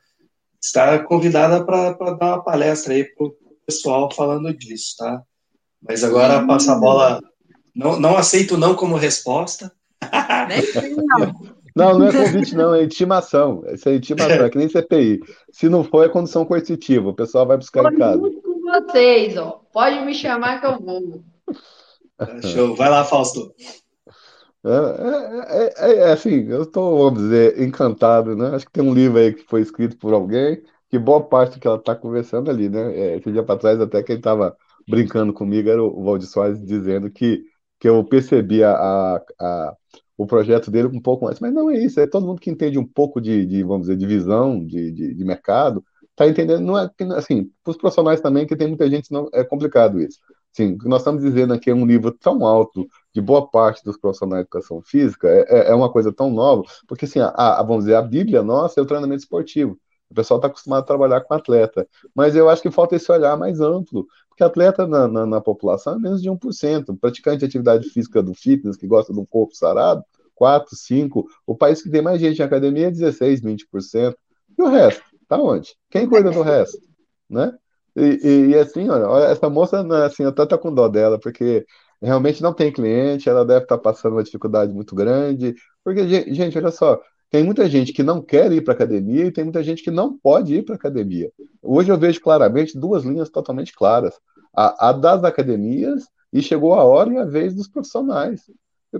está 0.58 0.98
convidada 0.98 1.62
para 1.62 1.92
dar 1.92 2.26
uma 2.26 2.42
palestra 2.42 2.94
aí 2.94 3.04
para 3.04 3.26
o 3.26 3.36
pessoal 3.66 4.10
falando 4.10 4.50
disso, 4.56 4.94
tá? 4.96 5.22
Mas 5.86 6.02
agora 6.02 6.38
hum. 6.38 6.46
passa 6.46 6.72
a 6.72 6.78
bola. 6.78 7.20
Não, 7.74 8.00
não 8.00 8.16
aceito 8.16 8.56
não 8.56 8.74
como 8.74 8.96
resposta. 8.96 9.70
Nem 10.48 10.94
não. 10.96 11.56
Não, 11.76 11.98
não 11.98 12.06
é 12.06 12.12
convite, 12.12 12.56
não, 12.56 12.74
é 12.74 12.82
intimação. 12.82 13.62
Isso 13.70 13.86
é 13.90 13.96
intimação, 13.96 14.46
é 14.46 14.48
que 14.48 14.56
nem 14.56 14.70
CPI. 14.70 15.20
Se 15.52 15.68
não 15.68 15.84
for, 15.84 16.06
é 16.06 16.08
condição 16.08 16.46
coercitiva, 16.46 17.10
o 17.10 17.14
pessoal 17.14 17.44
vai 17.44 17.58
buscar 17.58 17.92
em 17.92 17.98
casa. 17.98 18.18
com 18.18 18.60
vocês, 18.62 19.36
ó. 19.36 19.60
Pode 19.70 20.02
me 20.06 20.14
chamar 20.14 20.58
que 20.58 20.66
eu 20.66 20.80
vou. 20.80 21.22
Show. 22.52 22.74
Vai 22.76 22.90
lá, 22.90 23.04
Fausto. 23.04 23.54
É, 24.64 24.70
é, 25.48 25.90
é, 25.90 25.96
é 25.98 26.12
assim, 26.12 26.46
eu 26.48 26.62
estou, 26.62 26.98
vamos 26.98 27.22
dizer, 27.22 27.60
encantado, 27.62 28.34
né? 28.34 28.48
Acho 28.54 28.66
que 28.66 28.72
tem 28.72 28.82
um 28.82 28.94
livro 28.94 29.18
aí 29.18 29.32
que 29.32 29.44
foi 29.44 29.60
escrito 29.60 29.96
por 29.96 30.12
alguém, 30.12 30.62
que 30.90 30.98
boa 30.98 31.22
parte 31.22 31.60
que 31.60 31.66
ela 31.66 31.76
está 31.76 31.94
conversando 31.94 32.50
ali, 32.50 32.68
né? 32.68 32.92
É, 32.96 33.16
esse 33.16 33.30
dia 33.30 33.42
para 33.44 33.58
trás, 33.58 33.80
até 33.80 34.02
quem 34.02 34.16
estava 34.16 34.56
brincando 34.88 35.32
comigo 35.32 35.68
era 35.68 35.82
o 35.82 36.02
Valdir 36.02 36.28
Soares 36.28 36.64
dizendo 36.64 37.10
que, 37.10 37.44
que 37.78 37.88
eu 37.88 38.02
percebi 38.04 38.62
a, 38.64 39.22
a 39.40 39.76
o 40.16 40.26
projeto 40.26 40.70
dele 40.70 40.88
um 40.88 41.00
pouco 41.00 41.26
mais. 41.26 41.40
Mas 41.40 41.52
não 41.52 41.70
é 41.70 41.78
isso, 41.78 42.00
é 42.00 42.06
todo 42.06 42.26
mundo 42.26 42.40
que 42.40 42.50
entende 42.50 42.78
um 42.78 42.86
pouco 42.86 43.20
de, 43.20 43.44
de 43.46 43.62
vamos 43.62 43.86
dizer, 43.86 43.96
de 43.96 44.06
visão, 44.06 44.64
de, 44.64 44.90
de, 44.90 45.14
de 45.14 45.24
mercado, 45.24 45.84
está 46.10 46.26
entendendo, 46.26 46.60
não 46.62 46.78
é 46.78 46.90
assim, 47.16 47.50
para 47.62 47.72
os 47.72 47.76
profissionais 47.76 48.20
também, 48.20 48.46
que 48.46 48.56
tem 48.56 48.68
muita 48.68 48.88
gente, 48.88 49.12
não 49.12 49.28
é 49.32 49.44
complicado 49.44 50.00
isso. 50.00 50.18
Sim, 50.56 50.72
o 50.72 50.78
que 50.78 50.88
nós 50.88 51.02
estamos 51.02 51.22
dizendo 51.22 51.52
aqui 51.52 51.68
é 51.68 51.74
um 51.74 51.84
nível 51.84 52.10
tão 52.10 52.46
alto 52.46 52.88
de 53.12 53.20
boa 53.20 53.46
parte 53.46 53.84
dos 53.84 53.98
profissionais 53.98 54.42
de 54.42 54.46
educação 54.46 54.80
física, 54.80 55.28
é, 55.28 55.44
é, 55.48 55.70
é 55.70 55.74
uma 55.74 55.92
coisa 55.92 56.10
tão 56.10 56.30
nova, 56.30 56.62
porque 56.88 57.04
assim, 57.04 57.18
a, 57.18 57.28
a, 57.28 57.62
vamos 57.62 57.84
dizer, 57.84 57.94
a 57.94 58.00
Bíblia 58.00 58.42
nossa 58.42 58.80
é 58.80 58.82
o 58.82 58.86
treinamento 58.86 59.22
esportivo. 59.22 59.78
O 60.08 60.14
pessoal 60.14 60.38
está 60.38 60.46
acostumado 60.48 60.82
a 60.82 60.86
trabalhar 60.86 61.20
com 61.20 61.34
atleta. 61.34 61.86
Mas 62.14 62.34
eu 62.34 62.48
acho 62.48 62.62
que 62.62 62.70
falta 62.70 62.96
esse 62.96 63.12
olhar 63.12 63.36
mais 63.36 63.60
amplo, 63.60 64.06
porque 64.30 64.42
atleta 64.42 64.86
na, 64.86 65.06
na, 65.06 65.26
na, 65.26 65.40
população 65.42 65.96
é 65.96 65.98
menos 65.98 66.22
de 66.22 66.30
1%. 66.30 66.98
Praticante 66.98 67.40
de 67.40 67.44
atividade 67.44 67.90
física 67.90 68.22
do 68.22 68.32
fitness, 68.32 68.78
que 68.78 68.86
gosta 68.86 69.12
de 69.12 69.20
um 69.20 69.26
corpo 69.26 69.54
sarado, 69.54 70.02
4, 70.34 70.74
5. 70.74 71.26
O 71.46 71.54
país 71.54 71.82
que 71.82 71.90
tem 71.90 72.00
mais 72.00 72.18
gente 72.18 72.38
em 72.38 72.42
academia 72.42 72.86
é 72.86 72.90
16, 72.90 73.42
20%. 73.42 74.14
E 74.56 74.62
o 74.62 74.68
resto? 74.68 75.02
Tá 75.28 75.36
onde? 75.36 75.76
Quem 75.90 76.08
cuida 76.08 76.30
do 76.30 76.40
resto? 76.40 76.78
Né? 77.28 77.52
E, 77.96 78.50
e, 78.50 78.58
assim, 78.58 78.88
olha, 78.88 79.26
essa 79.26 79.48
moça, 79.48 79.82
né, 79.82 80.04
assim, 80.04 80.22
eu 80.22 80.28
até 80.28 80.44
tô 80.46 80.58
com 80.58 80.72
dó 80.72 80.86
dela, 80.88 81.18
porque 81.18 81.64
realmente 82.00 82.42
não 82.42 82.52
tem 82.52 82.72
cliente, 82.72 83.28
ela 83.28 83.44
deve 83.44 83.64
estar 83.64 83.76
tá 83.76 83.82
passando 83.82 84.12
uma 84.12 84.22
dificuldade 84.22 84.72
muito 84.72 84.94
grande. 84.94 85.54
Porque, 85.82 86.06
gente, 86.06 86.58
olha 86.58 86.70
só, 86.70 87.00
tem 87.30 87.42
muita 87.42 87.68
gente 87.68 87.92
que 87.92 88.02
não 88.02 88.22
quer 88.22 88.52
ir 88.52 88.62
para 88.62 88.74
academia 88.74 89.24
e 89.26 89.32
tem 89.32 89.44
muita 89.44 89.62
gente 89.62 89.82
que 89.82 89.90
não 89.90 90.16
pode 90.18 90.54
ir 90.54 90.64
para 90.64 90.74
academia. 90.74 91.32
Hoje 91.62 91.90
eu 91.90 91.98
vejo 91.98 92.20
claramente 92.20 92.78
duas 92.78 93.04
linhas 93.04 93.30
totalmente 93.30 93.72
claras: 93.74 94.14
a, 94.54 94.90
a, 94.90 94.92
das 94.92 95.24
academias 95.24 96.04
e 96.32 96.42
chegou 96.42 96.74
a 96.74 96.84
hora 96.84 97.12
e 97.12 97.18
a 97.18 97.24
vez 97.24 97.54
dos 97.54 97.68
profissionais. 97.68 98.42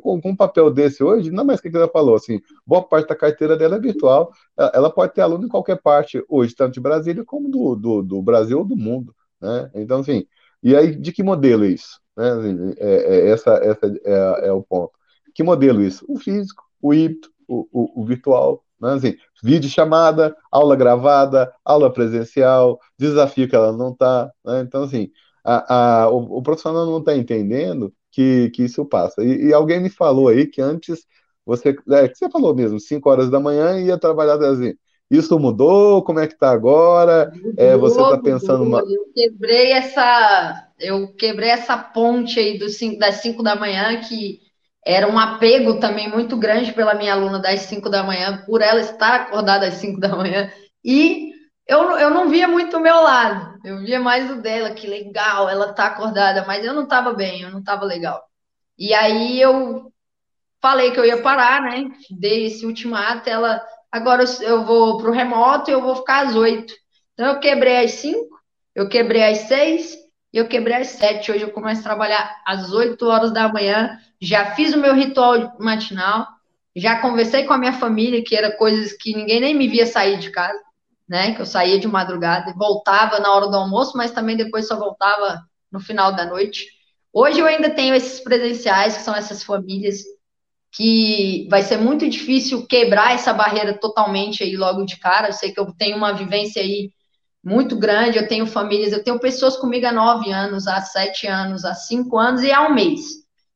Com, 0.01 0.21
com 0.21 0.31
um 0.31 0.37
papel 0.37 0.71
desse 0.71 1.03
hoje, 1.03 1.31
não 1.31 1.45
mais 1.45 1.61
que 1.61 1.69
ela 1.69 1.89
falou, 1.89 2.17
assim, 2.17 2.41
boa 2.67 2.83
parte 2.83 3.09
da 3.09 3.17
carteira 3.17 3.57
dela 3.57 3.77
é 3.77 3.81
virtual. 3.81 4.33
Ela 4.57 4.91
pode 4.91 5.15
ter 5.15 5.21
aluno 5.21 5.47
em 5.47 5.49
qualquer 5.49 5.81
parte 5.81 6.25
hoje, 6.29 6.55
tanto 6.55 6.75
de 6.75 6.81
Brasília 6.81 7.25
como 7.25 7.49
do, 7.51 7.75
do, 7.75 8.03
do 8.03 8.23
Brasil 8.23 8.59
ou 8.59 8.65
do 8.65 8.77
mundo. 8.77 9.15
Né? 9.41 9.71
Então, 9.75 10.01
assim, 10.01 10.27
e 10.63 10.75
aí 10.75 10.95
de 10.97 11.13
que 11.13 11.23
modelo 11.23 11.65
é 11.65 11.69
isso? 11.69 12.01
Né? 12.17 12.31
Assim, 12.31 12.75
é, 12.79 12.95
é, 12.95 13.29
essa 13.31 13.51
essa 13.55 13.87
é, 14.05 14.49
é 14.49 14.53
o 14.53 14.63
ponto. 14.63 14.93
Que 15.35 15.43
modelo 15.43 15.83
isso? 15.83 16.05
O 16.09 16.19
físico, 16.19 16.65
o 16.81 16.95
híbrido, 16.95 17.29
o, 17.47 17.69
o, 17.73 18.03
o 18.03 18.05
virtual, 18.05 18.65
né? 18.81 18.95
Assim, 18.95 19.17
vídeo 19.43 19.69
chamada, 19.71 20.37
aula 20.51 20.77
gravada, 20.77 21.53
aula 21.65 21.93
presencial, 21.93 22.81
desafio 22.99 23.49
que 23.49 23.57
ela 23.57 23.73
não 23.73 23.93
está. 23.93 24.31
Né? 24.45 24.61
Então, 24.61 24.83
assim, 24.85 25.11
a, 25.45 26.03
a, 26.05 26.11
o, 26.11 26.39
o 26.39 26.43
profissional 26.43 26.87
não 26.87 26.99
está 26.99 27.17
entendendo 27.17 27.93
que, 28.17 28.49
que 28.49 28.65
isso 28.65 28.83
passa. 28.87 29.23
E, 29.23 29.49
e, 29.49 29.53
alguém 29.53 29.79
me 29.79 29.91
falou 29.91 30.29
aí 30.29 30.47
que 30.47 30.63
antes 30.63 31.05
você, 31.45 31.77
é, 31.91 32.09
você 32.09 32.31
falou 32.31 32.55
mesmo, 32.55 32.81
5 32.81 33.11
horas 33.11 33.29
da 33.29 33.39
manhã 33.39 33.79
e 33.79 33.89
ia 33.89 33.99
trabalhar 33.99 34.43
assim. 34.43 34.73
Isso 35.11 35.39
mudou? 35.39 36.03
Como 36.03 36.19
é 36.19 36.27
que 36.27 36.33
está 36.33 36.51
agora? 36.51 37.31
Mudou, 37.35 37.53
é, 37.59 37.77
você 37.77 38.01
está 38.01 38.17
pensando 38.17 38.65
uma... 38.65 38.81
Eu 38.81 39.13
quebrei 39.15 39.71
essa, 39.71 40.67
eu 40.81 41.09
quebrei 41.15 41.51
essa 41.51 41.77
ponte 41.77 42.41
aí 42.41 42.59
do 42.59 42.71
cinco, 42.71 42.99
das 42.99 43.17
5 43.17 43.43
da 43.43 43.55
manhã 43.55 44.01
que 44.01 44.41
era 44.85 45.07
um 45.07 45.19
apego 45.19 45.79
também 45.79 46.11
muito 46.11 46.39
grande 46.39 46.73
pela 46.73 46.95
minha 46.95 47.13
aluna 47.13 47.39
das 47.39 47.61
5 47.61 47.91
da 47.91 48.03
manhã, 48.03 48.43
por 48.47 48.63
ela 48.63 48.81
estar 48.81 49.15
acordada 49.15 49.67
às 49.67 49.75
5 49.75 50.01
da 50.01 50.17
manhã. 50.17 50.51
E 50.83 51.33
eu, 51.67 51.99
eu 51.99 52.11
não 52.11 52.29
via 52.29 52.47
muito 52.47 52.77
o 52.77 52.81
meu 52.81 52.95
lado, 53.03 53.59
eu 53.65 53.79
via 53.79 53.99
mais 53.99 54.31
o 54.31 54.37
dela, 54.37 54.71
que 54.71 54.87
legal, 54.87 55.49
ela 55.49 55.73
tá 55.73 55.87
acordada, 55.87 56.45
mas 56.47 56.65
eu 56.65 56.73
não 56.73 56.85
estava 56.85 57.13
bem, 57.13 57.43
eu 57.43 57.51
não 57.51 57.59
estava 57.59 57.85
legal. 57.85 58.23
E 58.79 58.95
aí 58.95 59.41
eu 59.41 59.93
falei 60.61 60.91
que 60.91 61.01
eu 61.01 61.05
ia 61.05 61.23
parar, 61.23 61.63
né? 61.63 61.91
Dei 62.11 62.47
esse 62.47 62.65
ultimato, 62.65 63.29
ela 63.29 63.63
agora 63.91 64.25
eu 64.43 64.65
vou 64.65 64.99
para 64.99 65.11
o 65.11 65.15
remoto 65.15 65.71
e 65.71 65.73
eu 65.73 65.83
vou 65.83 65.97
ficar 65.97 66.27
às 66.27 66.35
oito. 66.37 66.75
Então 67.15 67.27
eu 67.27 67.41
quebrei 67.41 67.85
às 67.85 67.93
cinco, 67.93 68.39
eu 68.75 68.89
quebrei 68.89 69.25
às 69.25 69.39
seis 69.39 69.97
e 70.33 70.39
eu 70.39 70.47
quebrei 70.47 70.77
às 70.77 70.89
sete. 70.89 71.33
Hoje 71.33 71.43
eu 71.43 71.51
começo 71.51 71.81
a 71.81 71.85
trabalhar 71.85 72.43
às 72.47 72.73
oito 72.73 73.07
horas 73.07 73.33
da 73.33 73.49
manhã. 73.49 73.99
Já 74.21 74.55
fiz 74.55 74.75
o 74.75 74.79
meu 74.79 74.95
ritual 74.95 75.57
matinal, 75.59 76.27
já 76.75 77.01
conversei 77.01 77.45
com 77.45 77.55
a 77.55 77.59
minha 77.59 77.73
família, 77.73 78.23
que 78.25 78.37
era 78.37 78.57
coisas 78.57 78.93
que 78.93 79.17
ninguém 79.17 79.41
nem 79.41 79.55
me 79.55 79.67
via 79.67 79.87
sair 79.87 80.19
de 80.19 80.31
casa, 80.31 80.59
né? 81.09 81.35
Que 81.35 81.41
eu 81.41 81.47
saía 81.47 81.79
de 81.79 81.87
madrugada 81.89 82.51
e 82.51 82.55
voltava 82.55 83.21
na 83.21 83.33
hora 83.33 83.49
do 83.49 83.57
almoço, 83.57 83.97
mas 83.97 84.11
também 84.11 84.37
depois 84.37 84.67
só 84.67 84.79
voltava 84.79 85.43
no 85.71 85.81
final 85.81 86.15
da 86.15 86.27
noite. 86.27 86.67
Hoje 87.13 87.39
eu 87.41 87.47
ainda 87.47 87.71
tenho 87.71 87.95
esses 87.95 88.21
presenciais, 88.21 88.97
que 88.97 89.03
são 89.03 89.15
essas 89.15 89.43
famílias 89.43 90.03
que 90.73 91.49
vai 91.51 91.63
ser 91.63 91.79
muito 91.79 92.07
difícil 92.09 92.67
quebrar 92.67 93.15
essa 93.15 93.33
barreira 93.33 93.79
totalmente 93.79 94.43
aí 94.43 94.57
logo 94.57 94.85
de 94.85 94.99
cara. 94.99 95.29
Eu 95.29 95.33
sei 95.33 95.51
que 95.53 95.59
eu 95.59 95.73
tenho 95.73 95.97
uma 95.97 96.13
vivência 96.13 96.61
aí 96.61 96.91
muito 97.43 97.79
grande, 97.79 98.19
eu 98.19 98.29
tenho 98.29 98.47
famílias, 98.47 98.93
eu 98.93 99.03
tenho 99.03 99.19
pessoas 99.19 99.57
comigo 99.57 99.87
há 99.87 99.93
nove 99.93 100.31
anos, 100.31 100.67
há 100.67 100.81
sete 100.83 101.27
anos, 101.27 101.65
há 101.65 101.75
cinco 101.75 102.19
anos 102.19 102.43
e 102.43 102.53
há 102.53 102.67
um 102.69 102.75
mês. 102.75 103.01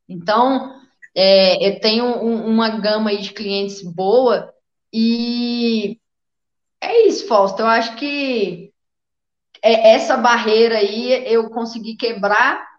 Então, 0.08 0.72
é, 1.14 1.68
eu 1.68 1.80
tenho 1.80 2.04
um, 2.04 2.46
uma 2.46 2.70
gama 2.70 3.10
aí 3.10 3.20
de 3.20 3.32
clientes 3.32 3.82
boa 3.82 4.50
e 4.92 5.99
é 6.80 7.06
isso, 7.06 7.26
Fausto. 7.26 7.60
Eu 7.60 7.66
acho 7.66 7.96
que 7.96 8.72
é, 9.62 9.94
essa 9.94 10.16
barreira 10.16 10.78
aí 10.78 11.26
eu 11.32 11.50
consegui 11.50 11.96
quebrar 11.96 12.70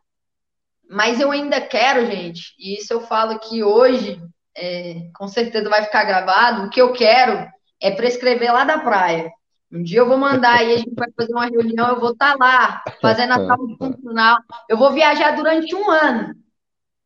mas 0.92 1.22
eu 1.22 1.32
ainda 1.32 1.62
quero, 1.62 2.06
gente, 2.06 2.54
e 2.60 2.78
isso 2.78 2.92
eu 2.92 3.00
falo 3.00 3.40
que 3.40 3.64
hoje, 3.64 4.22
é, 4.54 5.10
com 5.16 5.26
certeza 5.26 5.70
vai 5.70 5.84
ficar 5.84 6.04
gravado, 6.04 6.66
o 6.66 6.70
que 6.70 6.82
eu 6.82 6.92
quero 6.92 7.50
é 7.82 7.92
prescrever 7.92 8.52
lá 8.52 8.66
da 8.66 8.78
praia. 8.78 9.32
Um 9.72 9.82
dia 9.82 10.00
eu 10.00 10.06
vou 10.06 10.18
mandar 10.18 10.62
e 10.66 10.74
a 10.74 10.78
gente 10.78 10.94
vai 10.94 11.08
fazer 11.18 11.32
uma 11.32 11.46
reunião, 11.46 11.88
eu 11.88 12.00
vou 12.02 12.12
estar 12.12 12.38
tá 12.38 12.38
lá, 12.38 12.84
fazendo 13.02 13.32
a 13.32 13.48
saúde 13.48 13.78
funcional. 13.78 14.40
Eu 14.68 14.78
vou 14.78 14.92
viajar 14.92 15.32
durante 15.32 15.74
um 15.74 15.90
ano. 15.90 16.36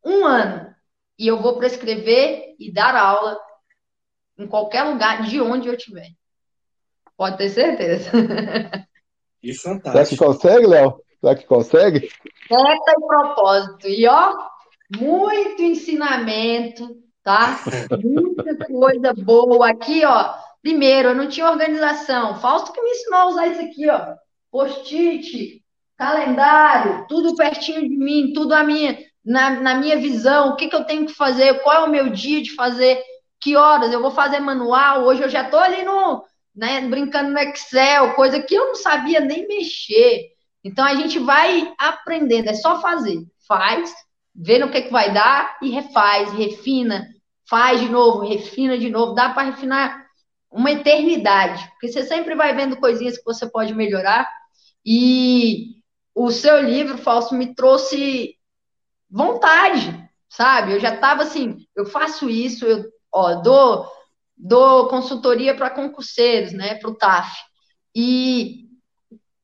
Um 0.04 0.26
ano. 0.26 0.74
E 1.20 1.28
eu 1.28 1.40
vou 1.40 1.60
prescrever 1.60 2.56
e 2.60 2.74
dar 2.74 2.96
aula 2.96 3.38
em 4.36 4.48
qualquer 4.48 4.82
lugar, 4.82 5.22
de 5.22 5.40
onde 5.40 5.68
eu 5.68 5.76
estiver. 5.76 6.08
Pode 7.18 7.38
ter 7.38 7.50
certeza. 7.50 8.12
Que 9.42 9.54
fantástico. 9.54 9.92
Será 9.92 10.06
que 10.06 10.18
consegue, 10.18 10.68
Léo? 10.68 11.02
Será 11.22 11.36
que 11.36 11.46
consegue? 11.46 12.10
Meta 12.50 12.92
e 12.92 13.08
propósito. 13.08 13.88
E 13.88 14.08
ó, 14.08 14.34
muito 14.98 15.62
ensinamento, 15.62 16.98
tá? 17.24 17.60
Muita 18.04 18.58
coisa 18.66 19.14
boa. 19.14 19.70
Aqui, 19.70 20.04
ó. 20.04 20.34
Primeiro, 20.62 21.10
eu 21.10 21.16
não 21.16 21.28
tinha 21.28 21.50
organização. 21.50 22.40
Fausto 22.40 22.74
que 22.74 22.82
me 22.82 22.90
ensinou 22.90 23.20
a 23.20 23.28
usar 23.28 23.48
isso 23.48 23.62
aqui, 23.62 23.88
ó. 23.88 24.16
Post-it, 24.52 25.64
calendário, 25.98 27.06
tudo 27.08 27.36
pertinho 27.36 27.82
de 27.82 27.96
mim, 27.96 28.34
tudo 28.34 28.54
a 28.54 28.64
minha, 28.64 28.98
na, 29.24 29.52
na 29.52 29.76
minha 29.76 29.98
visão, 29.98 30.50
o 30.50 30.56
que, 30.56 30.68
que 30.68 30.76
eu 30.76 30.86
tenho 30.86 31.06
que 31.06 31.14
fazer, 31.14 31.62
qual 31.62 31.84
é 31.84 31.88
o 31.88 31.92
meu 31.92 32.10
dia 32.10 32.42
de 32.42 32.56
fazer, 32.56 33.02
que 33.40 33.56
horas 33.56 33.92
eu 33.92 34.02
vou 34.02 34.12
fazer 34.12 34.40
manual. 34.40 35.04
Hoje 35.04 35.22
eu 35.22 35.30
já 35.30 35.44
tô 35.44 35.58
ali 35.58 35.84
no, 35.84 36.24
né, 36.56 36.82
brincando 36.88 37.32
no 37.32 37.40
Excel, 37.40 38.14
coisa 38.14 38.41
que 38.41 38.56
eu 38.56 38.68
não 38.68 38.76
sabia 38.76 39.19
nem 39.19 39.48
mexer. 39.48 40.30
Então 40.64 40.86
a 40.86 40.95
gente 40.95 41.19
vai 41.19 41.73
aprendendo, 41.77 42.49
é 42.49 42.53
só 42.53 42.82
fazer. 42.82 43.22
Faz, 43.48 43.94
vê 44.34 44.57
no 44.57 44.72
que, 44.72 44.84
que 44.84 44.91
vai 44.91 45.14
dar 45.14 45.57
e 45.61 45.69
refaz, 45.69 46.32
refina, 46.32 47.07
faz 47.48 47.82
de 47.82 47.90
novo, 47.90 48.26
refina 48.26 48.77
de 48.77 48.90
novo. 48.90 49.14
Dá 49.14 49.30
para 49.30 49.49
refinar 49.49 50.06
uma 50.49 50.72
eternidade, 50.72 51.68
porque 51.72 51.90
você 51.90 52.03
sempre 52.06 52.34
vai 52.34 52.56
vendo 52.56 52.77
coisinhas 52.77 53.18
que 53.18 53.26
você 53.26 53.48
pode 53.48 53.73
melhorar. 53.73 54.27
E 54.86 55.76
o 56.15 56.32
seu 56.32 56.61
livro, 56.61 56.98
Falso, 56.98 57.36
me 57.36 57.53
trouxe 57.53 58.36
vontade, 59.10 60.10
sabe? 60.30 60.73
Eu 60.73 60.80
já 60.80 60.95
estava 60.95 61.23
assim, 61.23 61.57
eu 61.76 61.86
faço 61.86 62.30
isso, 62.30 62.65
eu 62.65 62.86
ó, 63.11 63.36
dou, 63.36 63.86
dou 64.38 64.88
consultoria 64.88 65.56
para 65.56 65.70
concurseiros, 65.70 66.52
né, 66.53 66.76
para 66.76 66.90
o 66.90 66.95
TAF. 66.95 67.36
E 67.95 68.66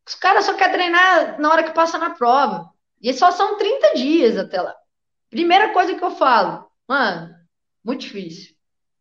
os 0.07 0.15
caras 0.15 0.45
só 0.45 0.53
querem 0.53 0.73
treinar 0.73 1.39
na 1.39 1.49
hora 1.49 1.63
que 1.63 1.73
passa 1.73 1.97
na 1.97 2.09
prova. 2.11 2.69
E 3.01 3.13
só 3.13 3.31
são 3.31 3.57
30 3.57 3.95
dias 3.95 4.37
até 4.37 4.61
lá. 4.61 4.75
Primeira 5.29 5.73
coisa 5.73 5.95
que 5.95 6.03
eu 6.03 6.11
falo, 6.11 6.69
mano, 6.87 7.33
muito 7.83 8.01
difícil. 8.01 8.53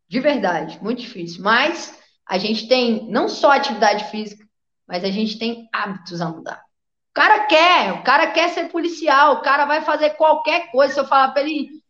De 0.08 0.20
verdade, 0.20 0.78
muito 0.82 1.00
difícil. 1.00 1.42
Mas 1.42 1.98
a 2.26 2.38
gente 2.38 2.68
tem 2.68 3.10
não 3.10 3.28
só 3.28 3.50
atividade 3.50 4.04
física, 4.10 4.46
mas 4.86 5.04
a 5.04 5.10
gente 5.10 5.38
tem 5.38 5.68
hábitos 5.72 6.20
a 6.20 6.28
mudar. 6.28 6.62
O 7.10 7.12
cara 7.12 7.46
quer, 7.46 7.92
o 7.92 8.04
cara 8.04 8.30
quer 8.30 8.50
ser 8.50 8.68
policial, 8.70 9.34
o 9.34 9.42
cara 9.42 9.66
vai 9.66 9.82
fazer 9.82 10.10
qualquer 10.10 10.70
coisa. 10.70 10.94
Se 10.94 11.00
eu 11.00 11.06
falar 11.06 11.32
para 11.32 11.42
ele 11.42 11.82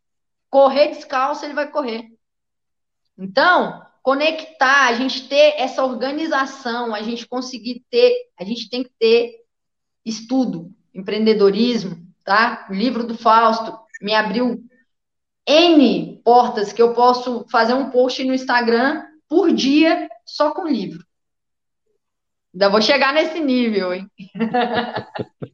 correr 0.48 0.88
descalço, 0.88 1.44
ele 1.44 1.54
vai 1.54 1.70
correr. 1.70 2.08
Então, 3.18 3.86
conectar, 4.02 4.88
a 4.88 4.94
gente 4.94 5.28
ter 5.28 5.54
essa 5.56 5.84
organização, 5.84 6.94
a 6.94 7.02
gente 7.02 7.26
conseguir 7.26 7.84
ter, 7.90 8.14
a 8.38 8.44
gente 8.44 8.68
tem 8.70 8.82
que 8.82 8.90
ter 8.98 9.36
estudo, 10.04 10.72
empreendedorismo, 10.94 11.96
tá? 12.24 12.66
O 12.70 12.74
livro 12.74 13.04
do 13.04 13.16
Fausto 13.16 13.78
me 14.00 14.14
abriu 14.14 14.62
N 15.46 16.20
portas 16.24 16.72
que 16.72 16.80
eu 16.80 16.94
posso 16.94 17.46
fazer 17.50 17.74
um 17.74 17.90
post 17.90 18.24
no 18.24 18.34
Instagram 18.34 19.04
por 19.28 19.52
dia 19.52 20.08
só 20.24 20.52
com 20.52 20.66
livro. 20.66 21.04
Ainda 22.52 22.68
vou 22.68 22.82
chegar 22.82 23.12
nesse 23.12 23.38
nível, 23.38 23.94
hein? 23.94 24.10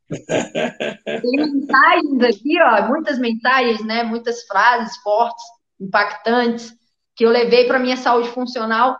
Tem 0.08 1.36
mensagens 1.36 2.22
aqui, 2.22 2.58
ó, 2.62 2.88
muitas 2.88 3.18
mensagens, 3.18 3.84
né? 3.84 4.02
Muitas 4.02 4.44
frases 4.44 4.96
fortes, 4.98 5.44
impactantes 5.78 6.74
que 7.16 7.24
eu 7.24 7.30
levei 7.30 7.66
para 7.66 7.78
minha 7.78 7.96
saúde 7.96 8.28
funcional 8.28 8.96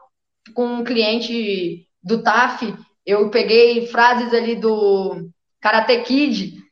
com 0.55 0.67
um 0.67 0.85
cliente 0.85 1.87
do 2.03 2.23
TAF. 2.23 2.75
Eu 3.05 3.31
peguei 3.31 3.87
frases 3.87 4.33
ali 4.33 4.57
do 4.57 5.29
Karate 5.61 6.03
Kid 6.03 6.67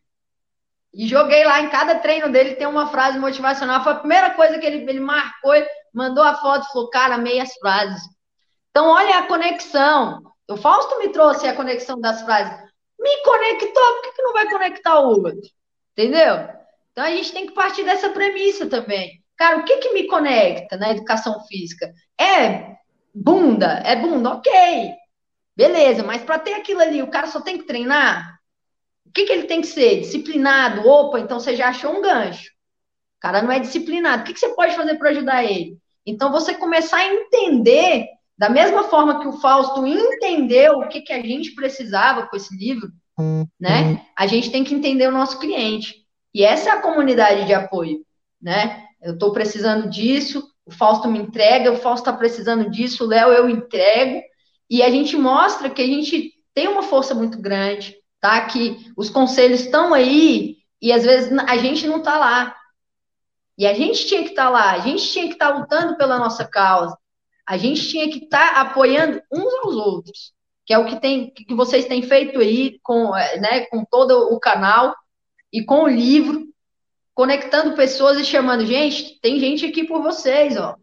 e 0.94 1.06
joguei 1.08 1.44
lá 1.44 1.60
em 1.60 1.68
cada 1.68 1.96
treino 1.96 2.30
dele 2.30 2.54
tem 2.54 2.66
uma 2.66 2.86
frase 2.86 3.18
motivacional. 3.18 3.82
Foi 3.82 3.92
a 3.92 3.96
primeira 3.96 4.30
coisa 4.30 4.58
que 4.58 4.64
ele, 4.64 4.88
ele 4.88 5.00
marcou, 5.00 5.52
mandou 5.92 6.22
a 6.22 6.34
foto, 6.36 6.66
falou, 6.72 6.88
cara, 6.88 7.18
meias 7.18 7.52
frases. 7.54 8.02
Então, 8.70 8.88
olha 8.88 9.18
a 9.18 9.26
conexão. 9.26 10.22
O 10.48 10.56
Fausto 10.56 10.98
me 10.98 11.08
trouxe 11.08 11.48
a 11.48 11.54
conexão 11.54 12.00
das 12.00 12.22
frases. 12.22 12.56
Me 12.98 13.22
conectou, 13.22 13.82
por 13.94 14.02
que, 14.02 14.12
que 14.12 14.22
não 14.22 14.32
vai 14.32 14.48
conectar 14.48 15.00
o 15.00 15.08
outro? 15.08 15.40
Entendeu? 15.92 16.48
Então, 16.92 17.04
a 17.04 17.10
gente 17.10 17.32
tem 17.32 17.46
que 17.46 17.54
partir 17.54 17.82
dessa 17.82 18.10
premissa 18.10 18.66
também. 18.66 19.23
Cara, 19.36 19.58
o 19.58 19.64
que, 19.64 19.78
que 19.78 19.92
me 19.92 20.06
conecta 20.06 20.76
na 20.76 20.90
educação 20.90 21.44
física? 21.46 21.92
É 22.20 22.76
bunda? 23.14 23.82
É 23.84 23.96
bunda? 23.96 24.30
Ok. 24.34 24.52
Beleza, 25.56 26.02
mas 26.02 26.22
para 26.22 26.38
ter 26.38 26.54
aquilo 26.54 26.80
ali, 26.80 27.02
o 27.02 27.10
cara 27.10 27.26
só 27.26 27.40
tem 27.40 27.58
que 27.58 27.64
treinar? 27.64 28.38
O 29.06 29.12
que, 29.12 29.24
que 29.24 29.32
ele 29.32 29.44
tem 29.44 29.60
que 29.60 29.68
ser? 29.68 30.00
Disciplinado? 30.00 30.88
Opa, 30.88 31.20
então 31.20 31.38
você 31.38 31.54
já 31.54 31.68
achou 31.68 31.96
um 31.96 32.02
gancho. 32.02 32.50
O 33.16 33.20
cara 33.20 33.40
não 33.40 33.52
é 33.52 33.60
disciplinado. 33.60 34.22
O 34.22 34.24
que, 34.26 34.34
que 34.34 34.40
você 34.40 34.48
pode 34.54 34.74
fazer 34.74 34.96
para 34.96 35.10
ajudar 35.10 35.44
ele? 35.44 35.78
Então, 36.04 36.30
você 36.30 36.54
começar 36.54 36.98
a 36.98 37.06
entender, 37.06 38.06
da 38.36 38.50
mesma 38.50 38.84
forma 38.84 39.20
que 39.20 39.28
o 39.28 39.40
Fausto 39.40 39.86
entendeu 39.86 40.78
o 40.78 40.88
que, 40.88 41.00
que 41.00 41.12
a 41.12 41.22
gente 41.22 41.54
precisava 41.54 42.26
com 42.26 42.36
esse 42.36 42.54
livro, 42.56 42.90
né? 43.58 44.04
A 44.16 44.26
gente 44.26 44.50
tem 44.50 44.64
que 44.64 44.74
entender 44.74 45.08
o 45.08 45.12
nosso 45.12 45.38
cliente. 45.38 46.04
E 46.34 46.44
essa 46.44 46.68
é 46.68 46.72
a 46.72 46.82
comunidade 46.82 47.46
de 47.46 47.54
apoio, 47.54 48.04
né? 48.42 48.83
Eu 49.04 49.12
estou 49.12 49.32
precisando 49.32 49.88
disso, 49.90 50.48
o 50.64 50.72
Fausto 50.72 51.08
me 51.08 51.18
entrega, 51.18 51.70
o 51.70 51.76
Fausto 51.76 52.08
está 52.08 52.12
precisando 52.18 52.70
disso, 52.70 53.04
o 53.04 53.06
Léo 53.06 53.30
eu 53.32 53.50
entrego, 53.50 54.22
e 54.68 54.82
a 54.82 54.90
gente 54.90 55.14
mostra 55.14 55.68
que 55.68 55.82
a 55.82 55.86
gente 55.86 56.32
tem 56.54 56.68
uma 56.68 56.82
força 56.82 57.14
muito 57.14 57.38
grande, 57.38 57.94
tá? 58.18 58.46
Que 58.46 58.90
os 58.96 59.10
conselhos 59.10 59.60
estão 59.60 59.92
aí 59.92 60.56
e 60.80 60.90
às 60.90 61.04
vezes 61.04 61.30
a 61.46 61.56
gente 61.58 61.86
não 61.86 61.98
está 61.98 62.18
lá. 62.18 62.56
E 63.58 63.66
a 63.66 63.74
gente 63.74 64.06
tinha 64.06 64.22
que 64.22 64.30
estar 64.30 64.44
tá 64.44 64.50
lá, 64.50 64.72
a 64.72 64.78
gente 64.78 65.06
tinha 65.06 65.26
que 65.26 65.34
estar 65.34 65.52
tá 65.52 65.58
lutando 65.58 65.96
pela 65.96 66.18
nossa 66.18 66.44
causa, 66.46 66.96
a 67.46 67.58
gente 67.58 67.86
tinha 67.86 68.10
que 68.10 68.24
estar 68.24 68.54
tá 68.54 68.60
apoiando 68.62 69.20
uns 69.30 69.54
aos 69.62 69.76
outros, 69.76 70.32
que 70.64 70.72
é 70.72 70.78
o 70.78 70.86
que, 70.86 70.98
tem, 70.98 71.30
que 71.30 71.54
vocês 71.54 71.84
têm 71.84 72.02
feito 72.02 72.40
aí 72.40 72.78
com, 72.82 73.14
é, 73.14 73.38
né, 73.38 73.66
com 73.66 73.84
todo 73.84 74.32
o 74.34 74.40
canal 74.40 74.94
e 75.52 75.62
com 75.62 75.84
o 75.84 75.88
livro, 75.88 76.48
conectando 77.14 77.76
pessoas 77.76 78.18
e 78.18 78.24
chamando, 78.24 78.66
gente, 78.66 79.20
tem 79.20 79.38
gente 79.38 79.64
aqui 79.64 79.84
por 79.84 80.02
vocês, 80.02 80.56
ó. 80.56 80.76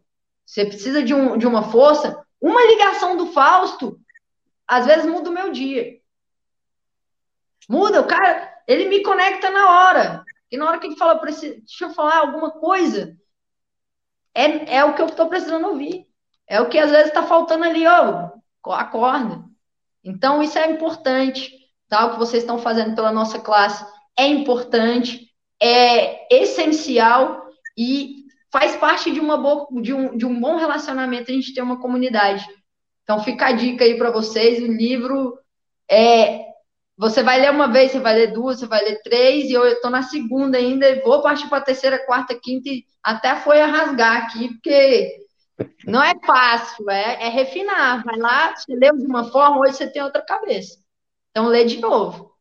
Você 0.45 0.65
precisa 0.65 1.03
de, 1.03 1.13
um, 1.13 1.37
de 1.37 1.45
uma 1.45 1.63
força. 1.63 2.25
Uma 2.39 2.61
ligação 2.65 3.15
do 3.15 3.27
Fausto, 3.27 3.99
às 4.67 4.85
vezes 4.85 5.05
muda 5.05 5.29
o 5.29 5.33
meu 5.33 5.51
dia. 5.51 5.99
Muda, 7.69 8.01
o 8.01 8.07
cara, 8.07 8.51
ele 8.67 8.89
me 8.89 9.03
conecta 9.03 9.49
na 9.49 9.69
hora. 9.69 10.25
E 10.49 10.57
na 10.57 10.67
hora 10.67 10.79
que 10.79 10.87
ele 10.87 10.97
fala, 10.97 11.13
deixa 11.15 11.85
eu 11.85 11.93
falar 11.93 12.17
alguma 12.17 12.51
coisa, 12.51 13.15
é, 14.33 14.77
é 14.77 14.83
o 14.83 14.93
que 14.93 15.01
eu 15.01 15.05
estou 15.07 15.27
precisando 15.29 15.67
ouvir. 15.67 16.07
É 16.47 16.59
o 16.59 16.67
que 16.67 16.77
às 16.77 16.91
vezes 16.91 17.07
está 17.07 17.23
faltando 17.23 17.63
ali, 17.63 17.85
ó, 17.87 18.31
acorda. 18.73 19.45
Então, 20.03 20.43
isso 20.43 20.57
é 20.57 20.69
importante, 20.69 21.49
tá? 21.87 22.05
O 22.05 22.11
que 22.11 22.19
vocês 22.19 22.43
estão 22.43 22.57
fazendo 22.57 22.93
pela 22.93 23.11
nossa 23.11 23.39
classe 23.39 23.85
é 24.17 24.25
importante, 24.25 25.30
é 25.61 26.27
essencial 26.29 27.45
e 27.77 28.25
faz 28.51 28.75
parte 28.75 29.11
de, 29.11 29.19
uma 29.19 29.37
boa, 29.37 29.67
de, 29.81 29.93
um, 29.93 30.17
de 30.17 30.25
um 30.25 30.39
bom 30.39 30.57
relacionamento 30.57 31.31
a 31.31 31.33
gente 31.33 31.53
ter 31.53 31.61
uma 31.61 31.79
comunidade. 31.79 32.45
Então, 33.03 33.23
fica 33.23 33.47
a 33.47 33.51
dica 33.51 33.83
aí 33.83 33.97
para 33.97 34.11
vocês. 34.11 34.61
O 34.61 34.67
livro 34.67 35.37
é. 35.89 36.49
Você 36.97 37.23
vai 37.23 37.41
ler 37.41 37.51
uma 37.51 37.67
vez, 37.67 37.91
você 37.91 37.99
vai 37.99 38.13
ler 38.13 38.31
duas, 38.31 38.59
você 38.59 38.67
vai 38.67 38.83
ler 38.83 39.01
três, 39.01 39.49
e 39.49 39.53
eu 39.53 39.65
estou 39.65 39.89
na 39.89 40.03
segunda 40.03 40.57
ainda, 40.57 40.87
e 40.87 41.01
vou 41.01 41.21
partir 41.21 41.47
para 41.47 41.57
a 41.57 41.63
terceira, 41.63 42.05
quarta, 42.05 42.37
quinta, 42.39 42.69
e 42.69 42.85
até 43.01 43.35
foi 43.37 43.59
a 43.59 43.65
rasgar 43.65 44.17
aqui, 44.17 44.49
porque 44.49 45.25
não 45.87 46.03
é 46.03 46.13
fácil, 46.23 46.87
é, 46.91 47.25
é 47.25 47.29
refinar. 47.29 48.03
Vai 48.03 48.17
lá, 48.17 48.55
você 48.55 48.75
leu 48.75 48.95
de 48.95 49.05
uma 49.05 49.31
forma, 49.31 49.59
hoje 49.59 49.77
você 49.77 49.89
tem 49.89 50.03
outra 50.03 50.21
cabeça. 50.21 50.77
Então, 51.31 51.47
lê 51.47 51.65
de 51.65 51.79
novo. 51.79 52.35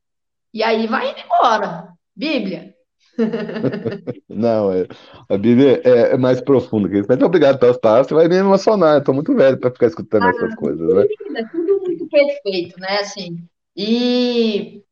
E 0.53 0.63
aí 0.63 0.87
vai 0.87 1.15
embora. 1.19 1.89
Bíblia. 2.15 2.75
Não, 4.29 4.73
é, 4.73 4.87
a 5.29 5.37
Bíblia 5.37 5.81
é, 5.85 6.13
é, 6.13 6.17
mais 6.17 6.41
profunda 6.41 6.89
que 6.89 6.99
isso. 6.99 7.07
Mas 7.09 7.21
obrigado 7.23 7.59
pelas 7.59 7.79
palavras, 7.79 8.07
você 8.07 8.15
vai 8.15 8.29
me 8.29 8.37
emocionar. 8.37 8.97
Eu 8.97 9.05
tô 9.05 9.13
muito 9.13 9.35
velho 9.35 9.59
para 9.59 9.71
ficar 9.71 9.87
escutando 9.87 10.25
ah, 10.25 10.31
essas 10.31 10.55
coisas, 10.55 10.95
né? 10.95 11.07
É 11.37 11.45
tudo 11.45 11.81
muito 11.83 12.07
perfeito, 12.09 12.79
né? 12.81 12.99
Assim, 13.01 13.45
e 13.77 14.83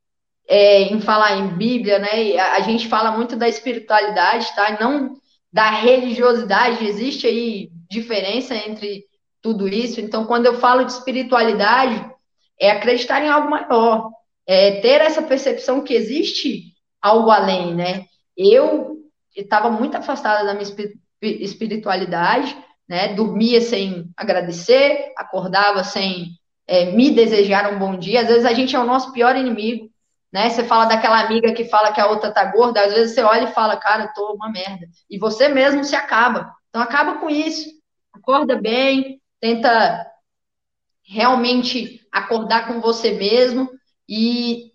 é, 0.48 0.82
em 0.82 1.00
falar 1.00 1.36
em 1.38 1.48
Bíblia, 1.56 1.98
né? 1.98 2.36
A, 2.38 2.56
a, 2.56 2.60
gente 2.60 2.88
fala 2.88 3.12
muito 3.12 3.36
da 3.36 3.48
espiritualidade, 3.48 4.54
tá? 4.54 4.78
Não 4.80 5.14
da 5.52 5.70
religiosidade. 5.70 6.84
Existe 6.86 7.26
aí 7.26 7.70
diferença 7.90 8.54
entre 8.54 9.04
tudo 9.40 9.68
isso. 9.68 10.00
Então, 10.00 10.26
quando 10.26 10.46
eu 10.46 10.54
falo 10.54 10.84
de 10.84 10.92
espiritualidade, 10.92 12.10
é 12.60 12.70
acreditar 12.70 13.22
em 13.22 13.28
algo 13.28 13.50
maior, 13.50 14.10
é 14.46 14.80
ter 14.80 15.00
essa 15.00 15.22
percepção 15.22 15.82
que 15.82 15.94
existe 15.94 16.74
algo 17.00 17.30
além, 17.30 17.74
né? 17.74 18.06
Eu 18.38 18.98
estava 19.36 19.68
muito 19.68 19.96
afastada 19.96 20.46
da 20.46 20.54
minha 20.54 20.64
espiritualidade, 21.20 22.56
né? 22.88 23.14
Dormia 23.14 23.60
sem 23.60 24.08
agradecer, 24.16 25.12
acordava 25.16 25.82
sem 25.82 26.38
é, 26.66 26.92
me 26.92 27.10
desejar 27.10 27.72
um 27.72 27.78
bom 27.78 27.98
dia. 27.98 28.20
Às 28.20 28.28
vezes 28.28 28.44
a 28.44 28.52
gente 28.52 28.76
é 28.76 28.78
o 28.78 28.86
nosso 28.86 29.12
pior 29.12 29.36
inimigo, 29.36 29.90
né? 30.32 30.48
Você 30.48 30.62
fala 30.62 30.84
daquela 30.84 31.20
amiga 31.20 31.52
que 31.52 31.64
fala 31.64 31.92
que 31.92 32.00
a 32.00 32.06
outra 32.06 32.30
tá 32.30 32.44
gorda, 32.44 32.84
às 32.84 32.92
vezes 32.92 33.14
você 33.14 33.22
olha 33.22 33.48
e 33.48 33.52
fala, 33.52 33.76
cara, 33.76 34.04
eu 34.04 34.12
tô 34.14 34.32
uma 34.34 34.50
merda. 34.50 34.86
E 35.10 35.18
você 35.18 35.48
mesmo 35.48 35.82
se 35.82 35.96
acaba. 35.96 36.54
Então 36.68 36.80
acaba 36.80 37.18
com 37.18 37.28
isso. 37.28 37.68
Acorda 38.12 38.56
bem, 38.56 39.20
tenta 39.40 40.06
realmente 41.02 42.06
acordar 42.12 42.68
com 42.68 42.80
você 42.80 43.12
mesmo 43.12 43.68
e 44.08 44.72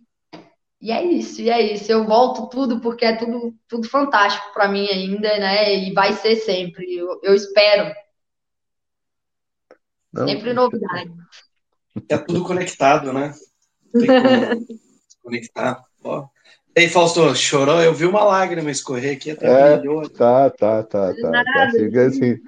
e 0.83 0.91
é 0.91 1.01
isso, 1.01 1.41
e 1.41 1.49
é 1.49 1.61
isso. 1.61 1.89
Eu 1.89 2.03
volto 2.03 2.49
tudo 2.49 2.81
porque 2.81 3.05
é 3.05 3.15
tudo, 3.15 3.55
tudo 3.69 3.87
fantástico 3.87 4.51
para 4.53 4.67
mim 4.67 4.85
ainda, 4.85 5.39
né? 5.39 5.73
E 5.77 5.93
vai 5.93 6.11
ser 6.11 6.35
sempre. 6.35 6.93
Eu, 6.93 7.21
eu 7.23 7.33
espero. 7.33 7.95
Não, 10.11 10.27
sempre 10.27 10.51
novidade. 10.51 11.09
É 12.09 12.17
tudo 12.17 12.43
conectado, 12.43 13.13
né? 13.13 13.33
Tem 13.93 14.07
como 14.07 14.67
conectar. 15.23 15.85
Ó. 16.03 16.27
E 16.75 16.81
aí, 16.81 16.89
Fausto, 16.89 17.33
chorou? 17.33 17.81
Eu 17.81 17.93
vi 17.93 18.05
uma 18.05 18.25
lágrima 18.25 18.69
escorrer 18.69 19.15
aqui 19.15 19.31
até 19.31 19.75
é, 19.75 19.77
Tá, 20.09 20.49
tá, 20.49 20.83
tá, 20.83 21.13
tá. 21.13 21.31
tá. 21.31 21.63
Assim, 22.07 22.41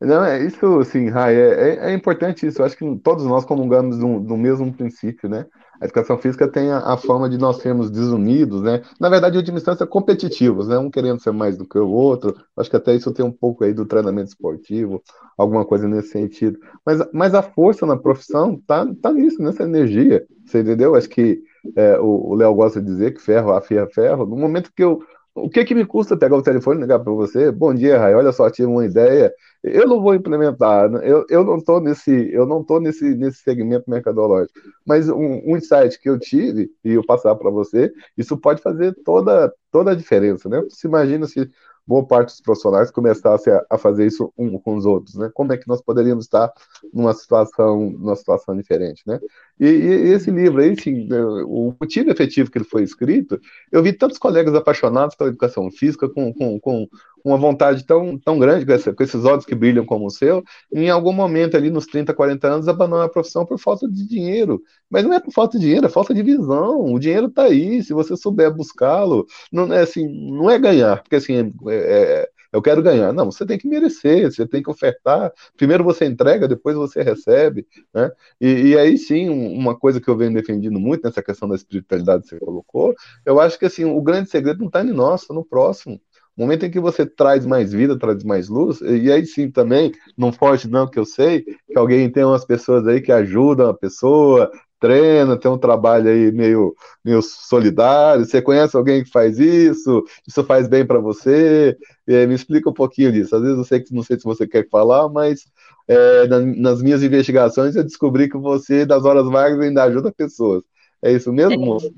não, 0.00 0.24
é 0.24 0.40
isso, 0.44 0.84
sim, 0.84 1.08
Rai, 1.08 1.34
é, 1.34 1.50
é, 1.50 1.90
é, 1.90 1.94
importante 1.94 2.46
isso. 2.46 2.62
Eu 2.62 2.66
acho 2.66 2.76
que 2.76 2.96
todos 3.02 3.24
nós 3.24 3.44
comungamos 3.44 3.98
do, 3.98 4.20
do 4.20 4.36
mesmo 4.36 4.72
princípio, 4.72 5.28
né? 5.28 5.46
A 5.80 5.84
educação 5.84 6.18
física 6.18 6.48
tem 6.48 6.70
a, 6.70 6.78
a, 6.78 6.96
forma 6.96 7.28
de 7.28 7.38
nós 7.38 7.58
sermos 7.58 7.90
desunidos, 7.90 8.62
né? 8.62 8.82
Na 8.98 9.08
verdade, 9.08 9.42
de 9.42 9.52
instância 9.52 9.86
competitivos, 9.86 10.68
né? 10.68 10.78
Um 10.78 10.90
querendo 10.90 11.20
ser 11.20 11.32
mais 11.32 11.56
do 11.56 11.66
que 11.66 11.78
o 11.78 11.88
outro. 11.88 12.34
Acho 12.56 12.70
que 12.70 12.76
até 12.76 12.94
isso 12.94 13.12
tem 13.12 13.24
um 13.24 13.32
pouco 13.32 13.64
aí 13.64 13.72
do 13.72 13.86
treinamento 13.86 14.28
esportivo, 14.28 15.02
alguma 15.36 15.64
coisa 15.64 15.86
nesse 15.86 16.08
sentido. 16.08 16.58
Mas, 16.84 17.00
mas 17.12 17.34
a 17.34 17.42
força 17.42 17.84
na 17.84 17.96
profissão 17.96 18.60
tá, 18.66 18.86
tá 19.02 19.12
nisso, 19.12 19.42
nessa 19.42 19.64
energia. 19.64 20.24
Você 20.44 20.60
entendeu? 20.60 20.94
Acho 20.94 21.08
que 21.08 21.42
é, 21.74 21.98
o 21.98 22.34
Léo 22.34 22.54
gosta 22.54 22.80
de 22.80 22.86
dizer 22.86 23.14
que 23.14 23.20
ferro 23.20 23.52
afia 23.52 23.86
ferro. 23.88 24.24
No 24.24 24.36
momento 24.36 24.72
que 24.74 24.84
eu 24.84 25.02
o 25.36 25.50
que 25.50 25.64
que 25.64 25.74
me 25.74 25.84
custa 25.84 26.16
pegar 26.16 26.36
o 26.36 26.42
telefone 26.42 26.78
e 26.78 26.82
ligar 26.82 26.98
para 26.98 27.12
você? 27.12 27.52
Bom 27.52 27.74
dia, 27.74 27.98
Rai. 27.98 28.14
Olha 28.14 28.32
só, 28.32 28.48
tive 28.50 28.68
uma 28.68 28.84
ideia. 28.84 29.32
Eu 29.62 29.86
não 29.86 30.00
vou 30.00 30.14
implementar. 30.14 30.90
Né? 30.90 31.00
Eu, 31.04 31.26
eu 31.28 31.44
não 31.44 31.58
estou 31.58 31.80
nesse, 31.80 32.32
eu 32.32 32.46
não 32.46 32.64
nesse, 32.80 33.14
nesse 33.14 33.42
segmento 33.42 33.88
mercadológico. 33.88 34.58
Mas 34.86 35.08
um, 35.10 35.42
um 35.44 35.56
insight 35.56 36.00
que 36.00 36.08
eu 36.08 36.18
tive 36.18 36.70
e 36.82 36.92
eu 36.94 37.04
passar 37.04 37.34
para 37.34 37.50
você, 37.50 37.92
isso 38.16 38.36
pode 38.38 38.62
fazer 38.62 38.94
toda 39.04 39.52
toda 39.70 39.90
a 39.90 39.94
diferença, 39.94 40.48
né? 40.48 40.62
Você 40.70 40.86
imagina 40.88 41.26
se 41.26 41.50
boa 41.86 42.04
parte 42.04 42.28
dos 42.28 42.40
profissionais 42.40 42.90
começasse 42.90 43.50
a, 43.50 43.64
a, 43.70 43.78
fazer 43.78 44.06
isso 44.06 44.32
um 44.36 44.58
com 44.58 44.76
os 44.76 44.84
outros, 44.84 45.14
né? 45.14 45.30
Como 45.32 45.52
é 45.52 45.56
que 45.56 45.68
nós 45.68 45.80
poderíamos 45.80 46.24
estar 46.24 46.52
numa 46.92 47.14
situação, 47.14 47.90
numa 47.90 48.16
situação 48.16 48.56
diferente, 48.56 49.02
né? 49.06 49.20
E, 49.58 49.66
e 49.66 50.12
esse 50.12 50.30
livro 50.30 50.60
aí, 50.60 50.78
sim, 50.78 51.06
né, 51.06 51.22
o 51.22 51.74
motivo 51.80 52.10
efetivo 52.10 52.50
que 52.50 52.58
ele 52.58 52.64
foi 52.64 52.82
escrito, 52.82 53.40
eu 53.70 53.82
vi 53.82 53.92
tantos 53.92 54.18
colegas 54.18 54.54
apaixonados 54.54 55.14
pela 55.14 55.30
educação 55.30 55.70
física, 55.70 56.08
com, 56.08 56.32
com, 56.34 56.58
com 56.58 56.88
uma 57.26 57.36
vontade 57.36 57.84
tão, 57.84 58.18
tão 58.18 58.38
grande, 58.38 58.64
com, 58.64 58.72
essa, 58.72 58.94
com, 58.94 59.02
esses 59.02 59.24
olhos 59.24 59.44
que 59.44 59.54
brilham 59.54 59.84
como 59.84 60.06
o 60.06 60.10
seu, 60.10 60.44
em 60.72 60.88
algum 60.88 61.12
momento 61.12 61.56
ali 61.56 61.70
nos 61.70 61.86
30, 61.86 62.14
40 62.14 62.46
anos, 62.48 62.68
abandonar 62.68 63.06
a 63.06 63.10
profissão 63.10 63.44
por 63.44 63.58
falta 63.58 63.88
de 63.88 64.06
dinheiro. 64.06 64.62
Mas 64.88 65.04
não 65.04 65.12
é 65.12 65.20
por 65.20 65.32
falta 65.32 65.58
de 65.58 65.64
dinheiro, 65.64 65.86
é 65.86 65.88
falta 65.88 66.14
de 66.14 66.22
visão. 66.22 66.92
O 66.92 66.98
dinheiro 66.98 67.26
está 67.26 67.44
aí, 67.44 67.82
se 67.82 67.92
você 67.92 68.16
souber 68.16 68.54
buscá-lo, 68.54 69.26
não 69.52 69.72
é 69.72 69.80
assim, 69.80 70.06
não 70.08 70.48
é 70.48 70.58
ganhar, 70.58 71.02
porque 71.02 71.16
assim, 71.16 71.52
é, 71.68 71.74
é, 71.74 72.28
eu 72.52 72.62
quero 72.62 72.82
ganhar. 72.82 73.12
Não, 73.12 73.30
você 73.30 73.44
tem 73.44 73.58
que 73.58 73.68
merecer, 73.68 74.32
você 74.32 74.46
tem 74.46 74.62
que 74.62 74.70
ofertar. 74.70 75.32
Primeiro 75.56 75.84
você 75.84 76.06
entrega, 76.06 76.48
depois 76.48 76.76
você 76.76 77.02
recebe. 77.02 77.66
Né? 77.92 78.10
E, 78.40 78.68
e 78.68 78.78
aí 78.78 78.96
sim, 78.96 79.28
uma 79.28 79.76
coisa 79.78 80.00
que 80.00 80.08
eu 80.08 80.16
venho 80.16 80.32
defendendo 80.32 80.80
muito 80.80 81.04
nessa 81.04 81.22
questão 81.22 81.48
da 81.48 81.54
espiritualidade 81.54 82.22
que 82.22 82.30
você 82.30 82.38
colocou, 82.38 82.94
eu 83.24 83.40
acho 83.40 83.58
que 83.58 83.66
assim, 83.66 83.84
o 83.84 84.00
grande 84.00 84.30
segredo 84.30 84.60
não 84.60 84.68
está 84.68 84.82
em 84.82 84.92
nós, 84.92 85.22
está 85.22 85.34
no 85.34 85.44
próximo. 85.44 86.00
Momento 86.36 86.66
em 86.66 86.70
que 86.70 86.78
você 86.78 87.06
traz 87.06 87.46
mais 87.46 87.72
vida, 87.72 87.98
traz 87.98 88.22
mais 88.22 88.48
luz, 88.48 88.80
e 88.82 89.10
aí 89.10 89.24
sim 89.24 89.50
também, 89.50 89.92
não 90.16 90.30
foge 90.30 90.68
não, 90.68 90.86
que 90.86 90.98
eu 90.98 91.04
sei, 91.04 91.42
que 91.42 91.78
alguém 91.78 92.10
tem 92.10 92.24
umas 92.24 92.44
pessoas 92.44 92.86
aí 92.86 93.00
que 93.00 93.10
ajudam 93.10 93.70
a 93.70 93.74
pessoa, 93.74 94.50
treina, 94.78 95.36
tem 95.38 95.50
um 95.50 95.58
trabalho 95.58 96.08
aí 96.08 96.30
meio, 96.32 96.74
meio 97.04 97.22
solidário. 97.22 98.24
Você 98.24 98.42
conhece 98.42 98.76
alguém 98.76 99.02
que 99.02 99.10
faz 99.10 99.38
isso? 99.38 100.04
Isso 100.26 100.44
faz 100.44 100.68
bem 100.68 100.84
para 100.86 100.98
você? 100.98 101.76
Me 102.06 102.34
explica 102.34 102.70
um 102.70 102.74
pouquinho 102.74 103.12
disso. 103.12 103.34
Às 103.34 103.42
vezes 103.42 103.58
eu 103.58 103.64
sei 103.64 103.80
que 103.80 103.94
não 103.94 104.02
sei 104.02 104.18
se 104.18 104.24
você 104.24 104.46
quer 104.46 104.68
falar, 104.68 105.08
mas 105.08 105.46
é, 105.88 106.26
na, 106.26 106.40
nas 106.40 106.82
minhas 106.82 107.02
investigações 107.02 107.76
eu 107.76 107.84
descobri 107.84 108.28
que 108.28 108.36
você, 108.36 108.84
das 108.84 109.04
horas 109.04 109.26
vagas, 109.28 109.60
ainda 109.60 109.84
ajuda 109.84 110.12
pessoas. 110.12 110.62
É 111.02 111.12
isso 111.12 111.32
mesmo, 111.32 111.58
moço? 111.58 111.92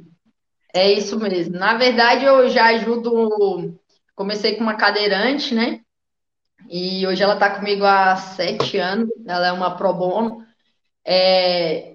É, 0.73 0.89
é 0.89 0.93
isso 0.93 1.19
mesmo. 1.19 1.57
Na 1.57 1.77
verdade, 1.77 2.25
eu 2.25 2.49
já 2.49 2.67
ajudo. 2.67 3.75
Comecei 4.19 4.57
com 4.57 4.65
uma 4.65 4.75
cadeirante, 4.75 5.55
né? 5.55 5.79
E 6.69 7.07
hoje 7.07 7.23
ela 7.23 7.35
está 7.35 7.51
comigo 7.51 7.85
há 7.85 8.17
sete 8.17 8.77
anos. 8.77 9.09
Ela 9.25 9.47
é 9.47 9.53
uma 9.53 9.77
pro 9.77 9.93
bono. 9.93 10.45
É, 11.07 11.95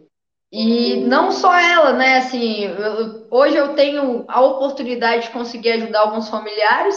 e 0.49 1.01
não 1.01 1.33
só 1.33 1.53
ela, 1.53 1.91
né? 1.91 2.19
Assim, 2.19 2.63
eu, 2.63 3.27
hoje 3.29 3.57
eu 3.57 3.75
tenho 3.75 4.23
a 4.29 4.39
oportunidade 4.39 5.23
de 5.23 5.31
conseguir 5.31 5.71
ajudar 5.71 5.99
alguns 5.99 6.29
familiares 6.29 6.95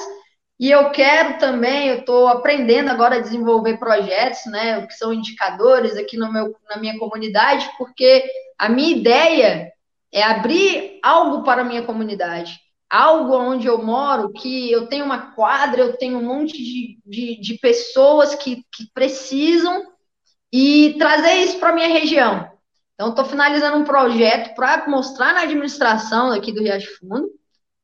e 0.61 0.70
eu 0.70 0.90
quero 0.90 1.40
também, 1.40 1.89
eu 1.89 1.98
estou 1.98 2.28
aprendendo 2.28 2.89
agora 2.89 3.16
a 3.16 3.20
desenvolver 3.20 3.78
projetos, 3.78 4.47
né? 4.47 4.78
O 4.78 4.86
que 4.86 4.94
são 4.94 5.12
indicadores 5.12 5.97
aqui 5.97 6.16
no 6.16 6.32
meu, 6.32 6.55
na 6.70 6.77
minha 6.77 6.97
comunidade, 7.01 7.69
porque 7.77 8.24
a 8.57 8.69
minha 8.69 8.97
ideia 8.97 9.73
é 10.12 10.23
abrir 10.23 11.01
algo 11.03 11.43
para 11.43 11.62
a 11.62 11.65
minha 11.65 11.82
comunidade. 11.82 12.61
Algo 12.91 13.37
onde 13.37 13.67
eu 13.67 13.83
moro 13.83 14.33
que 14.33 14.71
eu 14.71 14.87
tenho 14.87 15.05
uma 15.05 15.33
quadra, 15.33 15.83
eu 15.83 15.97
tenho 15.97 16.19
um 16.19 16.25
monte 16.25 16.57
de, 16.57 16.99
de, 17.05 17.41
de 17.41 17.59
pessoas 17.59 18.35
que, 18.35 18.65
que 18.73 18.91
precisam 18.95 19.83
e 20.53 20.95
trazer 20.99 21.35
isso 21.35 21.59
para 21.59 21.75
minha 21.75 21.89
região. 21.89 22.51
Então, 22.95 23.11
estou 23.11 23.25
finalizando 23.25 23.77
um 23.77 23.85
projeto 23.85 24.55
para 24.55 24.89
mostrar 24.89 25.35
na 25.35 25.43
administração 25.43 26.31
aqui 26.31 26.53
do 26.53 26.63
Riacho 26.63 26.99
Fundo, 26.99 27.29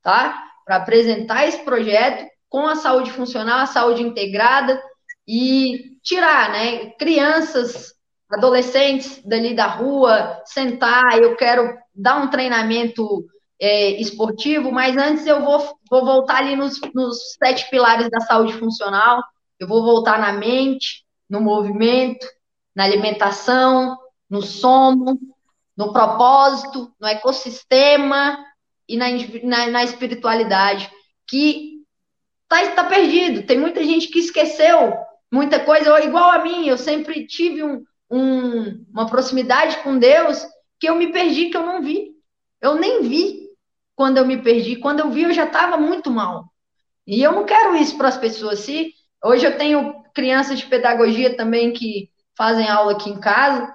tá? 0.03 0.43
Para 0.65 0.77
apresentar 0.77 1.47
esse 1.47 1.59
projeto 1.65 2.27
com 2.49 2.67
a 2.67 2.77
saúde 2.77 3.11
funcional, 3.11 3.59
a 3.59 3.67
saúde 3.67 4.03
integrada 4.03 4.81
e 5.27 5.99
tirar, 6.03 6.51
né, 6.51 6.91
crianças, 6.93 7.93
adolescentes 8.31 9.23
dali 9.25 9.55
da 9.55 9.67
rua, 9.67 10.41
sentar, 10.47 11.19
eu 11.19 11.37
quero 11.37 11.77
dar 11.95 12.17
um 12.17 12.31
treinamento 12.31 13.27
é, 13.63 13.93
esportivo, 14.01 14.73
mas 14.73 14.97
antes 14.97 15.25
eu 15.25 15.41
vou, 15.45 15.79
vou 15.89 16.05
voltar 16.05 16.39
ali 16.39 16.57
nos, 16.57 16.81
nos 16.93 17.37
sete 17.39 17.71
pilares 17.71 18.11
da 18.11 18.19
saúde 18.19 18.55
funcional, 18.55 19.23
eu 19.57 19.69
vou 19.69 19.85
voltar 19.85 20.19
na 20.19 20.33
mente, 20.33 21.05
no 21.31 21.41
movimento, 21.41 22.27
na 22.75 22.83
alimentação, 22.83 23.97
no 24.29 24.43
sono, 24.43 25.17
no 25.77 25.93
propósito, 25.93 26.93
no 27.01 27.07
ecossistema 27.07 28.37
e 28.89 28.97
na, 28.97 29.07
na, 29.45 29.67
na 29.69 29.85
espiritualidade, 29.85 30.91
que 31.29 31.85
está 32.43 32.83
tá 32.83 32.85
perdido. 32.85 33.47
Tem 33.47 33.61
muita 33.61 33.85
gente 33.85 34.09
que 34.09 34.19
esqueceu 34.19 34.93
muita 35.31 35.61
coisa, 35.61 36.03
igual 36.03 36.33
a 36.33 36.43
mim, 36.43 36.67
eu 36.67 36.77
sempre 36.77 37.27
tive 37.29 37.63
um, 37.63 37.85
um, 38.11 38.85
uma 38.93 39.07
proximidade 39.07 39.79
com 39.85 39.97
Deus 39.99 40.45
que 40.81 40.89
eu 40.89 40.97
me 40.97 41.13
perdi, 41.13 41.49
que 41.49 41.57
eu 41.57 41.65
não 41.65 41.81
vi. 41.81 42.11
Eu 42.61 42.75
nem 42.75 43.03
vi 43.03 43.42
quando 44.03 44.19
eu 44.19 44.27
me 44.27 44.37
perdi. 44.37 44.75
Quando 44.75 44.99
eu 44.99 45.11
vi, 45.11 45.23
eu 45.23 45.33
já 45.33 45.45
estava 45.45 45.77
muito 45.77 46.11
mal. 46.11 46.53
E 47.07 47.23
eu 47.23 47.31
não 47.31 47.45
quero 47.45 47.77
isso 47.77 47.97
para 47.97 48.09
as 48.09 48.17
pessoas. 48.17 48.59
Se 48.59 48.93
hoje 49.25 49.47
eu 49.47 49.57
tenho 49.57 50.03
crianças 50.13 50.59
de 50.59 50.67
pedagogia 50.67 51.37
também 51.37 51.73
que 51.73 52.11
fazem 52.37 52.69
aula 52.69 52.93
aqui 52.93 53.11
em 53.11 53.21
casa, 53.21 53.73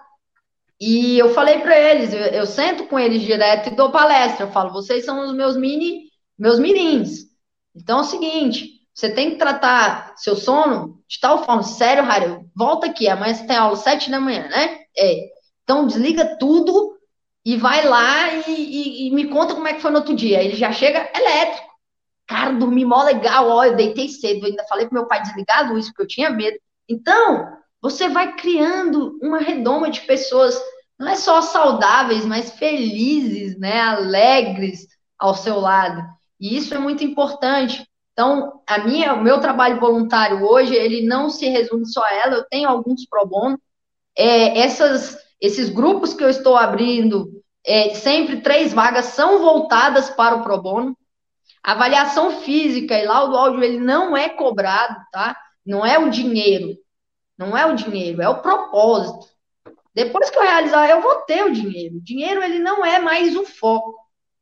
e 0.81 1.17
eu 1.17 1.33
falei 1.33 1.59
para 1.59 1.79
eles, 1.79 2.11
eu, 2.11 2.19
eu, 2.19 2.45
sento 2.45 2.87
com 2.87 2.99
eles 2.99 3.21
direto 3.21 3.69
e 3.69 3.75
dou 3.75 3.89
palestra. 3.89 4.45
Eu 4.45 4.51
falo, 4.51 4.73
vocês 4.73 5.05
são 5.05 5.25
os 5.25 5.33
meus 5.33 5.55
mini, 5.55 6.09
meus 6.37 6.59
mirins. 6.59 7.27
Então 7.73 7.99
é 7.99 8.01
o 8.01 8.03
seguinte, 8.03 8.81
você 8.93 9.09
tem 9.09 9.31
que 9.31 9.37
tratar 9.37 10.13
seu 10.17 10.35
sono 10.35 11.01
de 11.07 11.21
tal 11.21 11.45
forma, 11.45 11.63
sério, 11.63 12.03
Harry, 12.03 12.37
volta 12.53 12.87
aqui, 12.87 13.07
amanhã 13.07 13.33
você 13.33 13.47
tem 13.47 13.55
aula 13.55 13.77
sete 13.77 14.11
da 14.11 14.19
manhã, 14.19 14.45
né? 14.49 14.79
É. 14.97 15.29
Então 15.63 15.87
desliga 15.87 16.35
tudo 16.37 16.96
e 17.47 17.55
vai 17.55 17.87
lá 17.87 18.33
e, 18.45 18.51
e, 18.51 19.07
e, 19.07 19.11
me 19.11 19.29
conta 19.29 19.55
como 19.55 19.69
é 19.69 19.73
que 19.73 19.81
foi 19.81 19.89
no 19.89 19.99
outro 19.99 20.13
dia. 20.13 20.43
Ele 20.43 20.57
já 20.57 20.69
chega 20.69 21.09
elétrico. 21.15 21.65
Cara, 22.27 22.51
dormi 22.51 22.83
mó 22.83 23.01
legal, 23.03 23.47
ó, 23.47 23.63
eu 23.63 23.73
deitei 23.77 24.09
cedo, 24.09 24.41
eu 24.41 24.49
ainda 24.49 24.65
falei 24.65 24.85
pro 24.85 24.95
meu 24.95 25.07
pai 25.07 25.21
desligar 25.21 25.59
a 25.59 25.71
luz, 25.71 25.85
porque 25.87 26.01
eu 26.01 26.07
tinha 26.07 26.29
medo. 26.29 26.57
Então, 26.89 27.47
você 27.81 28.09
vai 28.09 28.35
criando 28.35 29.17
uma 29.21 29.37
redoma 29.37 29.89
de 29.89 30.01
pessoas, 30.01 30.61
não 30.99 31.07
é 31.07 31.15
só 31.15 31.41
saudáveis, 31.41 32.25
mas 32.25 32.51
felizes, 32.51 33.57
né, 33.57 33.79
alegres 33.79 34.85
ao 35.17 35.33
seu 35.33 35.57
lado. 35.57 36.03
E 36.37 36.57
isso 36.57 36.73
é 36.73 36.77
muito 36.77 37.01
importante. 37.01 37.87
Então, 38.11 38.61
a 38.67 38.79
minha, 38.79 39.13
o 39.13 39.23
meu 39.23 39.39
trabalho 39.39 39.79
voluntário 39.79 40.43
hoje, 40.43 40.75
ele 40.75 41.07
não 41.07 41.29
se 41.29 41.47
resume 41.47 41.85
só 41.85 42.03
a 42.03 42.13
ela, 42.13 42.35
eu 42.35 42.45
tenho 42.49 42.67
alguns 42.67 43.07
pro 43.07 43.25
bono. 43.25 43.57
É, 44.17 44.59
essas 44.59 45.25
esses 45.39 45.69
grupos 45.69 46.13
que 46.13 46.23
eu 46.23 46.29
estou 46.29 46.57
abrindo, 46.57 47.36
é, 47.67 47.93
sempre 47.95 48.39
três 48.39 48.73
vagas 48.73 49.07
são 49.07 49.39
voltadas 49.39 50.09
para 50.09 50.37
o 50.37 50.41
pro 50.41 50.61
bono. 50.61 50.97
Avaliação 51.61 52.39
física 52.41 52.97
e 52.97 53.05
laudo 53.05 53.35
áudio, 53.35 53.61
ele 53.61 53.77
não 53.77 54.15
é 54.15 54.29
cobrado, 54.29 54.95
tá? 55.11 55.35
Não 55.65 55.85
é 55.85 55.99
o 55.99 56.09
dinheiro. 56.09 56.77
Não 57.37 57.57
é 57.57 57.65
o 57.65 57.75
dinheiro, 57.75 58.21
é 58.21 58.29
o 58.29 58.41
propósito. 58.41 59.27
Depois 59.93 60.29
que 60.29 60.37
eu 60.37 60.43
realizar, 60.43 60.89
eu 60.89 61.01
vou 61.01 61.15
ter 61.21 61.43
o 61.43 61.51
dinheiro. 61.51 61.97
O 61.97 62.01
dinheiro, 62.01 62.41
ele 62.41 62.59
não 62.59 62.85
é 62.85 62.99
mais 62.99 63.35
o 63.35 63.45
foco. 63.45 63.95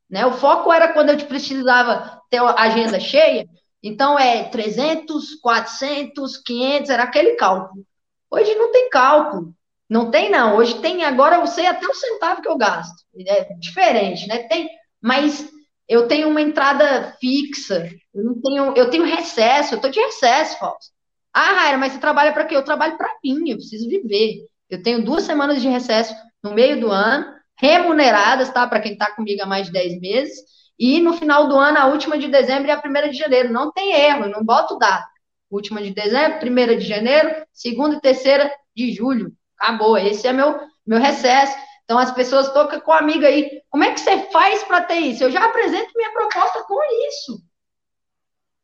Né? 0.08 0.24
O 0.24 0.32
foco 0.32 0.72
era 0.72 0.92
quando 0.92 1.10
eu 1.10 1.26
precisava 1.26 2.22
ter 2.30 2.38
a 2.38 2.54
agenda 2.54 3.00
cheia. 3.00 3.48
Então, 3.82 4.16
é 4.16 4.44
300, 4.44 5.34
400, 5.36 6.36
500, 6.36 6.90
era 6.90 7.02
aquele 7.02 7.32
cálculo. 7.32 7.84
Hoje 8.30 8.54
não 8.54 8.70
tem 8.70 8.88
cálculo. 8.88 9.52
Não 9.88 10.10
tem, 10.10 10.30
não. 10.30 10.56
Hoje 10.56 10.80
tem, 10.80 11.04
agora 11.04 11.36
eu 11.36 11.46
sei 11.46 11.66
até 11.66 11.86
o 11.86 11.94
centavo 11.94 12.42
que 12.42 12.48
eu 12.48 12.56
gasto. 12.56 13.04
É 13.26 13.54
diferente, 13.54 14.26
né? 14.26 14.38
Tem, 14.48 14.68
mas 15.00 15.48
eu 15.88 16.08
tenho 16.08 16.28
uma 16.28 16.42
entrada 16.42 17.16
fixa, 17.20 17.88
eu 18.12 18.24
não 18.24 18.40
tenho, 18.40 18.76
eu 18.76 18.90
tenho 18.90 19.04
recesso, 19.04 19.74
eu 19.74 19.80
tô 19.80 19.88
de 19.88 20.00
recesso, 20.00 20.58
Fausto. 20.58 20.92
Ah, 21.32 21.52
Raira, 21.52 21.78
mas 21.78 21.92
você 21.92 21.98
trabalha 22.00 22.32
para 22.32 22.44
quê? 22.44 22.56
Eu 22.56 22.64
trabalho 22.64 22.96
para 22.96 23.14
mim, 23.22 23.50
eu 23.50 23.56
preciso 23.56 23.88
viver. 23.88 24.46
Eu 24.68 24.82
tenho 24.82 25.04
duas 25.04 25.22
semanas 25.24 25.60
de 25.60 25.68
recesso 25.68 26.14
no 26.42 26.54
meio 26.54 26.80
do 26.80 26.90
ano, 26.90 27.26
remuneradas, 27.58 28.50
tá? 28.50 28.66
Para 28.66 28.80
quem 28.80 28.92
está 28.94 29.10
comigo 29.14 29.42
há 29.42 29.46
mais 29.46 29.66
de 29.66 29.72
10 29.72 30.00
meses. 30.00 30.38
E 30.78 31.00
no 31.00 31.14
final 31.14 31.48
do 31.48 31.56
ano, 31.56 31.78
a 31.78 31.86
última 31.86 32.18
de 32.18 32.28
dezembro 32.28 32.68
e 32.68 32.70
a 32.70 32.80
primeira 32.80 33.08
de 33.10 33.16
janeiro. 33.16 33.52
Não 33.52 33.72
tem 33.72 33.92
erro, 33.92 34.24
eu 34.24 34.30
não 34.30 34.44
boto 34.44 34.78
data. 34.78 35.06
Última 35.50 35.80
de 35.80 35.90
dezembro, 35.90 36.40
primeira 36.40 36.76
de 36.76 36.86
janeiro, 36.86 37.30
segunda 37.52 37.96
e 37.96 38.00
terceira 38.00 38.50
de 38.74 38.92
julho. 38.92 39.32
Acabou, 39.58 39.96
esse 39.96 40.26
é 40.26 40.32
meu, 40.32 40.58
meu 40.86 40.98
recesso. 40.98 41.56
Então 41.84 41.98
as 41.98 42.10
pessoas 42.10 42.52
tocam 42.52 42.80
com 42.80 42.92
a 42.92 42.98
amiga 42.98 43.28
aí. 43.28 43.62
Como 43.70 43.84
é 43.84 43.92
que 43.92 44.00
você 44.00 44.30
faz 44.30 44.62
para 44.64 44.82
ter 44.82 44.98
isso? 44.98 45.24
Eu 45.24 45.30
já 45.30 45.44
apresento 45.44 45.92
minha 45.94 46.12
proposta 46.12 46.64
com 46.64 46.78
isso. 47.08 47.40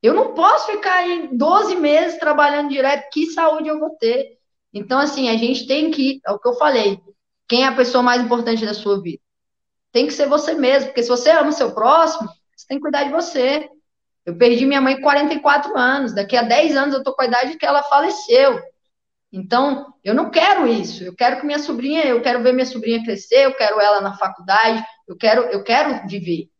Eu 0.03 0.15
não 0.15 0.35
posso 0.35 0.73
ficar 0.73 1.07
em 1.09 1.37
12 1.37 1.77
meses 1.77 2.19
trabalhando 2.19 2.71
direto. 2.71 3.09
Que 3.13 3.27
saúde 3.27 3.69
eu 3.69 3.79
vou 3.79 3.91
ter? 3.91 4.37
Então, 4.75 4.99
assim, 4.99 5.29
a 5.29 5.37
gente 5.37 5.67
tem 5.67 5.91
que, 5.91 6.21
é 6.27 6.33
o 6.33 6.39
que 6.39 6.49
eu 6.49 6.55
falei, 6.55 7.01
quem 7.47 7.65
é 7.65 7.69
a 7.69 7.77
pessoa 7.77 8.03
mais 8.03 8.23
importante 8.23 8.65
da 8.65 8.75
sua 8.75 9.01
vida? 9.01 9.23
Tem 9.93 10.07
que 10.07 10.13
ser 10.13 10.27
você 10.27 10.55
mesmo, 10.55 10.89
porque 10.89 11.03
se 11.03 11.09
você 11.09 11.31
ama 11.31 11.51
o 11.51 11.53
seu 11.53 11.73
próximo, 11.73 12.29
você 12.57 12.67
tem 12.67 12.79
que 12.79 12.83
cuidar 12.83 13.05
de 13.05 13.13
você. 13.13 13.69
Eu 14.25 14.37
perdi 14.37 14.65
minha 14.65 14.81
mãe 14.81 14.97
com 14.97 15.03
44 15.03 15.77
anos, 15.77 16.15
daqui 16.15 16.37
a 16.37 16.43
10 16.43 16.77
anos 16.77 16.95
eu 16.95 17.03
tô 17.03 17.15
com 17.15 17.23
a 17.23 17.27
idade 17.27 17.59
que 17.59 17.67
ela 17.67 17.83
faleceu. 17.83 18.61
Então, 19.33 19.95
eu 20.05 20.15
não 20.15 20.31
quero 20.31 20.67
isso. 20.69 21.03
Eu 21.03 21.15
quero 21.15 21.41
que 21.41 21.47
minha 21.47 21.59
sobrinha, 21.59 22.05
eu 22.05 22.21
quero 22.21 22.43
ver 22.43 22.53
minha 22.53 22.67
sobrinha 22.67 23.03
crescer, 23.03 23.47
eu 23.47 23.55
quero 23.57 23.81
ela 23.81 24.01
na 24.01 24.15
faculdade, 24.17 24.85
eu 25.09 25.17
quero, 25.17 25.43
eu 25.45 25.65
quero 25.65 26.07
viver. 26.07 26.51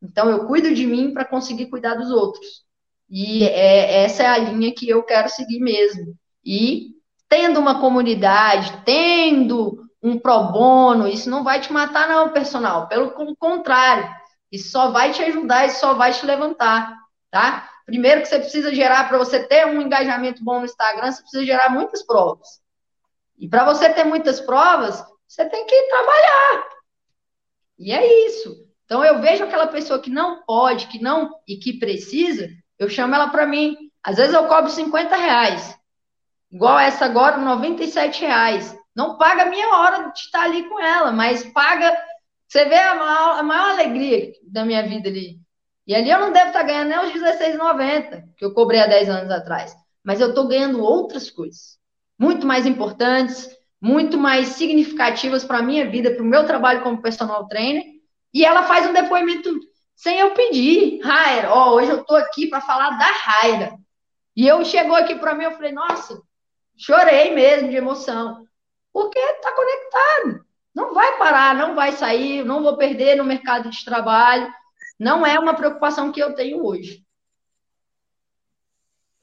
Então, 0.00 0.30
eu 0.30 0.46
cuido 0.46 0.72
de 0.72 0.86
mim 0.86 1.12
para 1.12 1.24
conseguir 1.24 1.66
cuidar 1.66 1.94
dos 1.94 2.10
outros. 2.10 2.64
E 3.10 3.44
é, 3.44 4.04
essa 4.04 4.22
é 4.22 4.26
a 4.26 4.38
linha 4.38 4.72
que 4.74 4.88
eu 4.88 5.02
quero 5.02 5.28
seguir 5.28 5.60
mesmo. 5.60 6.16
E 6.44 6.92
tendo 7.28 7.58
uma 7.58 7.80
comunidade, 7.80 8.82
tendo 8.84 9.82
um 10.02 10.18
pro 10.18 10.52
bono, 10.52 11.08
isso 11.08 11.30
não 11.30 11.42
vai 11.42 11.60
te 11.60 11.72
matar, 11.72 12.08
não, 12.08 12.32
personal. 12.32 12.88
Pelo 12.88 13.12
contrário, 13.36 14.08
isso 14.50 14.70
só 14.70 14.90
vai 14.90 15.12
te 15.12 15.22
ajudar, 15.22 15.66
isso 15.66 15.80
só 15.80 15.94
vai 15.94 16.12
te 16.12 16.26
levantar, 16.26 16.94
tá? 17.30 17.70
Primeiro 17.84 18.22
que 18.22 18.28
você 18.28 18.38
precisa 18.38 18.74
gerar, 18.74 19.08
para 19.08 19.18
você 19.18 19.42
ter 19.46 19.66
um 19.66 19.80
engajamento 19.80 20.42
bom 20.44 20.60
no 20.60 20.64
Instagram, 20.64 21.10
você 21.10 21.22
precisa 21.22 21.44
gerar 21.44 21.68
muitas 21.70 22.02
provas. 22.04 22.60
E 23.38 23.48
para 23.48 23.64
você 23.64 23.90
ter 23.90 24.04
muitas 24.04 24.40
provas, 24.40 25.04
você 25.26 25.44
tem 25.48 25.66
que 25.66 25.82
trabalhar. 25.88 26.68
E 27.78 27.92
é 27.92 28.26
isso. 28.26 28.66
Então 28.84 29.04
eu 29.04 29.20
vejo 29.20 29.44
aquela 29.44 29.66
pessoa 29.66 30.00
que 30.00 30.10
não 30.10 30.42
pode, 30.44 30.86
que 30.86 31.02
não 31.02 31.30
e 31.48 31.56
que 31.56 31.78
precisa, 31.78 32.48
eu 32.78 32.88
chamo 32.88 33.14
ela 33.14 33.28
para 33.28 33.46
mim. 33.46 33.76
Às 34.02 34.16
vezes 34.16 34.34
eu 34.34 34.46
cobro 34.46 34.70
50 34.70 35.16
reais. 35.16 35.76
Igual 36.50 36.78
essa 36.78 37.04
agora, 37.04 37.38
97 37.38 38.20
reais. 38.20 38.76
Não 38.94 39.16
paga 39.16 39.42
a 39.42 39.46
minha 39.46 39.68
hora 39.68 40.10
de 40.10 40.18
estar 40.18 40.42
ali 40.42 40.68
com 40.68 40.78
ela, 40.78 41.10
mas 41.10 41.44
paga. 41.52 41.96
Você 42.46 42.64
vê 42.66 42.76
a 42.76 42.94
maior, 42.94 43.38
a 43.38 43.42
maior 43.42 43.70
alegria 43.70 44.32
da 44.42 44.64
minha 44.64 44.82
vida 44.82 45.08
ali. 45.08 45.41
E 45.86 45.94
ali 45.94 46.10
eu 46.10 46.20
não 46.20 46.32
devo 46.32 46.48
estar 46.48 46.62
ganhando 46.62 46.88
nem 46.88 46.98
os 46.98 47.12
16,90 47.12 48.24
que 48.36 48.44
eu 48.44 48.54
cobrei 48.54 48.80
há 48.80 48.86
10 48.86 49.08
anos 49.08 49.30
atrás. 49.30 49.74
Mas 50.04 50.20
eu 50.20 50.30
estou 50.30 50.46
ganhando 50.46 50.82
outras 50.82 51.30
coisas, 51.30 51.78
muito 52.18 52.46
mais 52.46 52.66
importantes, 52.66 53.48
muito 53.80 54.16
mais 54.16 54.48
significativas 54.48 55.44
para 55.44 55.58
a 55.58 55.62
minha 55.62 55.88
vida, 55.88 56.12
para 56.12 56.22
o 56.22 56.26
meu 56.26 56.46
trabalho 56.46 56.82
como 56.82 57.02
personal 57.02 57.48
trainer. 57.48 57.84
E 58.32 58.44
ela 58.44 58.62
faz 58.64 58.88
um 58.88 58.92
depoimento 58.92 59.50
sem 59.96 60.18
eu 60.18 60.32
pedir. 60.32 61.00
Raira, 61.02 61.52
ó, 61.52 61.74
hoje 61.74 61.90
eu 61.90 62.00
estou 62.00 62.16
aqui 62.16 62.46
para 62.46 62.60
falar 62.60 62.90
da 62.90 63.04
Raira. 63.04 63.74
E 64.36 64.46
eu 64.46 64.64
chegou 64.64 64.94
aqui 64.94 65.16
para 65.16 65.34
mim, 65.34 65.44
eu 65.44 65.52
falei, 65.52 65.72
nossa, 65.72 66.20
chorei 66.76 67.34
mesmo 67.34 67.68
de 67.68 67.76
emoção. 67.76 68.46
Porque 68.92 69.18
está 69.18 69.52
conectado. 69.52 70.44
Não 70.74 70.94
vai 70.94 71.18
parar, 71.18 71.54
não 71.54 71.74
vai 71.74 71.92
sair, 71.92 72.44
não 72.44 72.62
vou 72.62 72.76
perder 72.76 73.16
no 73.16 73.24
mercado 73.24 73.68
de 73.68 73.84
trabalho 73.84 74.52
não 75.02 75.26
é 75.26 75.36
uma 75.36 75.54
preocupação 75.54 76.12
que 76.12 76.22
eu 76.22 76.32
tenho 76.32 76.64
hoje. 76.64 77.04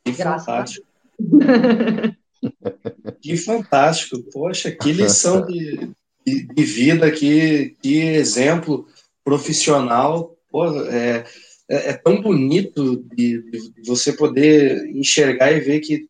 Que 0.03 0.11
fantástico. 0.11 0.85
que 3.21 3.37
fantástico. 3.37 4.21
Poxa, 4.29 4.71
que 4.71 4.91
lição 4.91 5.45
de, 5.45 5.89
de, 6.27 6.47
de 6.47 6.63
vida, 6.63 7.09
que, 7.09 7.77
que 7.81 7.97
exemplo 7.97 8.89
profissional. 9.23 10.35
Pô, 10.51 10.65
é, 10.87 11.23
é, 11.69 11.91
é 11.91 11.93
tão 11.93 12.21
bonito 12.21 12.97
de, 13.15 13.41
de, 13.49 13.81
você 13.85 14.11
poder 14.11 14.85
enxergar 14.87 15.53
e 15.53 15.61
ver 15.61 15.79
que 15.79 16.09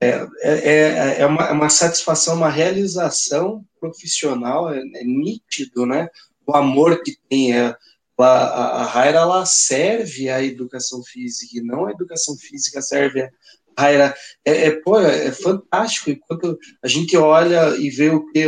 é, 0.00 0.08
é, 0.08 0.72
é, 0.72 1.20
é 1.20 1.26
uma, 1.26 1.48
é 1.48 1.52
uma, 1.52 1.68
satisfação, 1.68 2.36
uma 2.36 2.48
realização 2.48 3.62
profissional, 3.78 4.72
é, 4.72 4.78
é, 4.78 5.04
nítido, 5.04 5.84
né? 5.84 6.08
O 6.46 6.56
amor 6.56 7.02
que 7.02 7.14
tem. 7.28 7.54
É, 7.54 7.76
a, 8.24 8.82
a 8.82 8.82
Raira, 8.84 9.18
ela 9.18 9.44
serve 9.44 10.28
à 10.28 10.42
educação 10.42 11.02
física, 11.02 11.58
e 11.58 11.62
não 11.62 11.86
a 11.86 11.92
educação 11.92 12.36
física 12.36 12.80
serve 12.80 13.22
a 13.22 13.30
Raira. 13.78 14.14
É, 14.44 14.66
é, 14.66 14.70
pô, 14.70 14.98
é 14.98 15.30
fantástico, 15.32 16.10
enquanto 16.10 16.58
a 16.82 16.88
gente 16.88 17.16
olha 17.16 17.76
e 17.76 17.90
vê 17.90 18.10
o 18.10 18.26
que 18.32 18.44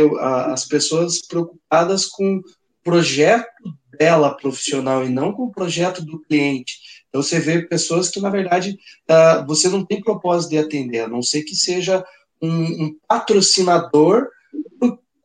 as 0.51 0.65
pessoas 0.65 1.21
preocupadas 1.21 2.05
com 2.05 2.37
o 2.37 2.43
projeto 2.83 3.77
dela 3.97 4.35
profissional 4.35 5.05
e 5.05 5.09
não 5.09 5.33
com 5.33 5.43
o 5.43 5.51
projeto 5.51 6.03
do 6.03 6.19
cliente. 6.21 6.79
Então 7.09 7.21
você 7.21 7.39
vê 7.39 7.61
pessoas 7.63 8.09
que, 8.09 8.19
na 8.19 8.29
verdade, 8.29 8.77
uh, 9.09 9.45
você 9.45 9.67
não 9.67 9.85
tem 9.85 10.01
propósito 10.01 10.51
de 10.51 10.57
atender, 10.57 11.01
a 11.01 11.07
não 11.07 11.21
ser 11.21 11.43
que 11.43 11.55
seja 11.55 12.05
um, 12.41 12.85
um 12.85 12.95
patrocinador 13.07 14.27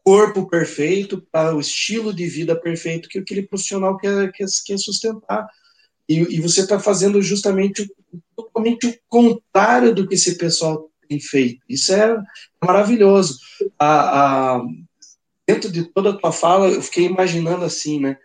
corpo 0.04 0.46
perfeito, 0.46 1.26
para 1.32 1.56
o 1.56 1.60
estilo 1.60 2.12
de 2.12 2.26
vida 2.26 2.54
perfeito 2.54 3.08
que 3.08 3.18
aquele 3.18 3.42
profissional 3.42 3.96
quer, 3.96 4.30
quer, 4.32 4.46
quer 4.66 4.78
sustentar. 4.78 5.48
E, 6.06 6.18
e 6.36 6.40
você 6.40 6.60
está 6.60 6.78
fazendo 6.78 7.22
justamente 7.22 7.90
totalmente 8.36 8.86
o 8.86 8.94
contrário 9.08 9.94
do 9.94 10.06
que 10.06 10.14
esse 10.14 10.36
pessoal 10.36 10.90
tem 11.08 11.18
feito. 11.18 11.62
Isso 11.68 11.92
é 11.94 12.16
maravilhoso. 12.62 13.38
A, 13.78 14.56
a, 14.56 14.62
dentro 15.46 15.72
de 15.72 15.84
toda 15.84 16.10
a 16.10 16.16
tua 16.16 16.32
fala, 16.32 16.68
eu 16.68 16.82
fiquei 16.82 17.06
imaginando 17.06 17.64
assim, 17.64 17.98
né? 17.98 18.18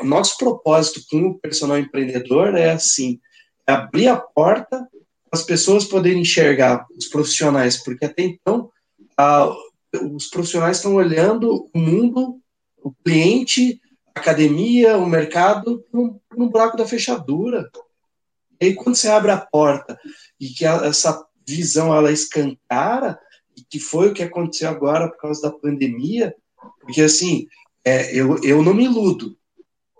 o 0.00 0.04
nosso 0.04 0.36
propósito 0.38 1.00
com 1.08 1.28
o 1.28 1.38
personal 1.38 1.78
empreendedor 1.78 2.54
é 2.56 2.72
assim, 2.72 3.20
é 3.66 3.72
abrir 3.72 4.08
a 4.08 4.16
porta 4.16 4.88
para 5.30 5.40
as 5.40 5.42
pessoas 5.42 5.84
poderem 5.84 6.22
enxergar 6.22 6.84
os 6.96 7.06
profissionais, 7.06 7.76
porque 7.76 8.04
até 8.04 8.22
então 8.22 8.70
os 9.94 10.26
profissionais 10.26 10.78
estão 10.78 10.94
olhando 10.94 11.68
o 11.72 11.78
mundo, 11.78 12.40
o 12.82 12.92
cliente, 13.04 13.80
a 14.14 14.20
academia, 14.20 14.96
o 14.96 15.06
mercado, 15.06 15.84
no, 15.92 16.20
buraco 16.48 16.76
da 16.76 16.86
fechadura. 16.86 17.70
E 18.60 18.66
aí, 18.66 18.74
quando 18.74 18.96
você 18.96 19.08
abre 19.08 19.30
a 19.30 19.38
porta 19.38 19.98
e 20.38 20.48
que 20.48 20.64
a, 20.64 20.86
essa 20.86 21.26
visão 21.46 21.94
ela 21.94 22.10
escancara, 22.10 23.18
e 23.56 23.62
que 23.62 23.78
foi 23.78 24.08
o 24.08 24.14
que 24.14 24.22
aconteceu 24.22 24.70
agora 24.70 25.08
por 25.08 25.18
causa 25.18 25.42
da 25.42 25.50
pandemia, 25.50 26.34
porque 26.80 27.02
assim, 27.02 27.46
é, 27.84 28.14
eu, 28.16 28.42
eu 28.42 28.62
não 28.62 28.72
me 28.72 28.84
iludo 28.84 29.36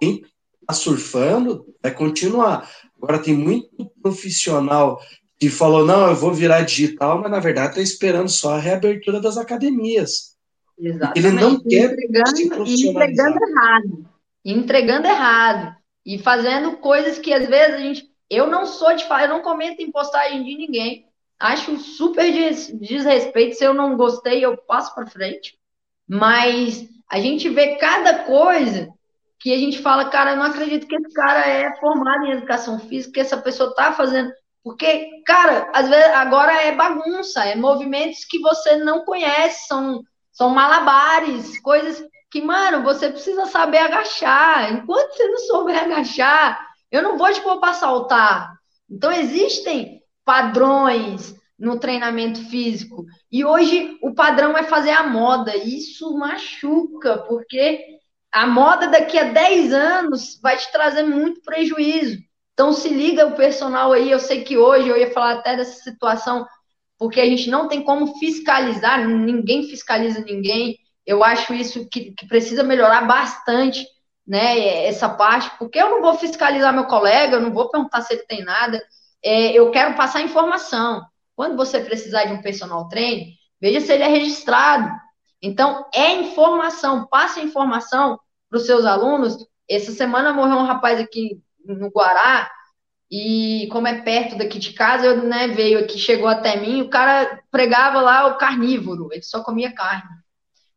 quem 0.02 0.24
está 0.60 0.74
surfando 0.74 1.64
vai 1.80 1.94
continuar. 1.94 2.68
Agora, 2.96 3.20
tem 3.20 3.34
muito 3.34 3.86
profissional 4.02 5.00
que 5.42 5.50
falou: 5.50 5.84
não, 5.84 6.06
eu 6.06 6.14
vou 6.14 6.32
virar 6.32 6.60
digital, 6.60 7.20
mas 7.20 7.28
na 7.28 7.40
verdade 7.40 7.70
está 7.70 7.80
esperando 7.80 8.28
só 8.28 8.54
a 8.54 8.60
reabertura 8.60 9.20
das 9.20 9.36
academias. 9.36 10.36
Exatamente. 10.78 11.18
Ele 11.18 11.30
não 11.32 11.60
quer 11.60 11.92
entregando, 11.92 12.66
se 12.68 12.88
entregando 12.88 13.38
errado. 13.48 14.06
Entregando 14.44 15.08
errado. 15.08 15.76
E 16.06 16.16
fazendo 16.16 16.76
coisas 16.76 17.18
que 17.18 17.34
às 17.34 17.48
vezes 17.48 17.74
a 17.74 17.78
gente. 17.78 18.12
Eu 18.30 18.46
não 18.46 18.64
sou 18.64 18.94
de 18.94 19.04
falar, 19.04 19.24
eu 19.24 19.30
não 19.30 19.42
comento 19.42 19.82
em 19.82 19.90
postagem 19.90 20.44
de 20.44 20.56
ninguém. 20.56 21.06
Acho 21.40 21.76
super 21.76 22.32
des, 22.32 22.68
desrespeito. 22.80 23.56
Se 23.56 23.64
eu 23.64 23.74
não 23.74 23.96
gostei, 23.96 24.44
eu 24.44 24.56
passo 24.56 24.94
para 24.94 25.08
frente. 25.08 25.58
Mas 26.08 26.88
a 27.10 27.18
gente 27.18 27.48
vê 27.48 27.74
cada 27.78 28.20
coisa 28.20 28.90
que 29.40 29.52
a 29.52 29.58
gente 29.58 29.80
fala, 29.80 30.04
cara, 30.04 30.30
eu 30.30 30.36
não 30.36 30.44
acredito 30.44 30.86
que 30.86 30.94
esse 30.94 31.12
cara 31.12 31.44
é 31.48 31.76
formado 31.80 32.26
em 32.26 32.30
educação 32.30 32.78
física, 32.78 33.14
que 33.14 33.20
essa 33.20 33.36
pessoa 33.36 33.70
está 33.70 33.92
fazendo. 33.92 34.32
Porque, 34.62 35.22
cara, 35.26 35.70
às 35.74 35.88
vezes 35.88 36.10
agora 36.14 36.52
é 36.52 36.72
bagunça, 36.74 37.44
é 37.44 37.56
movimentos 37.56 38.24
que 38.24 38.38
você 38.38 38.76
não 38.76 39.04
conhece, 39.04 39.66
são, 39.66 40.02
são 40.30 40.50
malabares, 40.50 41.60
coisas 41.60 42.04
que, 42.30 42.40
mano, 42.40 42.82
você 42.82 43.10
precisa 43.10 43.46
saber 43.46 43.78
agachar. 43.78 44.72
Enquanto 44.72 45.14
você 45.14 45.26
não 45.26 45.38
souber 45.38 45.82
agachar, 45.82 46.66
eu 46.90 47.02
não 47.02 47.18
vou 47.18 47.32
te 47.32 47.40
pôr 47.40 47.58
para 47.58 47.74
saltar. 47.74 48.52
Então, 48.88 49.10
existem 49.10 50.00
padrões 50.24 51.34
no 51.58 51.78
treinamento 51.78 52.44
físico. 52.48 53.04
E 53.30 53.44
hoje 53.44 53.98
o 54.02 54.14
padrão 54.14 54.56
é 54.56 54.62
fazer 54.62 54.90
a 54.90 55.06
moda. 55.06 55.56
Isso 55.56 56.16
machuca, 56.16 57.18
porque 57.18 57.98
a 58.32 58.46
moda 58.46 58.88
daqui 58.88 59.18
a 59.18 59.24
10 59.24 59.72
anos 59.72 60.40
vai 60.40 60.56
te 60.56 60.70
trazer 60.72 61.02
muito 61.02 61.42
prejuízo. 61.42 62.18
Então 62.62 62.72
se 62.72 62.88
liga 62.88 63.26
o 63.26 63.34
personal 63.34 63.92
aí, 63.92 64.08
eu 64.08 64.20
sei 64.20 64.44
que 64.44 64.56
hoje 64.56 64.88
eu 64.88 64.96
ia 64.96 65.10
falar 65.10 65.32
até 65.32 65.56
dessa 65.56 65.82
situação, 65.82 66.46
porque 66.96 67.20
a 67.20 67.26
gente 67.26 67.50
não 67.50 67.66
tem 67.66 67.82
como 67.82 68.16
fiscalizar, 68.20 69.04
ninguém 69.04 69.64
fiscaliza 69.64 70.20
ninguém. 70.20 70.78
Eu 71.04 71.24
acho 71.24 71.52
isso 71.52 71.88
que, 71.88 72.12
que 72.12 72.24
precisa 72.28 72.62
melhorar 72.62 73.00
bastante, 73.00 73.84
né, 74.24 74.86
essa 74.86 75.08
parte, 75.08 75.50
porque 75.58 75.76
eu 75.76 75.90
não 75.90 76.00
vou 76.00 76.14
fiscalizar 76.14 76.72
meu 76.72 76.84
colega, 76.84 77.34
eu 77.34 77.40
não 77.40 77.52
vou 77.52 77.68
perguntar 77.68 78.00
se 78.02 78.12
ele 78.12 78.22
tem 78.28 78.44
nada, 78.44 78.80
é, 79.24 79.50
eu 79.50 79.68
quero 79.72 79.96
passar 79.96 80.22
informação. 80.22 81.02
Quando 81.34 81.56
você 81.56 81.80
precisar 81.80 82.26
de 82.26 82.32
um 82.34 82.42
personal 82.42 82.88
trainer, 82.88 83.26
veja 83.60 83.80
se 83.80 83.92
ele 83.92 84.04
é 84.04 84.08
registrado, 84.08 84.88
então, 85.42 85.84
é 85.92 86.12
informação, 86.12 87.08
passa 87.08 87.40
informação 87.40 88.20
para 88.48 88.58
os 88.58 88.66
seus 88.66 88.84
alunos. 88.84 89.36
Essa 89.68 89.90
semana 89.90 90.32
morreu 90.32 90.58
um 90.58 90.64
rapaz 90.64 91.00
aqui 91.00 91.42
no 91.64 91.88
Guará, 91.90 92.50
e 93.10 93.68
como 93.70 93.86
é 93.86 94.00
perto 94.00 94.36
daqui 94.36 94.58
de 94.58 94.72
casa, 94.72 95.06
eu, 95.06 95.22
né, 95.22 95.48
veio 95.48 95.80
aqui, 95.80 95.98
chegou 95.98 96.28
até 96.28 96.56
mim, 96.56 96.80
o 96.80 96.88
cara 96.88 97.42
pregava 97.50 98.00
lá 98.00 98.26
o 98.26 98.38
carnívoro, 98.38 99.08
ele 99.12 99.22
só 99.22 99.42
comia 99.42 99.74
carne. 99.74 100.08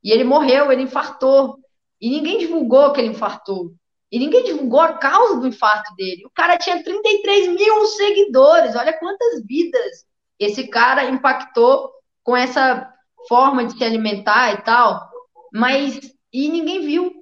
E 0.03 0.11
ele 0.11 0.23
morreu, 0.23 0.71
ele 0.71 0.83
infartou. 0.83 1.57
E 1.99 2.09
ninguém 2.09 2.37
divulgou 2.37 2.91
que 2.91 2.99
ele 2.99 3.09
infartou. 3.09 3.73
E 4.11 4.19
ninguém 4.19 4.43
divulgou 4.43 4.81
a 4.81 4.93
causa 4.93 5.39
do 5.39 5.47
infarto 5.47 5.95
dele. 5.95 6.25
O 6.25 6.29
cara 6.29 6.57
tinha 6.57 6.83
33 6.83 7.47
mil 7.47 7.85
seguidores. 7.85 8.75
Olha 8.75 8.93
quantas 8.93 9.43
vidas 9.45 10.05
esse 10.37 10.67
cara 10.67 11.09
impactou 11.09 11.89
com 12.21 12.35
essa 12.35 12.91
forma 13.27 13.65
de 13.65 13.77
se 13.77 13.83
alimentar 13.83 14.53
e 14.53 14.61
tal, 14.61 15.09
mas 15.53 15.99
e 16.31 16.49
ninguém 16.49 16.85
viu, 16.85 17.13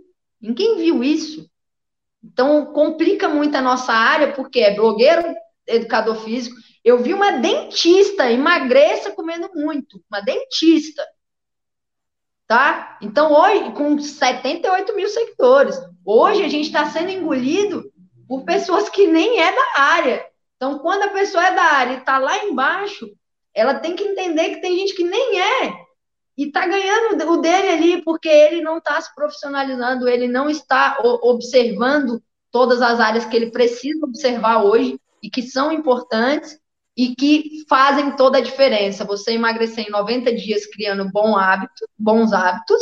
ninguém 0.42 0.78
viu 0.78 1.04
isso. 1.04 1.48
Então 2.24 2.68
complica 2.68 3.28
muito 3.28 3.56
a 3.56 3.62
nossa 3.62 3.92
área, 3.92 4.32
porque 4.34 4.62
é 4.62 4.74
blogueiro, 4.74 5.36
educador 5.68 6.16
físico. 6.24 6.56
Eu 6.84 7.00
vi 7.00 7.14
uma 7.14 7.32
dentista 7.32 8.32
emagreça 8.32 9.12
comendo 9.12 9.50
muito, 9.54 10.04
uma 10.10 10.22
dentista. 10.22 11.04
Tá? 12.46 12.98
Então, 13.02 13.32
hoje, 13.32 13.72
com 13.72 13.98
78 13.98 14.96
mil 14.96 15.08
seguidores, 15.08 15.80
hoje 16.06 16.44
a 16.44 16.50
gente 16.50 16.66
está 16.66 16.86
sendo 16.86 17.10
engolido 17.10 17.92
por 18.28 18.44
pessoas 18.44 18.90
que 18.90 19.08
nem 19.08 19.40
é 19.40 19.52
da 19.52 19.82
área. 19.82 20.26
Então, 20.56 20.80
quando 20.80 21.04
a 21.04 21.10
pessoa 21.10 21.46
é 21.46 21.56
da 21.56 21.64
área 21.64 21.94
e 21.94 21.98
está 21.98 22.18
lá 22.18 22.46
embaixo, 22.46 23.10
ela 23.54 23.76
tem 23.76 23.96
que 23.96 24.04
entender 24.04 24.50
que 24.50 24.62
tem 24.62 24.78
gente 24.78 24.94
que 24.94 25.04
nem 25.04 25.40
é 25.40 25.84
e 26.38 26.46
está 26.46 26.66
ganhando 26.66 27.32
o 27.32 27.38
dele 27.38 27.70
ali 27.70 28.02
porque 28.04 28.30
ele 28.30 28.62
não 28.62 28.78
está 28.78 29.00
se 29.00 29.14
profissionalizando, 29.14 30.08
ele 30.08 30.28
não 30.28 30.50
está 30.50 30.98
observando 31.22 32.22
todas 32.52 32.82
as 32.82 33.00
áreas 33.00 33.26
que 33.26 33.36
ele 33.36 33.52
precisa 33.52 34.06
observar 34.06 34.64
hoje 34.64 35.00
e 35.22 35.30
que 35.30 35.42
são 35.42 35.72
importantes 35.72 36.60
e 36.96 37.16
que 37.16 37.64
fazem 37.68 38.16
toda 38.16 38.38
a 38.38 38.42
diferença. 38.42 39.06
Você 39.06 39.34
emagrecer 39.34 39.88
em 39.88 39.92
90 39.92 40.34
dias 40.36 40.66
criando 40.66 41.10
bom 41.12 41.38
hábito, 41.38 41.88
bons 41.98 42.34
hábitos 42.34 42.82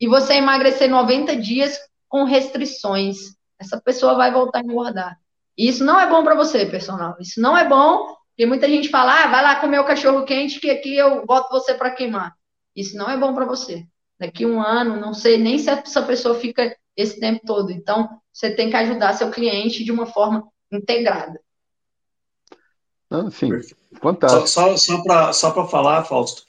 e 0.00 0.06
você 0.06 0.34
emagrecer 0.34 0.90
90 0.90 1.36
dias 1.36 1.78
com 2.08 2.24
restrições. 2.24 3.16
Essa 3.58 3.80
pessoa 3.80 4.14
vai 4.14 4.30
voltar 4.30 4.58
a 4.60 4.62
engordar. 4.62 5.18
E 5.56 5.68
isso 5.68 5.84
não 5.84 5.98
é 5.98 6.06
bom 6.06 6.22
para 6.22 6.34
você, 6.34 6.66
personal. 6.66 7.16
Isso 7.18 7.40
não 7.40 7.56
é 7.56 7.66
bom, 7.66 8.14
porque 8.28 8.44
muita 8.44 8.68
gente 8.68 8.90
fala: 8.90 9.24
ah, 9.24 9.26
vai 9.28 9.42
lá 9.42 9.56
comer 9.56 9.80
o 9.80 9.86
cachorro 9.86 10.24
quente 10.24 10.60
que 10.60 10.70
aqui 10.70 10.94
eu 10.94 11.24
boto 11.24 11.48
você 11.50 11.72
para 11.72 11.90
queimar. 11.90 12.34
Isso 12.76 12.94
não 12.96 13.08
é 13.08 13.16
bom 13.16 13.34
para 13.34 13.46
você. 13.46 13.86
Daqui 14.20 14.44
um 14.44 14.60
ano, 14.60 15.00
não 15.00 15.14
sei 15.14 15.38
nem 15.38 15.58
se 15.58 15.70
essa 15.70 16.02
pessoa 16.02 16.38
fica 16.38 16.76
esse 16.94 17.18
tempo 17.18 17.40
todo. 17.46 17.72
Então, 17.72 18.08
você 18.32 18.50
tem 18.50 18.68
que 18.68 18.76
ajudar 18.76 19.14
seu 19.14 19.30
cliente 19.30 19.82
de 19.82 19.90
uma 19.90 20.06
forma 20.06 20.46
integrada. 20.70 21.40
Ah, 23.10 23.30
sim, 23.30 23.50
fantástico. 24.00 24.46
Só, 24.46 24.76
só, 24.76 25.32
só 25.32 25.50
para 25.50 25.66
falar, 25.66 26.04
Fausto, 26.04 26.42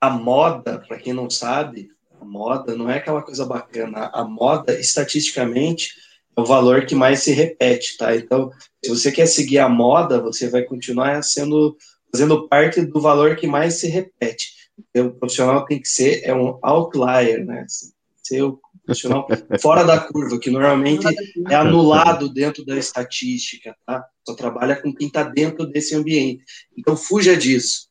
a 0.00 0.10
moda, 0.10 0.78
para 0.86 0.98
quem 0.98 1.12
não 1.12 1.30
sabe, 1.30 1.90
a 2.20 2.24
moda 2.24 2.74
não 2.74 2.90
é 2.90 2.96
aquela 2.96 3.22
coisa 3.22 3.44
bacana. 3.44 4.10
A 4.12 4.24
moda, 4.24 4.78
estatisticamente, 4.78 5.90
é 6.36 6.40
o 6.40 6.44
valor 6.44 6.86
que 6.86 6.94
mais 6.94 7.22
se 7.22 7.32
repete, 7.32 7.96
tá? 7.96 8.16
Então, 8.16 8.50
se 8.82 8.90
você 8.90 9.12
quer 9.12 9.26
seguir 9.26 9.58
a 9.58 9.68
moda, 9.68 10.20
você 10.20 10.48
vai 10.48 10.62
continuar 10.62 11.22
sendo 11.22 11.76
fazendo 12.10 12.46
parte 12.46 12.82
do 12.82 13.00
valor 13.00 13.36
que 13.36 13.46
mais 13.46 13.74
se 13.74 13.88
repete 13.88 14.61
o 14.94 15.10
profissional 15.12 15.64
tem 15.64 15.80
que 15.80 15.88
ser 15.88 16.22
é 16.24 16.34
um 16.34 16.58
outlier, 16.62 17.44
né? 17.44 17.62
Assim, 17.62 17.92
ser 18.22 18.42
o 18.42 18.60
profissional 18.84 19.26
fora 19.60 19.84
da 19.84 19.98
curva, 19.98 20.38
que 20.38 20.50
normalmente 20.50 21.06
é 21.48 21.54
anulado 21.54 22.32
dentro 22.32 22.64
da 22.64 22.76
estatística, 22.76 23.74
tá? 23.86 24.04
Só 24.26 24.34
trabalha 24.34 24.76
com 24.76 24.94
quem 24.94 25.08
está 25.08 25.22
dentro 25.22 25.66
desse 25.66 25.94
ambiente. 25.94 26.44
Então, 26.76 26.96
fuja 26.96 27.36
disso. 27.36 27.88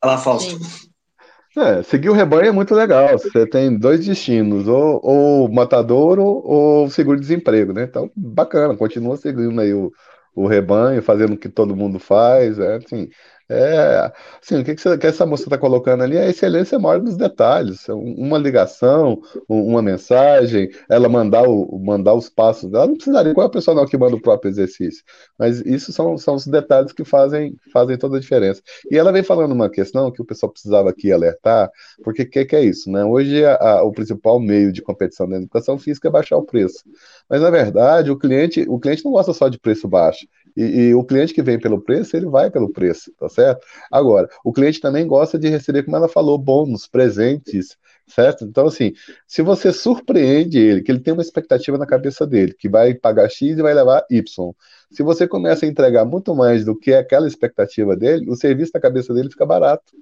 Fala, 0.00 0.18
Fausto. 0.18 0.62
Sim. 0.62 0.90
É, 1.56 1.84
seguir 1.84 2.08
o 2.08 2.14
rebanho 2.14 2.48
é 2.48 2.52
muito 2.52 2.74
legal. 2.74 3.16
Você 3.16 3.46
tem 3.46 3.78
dois 3.78 4.04
destinos, 4.04 4.66
ou, 4.66 5.00
ou 5.04 5.48
matador 5.52 6.18
ou, 6.18 6.44
ou 6.44 6.90
seguro-desemprego, 6.90 7.72
né? 7.72 7.84
Então, 7.84 8.10
bacana, 8.14 8.76
continua 8.76 9.16
seguindo 9.16 9.60
aí 9.60 9.72
o, 9.72 9.92
o 10.34 10.48
rebanho, 10.48 11.00
fazendo 11.00 11.34
o 11.34 11.38
que 11.38 11.48
todo 11.48 11.76
mundo 11.76 12.00
faz, 12.00 12.58
é 12.58 12.76
assim, 12.76 13.08
é, 13.48 14.10
assim, 14.42 14.60
o 14.60 14.64
que, 14.64 14.74
que, 14.74 14.80
você, 14.80 14.96
que 14.96 15.06
essa 15.06 15.26
moça 15.26 15.44
está 15.44 15.58
colocando 15.58 16.02
ali 16.02 16.16
é 16.16 16.22
a 16.22 16.28
excelência 16.28 16.78
maior 16.78 17.00
dos 17.00 17.16
detalhes. 17.16 17.86
Uma 17.88 18.38
ligação, 18.38 19.20
uma 19.48 19.82
mensagem, 19.82 20.70
ela 20.88 21.08
mandar, 21.08 21.46
o, 21.46 21.78
mandar 21.78 22.14
os 22.14 22.30
passos 22.30 22.70
dela. 22.70 22.86
Não 22.86 22.94
precisaria, 22.94 23.34
qual 23.34 23.44
é 23.44 23.48
o 23.48 23.52
personal 23.52 23.86
que 23.86 23.98
manda 23.98 24.16
o 24.16 24.20
próprio 24.20 24.48
exercício? 24.48 25.04
Mas 25.38 25.60
isso 25.60 25.92
são, 25.92 26.16
são 26.16 26.36
os 26.36 26.46
detalhes 26.46 26.92
que 26.92 27.04
fazem, 27.04 27.54
fazem 27.72 27.98
toda 27.98 28.16
a 28.16 28.20
diferença. 28.20 28.62
E 28.90 28.96
ela 28.96 29.12
vem 29.12 29.22
falando 29.22 29.52
uma 29.52 29.68
questão 29.68 30.10
que 30.10 30.22
o 30.22 30.24
pessoal 30.24 30.50
precisava 30.50 30.88
aqui 30.88 31.12
alertar, 31.12 31.70
porque 32.02 32.22
o 32.22 32.30
que, 32.30 32.44
que, 32.46 32.56
é 32.56 32.64
isso? 32.64 32.90
Né? 32.90 33.04
Hoje 33.04 33.44
a, 33.44 33.56
a, 33.56 33.82
o 33.82 33.92
principal 33.92 34.40
meio 34.40 34.72
de 34.72 34.80
competição 34.80 35.28
da 35.28 35.36
educação 35.36 35.78
física 35.78 36.08
é 36.08 36.10
baixar 36.10 36.38
o 36.38 36.44
preço. 36.44 36.82
Mas, 37.28 37.42
na 37.42 37.50
verdade, 37.50 38.10
o 38.10 38.18
cliente, 38.18 38.64
o 38.68 38.78
cliente 38.78 39.04
não 39.04 39.12
gosta 39.12 39.32
só 39.34 39.48
de 39.48 39.58
preço 39.58 39.86
baixo. 39.86 40.26
E, 40.56 40.62
e, 40.62 40.94
o 40.94 41.04
cliente 41.04 41.34
que 41.34 41.42
vem 41.42 41.58
pelo 41.58 41.80
preço, 41.80 42.16
ele 42.16 42.26
vai 42.26 42.50
pelo 42.50 42.72
preço, 42.72 43.12
tá 43.18 43.28
certo? 43.28 43.66
Agora, 43.90 44.28
o 44.44 44.52
cliente 44.52 44.80
também 44.80 45.06
gosta 45.06 45.38
de 45.38 45.48
receber, 45.48 45.82
como 45.82 45.96
ela 45.96 46.08
falou, 46.08 46.38
bônus, 46.38 46.86
presentes, 46.86 47.76
certo? 48.06 48.44
Então, 48.44 48.66
assim, 48.66 48.92
se 49.26 49.42
você 49.42 49.72
surpreende 49.72 50.58
ele, 50.58 50.82
que 50.82 50.92
ele 50.92 51.00
tem 51.00 51.12
uma 51.12 51.22
expectativa 51.22 51.76
na 51.78 51.86
cabeça 51.86 52.26
dele, 52.26 52.54
que 52.54 52.68
vai 52.68 52.94
pagar 52.94 53.28
X 53.28 53.58
e 53.58 53.62
vai 53.62 53.74
levar 53.74 54.04
Y, 54.10 54.54
se 54.90 55.02
você 55.02 55.26
começa 55.26 55.66
a 55.66 55.68
entregar 55.68 56.04
muito 56.04 56.34
mais 56.34 56.64
do 56.64 56.78
que 56.78 56.94
aquela 56.94 57.26
expectativa 57.26 57.96
dele, 57.96 58.30
o 58.30 58.36
serviço 58.36 58.72
na 58.74 58.80
cabeça 58.80 59.12
dele 59.12 59.30
fica 59.30 59.44
barato 59.46 59.92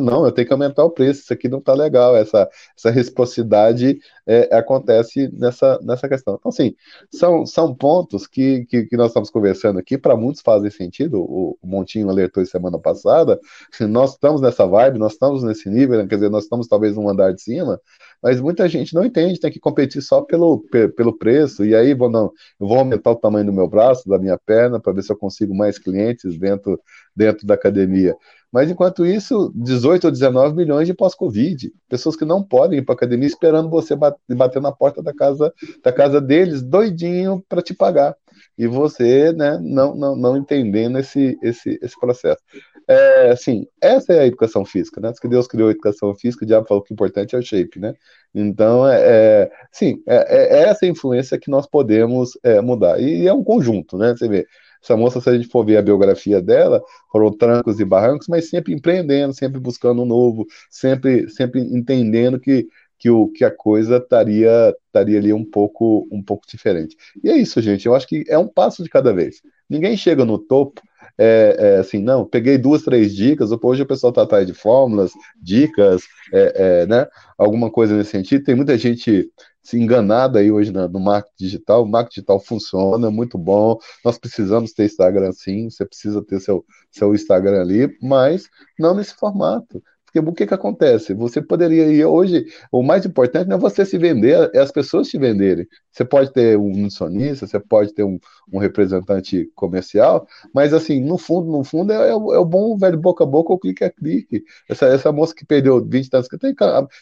não, 0.00 0.24
eu 0.24 0.32
tenho 0.32 0.46
que 0.46 0.52
aumentar 0.52 0.84
o 0.84 0.90
preço, 0.90 1.22
isso 1.22 1.32
aqui 1.32 1.48
não 1.48 1.58
está 1.58 1.74
legal, 1.74 2.16
essa, 2.16 2.48
essa 2.76 2.90
reciprocidade 2.90 3.98
é, 4.26 4.56
acontece 4.56 5.28
nessa, 5.32 5.78
nessa 5.82 6.08
questão. 6.08 6.36
Então, 6.38 6.48
assim, 6.48 6.74
são, 7.10 7.44
são 7.44 7.74
pontos 7.74 8.26
que, 8.26 8.64
que, 8.66 8.84
que 8.84 8.96
nós 8.96 9.08
estamos 9.08 9.30
conversando 9.30 9.78
aqui, 9.78 9.98
para 9.98 10.16
muitos 10.16 10.42
fazem 10.42 10.70
sentido, 10.70 11.20
o, 11.20 11.58
Montinho 11.62 12.08
alertou 12.08 12.44
semana 12.46 12.78
passada, 12.78 13.40
nós 13.88 14.12
estamos 14.12 14.40
nessa 14.40 14.66
vibe, 14.66 14.98
nós 14.98 15.12
estamos 15.12 15.42
nesse 15.42 15.68
nível, 15.68 15.98
né? 15.98 16.06
quer 16.06 16.16
dizer, 16.16 16.30
nós 16.30 16.44
estamos 16.44 16.66
talvez 16.68 16.96
num 16.96 17.08
andar 17.08 17.32
de 17.32 17.42
cima, 17.42 17.80
mas 18.22 18.40
muita 18.40 18.68
gente 18.68 18.94
não 18.94 19.04
entende, 19.04 19.40
tem 19.40 19.50
que 19.50 19.58
competir 19.58 20.00
só 20.00 20.22
pelo, 20.22 20.64
pelo 20.96 21.16
preço, 21.18 21.64
e 21.64 21.74
aí 21.74 21.92
vou, 21.94 22.08
não, 22.08 22.32
eu 22.60 22.68
vou 22.68 22.78
aumentar 22.78 23.10
o 23.10 23.16
tamanho 23.16 23.46
do 23.46 23.52
meu 23.52 23.68
braço, 23.68 24.08
da 24.08 24.18
minha 24.18 24.38
perna, 24.38 24.80
para 24.80 24.92
ver 24.92 25.02
se 25.02 25.12
eu 25.12 25.16
consigo 25.16 25.54
mais 25.54 25.78
clientes 25.78 26.38
dentro, 26.38 26.80
dentro 27.16 27.46
da 27.46 27.54
academia. 27.54 28.16
Mas 28.52 28.70
enquanto 28.70 29.06
isso, 29.06 29.50
18 29.54 30.04
ou 30.04 30.10
19 30.10 30.54
milhões 30.54 30.86
de 30.86 30.92
pós-Covid, 30.92 31.72
pessoas 31.88 32.14
que 32.14 32.24
não 32.24 32.42
podem 32.42 32.80
ir 32.80 32.82
para 32.82 32.94
academia 32.94 33.26
esperando 33.26 33.70
você 33.70 33.96
bater 33.96 34.60
na 34.60 34.70
porta 34.70 35.02
da 35.02 35.14
casa, 35.14 35.52
da 35.82 35.90
casa 35.90 36.20
deles, 36.20 36.62
doidinho 36.62 37.42
para 37.48 37.62
te 37.62 37.72
pagar. 37.72 38.14
E 38.58 38.66
você, 38.66 39.32
né, 39.32 39.58
não, 39.62 39.94
não, 39.94 40.14
não 40.14 40.36
entendendo 40.36 40.98
esse, 40.98 41.38
esse, 41.42 41.78
esse 41.82 41.98
processo. 41.98 42.42
É, 42.86 43.30
assim, 43.30 43.66
essa 43.80 44.12
é 44.12 44.20
a 44.20 44.26
educação 44.26 44.64
física, 44.64 45.00
né? 45.00 45.12
que 45.18 45.28
Deus 45.28 45.46
criou 45.46 45.68
a 45.68 45.72
educação 45.72 46.14
física, 46.14 46.44
o 46.44 46.46
diabo 46.46 46.66
falou 46.66 46.82
que 46.82 46.92
o 46.92 46.94
importante 46.94 47.34
é 47.34 47.38
o 47.38 47.42
shape, 47.42 47.78
né? 47.78 47.94
Então, 48.34 48.86
é, 48.86 49.00
é 49.00 49.50
sim, 49.70 50.02
é, 50.06 50.16
é, 50.16 50.62
essa 50.68 50.84
influência 50.84 51.38
que 51.38 51.50
nós 51.50 51.66
podemos 51.66 52.32
é, 52.42 52.60
mudar. 52.60 53.00
E 53.00 53.26
é 53.26 53.32
um 53.32 53.44
conjunto, 53.44 53.96
né? 53.96 54.14
Você 54.16 54.28
vê, 54.28 54.46
essa 54.82 54.96
moça, 54.96 55.20
se 55.20 55.30
a 55.30 55.34
gente 55.34 55.48
for 55.48 55.64
ver 55.64 55.76
a 55.76 55.82
biografia 55.82 56.40
dela, 56.42 56.82
foram 57.10 57.30
trancos 57.30 57.78
e 57.78 57.84
barrancos, 57.84 58.26
mas 58.28 58.48
sempre 58.48 58.74
empreendendo, 58.74 59.32
sempre 59.32 59.60
buscando 59.60 60.02
um 60.02 60.06
novo, 60.06 60.46
sempre, 60.68 61.28
sempre 61.30 61.60
entendendo 61.60 62.40
que, 62.40 62.68
que, 62.98 63.08
o, 63.08 63.28
que 63.28 63.44
a 63.44 63.50
coisa 63.50 63.98
estaria, 63.98 64.74
ali 64.94 65.32
um 65.32 65.44
pouco, 65.44 66.08
um 66.10 66.22
pouco 66.22 66.46
diferente. 66.48 66.96
E 67.22 67.30
é 67.30 67.36
isso, 67.36 67.60
gente. 67.60 67.86
Eu 67.86 67.94
acho 67.94 68.06
que 68.06 68.24
é 68.28 68.36
um 68.36 68.48
passo 68.48 68.82
de 68.82 68.88
cada 68.88 69.12
vez. 69.12 69.40
Ninguém 69.70 69.96
chega 69.96 70.24
no 70.24 70.38
topo 70.38 70.82
é, 71.18 71.56
é, 71.58 71.76
assim, 71.78 72.02
não, 72.02 72.24
peguei 72.24 72.56
duas, 72.58 72.82
três 72.82 73.14
dicas, 73.14 73.50
hoje 73.52 73.82
o 73.82 73.86
pessoal 73.86 74.10
está 74.10 74.22
atrás 74.22 74.46
de 74.46 74.54
fórmulas, 74.54 75.12
dicas, 75.40 76.02
é, 76.32 76.82
é, 76.82 76.86
né, 76.86 77.06
alguma 77.36 77.70
coisa 77.70 77.96
nesse 77.96 78.10
sentido. 78.10 78.44
Tem 78.44 78.54
muita 78.54 78.76
gente 78.78 79.30
se 79.62 79.78
enganada 79.78 80.40
aí 80.40 80.50
hoje 80.50 80.72
no 80.72 81.00
marketing 81.00 81.34
digital. 81.38 81.82
O 81.82 81.86
marketing 81.86 82.20
digital 82.20 82.40
funciona, 82.40 83.10
muito 83.10 83.38
bom. 83.38 83.78
Nós 84.04 84.18
precisamos 84.18 84.72
ter 84.72 84.86
Instagram 84.86 85.32
sim, 85.32 85.70
você 85.70 85.84
precisa 85.86 86.22
ter 86.22 86.40
seu, 86.40 86.64
seu 86.90 87.14
Instagram 87.14 87.60
ali, 87.60 87.96
mas 88.00 88.48
não 88.78 88.94
nesse 88.94 89.14
formato. 89.14 89.82
Porque 90.12 90.28
o 90.28 90.32
que, 90.32 90.46
que 90.46 90.54
acontece? 90.54 91.14
Você 91.14 91.40
poderia 91.40 91.88
ir 91.88 92.04
hoje, 92.04 92.44
o 92.70 92.82
mais 92.82 93.06
importante 93.06 93.48
não 93.48 93.56
é 93.56 93.60
você 93.60 93.84
se 93.84 93.96
vender, 93.96 94.50
é 94.54 94.58
as 94.58 94.70
pessoas 94.70 95.08
te 95.08 95.16
venderem. 95.18 95.66
Você 95.90 96.04
pode 96.04 96.32
ter 96.32 96.58
um 96.58 96.68
nutricionista, 96.68 97.46
você 97.46 97.58
pode 97.58 97.94
ter 97.94 98.02
um, 98.02 98.18
um 98.52 98.58
representante 98.58 99.50
comercial, 99.54 100.26
mas 100.54 100.72
assim, 100.74 101.00
no 101.00 101.16
fundo, 101.16 101.50
no 101.50 101.64
fundo, 101.64 101.92
é, 101.92 102.10
é, 102.10 102.14
o, 102.14 102.34
é 102.34 102.38
o 102.38 102.44
bom 102.44 102.76
velho 102.76 102.98
boca 102.98 103.24
a 103.24 103.26
boca, 103.26 103.52
o 103.52 103.58
clique 103.58 103.84
é 103.84 103.90
clique. 103.90 104.44
Essa, 104.68 104.86
essa 104.86 105.12
moça 105.12 105.34
que 105.34 105.44
perdeu 105.44 105.84
20 105.84 106.14
anos, 106.14 106.28
que 106.28 106.38
tem, 106.38 106.54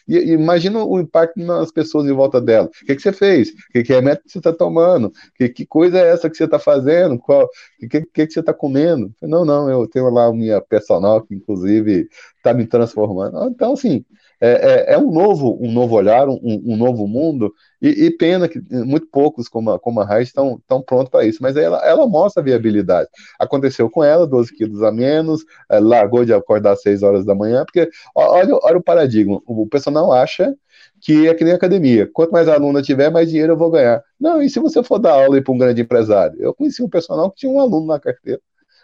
e, 0.07 0.17
e 0.17 0.31
imagina 0.31 0.83
o 0.83 0.99
impacto 0.99 1.39
nas 1.39 1.71
pessoas 1.71 2.07
em 2.07 2.13
volta 2.13 2.39
dela. 2.41 2.67
O 2.67 2.85
que, 2.85 2.95
que 2.95 3.01
você 3.01 3.11
fez? 3.11 3.51
Que, 3.71 3.83
que 3.83 4.01
método 4.01 4.25
que 4.25 4.31
você 4.31 4.37
está 4.39 4.53
tomando? 4.53 5.11
Que, 5.35 5.49
que 5.49 5.65
coisa 5.65 5.99
é 5.99 6.11
essa 6.11 6.29
que 6.29 6.37
você 6.37 6.45
está 6.45 6.59
fazendo? 6.59 7.19
Qual, 7.19 7.47
que, 7.79 7.87
que, 8.01 8.27
que 8.27 8.31
você 8.31 8.39
está 8.39 8.53
comendo? 8.53 9.13
Não, 9.21 9.43
não, 9.45 9.69
eu 9.69 9.87
tenho 9.87 10.09
lá 10.09 10.25
a 10.27 10.33
minha 10.33 10.61
personal, 10.61 11.21
que 11.21 11.35
inclusive 11.35 12.07
está 12.41 12.53
me 12.53 12.65
transformando. 12.65 13.47
Então, 13.49 13.73
assim, 13.73 14.03
é, 14.39 14.49
é, 14.49 14.93
é, 14.93 14.97
um 14.97 15.11
novo 15.11 15.57
um 15.61 15.71
novo 15.71 15.95
olhar, 15.95 16.27
um, 16.27 16.39
um 16.43 16.75
novo 16.75 17.07
mundo, 17.07 17.53
e, 17.79 18.05
e, 18.05 18.11
pena 18.11 18.47
que 18.47 18.59
muito 18.71 19.07
poucos, 19.07 19.47
como 19.47 19.71
a, 19.71 19.79
como 19.79 20.01
a 20.01 20.05
Raiz, 20.05 20.29
estão, 20.29 20.57
estão 20.59 20.81
prontos 20.81 21.09
para 21.09 21.23
isso, 21.25 21.39
mas 21.41 21.55
ela, 21.55 21.77
ela 21.85 22.07
mostra 22.07 22.41
a 22.41 22.45
viabilidade. 22.45 23.07
Aconteceu 23.39 23.89
com 23.89 24.03
ela, 24.03 24.25
12 24.25 24.53
quilos 24.53 24.81
a 24.81 24.91
menos, 24.91 25.45
é, 25.69 25.79
largou 25.79 26.25
de 26.25 26.33
acordar 26.33 26.71
às 26.73 26.81
6 26.81 27.03
horas 27.03 27.23
da 27.23 27.35
manhã, 27.35 27.63
porque 27.63 27.87
olha, 28.15 28.57
olha 28.63 28.77
o 28.77 28.83
paradigma, 28.83 29.39
o 29.45 29.67
personal 29.67 30.11
acha 30.11 30.55
que 30.99 31.27
é 31.27 31.33
que 31.35 31.43
nem 31.43 31.53
academia. 31.53 32.09
Quanto 32.11 32.31
mais 32.31 32.47
aluna 32.47 32.81
tiver, 32.81 33.11
mais 33.11 33.29
dinheiro 33.29 33.53
eu 33.53 33.57
vou 33.57 33.69
ganhar. 33.69 34.03
Não, 34.19 34.41
e 34.41 34.49
se 34.49 34.59
você 34.59 34.83
for 34.83 34.97
dar 34.97 35.13
aula 35.13 35.41
para 35.41 35.53
um 35.53 35.57
grande 35.57 35.81
empresário? 35.81 36.35
Eu 36.39 36.53
conheci 36.53 36.81
um 36.81 36.89
personal 36.89 37.29
que 37.29 37.37
tinha 37.37 37.51
um 37.51 37.59
aluno 37.59 37.87
na 37.87 37.99
carteira, 37.99 38.39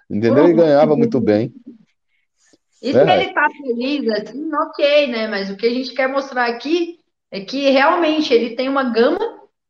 entendeu? 0.09 0.47
E 0.47 0.53
ganhava 0.53 0.95
muito 0.95 1.19
bem. 1.19 1.53
E 2.81 2.91
se 2.91 2.99
é. 2.99 3.21
ele 3.21 3.33
tá 3.33 3.47
feliz, 3.49 4.09
assim, 4.09 4.53
ok, 4.53 5.07
né? 5.07 5.27
Mas 5.27 5.49
o 5.49 5.57
que 5.57 5.65
a 5.65 5.73
gente 5.73 5.93
quer 5.93 6.07
mostrar 6.07 6.45
aqui 6.45 6.99
é 7.31 7.41
que 7.41 7.69
realmente 7.69 8.33
ele 8.33 8.55
tem 8.55 8.69
uma 8.69 8.83
gama 8.83 9.19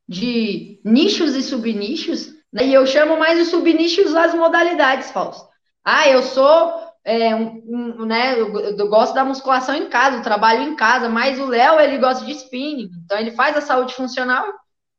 de 0.08 0.80
nichos 0.84 1.36
e 1.36 1.42
subnichos, 1.42 2.28
né? 2.52 2.66
E 2.66 2.74
eu 2.74 2.86
chamo 2.86 3.18
mais 3.18 3.40
os 3.40 3.50
subnichos 3.50 4.16
as 4.16 4.34
modalidades, 4.34 5.12
Fausto. 5.12 5.48
Ah, 5.84 6.08
eu 6.10 6.22
sou, 6.22 6.74
é, 7.04 7.34
um, 7.34 7.64
um, 7.66 8.06
né? 8.06 8.40
Eu, 8.40 8.60
eu, 8.60 8.90
gosto 8.90 9.14
da 9.14 9.24
musculação 9.24 9.76
em 9.76 9.90
casa, 9.90 10.18
eu 10.18 10.24
trabalho 10.24 10.64
em 10.64 10.76
casa, 10.76 11.10
mas 11.10 11.40
o 11.40 11.46
Léo, 11.46 11.80
ele 11.80 11.98
gosta 11.98 12.26
de 12.26 12.32
spinning. 12.34 12.90
Então, 13.06 13.18
ele 13.18 13.32
faz 13.32 13.56
a 13.56 13.62
saúde 13.62 13.94
funcional, 13.94 14.46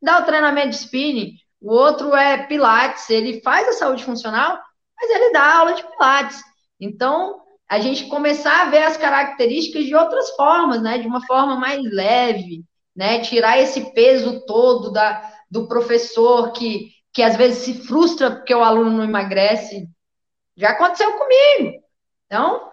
dá 0.00 0.18
o 0.18 0.24
treinamento 0.24 0.70
de 0.70 0.76
spinning. 0.76 1.34
O 1.60 1.72
outro 1.72 2.14
é 2.14 2.46
pilates, 2.46 3.10
ele 3.10 3.40
faz 3.42 3.68
a 3.68 3.72
saúde 3.72 4.04
funcional, 4.04 4.58
mas 4.96 5.10
ele 5.10 5.32
dá 5.32 5.58
aula 5.58 5.74
de 5.74 5.82
pilates. 5.84 6.40
Então, 6.80 7.40
a 7.68 7.78
gente 7.78 8.06
começar 8.06 8.62
a 8.62 8.70
ver 8.70 8.82
as 8.82 8.96
características 8.96 9.84
de 9.84 9.94
outras 9.94 10.30
formas, 10.30 10.80
né? 10.80 10.98
De 10.98 11.06
uma 11.06 11.24
forma 11.26 11.56
mais 11.56 11.82
leve, 11.84 12.64
né? 12.96 13.20
Tirar 13.20 13.58
esse 13.58 13.92
peso 13.92 14.44
todo 14.46 14.90
da, 14.90 15.30
do 15.50 15.68
professor 15.68 16.52
que, 16.52 16.90
que 17.12 17.22
às 17.22 17.36
vezes 17.36 17.58
se 17.64 17.86
frustra 17.86 18.30
porque 18.30 18.54
o 18.54 18.64
aluno 18.64 18.90
não 18.90 19.04
emagrece. 19.04 19.86
Já 20.56 20.70
aconteceu 20.70 21.12
comigo. 21.12 21.82
Então, 22.26 22.70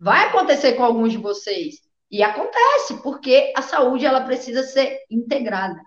vai 0.00 0.26
acontecer 0.26 0.72
com 0.72 0.84
alguns 0.84 1.12
de 1.12 1.18
vocês. 1.18 1.76
E 2.10 2.22
acontece, 2.22 3.02
porque 3.02 3.52
a 3.54 3.60
saúde 3.60 4.06
ela 4.06 4.22
precisa 4.22 4.62
ser 4.62 4.98
integrada. 5.10 5.78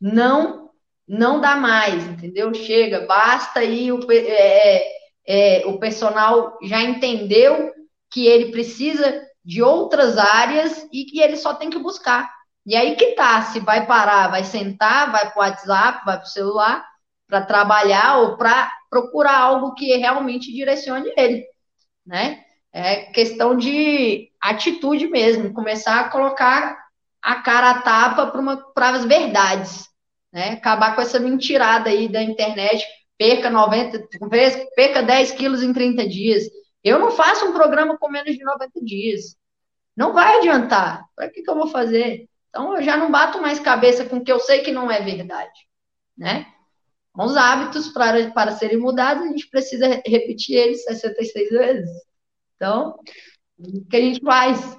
Não 0.00 0.64
não 1.08 1.40
dá 1.40 1.54
mais, 1.54 2.04
entendeu? 2.04 2.52
Chega, 2.52 3.06
basta 3.06 3.60
aí 3.60 3.92
o, 3.92 4.00
é, 4.10 4.16
é, 4.26 5.60
é 5.60 5.66
o 5.66 5.78
personal 5.78 6.58
já 6.64 6.82
entendeu 6.82 7.72
que 8.16 8.26
ele 8.26 8.50
precisa 8.50 9.22
de 9.44 9.62
outras 9.62 10.16
áreas 10.16 10.88
e 10.90 11.04
que 11.04 11.20
ele 11.20 11.36
só 11.36 11.52
tem 11.52 11.68
que 11.68 11.78
buscar. 11.78 12.32
E 12.64 12.74
aí 12.74 12.96
que 12.96 13.08
tá, 13.08 13.42
se 13.42 13.60
vai 13.60 13.84
parar, 13.84 14.28
vai 14.28 14.42
sentar, 14.42 15.12
vai 15.12 15.30
para 15.30 15.38
o 15.38 15.42
WhatsApp, 15.42 16.02
vai 16.06 16.16
para 16.16 16.24
o 16.24 16.30
celular, 16.30 16.82
para 17.28 17.42
trabalhar 17.42 18.20
ou 18.20 18.38
para 18.38 18.72
procurar 18.88 19.36
algo 19.36 19.74
que 19.74 19.94
realmente 19.98 20.50
direcione 20.50 21.12
ele, 21.14 21.44
né? 22.06 22.42
É 22.72 23.02
questão 23.12 23.54
de 23.54 24.30
atitude 24.40 25.08
mesmo, 25.08 25.52
começar 25.52 26.00
a 26.00 26.08
colocar 26.08 26.74
a 27.20 27.34
cara 27.42 27.68
a 27.72 27.82
tapa 27.82 28.32
para 28.74 28.96
as 28.96 29.04
verdades, 29.04 29.90
né? 30.32 30.52
Acabar 30.52 30.94
com 30.94 31.02
essa 31.02 31.20
mentirada 31.20 31.90
aí 31.90 32.08
da 32.08 32.22
internet, 32.22 32.82
perca 33.18 33.50
90, 33.50 34.08
perca 34.74 35.02
10 35.02 35.32
quilos 35.32 35.62
em 35.62 35.74
30 35.74 36.08
dias. 36.08 36.44
Eu 36.86 37.00
não 37.00 37.10
faço 37.10 37.44
um 37.46 37.52
programa 37.52 37.98
com 37.98 38.08
menos 38.08 38.36
de 38.36 38.44
90 38.44 38.80
dias. 38.80 39.36
Não 39.96 40.12
vai 40.12 40.38
adiantar. 40.38 41.04
Para 41.16 41.28
que, 41.28 41.42
que 41.42 41.50
eu 41.50 41.56
vou 41.56 41.66
fazer? 41.66 42.28
Então 42.48 42.76
eu 42.76 42.82
já 42.82 42.96
não 42.96 43.10
bato 43.10 43.42
mais 43.42 43.58
cabeça 43.58 44.04
com 44.04 44.18
o 44.18 44.24
que 44.24 44.30
eu 44.30 44.38
sei 44.38 44.60
que 44.60 44.70
não 44.70 44.88
é 44.88 45.00
verdade, 45.00 45.66
né? 46.16 46.46
Os 47.12 47.36
hábitos 47.36 47.88
para, 47.88 48.30
para 48.30 48.52
serem 48.52 48.78
mudados, 48.78 49.24
a 49.24 49.26
gente 49.26 49.50
precisa 49.50 50.00
repetir 50.06 50.56
eles 50.56 50.84
66 50.84 51.48
vezes. 51.48 51.90
Então, 52.54 52.96
o 53.58 53.84
que 53.86 53.96
a 53.96 54.00
gente 54.00 54.20
faz? 54.20 54.78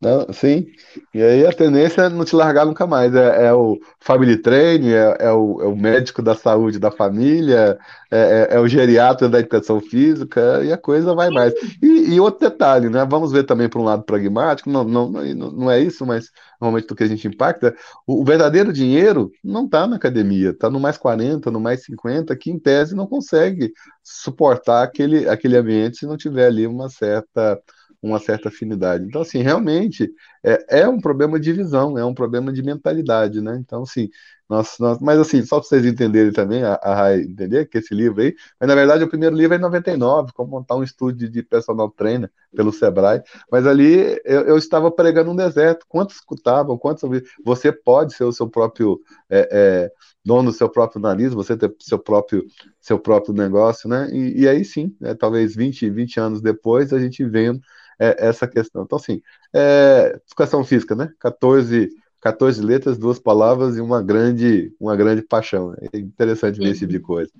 Não, 0.00 0.32
sim. 0.32 0.66
E 1.12 1.22
aí 1.22 1.46
a 1.46 1.52
tendência 1.52 2.02
é 2.02 2.08
não 2.08 2.24
te 2.24 2.34
largar 2.34 2.64
nunca 2.64 2.86
mais. 2.86 3.14
É, 3.14 3.48
é 3.48 3.52
o 3.52 3.78
family 4.00 4.38
training, 4.38 4.92
é, 4.92 5.16
é, 5.20 5.30
o, 5.30 5.60
é, 5.60 5.66
o, 5.66 5.76
médico 5.76 6.22
da 6.22 6.34
saúde 6.34 6.78
da 6.78 6.90
família, 6.90 7.78
é, 8.10 8.48
é, 8.52 8.56
é, 8.56 8.58
o 8.60 8.66
geriatra 8.66 9.28
da 9.28 9.40
educação 9.40 9.78
física, 9.78 10.64
e 10.64 10.72
a 10.72 10.78
coisa 10.78 11.14
vai 11.14 11.28
mais. 11.28 11.52
E, 11.82 12.14
e 12.14 12.20
outro 12.20 12.48
detalhe, 12.48 12.88
né? 12.88 13.06
Vamos 13.08 13.30
ver 13.30 13.44
também 13.44 13.68
para 13.68 13.78
um 13.78 13.84
lado 13.84 14.02
pragmático, 14.04 14.70
não, 14.70 14.84
não, 14.84 15.10
não, 15.10 15.52
não 15.52 15.70
é 15.70 15.78
isso, 15.80 16.06
mas 16.06 16.30
normalmente 16.58 16.88
do 16.88 16.94
que 16.96 17.04
a 17.04 17.08
gente 17.08 17.28
impacta, 17.28 17.76
o, 18.06 18.22
o 18.22 18.24
verdadeiro 18.24 18.72
dinheiro 18.72 19.30
não 19.44 19.66
está 19.66 19.86
na 19.86 19.96
academia, 19.96 20.50
está 20.50 20.70
no 20.70 20.80
mais 20.80 20.96
40, 20.96 21.50
no 21.50 21.60
mais 21.60 21.84
50, 21.84 22.34
que 22.36 22.50
em 22.50 22.58
tese 22.58 22.94
não 22.94 23.06
consegue 23.06 23.70
suportar 24.02 24.82
aquele, 24.82 25.28
aquele 25.28 25.58
ambiente 25.58 25.98
se 25.98 26.06
não 26.06 26.16
tiver 26.16 26.46
ali 26.46 26.66
uma 26.66 26.88
certa 26.88 27.60
uma 28.02 28.18
certa 28.18 28.48
afinidade. 28.48 29.04
Então, 29.04 29.20
assim, 29.22 29.42
realmente 29.42 30.10
é, 30.42 30.80
é 30.80 30.88
um 30.88 31.00
problema 31.00 31.38
de 31.38 31.52
visão, 31.52 31.98
é 31.98 32.04
um 32.04 32.14
problema 32.14 32.52
de 32.52 32.62
mentalidade, 32.62 33.40
né? 33.40 33.56
Então, 33.60 33.82
assim, 33.82 34.08
nós, 34.50 34.78
nós, 34.80 34.98
mas 35.00 35.16
assim, 35.18 35.44
só 35.44 35.60
para 35.60 35.68
vocês 35.68 35.86
entenderem 35.86 36.32
também, 36.32 36.64
a, 36.64 36.78
a 36.82 37.16
entender 37.16 37.66
que 37.66 37.78
esse 37.78 37.94
livro 37.94 38.20
aí, 38.20 38.34
mas 38.58 38.68
na 38.68 38.74
verdade 38.74 39.04
o 39.04 39.08
primeiro 39.08 39.36
livro 39.36 39.54
é 39.54 39.58
em 39.58 39.60
99, 39.60 40.32
como 40.32 40.50
montar 40.50 40.74
um 40.74 40.82
estúdio 40.82 41.30
de 41.30 41.40
personal 41.40 41.88
trainer 41.88 42.28
pelo 42.52 42.72
Sebrae, 42.72 43.22
mas 43.50 43.64
ali 43.64 44.20
eu, 44.24 44.40
eu 44.46 44.58
estava 44.58 44.90
pregando 44.90 45.30
um 45.30 45.36
deserto, 45.36 45.86
quantos 45.88 46.16
escutavam, 46.16 46.76
quantos 46.76 47.08
você 47.44 47.70
pode 47.70 48.12
ser 48.12 48.24
o 48.24 48.32
seu 48.32 48.48
próprio 48.48 49.00
é, 49.30 49.48
é, 49.52 49.92
dono 50.24 50.50
do 50.50 50.56
seu 50.56 50.68
próprio 50.68 51.00
nariz, 51.00 51.32
você 51.32 51.56
ter 51.56 51.72
seu 51.78 51.98
próprio, 52.00 52.44
seu 52.80 52.98
próprio 52.98 53.32
negócio, 53.32 53.88
né? 53.88 54.08
E, 54.10 54.40
e 54.40 54.48
aí 54.48 54.64
sim, 54.64 54.96
né, 55.00 55.14
talvez 55.14 55.54
20, 55.54 55.88
20 55.90 56.18
anos 56.18 56.42
depois, 56.42 56.92
a 56.92 56.98
gente 56.98 57.24
vendo 57.24 57.60
é, 58.00 58.16
essa 58.26 58.48
questão. 58.48 58.82
Então, 58.82 58.96
assim, 58.96 59.20
é, 59.54 60.18
educação 60.26 60.64
física, 60.64 60.94
né? 60.94 61.12
14, 61.20 61.90
14 62.20 62.62
letras, 62.62 62.98
duas 62.98 63.18
palavras 63.18 63.76
e 63.76 63.80
uma 63.80 64.02
grande, 64.02 64.74
uma 64.80 64.96
grande 64.96 65.20
paixão. 65.20 65.74
É 65.92 65.98
interessante 65.98 66.58
ver 66.58 66.70
esse 66.70 66.80
tipo 66.80 66.92
de 66.92 67.00
coisa. 67.00 67.30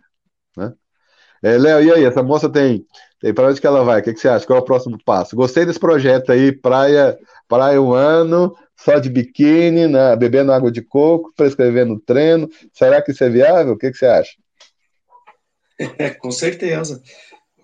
Né? 0.56 0.72
É, 1.42 1.56
Léo, 1.56 1.82
e 1.82 1.90
aí, 1.92 2.04
essa 2.04 2.22
moça 2.22 2.50
tem, 2.50 2.86
tem 3.18 3.32
para 3.32 3.48
onde 3.48 3.60
que 3.60 3.66
ela 3.66 3.82
vai? 3.82 4.00
O 4.00 4.04
que, 4.04 4.12
que, 4.12 4.20
você 4.20 4.28
acha? 4.28 4.46
Qual 4.46 4.58
é 4.58 4.62
o 4.62 4.64
próximo 4.64 4.98
passo? 5.02 5.34
Gostei 5.34 5.64
desse 5.64 5.80
projeto 5.80 6.30
aí, 6.30 6.52
praia, 6.52 7.18
praia 7.48 7.80
um 7.80 7.94
ano, 7.94 8.54
só 8.76 8.98
de 8.98 9.08
biquíni, 9.08 9.86
né, 9.86 10.14
bebendo 10.16 10.52
água 10.52 10.70
de 10.70 10.82
coco, 10.82 11.32
prescrevendo 11.34 11.98
treino. 11.98 12.48
Será 12.74 13.00
que 13.00 13.12
isso 13.12 13.24
é 13.24 13.30
viável? 13.30 13.72
O 13.72 13.78
que, 13.78 13.90
que 13.90 13.96
você 13.96 14.06
acha? 14.06 14.32
É, 15.98 16.10
com 16.20 16.30
certeza. 16.30 17.02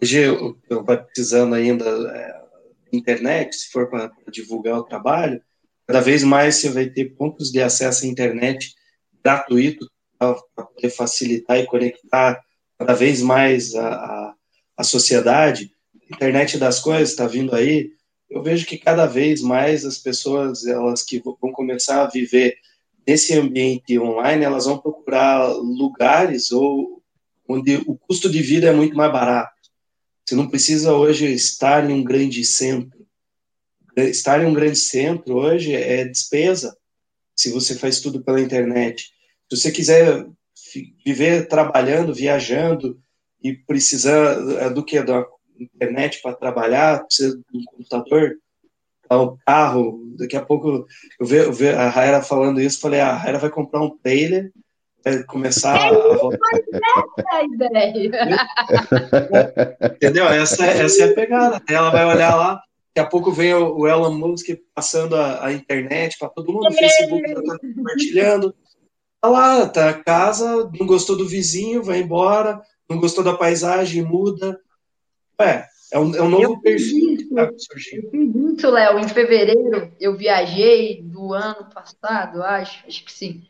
Hoje 0.02 0.20
eu, 0.20 0.56
eu 0.70 0.85
precisando 0.85 1.55
ainda 1.55 1.85
é, 1.85 2.45
internet, 2.93 3.55
se 3.55 3.71
for 3.71 3.89
para 3.89 4.11
divulgar 4.31 4.79
o 4.79 4.85
trabalho, 4.85 5.41
cada 5.87 6.01
vez 6.01 6.23
mais 6.23 6.57
você 6.57 6.69
vai 6.69 6.87
ter 6.87 7.17
pontos 7.17 7.51
de 7.51 7.61
acesso 7.61 8.05
à 8.05 8.09
internet 8.09 8.75
gratuito 9.23 9.89
para 10.19 10.35
poder 10.35 10.91
facilitar 10.91 11.59
e 11.59 11.67
conectar 11.67 12.41
cada 12.79 12.95
vez 12.95 13.23
mais 13.23 13.75
a, 13.75 13.89
a, 13.89 14.35
a 14.79 14.85
sociedade. 14.85 15.71
internet 16.11 16.59
das 16.59 16.81
coisas 16.81 17.11
está 17.11 17.27
vindo 17.27 17.55
aí. 17.55 17.91
Eu 18.29 18.43
vejo 18.43 18.67
que 18.67 18.79
cada 18.79 19.07
vez 19.07 19.41
mais 19.41 19.85
as 19.85 19.99
pessoas, 19.99 20.67
elas 20.67 21.03
que 21.03 21.21
vão 21.21 21.53
começar 21.53 22.03
a 22.03 22.09
viver 22.09 22.57
nesse 23.07 23.35
ambiente 23.35 23.99
online, 23.99 24.45
elas 24.45 24.67
vão 24.67 24.79
procurar 24.79 25.47
lugares 25.49 26.51
ou 26.51 27.03
onde 27.49 27.77
o 27.87 27.97
custo 27.97 28.29
de 28.29 28.43
vida 28.43 28.67
é 28.67 28.73
muito 28.73 28.97
mais 28.97 29.13
barato. 29.13 29.56
Você 30.27 30.35
não 30.35 30.48
precisa 30.48 30.93
hoje 30.93 31.32
estar 31.32 31.89
em 31.89 31.93
um 31.93 32.03
grande 32.03 32.44
centro. 32.44 33.07
Estar 33.97 34.43
em 34.43 34.47
um 34.47 34.53
grande 34.53 34.77
centro 34.77 35.36
hoje 35.36 35.73
é 35.73 36.05
despesa, 36.05 36.77
se 37.35 37.53
você 37.53 37.77
faz 37.77 38.01
tudo 38.01 38.23
pela 38.23 38.40
internet. 38.40 39.12
Se 39.48 39.57
você 39.57 39.70
quiser 39.70 40.27
viver 41.05 41.47
trabalhando, 41.47 42.12
viajando 42.12 43.01
e 43.40 43.55
precisar 43.55 44.36
é, 44.59 44.69
do 44.69 44.85
que? 44.85 45.01
Da 45.01 45.24
internet 45.59 46.20
para 46.20 46.35
trabalhar, 46.35 47.05
precisa 47.05 47.36
de 47.36 47.59
um 47.59 47.65
computador, 47.65 48.36
o 49.09 49.36
carro. 49.47 50.12
Daqui 50.19 50.36
a 50.36 50.44
pouco 50.44 50.86
eu 51.20 51.53
vi 51.53 51.69
a 51.69 51.89
Raera 51.89 52.20
falando 52.20 52.61
isso, 52.61 52.81
falei: 52.81 52.98
ah, 52.98 53.11
a 53.11 53.16
Raera 53.16 53.39
vai 53.39 53.51
comprar 53.51 53.81
um 53.81 53.97
trailer 53.98 54.53
vai 55.07 55.23
começar 55.23 55.78
é 55.78 55.91
a. 57.33 57.45
ideia. 57.45 58.11
Entendeu? 59.95 60.27
Essa, 60.27 60.66
é, 60.66 60.83
essa 60.83 61.05
é 61.05 61.11
a 61.11 61.15
pegada. 61.15 61.62
Ela 61.69 61.91
vai 61.91 62.05
olhar 62.05 62.35
lá, 62.35 62.55
daqui 62.95 63.07
a 63.07 63.07
pouco 63.07 63.31
vem 63.31 63.55
o, 63.55 63.78
o 63.78 63.87
Elon 63.87 64.12
Musk 64.12 64.49
passando 64.74 65.15
a, 65.15 65.47
a 65.47 65.53
internet 65.53 66.19
para 66.19 66.28
todo 66.28 66.53
mundo, 66.53 66.69
o 66.69 66.73
Facebook 66.73 67.28
já 67.28 67.41
está 67.41 67.59
compartilhando. 67.59 68.55
Tá 69.20 69.28
lá, 69.28 69.69
tá 69.69 69.91
a 69.91 69.95
casa, 69.95 70.70
não 70.78 70.87
gostou 70.87 71.16
do 71.16 71.27
vizinho, 71.27 71.83
vai 71.83 72.01
embora, 72.01 72.61
não 72.89 72.99
gostou 72.99 73.24
da 73.24 73.35
paisagem, 73.35 74.03
muda. 74.03 74.61
É, 75.41 75.65
é 75.93 75.99
um, 75.99 76.15
é 76.15 76.23
um 76.23 76.28
novo 76.28 76.61
perfil 76.61 77.16
que 77.16 77.23
está 77.24 77.51
surgindo. 77.57 78.05
Eu 78.07 78.11
fiz 78.11 78.59
isso, 78.59 78.70
Léo, 78.70 78.99
em 78.99 79.09
fevereiro, 79.09 79.93
eu 80.01 80.16
viajei 80.16 81.03
do 81.03 81.33
ano 81.33 81.69
passado, 81.73 82.43
acho, 82.43 82.85
acho 82.87 83.05
que 83.05 83.12
sim. 83.12 83.45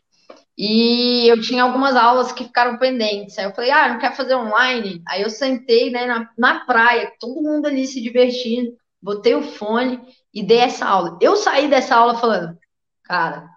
E 0.57 1.27
eu 1.27 1.39
tinha 1.39 1.61
algumas 1.61 1.95
aulas 1.95 2.31
que 2.31 2.45
ficaram 2.45 2.79
pendentes. 2.79 3.37
Aí 3.37 3.45
eu 3.45 3.53
falei, 3.53 3.69
ah, 3.69 3.89
não 3.89 3.99
quer 3.99 4.15
fazer 4.15 4.35
online? 4.35 5.03
Aí 5.07 5.21
eu 5.21 5.29
sentei 5.29 5.91
né, 5.91 6.07
na, 6.07 6.29
na 6.35 6.65
praia, 6.65 7.11
todo 7.19 7.43
mundo 7.43 7.67
ali 7.67 7.85
se 7.85 8.01
divertindo, 8.01 8.75
botei 8.99 9.35
o 9.35 9.43
fone 9.43 10.01
e 10.33 10.41
dei 10.41 10.57
essa 10.57 10.85
aula. 10.85 11.19
Eu 11.21 11.35
saí 11.35 11.69
dessa 11.69 11.95
aula 11.95 12.17
falando, 12.17 12.57
cara, 13.03 13.47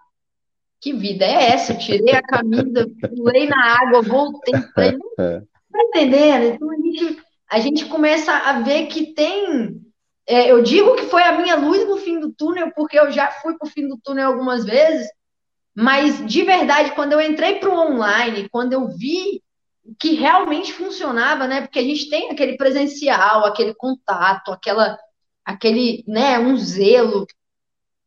que 0.79 0.93
vida 0.93 1.25
é 1.25 1.51
essa? 1.53 1.73
Eu 1.73 1.79
tirei 1.79 2.13
a 2.13 2.21
camisa, 2.21 2.87
pulei 3.15 3.47
na 3.47 3.81
água, 3.81 4.03
voltei. 4.03 4.53
Falei, 4.75 4.91
não 4.91 5.01
tá 5.17 5.79
entendendo? 5.79 6.53
Então 6.53 6.69
a 6.69 6.75
gente, 6.75 7.23
a 7.49 7.59
gente 7.59 7.85
começa 7.85 8.31
a 8.31 8.61
ver 8.61 8.85
que 8.85 9.13
tem. 9.13 9.81
É, 10.27 10.51
eu 10.51 10.61
digo 10.61 10.95
que 10.95 11.05
foi 11.05 11.23
a 11.23 11.39
minha 11.39 11.55
luz 11.55 11.87
no 11.87 11.97
fim 11.97 12.19
do 12.19 12.31
túnel, 12.31 12.71
porque 12.75 12.97
eu 12.97 13.11
já 13.11 13.31
fui 13.31 13.57
para 13.57 13.67
o 13.67 13.71
fim 13.71 13.87
do 13.87 13.97
túnel 13.97 14.27
algumas 14.27 14.63
vezes 14.63 15.07
mas, 15.75 16.25
de 16.25 16.43
verdade, 16.43 16.91
quando 16.91 17.13
eu 17.13 17.21
entrei 17.21 17.55
para 17.55 17.69
o 17.69 17.93
online, 17.93 18.49
quando 18.49 18.73
eu 18.73 18.87
vi 18.89 19.41
que 19.99 20.13
realmente 20.13 20.73
funcionava, 20.73 21.47
né? 21.47 21.61
Porque 21.61 21.79
a 21.79 21.83
gente 21.83 22.09
tem 22.09 22.29
aquele 22.29 22.57
presencial, 22.57 23.45
aquele 23.45 23.73
contato, 23.73 24.51
aquela, 24.51 24.97
aquele, 25.45 26.03
né, 26.07 26.37
um 26.39 26.57
zelo, 26.57 27.25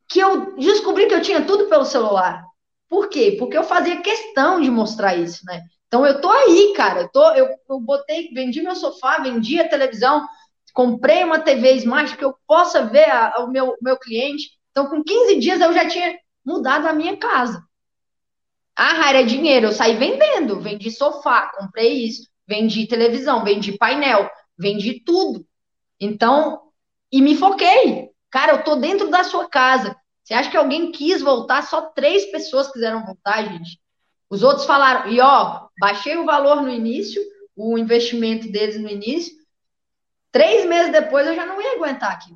que 0.08 0.20
eu 0.20 0.54
descobri 0.56 1.06
que 1.06 1.14
eu 1.14 1.22
tinha 1.22 1.44
tudo 1.44 1.66
pelo 1.68 1.84
celular. 1.84 2.44
Por 2.88 3.08
quê? 3.08 3.36
Porque 3.38 3.56
eu 3.56 3.64
fazia 3.64 4.02
questão 4.02 4.60
de 4.60 4.70
mostrar 4.70 5.16
isso, 5.16 5.44
né? 5.44 5.62
Então 5.88 6.06
eu 6.06 6.20
tô 6.20 6.30
aí, 6.30 6.72
cara. 6.76 7.02
Eu, 7.02 7.08
tô, 7.08 7.30
eu, 7.32 7.48
eu 7.68 7.80
botei, 7.80 8.30
vendi 8.32 8.62
meu 8.62 8.76
sofá, 8.76 9.18
vendi 9.18 9.58
a 9.60 9.68
televisão, 9.68 10.26
comprei 10.72 11.24
uma 11.24 11.40
TV 11.40 11.72
Smart 11.76 12.16
que 12.16 12.24
eu 12.24 12.34
possa 12.46 12.84
ver 12.84 13.10
a, 13.10 13.36
o 13.40 13.48
meu, 13.48 13.76
meu 13.80 13.98
cliente. 13.98 14.50
Então, 14.70 14.88
com 14.88 15.02
15 15.02 15.38
dias 15.38 15.60
eu 15.60 15.72
já 15.72 15.88
tinha 15.88 16.18
mudar 16.44 16.78
da 16.78 16.92
minha 16.92 17.16
casa. 17.16 17.64
Ah, 18.76 19.08
era 19.08 19.24
dinheiro, 19.24 19.66
eu 19.66 19.72
saí 19.72 19.96
vendendo, 19.96 20.60
vendi 20.60 20.90
sofá, 20.90 21.52
comprei 21.56 22.04
isso, 22.04 22.28
vendi 22.46 22.86
televisão, 22.86 23.44
vendi 23.44 23.78
painel, 23.78 24.28
vendi 24.58 25.00
tudo. 25.00 25.46
Então, 26.00 26.60
e 27.10 27.22
me 27.22 27.36
foquei. 27.36 28.10
Cara, 28.30 28.52
eu 28.52 28.64
tô 28.64 28.76
dentro 28.76 29.08
da 29.08 29.22
sua 29.22 29.48
casa. 29.48 29.96
Você 30.22 30.34
acha 30.34 30.50
que 30.50 30.56
alguém 30.56 30.90
quis 30.90 31.22
voltar? 31.22 31.62
Só 31.62 31.82
três 31.90 32.26
pessoas 32.26 32.72
quiseram 32.72 33.04
voltar, 33.04 33.44
gente. 33.44 33.78
Os 34.28 34.42
outros 34.42 34.66
falaram, 34.66 35.10
e 35.10 35.20
ó, 35.20 35.68
baixei 35.78 36.16
o 36.16 36.24
valor 36.24 36.60
no 36.62 36.68
início, 36.68 37.22
o 37.54 37.78
investimento 37.78 38.50
deles 38.50 38.80
no 38.80 38.88
início. 38.88 39.32
Três 40.32 40.66
meses 40.66 40.90
depois 40.90 41.26
eu 41.26 41.36
já 41.36 41.46
não 41.46 41.62
ia 41.62 41.74
aguentar 41.74 42.10
aqui. 42.10 42.34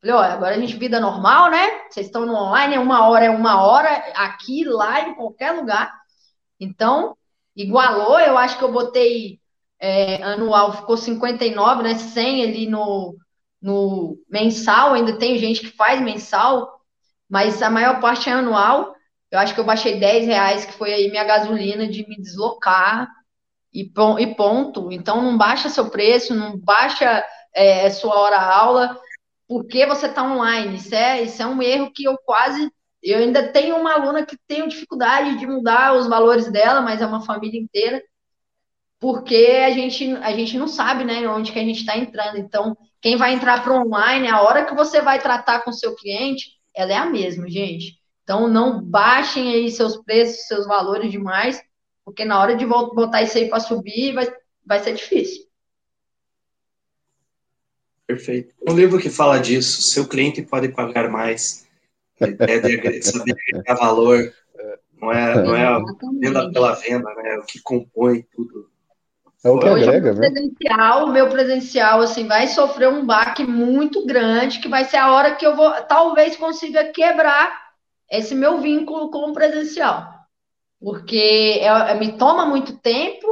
Falei, 0.00 0.16
olha, 0.16 0.32
agora 0.32 0.54
a 0.54 0.58
gente 0.58 0.76
vida 0.76 0.98
normal, 0.98 1.50
né? 1.50 1.88
Vocês 1.90 2.06
estão 2.06 2.24
no 2.24 2.34
online, 2.34 2.74
é 2.74 2.80
uma 2.80 3.06
hora, 3.08 3.26
é 3.26 3.30
uma 3.30 3.62
hora, 3.62 3.90
aqui, 4.16 4.64
lá, 4.64 5.02
em 5.02 5.14
qualquer 5.14 5.52
lugar. 5.52 5.92
Então, 6.58 7.16
igualou, 7.54 8.18
eu 8.18 8.38
acho 8.38 8.56
que 8.58 8.64
eu 8.64 8.72
botei 8.72 9.40
é, 9.78 10.22
anual, 10.22 10.72
ficou 10.72 10.96
59, 10.96 11.82
né? 11.82 11.94
100 11.96 12.44
ali 12.44 12.66
no, 12.66 13.16
no 13.60 14.16
mensal, 14.30 14.94
ainda 14.94 15.18
tem 15.18 15.38
gente 15.38 15.60
que 15.60 15.76
faz 15.76 16.00
mensal. 16.00 16.80
mas 17.28 17.62
a 17.62 17.70
maior 17.70 18.00
parte 18.00 18.28
é 18.30 18.32
anual. 18.32 18.94
Eu 19.30 19.38
acho 19.38 19.54
que 19.54 19.60
eu 19.60 19.64
baixei 19.64 20.00
10 20.00 20.26
reais, 20.26 20.64
que 20.64 20.72
foi 20.72 20.92
aí 20.92 21.10
minha 21.10 21.24
gasolina 21.24 21.86
de 21.86 22.06
me 22.08 22.16
deslocar 22.20 23.08
e, 23.72 23.92
e 24.18 24.34
ponto. 24.34 24.90
Então 24.92 25.22
não 25.22 25.38
baixa 25.38 25.68
seu 25.68 25.90
preço, 25.90 26.34
não 26.34 26.58
baixa 26.58 27.24
é, 27.54 27.90
sua 27.90 28.18
hora 28.18 28.38
aula, 29.50 29.62
porque 29.62 29.84
você 29.86 30.06
está 30.06 30.22
online. 30.22 30.76
Isso 30.76 30.94
é, 30.94 31.22
isso 31.22 31.42
é 31.42 31.46
um 31.46 31.60
erro 31.60 31.90
que 31.92 32.04
eu 32.04 32.16
quase. 32.18 32.70
Eu 33.02 33.18
ainda 33.18 33.52
tenho 33.52 33.76
uma 33.76 33.94
aluna 33.94 34.24
que 34.24 34.36
tem 34.46 34.68
dificuldade 34.68 35.38
de 35.38 35.46
mudar 35.46 35.94
os 35.94 36.06
valores 36.06 36.50
dela, 36.50 36.80
mas 36.80 37.00
é 37.00 37.06
uma 37.06 37.22
família 37.24 37.58
inteira, 37.58 38.02
porque 38.98 39.62
a 39.64 39.70
gente, 39.70 40.12
a 40.16 40.32
gente 40.32 40.58
não 40.58 40.68
sabe 40.68 41.04
né, 41.04 41.26
onde 41.28 41.52
que 41.52 41.58
a 41.58 41.64
gente 41.64 41.80
está 41.80 41.96
entrando. 41.96 42.36
Então, 42.38 42.76
quem 43.00 43.16
vai 43.16 43.32
entrar 43.32 43.62
para 43.62 43.74
online, 43.74 44.28
a 44.28 44.42
hora 44.42 44.66
que 44.66 44.74
você 44.74 45.00
vai 45.00 45.18
tratar 45.20 45.60
com 45.62 45.70
o 45.70 45.74
seu 45.74 45.96
cliente, 45.96 46.58
ela 46.74 46.92
é 46.92 46.96
a 46.96 47.06
mesma, 47.06 47.48
gente. 47.48 47.98
Então, 48.22 48.46
não 48.46 48.82
baixem 48.82 49.52
aí 49.52 49.70
seus 49.70 49.96
preços, 50.04 50.46
seus 50.46 50.66
valores 50.66 51.10
demais, 51.10 51.60
porque 52.04 52.24
na 52.24 52.38
hora 52.38 52.54
de 52.54 52.66
botar 52.66 53.22
isso 53.22 53.38
aí 53.38 53.48
para 53.48 53.60
subir, 53.60 54.12
vai, 54.12 54.30
vai 54.64 54.78
ser 54.80 54.94
difícil. 54.94 55.49
Perfeito. 58.10 58.52
Um 58.68 58.74
livro 58.74 58.98
que 58.98 59.08
fala 59.08 59.38
disso, 59.38 59.82
seu 59.82 60.06
cliente 60.06 60.42
pode 60.42 60.68
pagar 60.70 61.08
mais, 61.08 61.68
a 62.20 62.26
ideia 62.26 62.60
de 62.60 63.02
saber 63.02 63.36
agregar 63.48 63.74
valor, 63.76 64.32
não 65.00 65.12
é, 65.12 65.42
não 65.42 65.56
é 65.56 65.64
a 65.64 65.78
venda 66.20 66.50
pela 66.50 66.74
venda, 66.74 67.14
né? 67.14 67.34
É 67.34 67.38
o 67.38 67.44
que 67.44 67.60
compõe 67.62 68.26
tudo. 68.34 68.68
É 69.44 69.48
o 69.48 69.60
que 69.60 69.68
agrega, 69.68 70.12
né? 70.12 70.28
Presencial, 70.28 71.06
meu 71.12 71.28
presencial, 71.28 72.00
assim, 72.00 72.26
vai 72.26 72.48
sofrer 72.48 72.88
um 72.88 73.06
baque 73.06 73.44
muito 73.44 74.04
grande, 74.04 74.58
que 74.58 74.68
vai 74.68 74.84
ser 74.84 74.96
a 74.96 75.12
hora 75.12 75.36
que 75.36 75.46
eu 75.46 75.54
vou, 75.54 75.70
talvez 75.82 76.36
consiga 76.36 76.92
quebrar 76.92 77.70
esse 78.10 78.34
meu 78.34 78.60
vínculo 78.60 79.08
com 79.10 79.30
o 79.30 79.32
presencial. 79.32 80.04
Porque 80.80 81.60
é, 81.60 81.66
é, 81.66 81.94
me 81.94 82.18
toma 82.18 82.44
muito 82.44 82.76
tempo, 82.76 83.26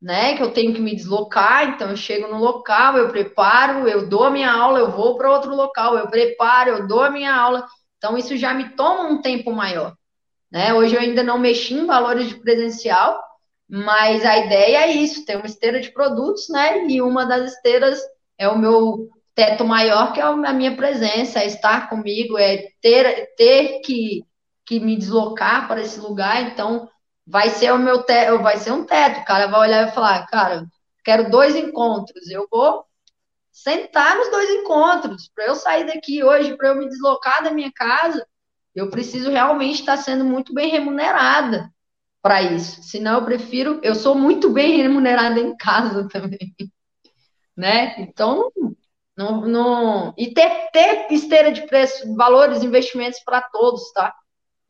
né? 0.00 0.36
Que 0.36 0.42
eu 0.42 0.52
tenho 0.52 0.74
que 0.74 0.80
me 0.80 0.94
deslocar, 0.94 1.68
então 1.68 1.90
eu 1.90 1.96
chego 1.96 2.28
no 2.28 2.38
local, 2.38 2.96
eu 2.96 3.08
preparo, 3.10 3.86
eu 3.88 4.08
dou 4.08 4.24
a 4.24 4.30
minha 4.30 4.50
aula, 4.50 4.78
eu 4.78 4.90
vou 4.90 5.16
para 5.16 5.30
outro 5.30 5.54
local, 5.54 5.96
eu 5.98 6.08
preparo, 6.08 6.70
eu 6.70 6.86
dou 6.86 7.02
a 7.02 7.10
minha 7.10 7.34
aula. 7.34 7.66
Então, 7.98 8.16
isso 8.16 8.36
já 8.36 8.54
me 8.54 8.70
toma 8.70 9.08
um 9.08 9.20
tempo 9.20 9.52
maior. 9.52 9.94
Né? 10.50 10.72
Hoje 10.74 10.96
eu 10.96 11.00
ainda 11.00 11.22
não 11.22 11.38
mexi 11.38 11.74
em 11.74 11.86
valores 11.86 12.28
de 12.28 12.36
presencial, 12.36 13.22
mas 13.68 14.24
a 14.24 14.38
ideia 14.38 14.86
é 14.86 14.92
isso, 14.92 15.24
ter 15.24 15.36
uma 15.36 15.46
esteira 15.46 15.80
de 15.80 15.92
produtos, 15.92 16.48
né? 16.48 16.86
E 16.88 17.00
uma 17.00 17.24
das 17.24 17.52
esteiras 17.52 18.00
é 18.36 18.48
o 18.48 18.58
meu 18.58 19.08
teto 19.32 19.64
maior, 19.64 20.12
que 20.12 20.20
é 20.20 20.24
a 20.24 20.52
minha 20.52 20.74
presença, 20.74 21.38
é 21.38 21.46
estar 21.46 21.88
comigo, 21.88 22.36
é 22.36 22.66
ter, 22.80 23.28
ter 23.36 23.80
que, 23.80 24.24
que 24.66 24.80
me 24.80 24.96
deslocar 24.96 25.68
para 25.68 25.80
esse 25.80 26.00
lugar, 26.00 26.42
então 26.42 26.88
vai 27.30 27.48
ser 27.50 27.72
o 27.72 27.78
meu 27.78 28.02
teto, 28.02 28.42
vai 28.42 28.56
ser 28.56 28.72
um 28.72 28.84
teto, 28.84 29.20
o 29.20 29.24
cara 29.24 29.46
vai 29.46 29.60
olhar 29.60 29.88
e 29.88 29.92
falar, 29.92 30.26
cara, 30.26 30.66
quero 31.04 31.30
dois 31.30 31.54
encontros, 31.54 32.28
eu 32.28 32.46
vou 32.50 32.84
sentar 33.52 34.16
nos 34.16 34.28
dois 34.30 34.50
encontros, 34.50 35.30
para 35.32 35.46
eu 35.46 35.54
sair 35.54 35.86
daqui 35.86 36.24
hoje, 36.24 36.56
para 36.56 36.68
eu 36.68 36.76
me 36.76 36.88
deslocar 36.88 37.44
da 37.44 37.52
minha 37.52 37.70
casa, 37.72 38.26
eu 38.74 38.90
preciso 38.90 39.30
realmente 39.30 39.80
estar 39.80 39.96
sendo 39.96 40.24
muito 40.24 40.52
bem 40.52 40.70
remunerada 40.70 41.70
para 42.20 42.42
isso. 42.42 42.82
Senão 42.82 43.20
eu 43.20 43.24
prefiro, 43.24 43.80
eu 43.82 43.94
sou 43.94 44.14
muito 44.14 44.50
bem 44.50 44.76
remunerada 44.76 45.38
em 45.38 45.56
casa 45.56 46.08
também, 46.08 46.54
né? 47.56 47.94
Então, 48.00 48.50
não, 49.16 49.42
não 49.42 50.14
e 50.16 50.32
ter, 50.34 50.70
ter 50.72 51.06
esteira 51.12 51.52
de 51.52 51.66
preço, 51.66 52.12
valores, 52.14 52.62
investimentos 52.64 53.20
para 53.24 53.40
todos, 53.40 53.92
tá? 53.92 54.14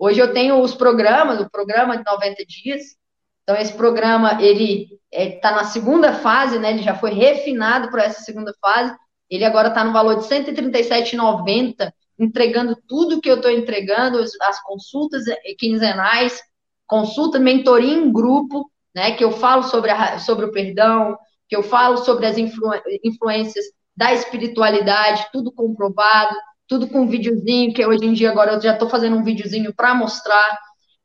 Hoje 0.03 0.19
eu 0.19 0.33
tenho 0.33 0.59
os 0.63 0.75
programas, 0.75 1.39
o 1.43 1.51
programa 1.51 1.95
de 1.95 2.05
90 2.11 2.47
dias. 2.47 2.97
Então 3.43 3.55
esse 3.55 3.75
programa 3.75 4.43
ele 4.43 4.99
está 5.13 5.51
é, 5.51 5.55
na 5.55 5.65
segunda 5.65 6.15
fase, 6.15 6.59
né? 6.59 6.71
Ele 6.71 6.83
já 6.83 6.95
foi 6.95 7.11
refinado 7.11 7.91
para 7.91 8.05
essa 8.05 8.23
segunda 8.23 8.55
fase. 8.63 8.97
Ele 9.29 9.45
agora 9.45 9.69
está 9.69 9.85
no 9.85 9.93
valor 9.93 10.17
de 10.17 10.25
137,90, 10.25 11.93
entregando 12.19 12.75
tudo 12.89 13.21
que 13.21 13.31
eu 13.31 13.37
estou 13.37 13.51
entregando, 13.51 14.19
as 14.19 14.63
consultas 14.63 15.25
quinzenais, 15.59 16.41
consulta, 16.87 17.39
mentoria 17.39 17.93
em 17.93 18.11
grupo, 18.11 18.71
né, 18.95 19.13
que 19.13 19.23
eu 19.23 19.31
falo 19.31 19.65
sobre, 19.65 19.91
a, 19.91 20.19
sobre 20.19 20.47
o 20.47 20.51
perdão, 20.51 21.17
que 21.47 21.55
eu 21.55 21.63
falo 21.63 21.99
sobre 21.99 22.25
as 22.25 22.39
influ, 22.39 22.71
influências 23.05 23.67
da 23.95 24.15
espiritualidade, 24.15 25.29
tudo 25.31 25.53
comprovado, 25.53 26.35
tudo 26.71 26.87
com 26.87 27.09
videozinho, 27.09 27.75
que 27.75 27.85
hoje 27.85 28.07
em 28.07 28.13
dia 28.13 28.31
agora 28.31 28.53
eu 28.53 28.61
já 28.61 28.75
estou 28.75 28.89
fazendo 28.89 29.17
um 29.17 29.25
videozinho 29.25 29.75
para 29.75 29.93
mostrar. 29.93 30.57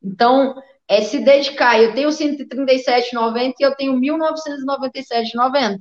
Então, 0.01 0.53
é 0.87 1.01
se 1.01 1.17
dedicar. 1.17 1.81
Eu 1.81 1.95
tenho 1.95 2.09
137,90 2.09 3.53
e 3.59 3.63
eu 3.63 3.75
tenho 3.75 3.99
1.997,90. 3.99 5.79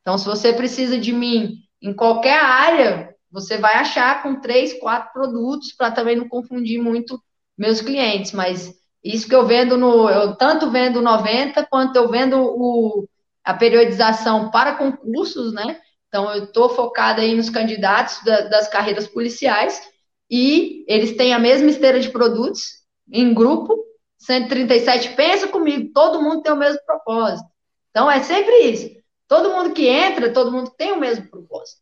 Então, 0.00 0.16
se 0.16 0.24
você 0.24 0.52
precisa 0.52 0.96
de 0.96 1.12
mim 1.12 1.56
em 1.82 1.92
qualquer 1.92 2.38
área, 2.38 3.12
você 3.28 3.58
vai 3.58 3.74
achar 3.74 4.22
com 4.22 4.40
três, 4.40 4.78
quatro 4.78 5.12
produtos 5.12 5.72
para 5.72 5.90
também 5.90 6.14
não 6.14 6.28
confundir 6.28 6.80
muito 6.80 7.20
meus 7.58 7.80
clientes. 7.80 8.30
Mas 8.30 8.72
isso 9.02 9.28
que 9.28 9.34
eu 9.34 9.44
vendo 9.44 9.76
no. 9.76 10.08
Eu 10.08 10.36
tanto 10.36 10.70
vendo 10.70 11.02
90 11.02 11.66
quanto 11.66 11.96
eu 11.96 12.08
vendo 12.08 12.40
o, 12.40 13.08
a 13.44 13.54
periodização 13.54 14.52
para 14.52 14.76
concursos, 14.76 15.52
né? 15.52 15.80
Então, 16.10 16.30
eu 16.34 16.44
estou 16.44 16.68
focada 16.68 17.22
aí 17.22 17.34
nos 17.34 17.48
candidatos 17.48 18.22
da, 18.24 18.42
das 18.42 18.68
carreiras 18.68 19.06
policiais 19.06 19.80
e 20.28 20.84
eles 20.86 21.16
têm 21.16 21.32
a 21.32 21.38
mesma 21.38 21.70
esteira 21.70 21.98
de 21.98 22.10
produtos 22.10 22.80
em 23.10 23.32
grupo, 23.32 23.74
137. 24.18 25.14
Pensa 25.14 25.48
comigo, 25.48 25.90
todo 25.94 26.20
mundo 26.20 26.42
tem 26.42 26.52
o 26.52 26.56
mesmo 26.56 26.80
propósito. 26.84 27.48
Então, 27.90 28.10
é 28.10 28.20
sempre 28.20 28.54
isso. 28.64 28.90
Todo 29.26 29.50
mundo 29.50 29.72
que 29.72 29.86
entra, 29.86 30.32
todo 30.32 30.52
mundo 30.52 30.72
tem 30.76 30.92
o 30.92 31.00
mesmo 31.00 31.30
propósito. 31.30 31.80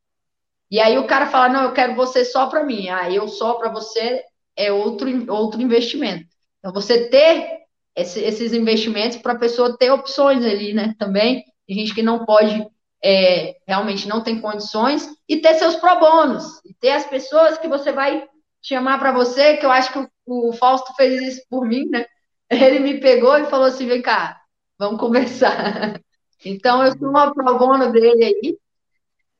E 0.70 0.78
aí 0.78 0.98
o 0.98 1.06
cara 1.06 1.26
fala: 1.26 1.48
não, 1.48 1.62
eu 1.64 1.72
quero 1.72 1.94
você 1.94 2.24
só 2.24 2.46
para 2.46 2.62
mim. 2.64 2.88
Ah, 2.88 3.10
eu 3.10 3.26
só 3.26 3.54
para 3.54 3.70
você 3.70 4.22
é 4.54 4.70
outro, 4.70 5.08
outro 5.32 5.60
investimento. 5.60 6.26
Então, 6.58 6.72
você 6.72 7.08
ter 7.08 7.58
esse, 7.96 8.20
esses 8.20 8.52
investimentos 8.52 9.18
para 9.18 9.32
a 9.32 9.38
pessoa 9.38 9.76
ter 9.76 9.90
opções 9.90 10.44
ali, 10.44 10.72
né? 10.72 10.94
Também. 10.98 11.44
Tem 11.66 11.76
gente 11.76 11.94
que 11.94 12.02
não 12.02 12.24
pode, 12.24 12.66
é, 13.02 13.56
realmente 13.66 14.08
não 14.08 14.22
tem 14.22 14.40
condições, 14.40 15.08
e 15.28 15.36
ter 15.38 15.54
seus 15.54 15.76
pro 15.76 15.98
bônus, 16.00 16.44
e 16.64 16.74
ter 16.74 16.90
as 16.90 17.06
pessoas 17.06 17.58
que 17.58 17.68
você 17.68 17.92
vai 17.92 18.26
chamar 18.62 18.98
para 18.98 19.12
você, 19.12 19.56
que 19.56 19.64
eu 19.64 19.70
acho 19.70 19.92
que 19.92 19.98
o, 20.26 20.48
o 20.48 20.52
Fausto 20.52 20.92
fez 20.94 21.20
isso 21.22 21.46
por 21.48 21.66
mim, 21.66 21.88
né? 21.88 22.06
Ele 22.50 22.80
me 22.80 23.00
pegou 23.00 23.36
e 23.36 23.46
falou 23.46 23.66
assim: 23.66 23.86
vem 23.86 24.02
cá, 24.02 24.40
vamos 24.78 25.00
conversar. 25.00 26.00
Então, 26.44 26.84
eu 26.84 26.96
sou 26.96 27.08
uma 27.08 27.34
pro 27.34 27.58
bono 27.58 27.90
dele 27.90 28.24
aí, 28.24 28.58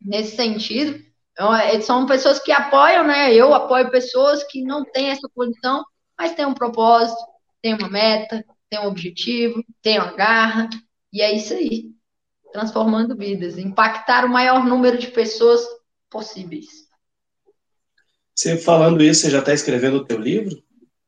nesse 0.01 0.35
sentido. 0.35 1.01
Então, 1.31 1.55
é, 1.55 1.81
são 1.81 2.07
pessoas 2.07 2.41
que 2.41 2.51
apoiam, 2.51 3.07
né? 3.07 3.33
Eu 3.33 3.55
apoio 3.55 3.89
pessoas 3.89 4.43
que 4.43 4.65
não 4.65 4.85
têm 4.85 5.11
essa 5.11 5.29
condição, 5.33 5.85
mas 6.19 6.35
tem 6.35 6.45
um 6.45 6.55
propósito, 6.55 7.21
tem 7.63 7.75
uma 7.75 7.89
meta, 7.89 8.45
tem 8.69 8.81
um 8.81 8.87
objetivo, 8.87 9.63
tem 9.81 10.01
uma 10.01 10.13
garra, 10.13 10.69
e 11.13 11.23
é 11.23 11.33
isso 11.33 11.55
aí. 11.55 11.93
Transformando 12.53 13.17
vidas, 13.17 13.59
impactar 13.59 14.25
o 14.25 14.29
maior 14.29 14.65
número 14.65 14.99
de 14.99 15.09
pessoas 15.09 15.61
possíveis. 16.11 16.89
Você 18.35 18.57
falando 18.57 19.03
isso, 19.03 19.23
você 19.23 19.31
já 19.31 19.41
está 19.41 19.53
escrevendo 19.53 19.97
o 19.97 20.05
teu 20.05 20.19
livro? 20.19 20.57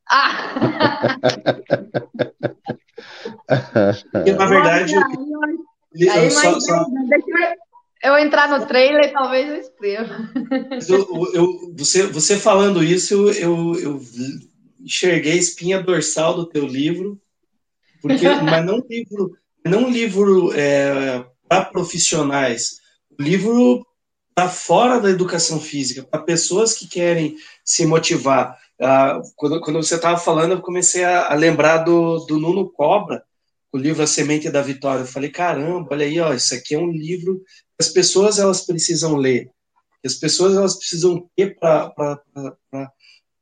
Ah! 0.09 1.17
Porque, 4.11 4.33
na 4.33 4.45
verdade. 4.45 4.95
Aí, 4.95 6.09
aí, 6.09 6.25
eu 6.25 6.31
só, 6.31 6.59
só... 6.59 6.85
Deixa 7.09 7.57
eu 8.03 8.17
entrar 8.17 8.49
no 8.49 8.65
trailer, 8.65 9.11
talvez 9.11 9.49
eu 9.49 9.55
escreva. 9.57 10.29
Eu, 10.89 11.33
eu, 11.33 11.73
você, 11.75 12.07
você 12.07 12.37
falando 12.37 12.83
isso, 12.83 13.29
eu, 13.31 13.75
eu 13.75 14.01
enxerguei 14.79 15.33
a 15.33 15.37
espinha 15.37 15.81
dorsal 15.81 16.33
do 16.33 16.45
teu 16.45 16.65
livro, 16.65 17.21
porque 18.01 18.27
mas 18.27 18.65
não 18.65 18.83
livro, 18.89 19.37
não 19.65 19.89
livro 19.89 20.51
é, 20.53 21.25
para 21.51 21.65
profissionais, 21.65 22.77
o 23.09 23.21
livro 23.21 23.85
para 24.33 24.47
fora 24.47 25.01
da 25.01 25.09
educação 25.09 25.59
física, 25.59 26.01
para 26.01 26.21
pessoas 26.21 26.73
que 26.73 26.87
querem 26.87 27.35
se 27.65 27.85
motivar. 27.85 28.57
Ah, 28.79 29.21
quando, 29.35 29.59
quando 29.59 29.83
você 29.83 29.95
estava 29.95 30.17
falando, 30.17 30.51
eu 30.51 30.61
comecei 30.61 31.03
a, 31.03 31.29
a, 31.29 31.35
lembrar 31.35 31.79
do, 31.79 32.19
do 32.19 32.39
Nuno 32.39 32.69
Cobra, 32.69 33.21
o 33.69 33.77
livro 33.77 34.01
A 34.01 34.07
Semente 34.07 34.49
da 34.49 34.61
Vitória. 34.61 35.01
Eu 35.01 35.05
falei, 35.05 35.29
caramba, 35.29 35.89
olha 35.91 36.05
aí, 36.05 36.21
ó, 36.21 36.33
isso 36.33 36.55
aqui 36.55 36.73
é 36.73 36.79
um 36.79 36.89
livro 36.89 37.39
que 37.39 37.81
as 37.81 37.89
pessoas 37.89 38.39
elas 38.39 38.61
precisam 38.65 39.17
ler, 39.17 39.51
que 40.01 40.07
as 40.07 40.15
pessoas 40.15 40.55
elas 40.55 40.77
precisam 40.77 41.29
ter 41.35 41.59
para 41.59 41.91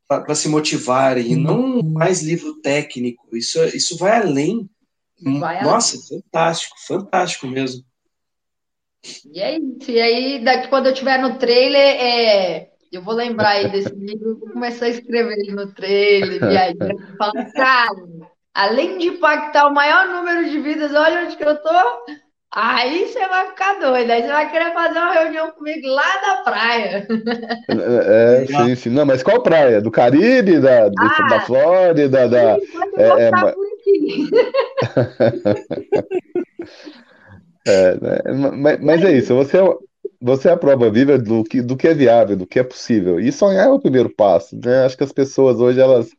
para 0.07 0.34
se 0.34 0.49
motivarem, 0.49 1.34
e 1.34 1.36
não 1.36 1.84
mais 1.84 2.23
livro 2.23 2.60
técnico. 2.61 3.38
Isso, 3.38 3.64
isso 3.65 3.95
vai 3.99 4.19
além. 4.19 4.68
Vai 5.22 5.64
Nossa, 5.64 5.95
além. 5.95 6.23
fantástico, 6.23 6.76
fantástico 6.88 7.45
mesmo. 7.45 7.88
E 9.34 9.39
é 9.39 9.57
isso. 9.57 9.91
E 9.91 10.01
aí, 10.01 10.43
daqui, 10.43 10.67
quando 10.67 10.88
eu 10.88 10.93
estiver 10.93 11.19
no 11.19 11.38
trailer, 11.38 11.81
é, 11.81 12.69
eu 12.91 13.01
vou 13.01 13.13
lembrar 13.13 13.49
aí 13.49 13.69
desse 13.69 13.93
livro, 13.95 14.39
vou 14.39 14.49
começar 14.49 14.85
a 14.85 14.89
escrever 14.89 15.38
ele 15.38 15.51
no 15.51 15.73
trailer, 15.73 16.39
viajar, 16.39 16.95
falando, 17.17 17.53
cara, 17.53 17.91
além 18.53 18.97
de 18.97 19.07
impactar 19.07 19.67
o 19.67 19.73
maior 19.73 20.07
número 20.07 20.49
de 20.49 20.59
vidas, 20.59 20.93
olha 20.93 21.26
onde 21.26 21.38
que 21.38 21.43
eu 21.43 21.55
tô. 21.57 21.69
Aí 22.51 23.05
você 23.05 23.27
vai 23.27 23.47
ficar 23.49 23.80
doido, 23.80 24.09
aí 24.09 24.23
você 24.23 24.27
vai 24.27 24.49
querer 24.49 24.73
fazer 24.73 24.97
uma 24.97 25.13
reunião 25.13 25.51
comigo 25.51 25.88
lá 25.88 26.21
na 26.21 26.38
praia. 26.38 27.07
É, 27.69 28.43
é 28.43 28.47
sim, 28.47 28.76
sim. 28.76 28.89
Não, 28.89 29.05
mas 29.05 29.21
qual 29.21 29.43
praia? 29.43 29.80
Do 29.80 29.91
Caribe, 29.91 30.59
da, 30.59 30.88
ah, 30.88 31.27
da 31.30 31.41
Flórida, 31.41 32.27
da. 32.27 32.57
É, 32.97 33.27
é, 33.27 33.30
é, 37.68 37.95
né, 37.99 38.52
mas, 38.57 38.80
mas 38.80 39.03
é 39.03 39.11
isso, 39.18 39.36
você 39.36 39.57
é, 39.57 39.76
você 40.22 40.49
é 40.49 40.52
a 40.52 40.57
prova 40.57 40.90
viva 40.90 41.18
do 41.18 41.44
que, 41.44 41.61
do 41.61 41.77
que 41.77 41.88
é 41.88 41.94
viável, 41.94 42.36
do 42.36 42.48
que 42.48 42.60
é 42.60 42.64
possível. 42.64 43.19
E 43.19 43.31
sonhar 43.31 43.68
é 43.68 43.69
o 43.69 43.80
primeiro 43.80 44.10
passo, 44.14 44.57
né? 44.64 44.86
Acho 44.86 44.98
que 44.98 45.03
as 45.03 45.14
pessoas 45.14 45.60
hoje, 45.60 45.80
elas, 45.80 46.10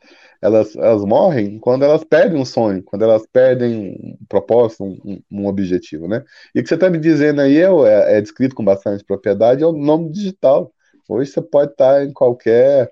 elas, 0.41 0.75
elas 0.77 1.05
morrem 1.05 1.59
quando 1.59 1.85
elas 1.85 2.05
perdem 2.05 2.41
um 2.41 2.45
sonho, 2.45 2.83
quando 2.83 3.03
elas 3.03 3.27
perdem 3.31 3.95
um 4.21 4.27
propósito, 4.29 4.85
um, 4.85 5.23
um 5.31 5.47
objetivo, 5.47 6.09
né? 6.09 6.25
E 6.55 6.61
o 6.61 6.63
que 6.63 6.69
você 6.69 6.75
está 6.77 6.89
me 6.89 6.99
dizendo 6.99 7.41
aí 7.41 7.59
é, 7.59 7.65
é, 7.65 8.19
é 8.19 8.21
descrito 8.21 8.55
com 8.55 8.65
bastante 8.65 9.05
propriedade, 9.05 9.63
é 9.63 9.67
o 9.67 9.73
nome 9.73 10.11
digital. 10.11 10.73
Hoje 11.09 11.31
você 11.31 11.43
pode 11.43 11.73
estar 11.73 12.05
em 12.05 12.13
qualquer 12.13 12.91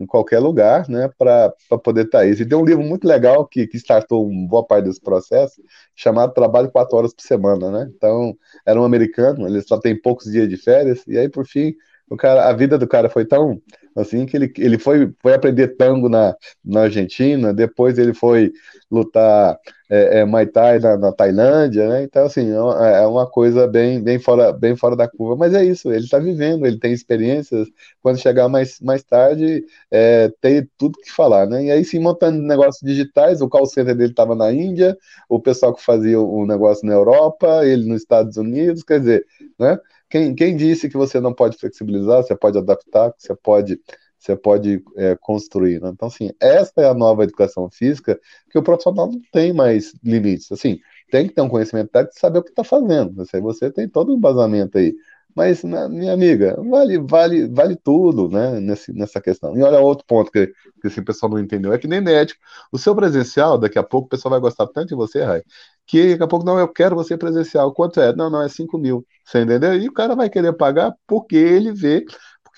em 0.00 0.06
qualquer 0.06 0.38
lugar, 0.38 0.88
né, 0.88 1.10
para 1.18 1.52
poder 1.84 2.06
estar 2.06 2.20
aí. 2.20 2.30
E 2.30 2.46
tem 2.46 2.56
um 2.56 2.64
livro 2.64 2.82
muito 2.82 3.06
legal 3.06 3.46
que, 3.46 3.66
que 3.66 3.76
startou 3.76 4.26
uma 4.26 4.48
boa 4.48 4.66
parte 4.66 4.86
desse 4.86 5.00
processo, 5.00 5.62
chamado 5.94 6.32
Trabalho 6.32 6.70
Quatro 6.70 6.96
Horas 6.96 7.12
por 7.12 7.22
Semana, 7.22 7.70
né? 7.70 7.90
Então, 7.94 8.34
era 8.66 8.80
um 8.80 8.84
americano, 8.84 9.46
ele 9.46 9.60
só 9.60 9.78
tem 9.78 10.00
poucos 10.00 10.32
dias 10.32 10.48
de 10.48 10.56
férias, 10.56 11.04
e 11.06 11.18
aí, 11.18 11.28
por 11.28 11.46
fim, 11.46 11.74
o 12.08 12.16
cara, 12.16 12.48
a 12.48 12.52
vida 12.52 12.78
do 12.78 12.88
cara 12.88 13.08
foi 13.10 13.24
tão 13.24 13.60
assim 13.96 14.26
que 14.26 14.36
ele, 14.36 14.52
ele 14.58 14.78
foi, 14.78 15.12
foi 15.20 15.34
aprender 15.34 15.68
tango 15.76 16.08
na, 16.08 16.34
na 16.64 16.82
Argentina, 16.82 17.52
depois 17.52 17.98
ele 17.98 18.14
foi 18.14 18.52
lutar 18.90 19.58
é, 19.90 20.20
é, 20.20 20.24
Muay 20.24 20.46
Thai 20.46 20.78
na, 20.78 20.96
na, 20.96 21.12
Tailândia, 21.12 21.88
né? 21.88 22.04
Então, 22.04 22.24
assim, 22.24 22.48
é, 22.50 23.02
é 23.02 23.06
uma 23.06 23.28
coisa 23.28 23.66
bem, 23.66 24.00
bem, 24.02 24.20
fora, 24.20 24.52
bem 24.52 24.76
fora 24.76 24.94
da 24.94 25.08
curva, 25.08 25.34
mas 25.36 25.52
é 25.52 25.64
isso, 25.64 25.90
ele 25.90 26.04
está 26.04 26.18
vivendo, 26.18 26.64
ele 26.64 26.78
tem 26.78 26.92
experiências, 26.92 27.68
quando 28.00 28.18
chegar 28.18 28.48
mais, 28.48 28.80
mais 28.80 29.02
tarde, 29.02 29.64
é, 29.90 30.32
tem 30.40 30.68
tudo 30.78 30.98
que 31.00 31.10
falar, 31.10 31.46
né? 31.46 31.64
E 31.64 31.70
aí, 31.72 31.84
sim, 31.84 31.98
montando 31.98 32.40
negócios 32.40 32.80
digitais, 32.82 33.40
o 33.40 33.48
call 33.48 33.66
center 33.66 33.96
dele 33.96 34.10
estava 34.10 34.36
na 34.36 34.52
Índia, 34.52 34.96
o 35.28 35.40
pessoal 35.40 35.74
que 35.74 35.82
fazia 35.82 36.20
o 36.20 36.46
negócio 36.46 36.86
na 36.86 36.92
Europa, 36.92 37.66
ele 37.66 37.88
nos 37.88 38.02
Estados 38.02 38.36
Unidos, 38.36 38.84
quer 38.84 39.00
dizer, 39.00 39.26
né? 39.58 39.76
Quem, 40.10 40.34
quem 40.34 40.56
disse 40.56 40.88
que 40.88 40.96
você 40.96 41.20
não 41.20 41.32
pode 41.32 41.56
flexibilizar, 41.56 42.22
você 42.22 42.36
pode 42.36 42.58
adaptar, 42.58 43.14
você 43.16 43.34
pode 43.34 43.80
você 44.20 44.36
pode 44.36 44.84
é, 44.96 45.16
construir. 45.18 45.80
Né? 45.80 45.88
Então, 45.88 46.08
assim, 46.08 46.30
essa 46.38 46.74
é 46.76 46.84
a 46.84 46.92
nova 46.92 47.24
educação 47.24 47.70
física 47.70 48.20
que 48.50 48.58
o 48.58 48.62
profissional 48.62 49.10
não 49.10 49.20
tem 49.32 49.50
mais 49.52 49.94
limites. 50.04 50.52
Assim, 50.52 50.78
tem 51.10 51.26
que 51.26 51.34
ter 51.34 51.40
um 51.40 51.48
conhecimento 51.48 51.88
técnico 51.90 52.14
e 52.14 52.20
saber 52.20 52.38
o 52.38 52.42
que 52.42 52.50
está 52.50 52.62
fazendo. 52.62 53.14
Você, 53.14 53.40
você 53.40 53.70
tem 53.70 53.88
todo 53.88 54.10
o 54.10 54.14
um 54.14 54.16
embasamento 54.18 54.76
aí. 54.76 54.94
Mas, 55.40 55.64
né, 55.64 55.88
minha 55.88 56.12
amiga, 56.12 56.54
vale, 56.62 56.98
vale, 56.98 57.48
vale 57.48 57.74
tudo 57.74 58.28
né, 58.28 58.60
nesse, 58.60 58.92
nessa 58.92 59.22
questão. 59.22 59.56
E 59.56 59.62
olha 59.62 59.80
outro 59.80 60.04
ponto 60.06 60.30
que, 60.30 60.48
que 60.48 60.86
esse 60.86 61.00
pessoal 61.00 61.32
não 61.32 61.38
entendeu, 61.38 61.72
é 61.72 61.78
que 61.78 61.88
nem 61.88 61.98
médico. 61.98 62.38
O 62.70 62.76
seu 62.76 62.94
presencial, 62.94 63.56
daqui 63.56 63.78
a 63.78 63.82
pouco, 63.82 64.04
o 64.04 64.08
pessoal 64.10 64.32
vai 64.32 64.40
gostar 64.40 64.66
tanto 64.66 64.88
de 64.88 64.94
você, 64.94 65.22
Rai, 65.24 65.42
que 65.86 66.10
daqui 66.10 66.22
a 66.22 66.26
pouco, 66.26 66.44
não, 66.44 66.58
eu 66.58 66.68
quero 66.68 66.94
você 66.94 67.16
presencial. 67.16 67.72
Quanto 67.72 68.02
é? 68.02 68.14
Não, 68.14 68.28
não, 68.28 68.42
é 68.42 68.50
5 68.50 68.76
mil. 68.76 69.02
Você 69.24 69.40
entendeu? 69.40 69.74
E 69.80 69.88
o 69.88 69.92
cara 69.94 70.14
vai 70.14 70.28
querer 70.28 70.52
pagar 70.52 70.94
porque 71.06 71.36
ele 71.36 71.72
vê 71.72 72.04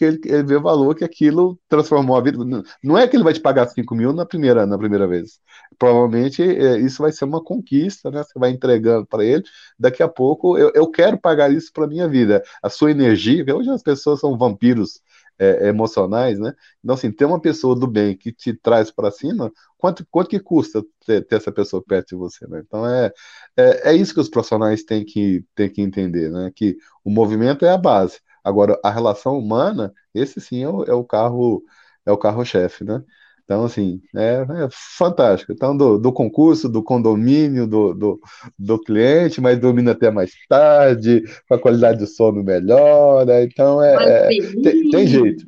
porque 0.03 0.05
ele, 0.05 0.21
ele 0.25 0.43
vê 0.43 0.57
o 0.57 0.63
valor 0.63 0.95
que 0.95 1.05
aquilo 1.05 1.59
transformou 1.69 2.17
a 2.17 2.21
vida. 2.21 2.39
Não 2.83 2.99
é 2.99 3.07
que 3.07 3.17
ele 3.17 3.23
vai 3.25 3.33
te 3.33 3.41
pagar 3.41 3.69
5 3.69 3.95
mil 3.95 4.13
na 4.13 4.27
primeira, 4.27 4.67
na 4.67 4.77
primeira 4.77 5.07
vez. 5.07 5.41
Provavelmente 5.79 6.43
é, 6.43 6.79
isso 6.79 7.03
vai 7.03 7.13
ser 7.13 7.25
uma 7.25 7.43
conquista, 7.43 8.11
né? 8.11 8.23
Você 8.23 8.39
vai 8.39 8.51
entregando 8.51 9.07
para 9.07 9.25
ele. 9.25 9.45
Daqui 9.79 10.03
a 10.03 10.09
pouco 10.09 10.59
eu, 10.59 10.73
eu 10.75 10.91
quero 10.91 11.19
pagar 11.19 11.53
isso 11.53 11.73
para 11.73 11.87
minha 11.87 12.09
vida. 12.09 12.43
A 12.63 12.69
sua 12.69 12.91
energia, 12.91 13.45
hoje 13.55 13.71
as 13.71 13.83
pessoas 13.83 14.21
são 14.21 14.37
vampiros 14.37 15.01
é, 15.39 15.69
emocionais, 15.69 16.39
né? 16.39 16.53
Então, 16.83 16.95
assim, 16.95 17.11
ter 17.13 17.25
uma 17.25 17.41
pessoa 17.41 17.75
do 17.79 17.87
bem 17.87 18.17
que 18.17 18.33
te 18.33 18.53
traz 18.55 18.91
para 18.91 19.11
cima, 19.11 19.53
quanto, 19.79 20.07
quanto 20.11 20.29
que 20.29 20.41
custa 20.41 20.85
ter, 21.07 21.25
ter, 21.27 21.37
essa 21.37 21.53
pessoa 21.53 21.83
perto 21.83 22.09
de 22.09 22.17
você, 22.17 22.47
né? 22.47 22.63
Então, 22.67 22.87
é, 22.87 23.13
é, 23.57 23.91
é, 23.91 23.95
isso 23.95 24.15
que 24.15 24.21
os 24.21 24.29
profissionais 24.29 24.85
têm 24.85 25.05
que, 25.05 25.45
têm 25.55 25.69
que 25.71 25.81
entender, 25.81 26.31
né? 26.31 26.51
Que 26.55 26.77
o 27.05 27.11
movimento 27.11 27.65
é 27.65 27.71
a 27.71 27.79
base. 27.79 28.21
Agora, 28.45 28.79
a 28.83 28.91
relação 28.91 29.39
humana, 29.39 29.93
esse 30.15 30.41
sim 30.41 30.63
é 30.63 30.69
o, 30.69 30.85
é 30.85 30.93
o 30.93 31.05
carro 31.05 31.63
é 32.05 32.13
o 32.13 32.19
carro-chefe, 32.19 32.85
né? 32.85 33.03
Então, 33.45 33.65
assim, 33.65 34.01
é, 34.17 34.45
é 34.65 34.69
fantástico. 34.71 35.53
Então, 35.53 35.77
do, 35.77 35.99
do, 35.99 36.13
concurso, 36.13 36.69
do 36.69 36.83
condomínio, 36.83 37.67
do, 37.67 37.93
do, 37.93 38.21
do, 38.59 38.79
cliente, 38.81 39.41
mas 39.41 39.59
dormindo 39.59 39.91
até 39.91 40.11
mais 40.11 40.33
tarde, 40.49 41.23
com 41.49 41.55
a 41.55 41.59
qualidade 41.59 41.99
do 41.99 42.07
sono 42.07 42.43
melhor, 42.43 43.27
né? 43.27 43.45
Então, 43.45 43.83
é, 43.83 43.95
é 43.95 44.29
tem, 44.29 44.91
tem, 44.91 45.07
jeito. 45.07 45.45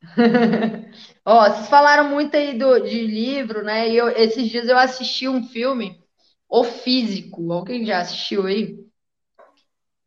Ó, 1.24 1.48
vocês 1.50 1.68
falaram 1.68 2.08
muito 2.08 2.34
aí 2.36 2.58
do, 2.58 2.80
de 2.80 3.06
livro, 3.06 3.62
né? 3.62 3.88
E 3.88 3.96
eu, 3.96 4.08
esses 4.08 4.48
dias 4.48 4.66
eu 4.66 4.76
assisti 4.76 5.28
um 5.28 5.44
filme, 5.44 6.00
O 6.48 6.64
Físico. 6.64 7.52
Alguém 7.52 7.84
já 7.84 8.00
assistiu 8.00 8.46
aí? 8.46 8.78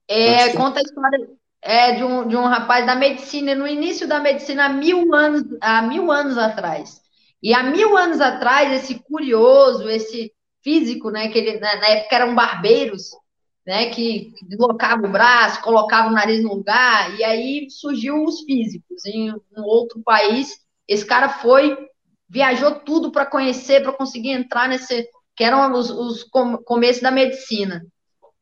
É, 0.08 0.52
conta 0.54 0.80
a 0.80 0.84
história 0.84 1.30
é, 1.66 1.94
de, 1.94 2.04
um, 2.04 2.28
de 2.28 2.38
um 2.38 2.46
rapaz 2.46 2.86
da 2.86 2.94
medicina, 2.94 3.56
no 3.56 3.68
início 3.68 4.08
da 4.08 4.20
medicina, 4.20 4.66
há 4.66 4.70
mil 4.70 5.14
anos, 5.16 5.44
há 5.60 5.82
mil 5.82 6.12
anos 6.12 6.38
atrás. 6.38 7.02
E 7.42 7.56
há 7.56 7.64
mil 7.64 7.98
anos 7.98 8.22
atrás, 8.22 8.72
esse 8.72 9.00
curioso, 9.00 9.90
esse 9.90 10.32
físico, 10.64 11.10
né, 11.10 11.28
que 11.28 11.40
ele, 11.40 11.60
na, 11.60 11.76
na 11.78 11.88
época 11.88 12.16
eram 12.16 12.36
barbeiros, 12.36 13.10
né, 13.66 13.90
que 13.90 14.32
deslocava 14.48 15.08
o 15.08 15.12
braço, 15.12 15.64
colocava 15.64 16.10
o 16.10 16.14
nariz 16.14 16.44
no 16.44 16.54
lugar, 16.54 17.20
e 17.20 17.24
aí 17.24 17.68
surgiu 17.72 18.24
os 18.24 18.42
físicos. 18.42 19.04
Em 19.04 19.32
um 19.32 19.64
outro 19.64 20.04
país, 20.04 20.60
esse 20.88 21.04
cara 21.04 21.30
foi, 21.30 21.76
viajou 22.30 22.76
tudo 22.76 23.12
para 23.12 23.26
conhecer, 23.26 23.82
para 23.82 23.92
conseguir 23.92 24.30
entrar 24.30 24.70
nesse, 24.70 25.10
que 25.36 25.44
eram 25.44 25.74
os, 25.74 25.90
os 25.90 26.24
começos 26.64 27.02
da 27.02 27.10
medicina. 27.10 27.84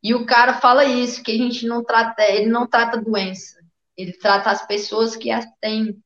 E 0.03 0.13
o 0.13 0.25
cara 0.25 0.55
fala 0.55 0.83
isso, 0.83 1.23
que 1.23 1.31
a 1.31 1.37
gente 1.37 1.65
não 1.65 1.81
trata, 1.81 2.23
ele 2.23 2.47
não 2.47 2.67
trata 2.67 3.01
doença, 3.01 3.55
ele 3.95 4.11
trata 4.11 4.51
as 4.51 4.67
pessoas 4.67 5.15
que 5.15 5.31
as 5.31 5.45
têm. 5.61 5.97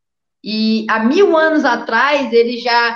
E 0.44 0.86
há 0.88 1.00
mil 1.00 1.36
anos 1.36 1.66
atrás 1.66 2.32
ele 2.32 2.58
já 2.58 2.96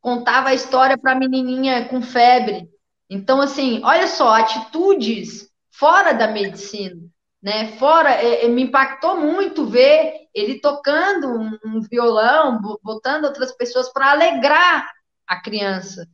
contava 0.00 0.48
a 0.48 0.54
história 0.54 0.98
para 0.98 1.12
a 1.12 1.14
menininha 1.14 1.84
com 1.84 2.02
febre. 2.02 2.68
Então, 3.08 3.40
assim, 3.40 3.80
olha 3.84 4.08
só, 4.08 4.34
atitudes 4.34 5.48
fora 5.70 6.12
da 6.12 6.26
medicina, 6.26 7.00
né? 7.40 7.68
Fora, 7.78 8.10
é, 8.10 8.44
é, 8.44 8.48
me 8.48 8.62
impactou 8.62 9.16
muito 9.16 9.66
ver 9.66 10.28
ele 10.34 10.60
tocando 10.60 11.28
um, 11.28 11.58
um 11.64 11.80
violão, 11.80 12.60
botando 12.82 13.24
outras 13.24 13.52
pessoas 13.52 13.92
para 13.92 14.10
alegrar 14.10 14.90
a 15.26 15.40
criança. 15.40 16.08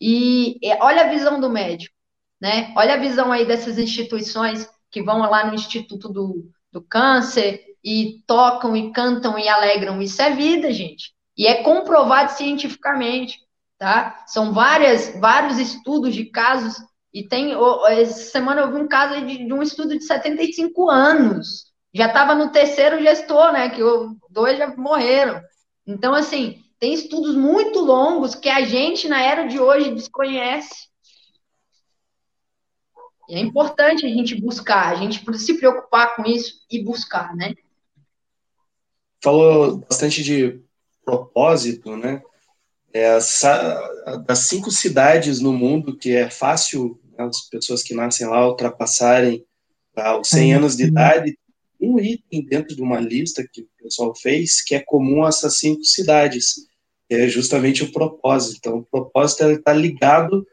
E 0.00 0.58
é, 0.62 0.82
olha 0.82 1.02
a 1.02 1.08
visão 1.08 1.40
do 1.40 1.48
médico 1.48 1.95
né? 2.40 2.72
Olha 2.76 2.94
a 2.94 2.98
visão 2.98 3.32
aí 3.32 3.46
dessas 3.46 3.78
instituições 3.78 4.68
que 4.90 5.02
vão 5.02 5.18
lá 5.20 5.46
no 5.46 5.54
Instituto 5.54 6.08
do, 6.08 6.50
do 6.72 6.82
Câncer 6.82 7.64
e 7.82 8.22
tocam 8.26 8.76
e 8.76 8.92
cantam 8.92 9.38
e 9.38 9.48
alegram. 9.48 10.00
Isso 10.00 10.20
é 10.22 10.30
vida, 10.30 10.72
gente. 10.72 11.12
E 11.36 11.46
é 11.46 11.62
comprovado 11.62 12.32
cientificamente, 12.32 13.38
tá? 13.78 14.24
São 14.26 14.52
várias, 14.52 15.18
vários 15.20 15.58
estudos 15.58 16.14
de 16.14 16.24
casos 16.26 16.76
e 17.16 17.26
tem, 17.26 17.54
essa 17.88 18.30
semana 18.30 18.60
eu 18.60 18.70
vi 18.70 18.76
um 18.76 18.86
caso 18.86 19.24
de, 19.24 19.46
de 19.46 19.52
um 19.52 19.62
estudo 19.62 19.96
de 19.96 20.04
75 20.04 20.90
anos. 20.90 21.64
Já 21.94 22.08
estava 22.08 22.34
no 22.34 22.50
terceiro 22.50 23.00
gestor, 23.00 23.52
né? 23.52 23.70
Que 23.70 23.80
dois 24.28 24.58
já 24.58 24.76
morreram. 24.76 25.40
Então, 25.86 26.12
assim, 26.12 26.62
tem 26.78 26.92
estudos 26.92 27.34
muito 27.34 27.80
longos 27.80 28.34
que 28.34 28.50
a 28.50 28.66
gente, 28.66 29.08
na 29.08 29.22
era 29.22 29.46
de 29.46 29.58
hoje, 29.58 29.94
desconhece. 29.94 30.88
É 33.28 33.40
importante 33.40 34.06
a 34.06 34.08
gente 34.08 34.40
buscar, 34.40 34.92
a 34.92 34.94
gente 34.94 35.22
se 35.38 35.54
preocupar 35.54 36.14
com 36.14 36.24
isso 36.24 36.64
e 36.70 36.82
buscar, 36.82 37.34
né? 37.34 37.54
Falou 39.22 39.78
bastante 39.78 40.22
de 40.22 40.60
propósito, 41.04 41.96
né? 41.96 42.22
É, 42.92 43.18
das 44.26 44.38
cinco 44.40 44.70
cidades 44.70 45.40
no 45.40 45.52
mundo 45.52 45.96
que 45.96 46.12
é 46.12 46.30
fácil 46.30 46.98
né, 47.16 47.24
as 47.24 47.42
pessoas 47.42 47.82
que 47.82 47.94
nascem 47.94 48.26
lá 48.26 48.46
ultrapassarem 48.48 49.44
os 50.20 50.28
100 50.28 50.52
uhum. 50.52 50.58
anos 50.58 50.76
de 50.76 50.84
idade, 50.84 51.38
um 51.80 51.98
item 51.98 52.44
dentro 52.44 52.74
de 52.74 52.82
uma 52.82 53.00
lista 53.00 53.46
que 53.50 53.62
o 53.62 53.68
pessoal 53.82 54.14
fez 54.14 54.62
que 54.62 54.74
é 54.74 54.80
comum 54.80 55.24
a 55.24 55.28
essas 55.28 55.58
cinco 55.58 55.84
cidades, 55.84 56.66
é 57.08 57.28
justamente 57.28 57.82
o 57.82 57.92
propósito. 57.92 58.56
Então, 58.58 58.78
o 58.78 58.84
propósito 58.84 59.44
está 59.44 59.72
ligado 59.72 60.46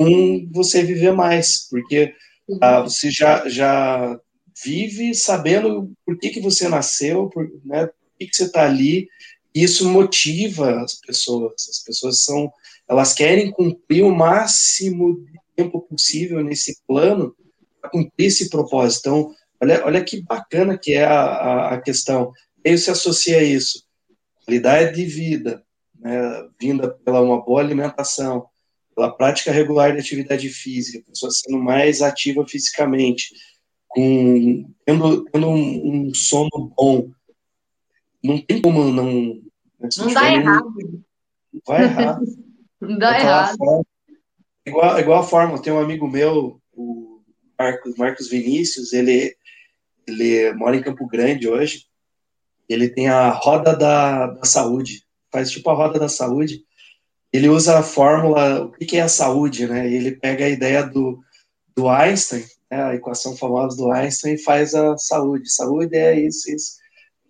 com 0.00 0.48
você 0.50 0.82
viver 0.82 1.12
mais, 1.12 1.68
porque 1.68 2.14
ah, 2.58 2.80
você 2.80 3.10
já, 3.10 3.46
já 3.46 4.18
vive 4.64 5.14
sabendo 5.14 5.92
por 6.06 6.18
que, 6.18 6.30
que 6.30 6.40
você 6.40 6.70
nasceu, 6.70 7.28
por, 7.28 7.46
né, 7.62 7.86
que, 8.18 8.26
que 8.26 8.34
você 8.34 8.44
está 8.44 8.64
ali. 8.64 9.08
E 9.54 9.62
isso 9.62 9.86
motiva 9.90 10.80
as 10.80 10.94
pessoas. 10.94 11.68
As 11.68 11.80
pessoas 11.80 12.24
são, 12.24 12.50
elas 12.88 13.12
querem 13.12 13.50
cumprir 13.50 14.02
o 14.02 14.14
máximo 14.14 15.20
de 15.26 15.38
tempo 15.54 15.82
possível 15.82 16.42
nesse 16.42 16.80
plano 16.88 17.36
para 17.78 17.90
cumprir 17.90 18.26
esse 18.26 18.48
propósito. 18.48 19.00
Então, 19.00 19.34
olha, 19.60 19.84
olha 19.84 20.02
que 20.02 20.22
bacana 20.22 20.78
que 20.78 20.94
é 20.94 21.04
a, 21.04 21.20
a, 21.20 21.74
a 21.74 21.80
questão. 21.82 22.32
E 22.64 22.70
aí 22.70 22.78
se 22.78 22.90
associa 22.90 23.38
a 23.38 23.42
isso 23.42 23.84
qualidade 24.50 24.96
de 24.96 25.04
vida, 25.04 25.62
né, 26.00 26.48
vinda 26.60 26.90
pela 27.04 27.20
uma 27.20 27.40
boa 27.40 27.60
alimentação, 27.60 28.49
pela 29.00 29.16
prática 29.16 29.50
regular 29.50 29.94
de 29.94 30.00
atividade 30.00 30.50
física, 30.50 30.98
a 30.98 31.10
pessoa 31.10 31.32
sendo 31.32 31.58
mais 31.58 32.02
ativa 32.02 32.46
fisicamente, 32.46 33.32
com 33.88 34.70
tendo, 34.84 35.24
tendo 35.24 35.48
um, 35.48 36.08
um 36.08 36.14
sono 36.14 36.70
bom, 36.76 37.10
não 38.22 38.38
tem 38.38 38.60
como 38.60 38.84
não. 38.92 39.40
Né, 39.78 39.88
não 39.96 40.12
dá 40.12 40.32
errado. 40.34 40.74
Não 41.50 41.60
vai 41.66 41.82
errar. 41.84 42.20
não 42.78 42.98
dá 42.98 43.18
errado. 43.18 43.56
Forma, 43.56 43.84
igual, 44.66 45.00
igual 45.00 45.20
a 45.20 45.26
forma, 45.26 45.62
tem 45.62 45.72
um 45.72 45.80
amigo 45.80 46.06
meu, 46.06 46.60
o 46.74 47.22
Marcos, 47.58 47.96
Marcos 47.96 48.28
Vinícius, 48.28 48.92
ele, 48.92 49.34
ele 50.06 50.52
mora 50.52 50.76
em 50.76 50.82
Campo 50.82 51.06
Grande 51.06 51.48
hoje, 51.48 51.86
ele 52.68 52.90
tem 52.90 53.08
a 53.08 53.30
roda 53.30 53.74
da, 53.74 54.26
da 54.26 54.44
saúde, 54.44 55.06
faz 55.32 55.50
tipo 55.50 55.70
a 55.70 55.74
roda 55.74 55.98
da 55.98 56.08
saúde. 56.08 56.62
Ele 57.32 57.48
usa 57.48 57.78
a 57.78 57.82
fórmula, 57.82 58.64
o 58.66 58.70
que 58.70 58.96
é 58.96 59.02
a 59.02 59.08
saúde, 59.08 59.66
né? 59.66 59.90
Ele 59.90 60.12
pega 60.12 60.44
a 60.44 60.48
ideia 60.48 60.82
do, 60.82 61.20
do 61.76 61.88
Einstein, 61.88 62.44
né, 62.70 62.82
a 62.82 62.94
equação 62.94 63.36
famosa 63.36 63.76
do 63.76 63.90
Einstein, 63.90 64.34
e 64.34 64.38
faz 64.38 64.74
a 64.74 64.96
saúde. 64.96 65.50
Saúde 65.50 65.96
é 65.96 66.18
isso, 66.18 66.50
isso. 66.50 66.78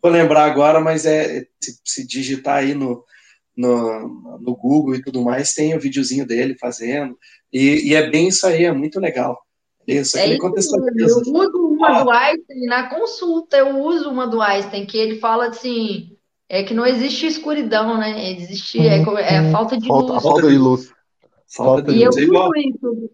Vou 0.02 0.10
lembrar 0.10 0.44
agora, 0.44 0.80
mas 0.80 1.04
é 1.04 1.46
se, 1.60 1.78
se 1.84 2.06
digitar 2.06 2.58
aí 2.58 2.74
no, 2.74 3.04
no, 3.56 4.38
no, 4.40 4.56
Google 4.56 4.94
e 4.94 5.02
tudo 5.02 5.22
mais, 5.22 5.52
tem 5.52 5.76
o 5.76 5.80
videozinho 5.80 6.26
dele 6.26 6.56
fazendo. 6.58 7.18
E, 7.52 7.90
e 7.90 7.94
é 7.94 8.08
bem 8.08 8.28
isso 8.28 8.46
aí, 8.46 8.64
é 8.64 8.72
muito 8.72 8.98
legal. 8.98 9.38
Isso, 9.86 10.16
é 10.18 10.34
isso 10.34 10.46
eu 10.96 11.06
uso 11.06 11.66
uma 11.66 12.04
do 12.04 12.10
Einstein 12.10 12.66
na 12.66 12.88
consulta, 12.88 13.56
eu 13.56 13.78
uso 13.78 14.10
uma 14.10 14.26
do 14.26 14.40
Einstein, 14.40 14.86
que 14.86 14.96
ele 14.96 15.18
fala 15.18 15.48
assim, 15.48 16.16
é 16.52 16.64
que 16.64 16.74
não 16.74 16.84
existe 16.84 17.28
escuridão, 17.28 17.96
né? 17.96 18.32
Existe 18.32 18.84
é, 18.84 18.98
uhum. 18.98 19.16
é 19.16 19.52
falta 19.52 19.78
de 19.78 19.86
falta, 19.86 20.14
luz. 20.14 20.22
Falta 20.24 20.48
de 20.48 20.58
luz. 20.58 20.92
Falta 21.46 21.82
de 21.82 22.04
luz. 22.04 22.16
E 22.16 22.22
eu 22.22 22.32
uso 22.32 22.52
isso. 22.56 23.10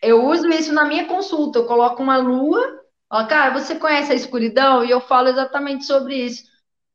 Eu 0.00 0.26
uso 0.26 0.48
isso 0.48 0.72
na 0.72 0.86
minha 0.86 1.04
consulta. 1.04 1.58
Eu 1.58 1.66
coloco 1.66 2.02
uma 2.02 2.16
lua, 2.16 2.80
ó, 3.10 3.26
cara, 3.26 3.52
você 3.52 3.74
conhece 3.74 4.10
a 4.10 4.14
escuridão? 4.14 4.82
E 4.82 4.90
eu 4.90 5.02
falo 5.02 5.28
exatamente 5.28 5.84
sobre 5.84 6.16
isso. 6.16 6.44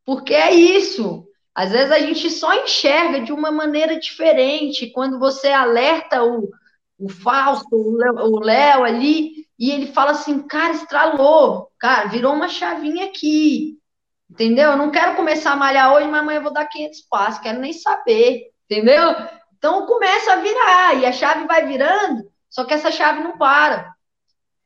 Porque 0.04 0.34
é 0.34 0.52
isso. 0.52 1.28
Às 1.54 1.72
vezes 1.72 1.92
a 1.92 2.00
gente 2.00 2.28
só 2.32 2.52
enxerga 2.64 3.20
de 3.20 3.32
uma 3.32 3.52
maneira 3.52 4.00
diferente. 4.00 4.88
Quando 4.88 5.20
você 5.20 5.50
alerta 5.50 6.24
o, 6.24 6.50
o 6.98 7.08
Fausto, 7.08 7.68
o 7.76 8.40
Léo 8.40 8.84
ali, 8.84 9.46
e 9.60 9.70
ele 9.70 9.86
fala 9.86 10.12
assim, 10.12 10.40
cara, 10.42 10.74
estralou, 10.74 11.70
cara, 11.78 12.08
virou 12.08 12.34
uma 12.34 12.50
chavinha 12.50 13.06
aqui, 13.06 13.78
entendeu? 14.34 14.72
Eu 14.72 14.78
não 14.78 14.90
quero 14.90 15.16
começar 15.16 15.52
a 15.52 15.56
malhar 15.56 15.94
hoje, 15.94 16.08
mas 16.08 16.22
amanhã 16.22 16.40
eu 16.40 16.44
vou 16.44 16.54
dar 16.54 16.66
500 16.66 17.02
passos, 17.02 17.42
quero 17.42 17.60
nem 17.60 17.72
saber, 17.72 18.52
entendeu? 18.70 19.16
Então 19.56 19.86
começa 19.86 20.34
a 20.34 20.38
virar, 20.38 20.96
e 20.96 21.06
a 21.06 21.12
chave 21.12 21.46
vai 21.46 21.68
virando, 21.68 22.30
só 22.50 22.66
que 22.66 22.74
essa 22.74 22.92
chave 22.92 23.24
não 23.24 23.38
para, 23.38 23.94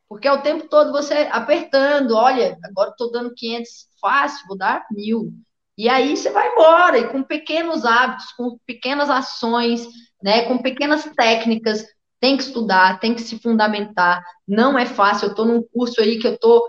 porque 0.07 0.25
é 0.25 0.31
o 0.31 0.41
tempo 0.41 0.69
todo 0.69 0.93
você 0.93 1.27
apertando, 1.31 2.15
olha, 2.15 2.57
agora 2.63 2.91
estou 2.91 3.11
dando 3.11 3.33
500 3.35 3.69
fácil, 3.99 4.47
vou 4.47 4.57
dar 4.57 4.85
mil. 4.89 5.33
E 5.77 5.89
aí 5.89 6.15
você 6.15 6.31
vai 6.31 6.49
embora, 6.53 6.97
e 6.97 7.09
com 7.09 7.21
pequenos 7.21 7.85
hábitos, 7.85 8.31
com 8.31 8.57
pequenas 8.65 9.09
ações, 9.09 9.85
né, 10.23 10.43
com 10.43 10.57
pequenas 10.57 11.03
técnicas, 11.15 11.85
tem 12.19 12.37
que 12.37 12.43
estudar, 12.43 12.99
tem 12.99 13.13
que 13.13 13.21
se 13.21 13.37
fundamentar. 13.37 14.23
Não 14.47 14.79
é 14.79 14.87
fácil. 14.87 15.25
Eu 15.25 15.31
estou 15.31 15.45
num 15.45 15.61
curso 15.61 16.01
aí 16.01 16.17
que 16.17 16.25
eu 16.25 16.33
estou 16.33 16.63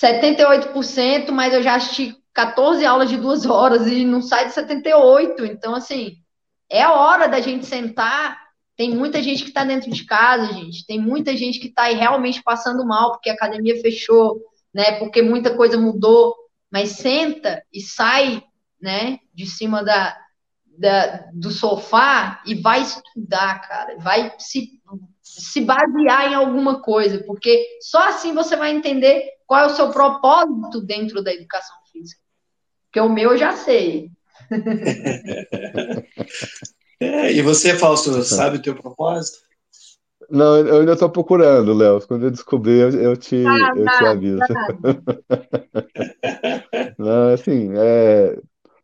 78%, 0.00 1.30
mas 1.30 1.54
eu 1.54 1.62
já 1.62 1.74
assisti 1.74 2.16
14 2.32 2.84
aulas 2.84 3.08
de 3.08 3.16
duas 3.16 3.44
horas 3.46 3.86
e 3.86 4.04
não 4.04 4.22
sai 4.22 4.46
de 4.46 4.54
78%. 4.54 5.44
Então, 5.50 5.74
assim, 5.74 6.16
é 6.68 6.86
hora 6.86 7.26
da 7.28 7.40
gente 7.40 7.66
sentar. 7.66 8.38
Tem 8.76 8.94
muita 8.94 9.22
gente 9.22 9.42
que 9.42 9.50
está 9.50 9.64
dentro 9.64 9.90
de 9.90 10.04
casa, 10.04 10.52
gente. 10.52 10.86
Tem 10.86 10.98
muita 10.98 11.36
gente 11.36 11.58
que 11.58 11.66
está 11.66 11.84
realmente 11.84 12.42
passando 12.42 12.86
mal 12.86 13.12
porque 13.12 13.30
a 13.30 13.34
academia 13.34 13.80
fechou, 13.80 14.40
né? 14.72 14.92
Porque 14.98 15.20
muita 15.20 15.54
coisa 15.54 15.76
mudou. 15.76 16.34
Mas 16.70 16.90
senta 16.90 17.62
e 17.72 17.80
sai, 17.80 18.42
né? 18.80 19.18
De 19.34 19.44
cima 19.44 19.82
da, 19.82 20.16
da, 20.80 21.26
do 21.34 21.50
sofá 21.50 22.42
e 22.46 22.54
vai 22.54 22.80
estudar, 22.80 23.60
cara, 23.68 23.98
vai 23.98 24.32
se, 24.38 24.80
se 25.20 25.60
basear 25.60 26.32
em 26.32 26.34
alguma 26.34 26.80
coisa, 26.80 27.22
porque 27.24 27.78
só 27.82 28.08
assim 28.08 28.32
você 28.32 28.56
vai 28.56 28.70
entender 28.70 29.28
qual 29.50 29.64
é 29.64 29.66
o 29.66 29.74
seu 29.74 29.90
propósito 29.90 30.80
dentro 30.80 31.24
da 31.24 31.34
educação 31.34 31.76
física. 31.90 32.22
Porque 32.84 33.00
o 33.00 33.08
meu 33.08 33.32
eu 33.32 33.36
já 33.36 33.56
sei. 33.56 34.08
é, 37.00 37.32
e 37.32 37.42
você, 37.42 37.76
Fausto, 37.76 38.22
sabe 38.22 38.58
o 38.58 38.62
teu 38.62 38.76
propósito? 38.76 39.38
Não, 40.30 40.56
eu 40.58 40.78
ainda 40.78 40.92
estou 40.92 41.10
procurando, 41.10 41.74
Léo. 41.74 42.00
Quando 42.06 42.26
eu 42.26 42.30
descobrir, 42.30 42.78
eu, 42.78 42.90
eu 42.90 43.16
te, 43.16 43.44
ah, 43.44 43.72
eu 43.74 43.86
te 43.86 44.06
aviso. 44.06 44.38
Não, 46.96 47.34
assim, 47.34 47.72
é, 47.76 48.38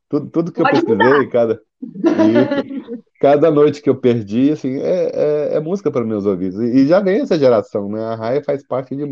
tudo, 0.09 0.29
tudo 0.31 0.51
que 0.51 0.63
Pode 0.63 0.79
eu 0.79 0.85
pesquisei, 0.85 1.29
cada, 1.29 1.63
e 1.83 3.07
cada 3.21 3.51
noite 3.51 3.83
que 3.83 3.91
eu 3.91 3.97
perdi, 3.97 4.51
assim, 4.51 4.77
é, 4.79 5.11
é, 5.15 5.57
é 5.57 5.61
música 5.61 5.91
para 5.91 6.05
meus 6.05 6.25
ouvidos. 6.25 6.59
E, 6.61 6.87
já 6.87 7.01
vem 7.01 7.21
essa 7.21 7.39
geração, 7.39 7.89
né? 7.89 8.03
A 8.03 8.15
Raia 8.15 8.43
faz 8.43 8.67
parte 8.67 8.97
de 8.97 9.05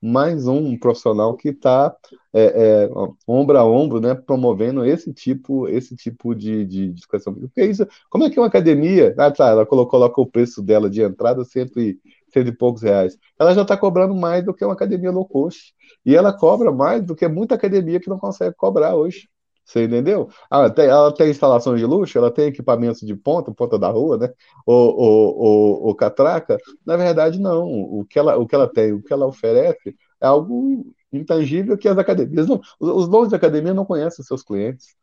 mais 0.00 0.46
um 0.46 0.78
profissional 0.78 1.36
que 1.36 1.50
está 1.50 1.94
é, 2.32 2.42
é, 2.42 2.90
ombro 3.26 3.58
a 3.58 3.64
ombro, 3.64 4.00
né? 4.00 4.14
Promovendo 4.14 4.84
esse 4.84 5.12
tipo, 5.12 5.68
esse 5.68 5.94
tipo 5.94 6.34
de, 6.34 6.64
de, 6.64 6.84
educação. 6.84 7.34
Porque 7.34 7.64
isso, 7.64 7.86
como 8.08 8.24
é 8.24 8.30
que 8.30 8.40
uma 8.40 8.46
academia, 8.46 9.14
ah, 9.18 9.30
tá, 9.30 9.48
ela 9.48 9.66
colocou, 9.66 10.00
colocou 10.00 10.24
o 10.24 10.30
preço 10.30 10.62
dela 10.62 10.88
de 10.88 11.02
entrada 11.02 11.44
cento 11.44 11.78
e, 11.80 11.98
cento 12.32 12.48
e 12.48 12.56
poucos 12.56 12.82
reais. 12.82 13.16
Ela 13.38 13.54
já 13.54 13.62
está 13.62 13.76
cobrando 13.76 14.14
mais 14.14 14.44
do 14.44 14.54
que 14.54 14.64
uma 14.64 14.74
academia 14.74 15.10
low 15.10 15.26
cost. 15.26 15.74
E 16.04 16.16
ela 16.16 16.32
cobra 16.32 16.72
mais 16.72 17.02
do 17.04 17.14
que 17.14 17.28
muita 17.28 17.54
academia 17.54 18.00
que 18.00 18.08
não 18.08 18.18
consegue 18.18 18.54
cobrar 18.56 18.94
hoje. 18.96 19.28
Você 19.70 19.84
entendeu? 19.84 20.28
Ah, 20.50 20.68
tem, 20.68 20.86
ela 20.86 21.14
tem 21.14 21.30
instalações 21.30 21.78
de 21.78 21.86
luxo, 21.86 22.18
ela 22.18 22.30
tem 22.30 22.48
equipamentos 22.48 23.02
de 23.02 23.14
ponta, 23.14 23.52
ponta 23.54 23.78
da 23.78 23.88
rua, 23.88 24.18
né? 24.18 24.32
O, 24.66 25.94
catraca. 25.94 26.58
Na 26.84 26.96
verdade, 26.96 27.38
não. 27.38 27.68
O 27.70 28.04
que, 28.04 28.18
ela, 28.18 28.36
o 28.36 28.48
que 28.48 28.54
ela 28.54 28.66
tem, 28.66 28.92
o 28.92 29.00
que 29.00 29.12
ela 29.12 29.26
oferece 29.26 29.94
é 30.20 30.26
algo 30.26 30.92
intangível 31.12 31.78
que 31.78 31.88
as 31.88 31.96
academias 31.98 32.48
não. 32.48 32.60
Os 32.80 33.08
donos 33.08 33.28
de 33.28 33.36
academia 33.36 33.72
não 33.72 33.84
conhecem 33.84 34.24
seus 34.24 34.42
clientes. 34.42 34.96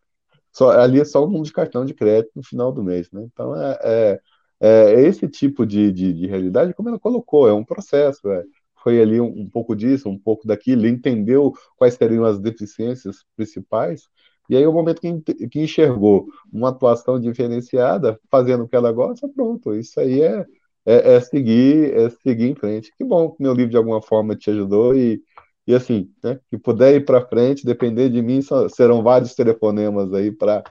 Só, 0.52 0.72
ali 0.72 0.99
é 0.99 1.06
só 1.06 1.26
um 1.26 1.41
de 1.41 1.53
cartão 1.53 1.85
de 1.85 1.94
crédito 1.94 2.31
no 2.35 2.44
final 2.44 2.69
do 2.72 2.84
mês, 2.84 3.10
né? 3.11 3.23
Então 3.31 3.56
é, 3.56 3.80
é, 3.81 4.22
é 4.60 5.02
esse 5.02 5.30
tipo 5.30 5.65
de, 5.65 5.94
de, 5.94 6.11
de, 6.11 6.27
realidade, 6.27 6.73
como 6.73 6.89
ela 6.89 6.99
colocou, 6.99 7.48
é 7.48 7.53
um 7.53 7.64
processo. 7.64 8.30
É. 8.30 8.44
Foi 8.84 9.02
ali 9.02 9.22
um, 9.22 9.27
um 9.27 9.49
pouco 9.49 9.76
disso, 9.76 10.10
um 10.10 10.19
pouco 10.19 10.45
daquilo, 10.45 10.88
entendeu 10.88 11.53
quais 11.77 11.94
seriam 11.94 12.26
as 12.26 12.38
deficiências 12.38 13.23
principais 13.35 14.10
e 14.49 14.56
aí, 14.56 14.65
o 14.65 14.72
momento 14.72 15.02
que, 15.02 15.48
que 15.48 15.60
enxergou 15.60 16.28
uma 16.52 16.69
atuação 16.69 17.19
diferenciada, 17.19 18.19
fazendo 18.32 18.64
o 18.64 18.68
que 18.68 18.76
ela 18.76 18.91
gosta, 18.91 19.28
pronto. 19.28 19.76
Isso 19.76 19.99
aí 19.99 20.22
é, 20.22 20.45
é, 20.86 21.15
é 21.15 21.19
seguir, 21.19 21.94
é 21.94 22.10
seguir 22.10 22.49
em 22.49 22.56
frente. 22.56 22.94
Que 22.98 23.03
bom 23.03 23.32
que 23.32 23.44
meu 23.44 23.53
livro 23.53 23.72
de 23.72 23.78
alguma 23.78 24.02
forma 24.02 24.36
te 24.36 24.49
ajudou 24.49 24.95
e, 24.95 25.22
e 25.68 25.76
assim, 25.76 26.10
né, 26.24 26.40
que 26.49 26.57
puder 26.57 26.95
ir 26.95 27.06
para 27.06 27.28
frente, 27.28 27.65
depender 27.65 28.10
de 28.10 28.22
mim, 28.22 28.41
só, 28.41 28.69
serão 28.69 29.03
vários 29.03 29.36
telefonemas 29.36 30.14
aí 30.14 30.32
para 30.32 30.64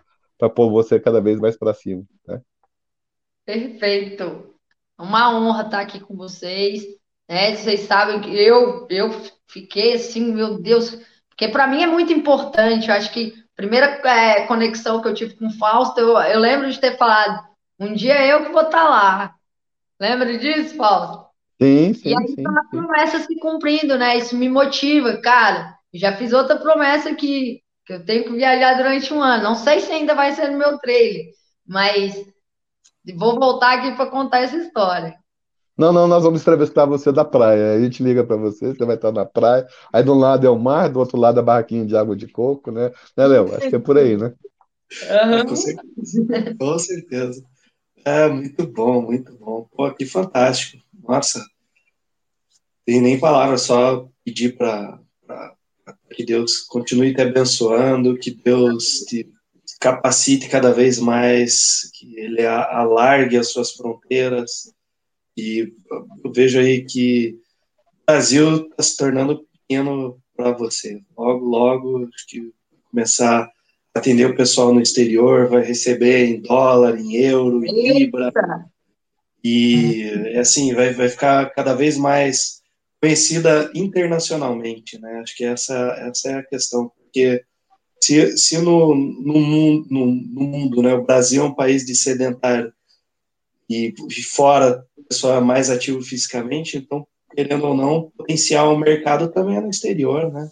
pôr 0.55 0.71
você 0.71 0.99
cada 0.99 1.21
vez 1.21 1.39
mais 1.39 1.57
para 1.59 1.75
cima. 1.75 2.03
Né? 2.27 2.41
Perfeito. 3.45 4.55
Uma 4.99 5.39
honra 5.39 5.67
estar 5.67 5.81
aqui 5.81 6.01
com 6.01 6.17
vocês. 6.17 6.83
Né? 7.29 7.55
Vocês 7.55 7.81
sabem 7.81 8.23
que 8.23 8.35
eu, 8.35 8.87
eu 8.89 9.11
fiquei 9.47 9.93
assim, 9.93 10.33
meu 10.33 10.59
Deus, 10.59 10.99
porque 11.29 11.49
para 11.49 11.67
mim 11.67 11.83
é 11.83 11.87
muito 11.87 12.11
importante. 12.11 12.89
Eu 12.89 12.95
acho 12.95 13.13
que 13.13 13.46
primeira 13.57 13.87
é, 14.07 14.47
conexão 14.47 15.01
que 15.01 15.09
eu 15.09 15.15
tive 15.15 15.35
com 15.35 15.47
o 15.47 15.59
Fausto, 15.59 15.99
eu, 15.99 16.17
eu, 16.19 16.39
lembro 16.39 16.71
de 16.71 16.79
ter 16.79 16.97
falado, 16.99 17.43
um 17.81 17.95
dia 17.95 18.25
eu 18.27 18.45
que 18.45 18.53
vou 18.53 18.63
estar 18.63 18.85
tá 18.85 18.89
lá. 18.89 19.35
Lembra 19.99 20.37
disso, 20.39 20.77
Fausto? 20.77 21.27
Sim, 21.61 21.95
sim. 21.95 22.11
E 22.11 22.15
aí 22.15 22.29
sim, 22.29 22.43
tá 22.43 22.51
a 22.51 22.69
promessa 22.71 23.19
se 23.21 23.35
cumprindo, 23.41 23.97
né? 23.97 24.19
Isso 24.19 24.37
me 24.37 24.49
motiva, 24.49 25.17
cara. 25.17 25.75
Já 25.93 26.15
fiz 26.15 26.35
outra 26.35 26.57
promessa 26.57 27.15
que, 27.15 27.63
que 27.87 27.93
eu 27.95 28.05
tenho 28.05 28.25
que 28.25 28.33
viajar 28.33 28.75
durante 28.75 29.13
um 29.15 29.23
ano. 29.23 29.43
Não 29.43 29.55
sei 29.55 29.81
se 29.81 29.91
ainda 29.91 30.15
vai 30.15 30.33
ser 30.33 30.51
no 30.51 30.59
meu 30.59 30.79
trailer, 30.79 31.25
mas 31.67 32.15
vou 33.17 33.37
voltar 33.37 33.79
aqui 33.79 33.93
para 33.93 34.11
contar 34.11 34.41
essa 34.41 34.57
história. 34.57 35.17
Não, 35.77 35.93
não, 35.93 36.09
nós 36.09 36.25
vamos 36.25 36.41
entrevistar 36.41 36.87
você 36.87 37.13
da 37.13 37.25
praia. 37.25 37.75
A 37.75 37.81
gente 37.81 38.03
liga 38.03 38.25
para 38.25 38.37
você, 38.37 38.75
você 38.75 38.85
vai 38.85 38.97
estar 38.97 39.13
na 39.13 39.27
praia. 39.27 39.67
Aí 39.93 40.03
do 40.03 40.15
lado 40.15 40.47
é 40.47 40.51
o 40.51 40.59
mar, 40.59 40.89
do 40.89 40.99
outro 40.99 41.19
lado 41.19 41.39
a 41.39 41.43
barraquinha 41.43 41.85
de 41.85 41.97
água 41.97 42.17
de 42.17 42.27
coco, 42.27 42.71
né? 42.71 42.91
Né, 43.17 43.27
Léo? 43.27 43.55
Acho 43.55 43.69
que 43.69 43.77
é 43.77 43.79
por 43.79 43.99
aí, 43.99 44.17
né? 44.17 44.33
Uhum. 45.03 45.47
Com 45.47 45.57
certeza. 45.57 46.57
Com 46.59 46.79
certeza. 46.79 47.45
É, 48.05 48.29
muito 48.29 48.67
bom, 48.67 49.03
muito 49.03 49.37
bom. 49.37 49.69
Pô, 49.71 49.93
que 49.93 50.07
fantástico. 50.07 50.83
Nossa, 51.07 51.45
tem 52.85 53.01
nem 53.01 53.19
palavras, 53.19 53.63
só 53.63 54.09
pedir 54.25 54.57
para 54.57 55.01
que 56.11 56.25
Deus 56.25 56.61
continue 56.61 57.15
te 57.15 57.21
abençoando, 57.21 58.17
que 58.17 58.31
Deus 58.31 59.01
te 59.07 59.29
capacite 59.81 60.49
cada 60.49 60.73
vez 60.73 60.99
mais, 60.99 61.91
que 61.93 62.19
Ele 62.19 62.47
alargue 62.47 63.37
as 63.37 63.51
suas 63.51 63.73
fronteiras. 63.73 64.73
E 65.37 65.73
eu 66.25 66.33
vejo 66.33 66.59
aí 66.59 66.85
que 66.85 67.39
o 68.03 68.13
Brasil 68.13 68.69
está 68.69 68.83
se 68.83 68.97
tornando 68.97 69.47
pequeno 69.53 70.19
para 70.35 70.53
você. 70.53 71.01
Logo, 71.17 71.45
logo, 71.45 72.09
acho 72.15 72.27
que 72.27 72.53
começar 72.91 73.43
a 73.95 73.99
atender 73.99 74.27
o 74.27 74.37
pessoal 74.37 74.73
no 74.73 74.81
exterior, 74.81 75.49
vai 75.49 75.63
receber 75.63 76.27
em 76.27 76.41
dólar, 76.41 76.99
em 76.99 77.17
euro, 77.17 77.65
em 77.65 77.99
libra. 77.99 78.33
E 79.43 80.37
assim, 80.39 80.75
vai, 80.75 80.93
vai 80.93 81.09
ficar 81.09 81.51
cada 81.51 81.75
vez 81.75 81.97
mais 81.97 82.63
conhecida 83.01 83.71
internacionalmente, 83.75 84.99
né? 84.99 85.21
Acho 85.21 85.37
que 85.37 85.45
essa, 85.45 85.75
essa 85.99 86.31
é 86.31 86.35
a 86.35 86.43
questão, 86.43 86.91
porque 86.97 87.43
se, 88.03 88.37
se 88.37 88.59
no, 88.59 88.95
no, 88.95 89.41
mundo, 89.41 89.87
no, 89.91 90.07
no 90.07 90.41
mundo, 90.43 90.83
né, 90.83 90.95
o 90.95 91.05
Brasil 91.05 91.43
é 91.43 91.47
um 91.47 91.55
país 91.55 91.85
de 91.85 91.95
sedentário 91.95 92.73
e, 93.69 93.95
fora 94.23 94.85
o 94.97 95.05
pessoal 95.05 95.39
é 95.39 95.41
mais 95.41 95.71
ativo 95.71 96.01
fisicamente, 96.03 96.77
então, 96.77 97.07
querendo 97.35 97.67
ou 97.67 97.77
não, 97.77 98.11
potencial 98.17 98.75
o 98.75 98.79
mercado 98.79 99.29
também 99.29 99.57
é 99.57 99.61
no 99.61 99.71
exterior, 99.71 100.33
né? 100.33 100.49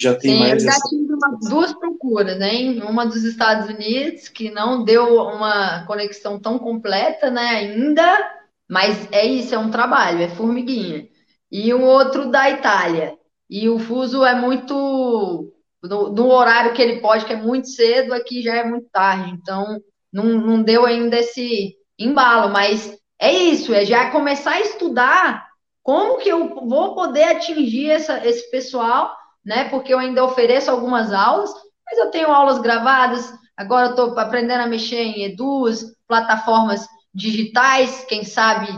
Já 0.00 0.14
tem 0.14 0.32
Sim, 0.32 0.38
mais. 0.38 0.62
Já 0.62 0.70
essa... 0.70 0.88
tive 0.88 1.12
duas 1.48 1.72
procuras, 1.74 2.38
né? 2.38 2.52
Uma 2.88 3.04
dos 3.04 3.22
Estados 3.24 3.68
Unidos, 3.68 4.28
que 4.28 4.50
não 4.50 4.82
deu 4.82 5.16
uma 5.16 5.84
conexão 5.86 6.38
tão 6.38 6.58
completa, 6.58 7.30
né, 7.30 7.42
ainda, 7.42 8.18
mas 8.68 9.08
é 9.12 9.26
isso, 9.26 9.54
é 9.54 9.58
um 9.58 9.70
trabalho, 9.70 10.22
é 10.22 10.28
formiguinha 10.28 11.10
e 11.50 11.74
um 11.74 11.84
outro 11.84 12.30
da 12.30 12.50
Itália. 12.50 13.14
E 13.48 13.68
o 13.68 13.78
fuso 13.78 14.24
é 14.24 14.34
muito. 14.34 15.52
No, 15.82 16.12
no, 16.12 16.26
horário 16.28 16.74
que 16.74 16.82
ele 16.82 17.00
pode, 17.00 17.24
que 17.24 17.32
é 17.32 17.36
muito 17.36 17.68
cedo, 17.68 18.12
aqui 18.12 18.42
já 18.42 18.56
é 18.56 18.64
muito 18.64 18.86
tarde. 18.92 19.30
Então, 19.32 19.80
não, 20.12 20.24
não 20.24 20.62
deu 20.62 20.84
ainda 20.84 21.18
esse 21.18 21.74
embalo. 22.00 22.50
Mas 22.52 22.98
é 23.18 23.32
isso, 23.32 23.74
é 23.74 23.84
já 23.84 24.10
começar 24.10 24.52
a 24.52 24.60
estudar 24.60 25.46
como 25.82 26.18
que 26.18 26.28
eu 26.28 26.54
vou 26.66 26.94
poder 26.94 27.24
atingir 27.24 27.90
essa, 27.90 28.26
esse 28.26 28.50
pessoal, 28.50 29.14
né? 29.44 29.68
Porque 29.68 29.92
eu 29.92 29.98
ainda 29.98 30.24
ofereço 30.24 30.70
algumas 30.70 31.12
aulas, 31.12 31.52
mas 31.86 31.98
eu 31.98 32.10
tenho 32.10 32.32
aulas 32.32 32.58
gravadas. 32.58 33.32
Agora 33.56 33.86
eu 33.86 33.90
estou 33.90 34.18
aprendendo 34.18 34.62
a 34.62 34.66
mexer 34.66 35.02
em 35.02 35.24
Eduz, 35.24 35.84
plataformas 36.08 36.86
digitais, 37.14 38.04
quem 38.08 38.24
sabe 38.24 38.68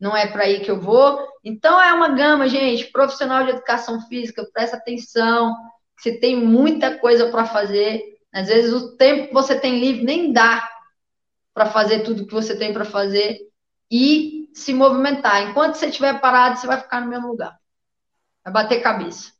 não 0.00 0.16
é 0.16 0.26
para 0.26 0.44
aí 0.44 0.60
que 0.60 0.70
eu 0.70 0.80
vou. 0.80 1.18
Então 1.44 1.80
é 1.80 1.92
uma 1.92 2.08
gama, 2.08 2.48
gente. 2.48 2.86
Profissional 2.86 3.44
de 3.44 3.50
educação 3.50 4.00
física, 4.08 4.46
presta 4.52 4.76
atenção. 4.76 5.54
Você 5.96 6.18
tem 6.18 6.36
muita 6.36 6.98
coisa 6.98 7.30
para 7.30 7.44
fazer. 7.44 8.02
Às 8.32 8.48
vezes 8.48 8.72
o 8.72 8.96
tempo 8.96 9.28
que 9.28 9.34
você 9.34 9.58
tem 9.58 9.78
livre 9.78 10.04
nem 10.04 10.32
dá 10.32 10.66
para 11.54 11.66
fazer 11.66 12.00
tudo 12.00 12.26
que 12.26 12.34
você 12.34 12.56
tem 12.56 12.72
para 12.72 12.84
fazer 12.84 13.38
e 13.90 14.48
se 14.54 14.72
movimentar. 14.72 15.48
Enquanto 15.50 15.74
você 15.74 15.86
estiver 15.86 16.20
parado, 16.20 16.58
você 16.58 16.66
vai 16.66 16.80
ficar 16.80 17.00
no 17.00 17.08
mesmo 17.08 17.28
lugar. 17.28 17.58
Vai 18.44 18.52
bater 18.52 18.82
cabeça. 18.82 19.32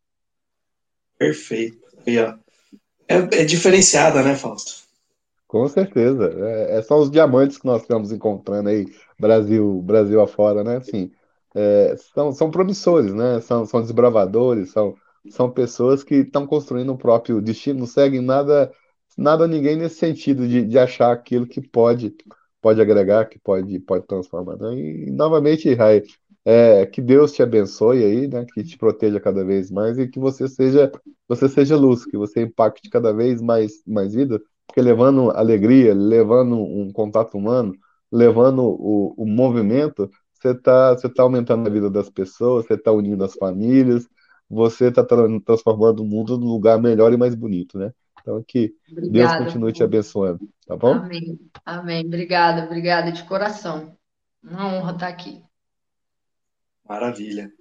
Perfeito. 1.19 1.78
Aí, 2.07 2.19
ó. 2.19 2.35
É, 3.09 3.43
é 3.43 3.45
diferenciada, 3.45 4.23
né, 4.23 4.35
Fausto? 4.37 4.81
Com 5.47 5.66
certeza. 5.69 6.32
É, 6.39 6.78
é, 6.78 6.82
só 6.82 6.99
os 6.99 7.11
diamantes 7.11 7.59
que 7.59 7.66
nós 7.66 7.82
estamos 7.82 8.12
encontrando 8.12 8.69
aí, 8.69 8.87
Brasil, 9.19 9.82
Brasil 9.82 10.20
afora, 10.20 10.62
né? 10.62 10.77
Assim, 10.77 11.11
é, 11.55 11.97
são, 12.15 12.32
são 12.32 12.51
promissores, 12.51 13.12
né? 13.12 13.41
São, 13.41 13.66
são 13.66 13.81
desbravadores, 13.81 14.70
são, 14.70 14.95
são 15.28 15.51
pessoas 15.51 16.05
que 16.05 16.16
estão 16.16 16.47
construindo 16.47 16.93
o 16.93 16.99
próprio 16.99 17.41
destino, 17.41 17.81
não 17.81 17.87
seguem 17.87 18.20
nada, 18.20 18.73
nada 19.16 19.47
ninguém 19.47 19.77
nesse 19.77 19.97
sentido 19.97 20.47
de, 20.49 20.65
de 20.65 20.78
achar 20.78 21.12
aquilo 21.12 21.47
que 21.47 21.61
pode, 21.61 22.15
pode 22.61 22.81
agregar, 22.81 23.27
que 23.27 23.39
pode, 23.39 23.78
pode 23.81 24.07
transformar. 24.07 24.57
Né? 24.57 24.74
E, 24.74 25.11
novamente, 25.11 25.73
Rai, 25.74 26.03
é, 26.45 26.87
que 26.87 27.01
Deus 27.03 27.32
te 27.32 27.43
abençoe 27.43 28.05
aí, 28.05 28.28
né? 28.28 28.47
Que 28.55 28.65
te 28.65 28.78
proteja 28.78 29.20
cada 29.20 29.45
vez 29.45 29.70
mais 29.70 29.99
e 29.99 30.09
que 30.09 30.19
você 30.19 30.49
seja, 30.49 30.91
você 31.28 31.49
seja 31.49 31.77
luz, 31.77 32.05
que 32.07 32.16
você 32.16 32.43
impacte 32.43 32.89
cada 32.91 33.12
vez 33.12 33.43
mais, 33.43 33.82
mais 33.87 34.15
vida 34.15 34.41
porque 34.70 34.81
levando 34.81 35.31
alegria, 35.32 35.93
levando 35.93 36.57
um 36.57 36.93
contato 36.93 37.37
humano, 37.37 37.74
levando 38.11 38.62
o, 38.62 39.15
o 39.16 39.27
movimento, 39.27 40.09
você 40.32 40.51
está 40.53 40.95
você 40.95 41.09
tá 41.09 41.23
aumentando 41.24 41.66
a 41.66 41.70
vida 41.70 41.91
das 41.91 42.09
pessoas, 42.09 42.66
você 42.66 42.74
está 42.74 42.93
unindo 42.93 43.24
as 43.24 43.35
famílias, 43.35 44.09
você 44.49 44.89
está 44.89 45.05
transformando 45.05 46.01
o 46.03 46.07
mundo 46.07 46.39
num 46.39 46.47
lugar 46.47 46.81
melhor 46.81 47.12
e 47.12 47.16
mais 47.16 47.35
bonito, 47.35 47.78
né? 47.78 47.93
Então, 48.21 48.43
que 48.47 48.75
obrigada, 48.91 49.39
Deus 49.39 49.45
continue 49.47 49.73
te 49.73 49.83
abençoando, 49.83 50.49
tá 50.67 50.77
bom? 50.77 50.93
Amém, 50.93 51.39
amém. 51.65 52.07
Obrigada, 52.07 52.65
obrigada 52.65 53.11
de 53.11 53.25
coração. 53.25 53.97
Uma 54.43 54.67
honra 54.67 54.93
estar 54.93 55.09
aqui. 55.09 55.43
Maravilha. 56.89 57.53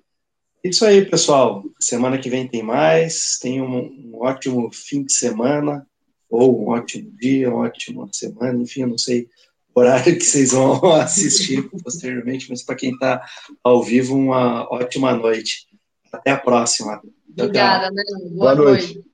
Isso 0.64 0.86
aí, 0.86 1.06
pessoal. 1.06 1.64
Semana 1.80 2.18
que 2.18 2.30
vem 2.30 2.48
tem 2.48 2.62
mais. 2.62 3.38
Tenham 3.40 3.66
um, 3.66 4.12
um 4.14 4.24
ótimo 4.24 4.70
fim 4.74 5.04
de 5.04 5.14
semana 5.14 5.86
ou 6.30 6.64
um 6.64 6.70
ótimo 6.70 7.12
dia, 7.20 7.50
uma 7.50 7.66
ótima 7.66 8.08
semana, 8.14 8.62
enfim, 8.62 8.82
eu 8.82 8.88
não 8.88 8.98
sei 8.98 9.28
o 9.74 9.80
horário 9.80 10.18
que 10.18 10.24
vocês 10.24 10.52
vão 10.52 10.80
assistir 11.02 11.68
posteriormente, 11.84 12.48
mas 12.50 12.64
para 12.64 12.76
quem 12.76 12.92
está 12.92 13.26
ao 13.64 13.84
vivo, 13.84 14.16
uma 14.16 14.72
ótima 14.72 15.14
noite. 15.16 15.68
Até 16.12 16.32
a 16.32 16.38
próxima. 16.38 17.02
Obrigada, 17.30 17.92
né? 17.92 18.04
Boa, 18.32 18.56
Boa 18.56 18.56
noite. 18.56 18.96
noite. 18.96 19.09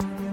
Thank 0.00 0.20
you. 0.20 0.27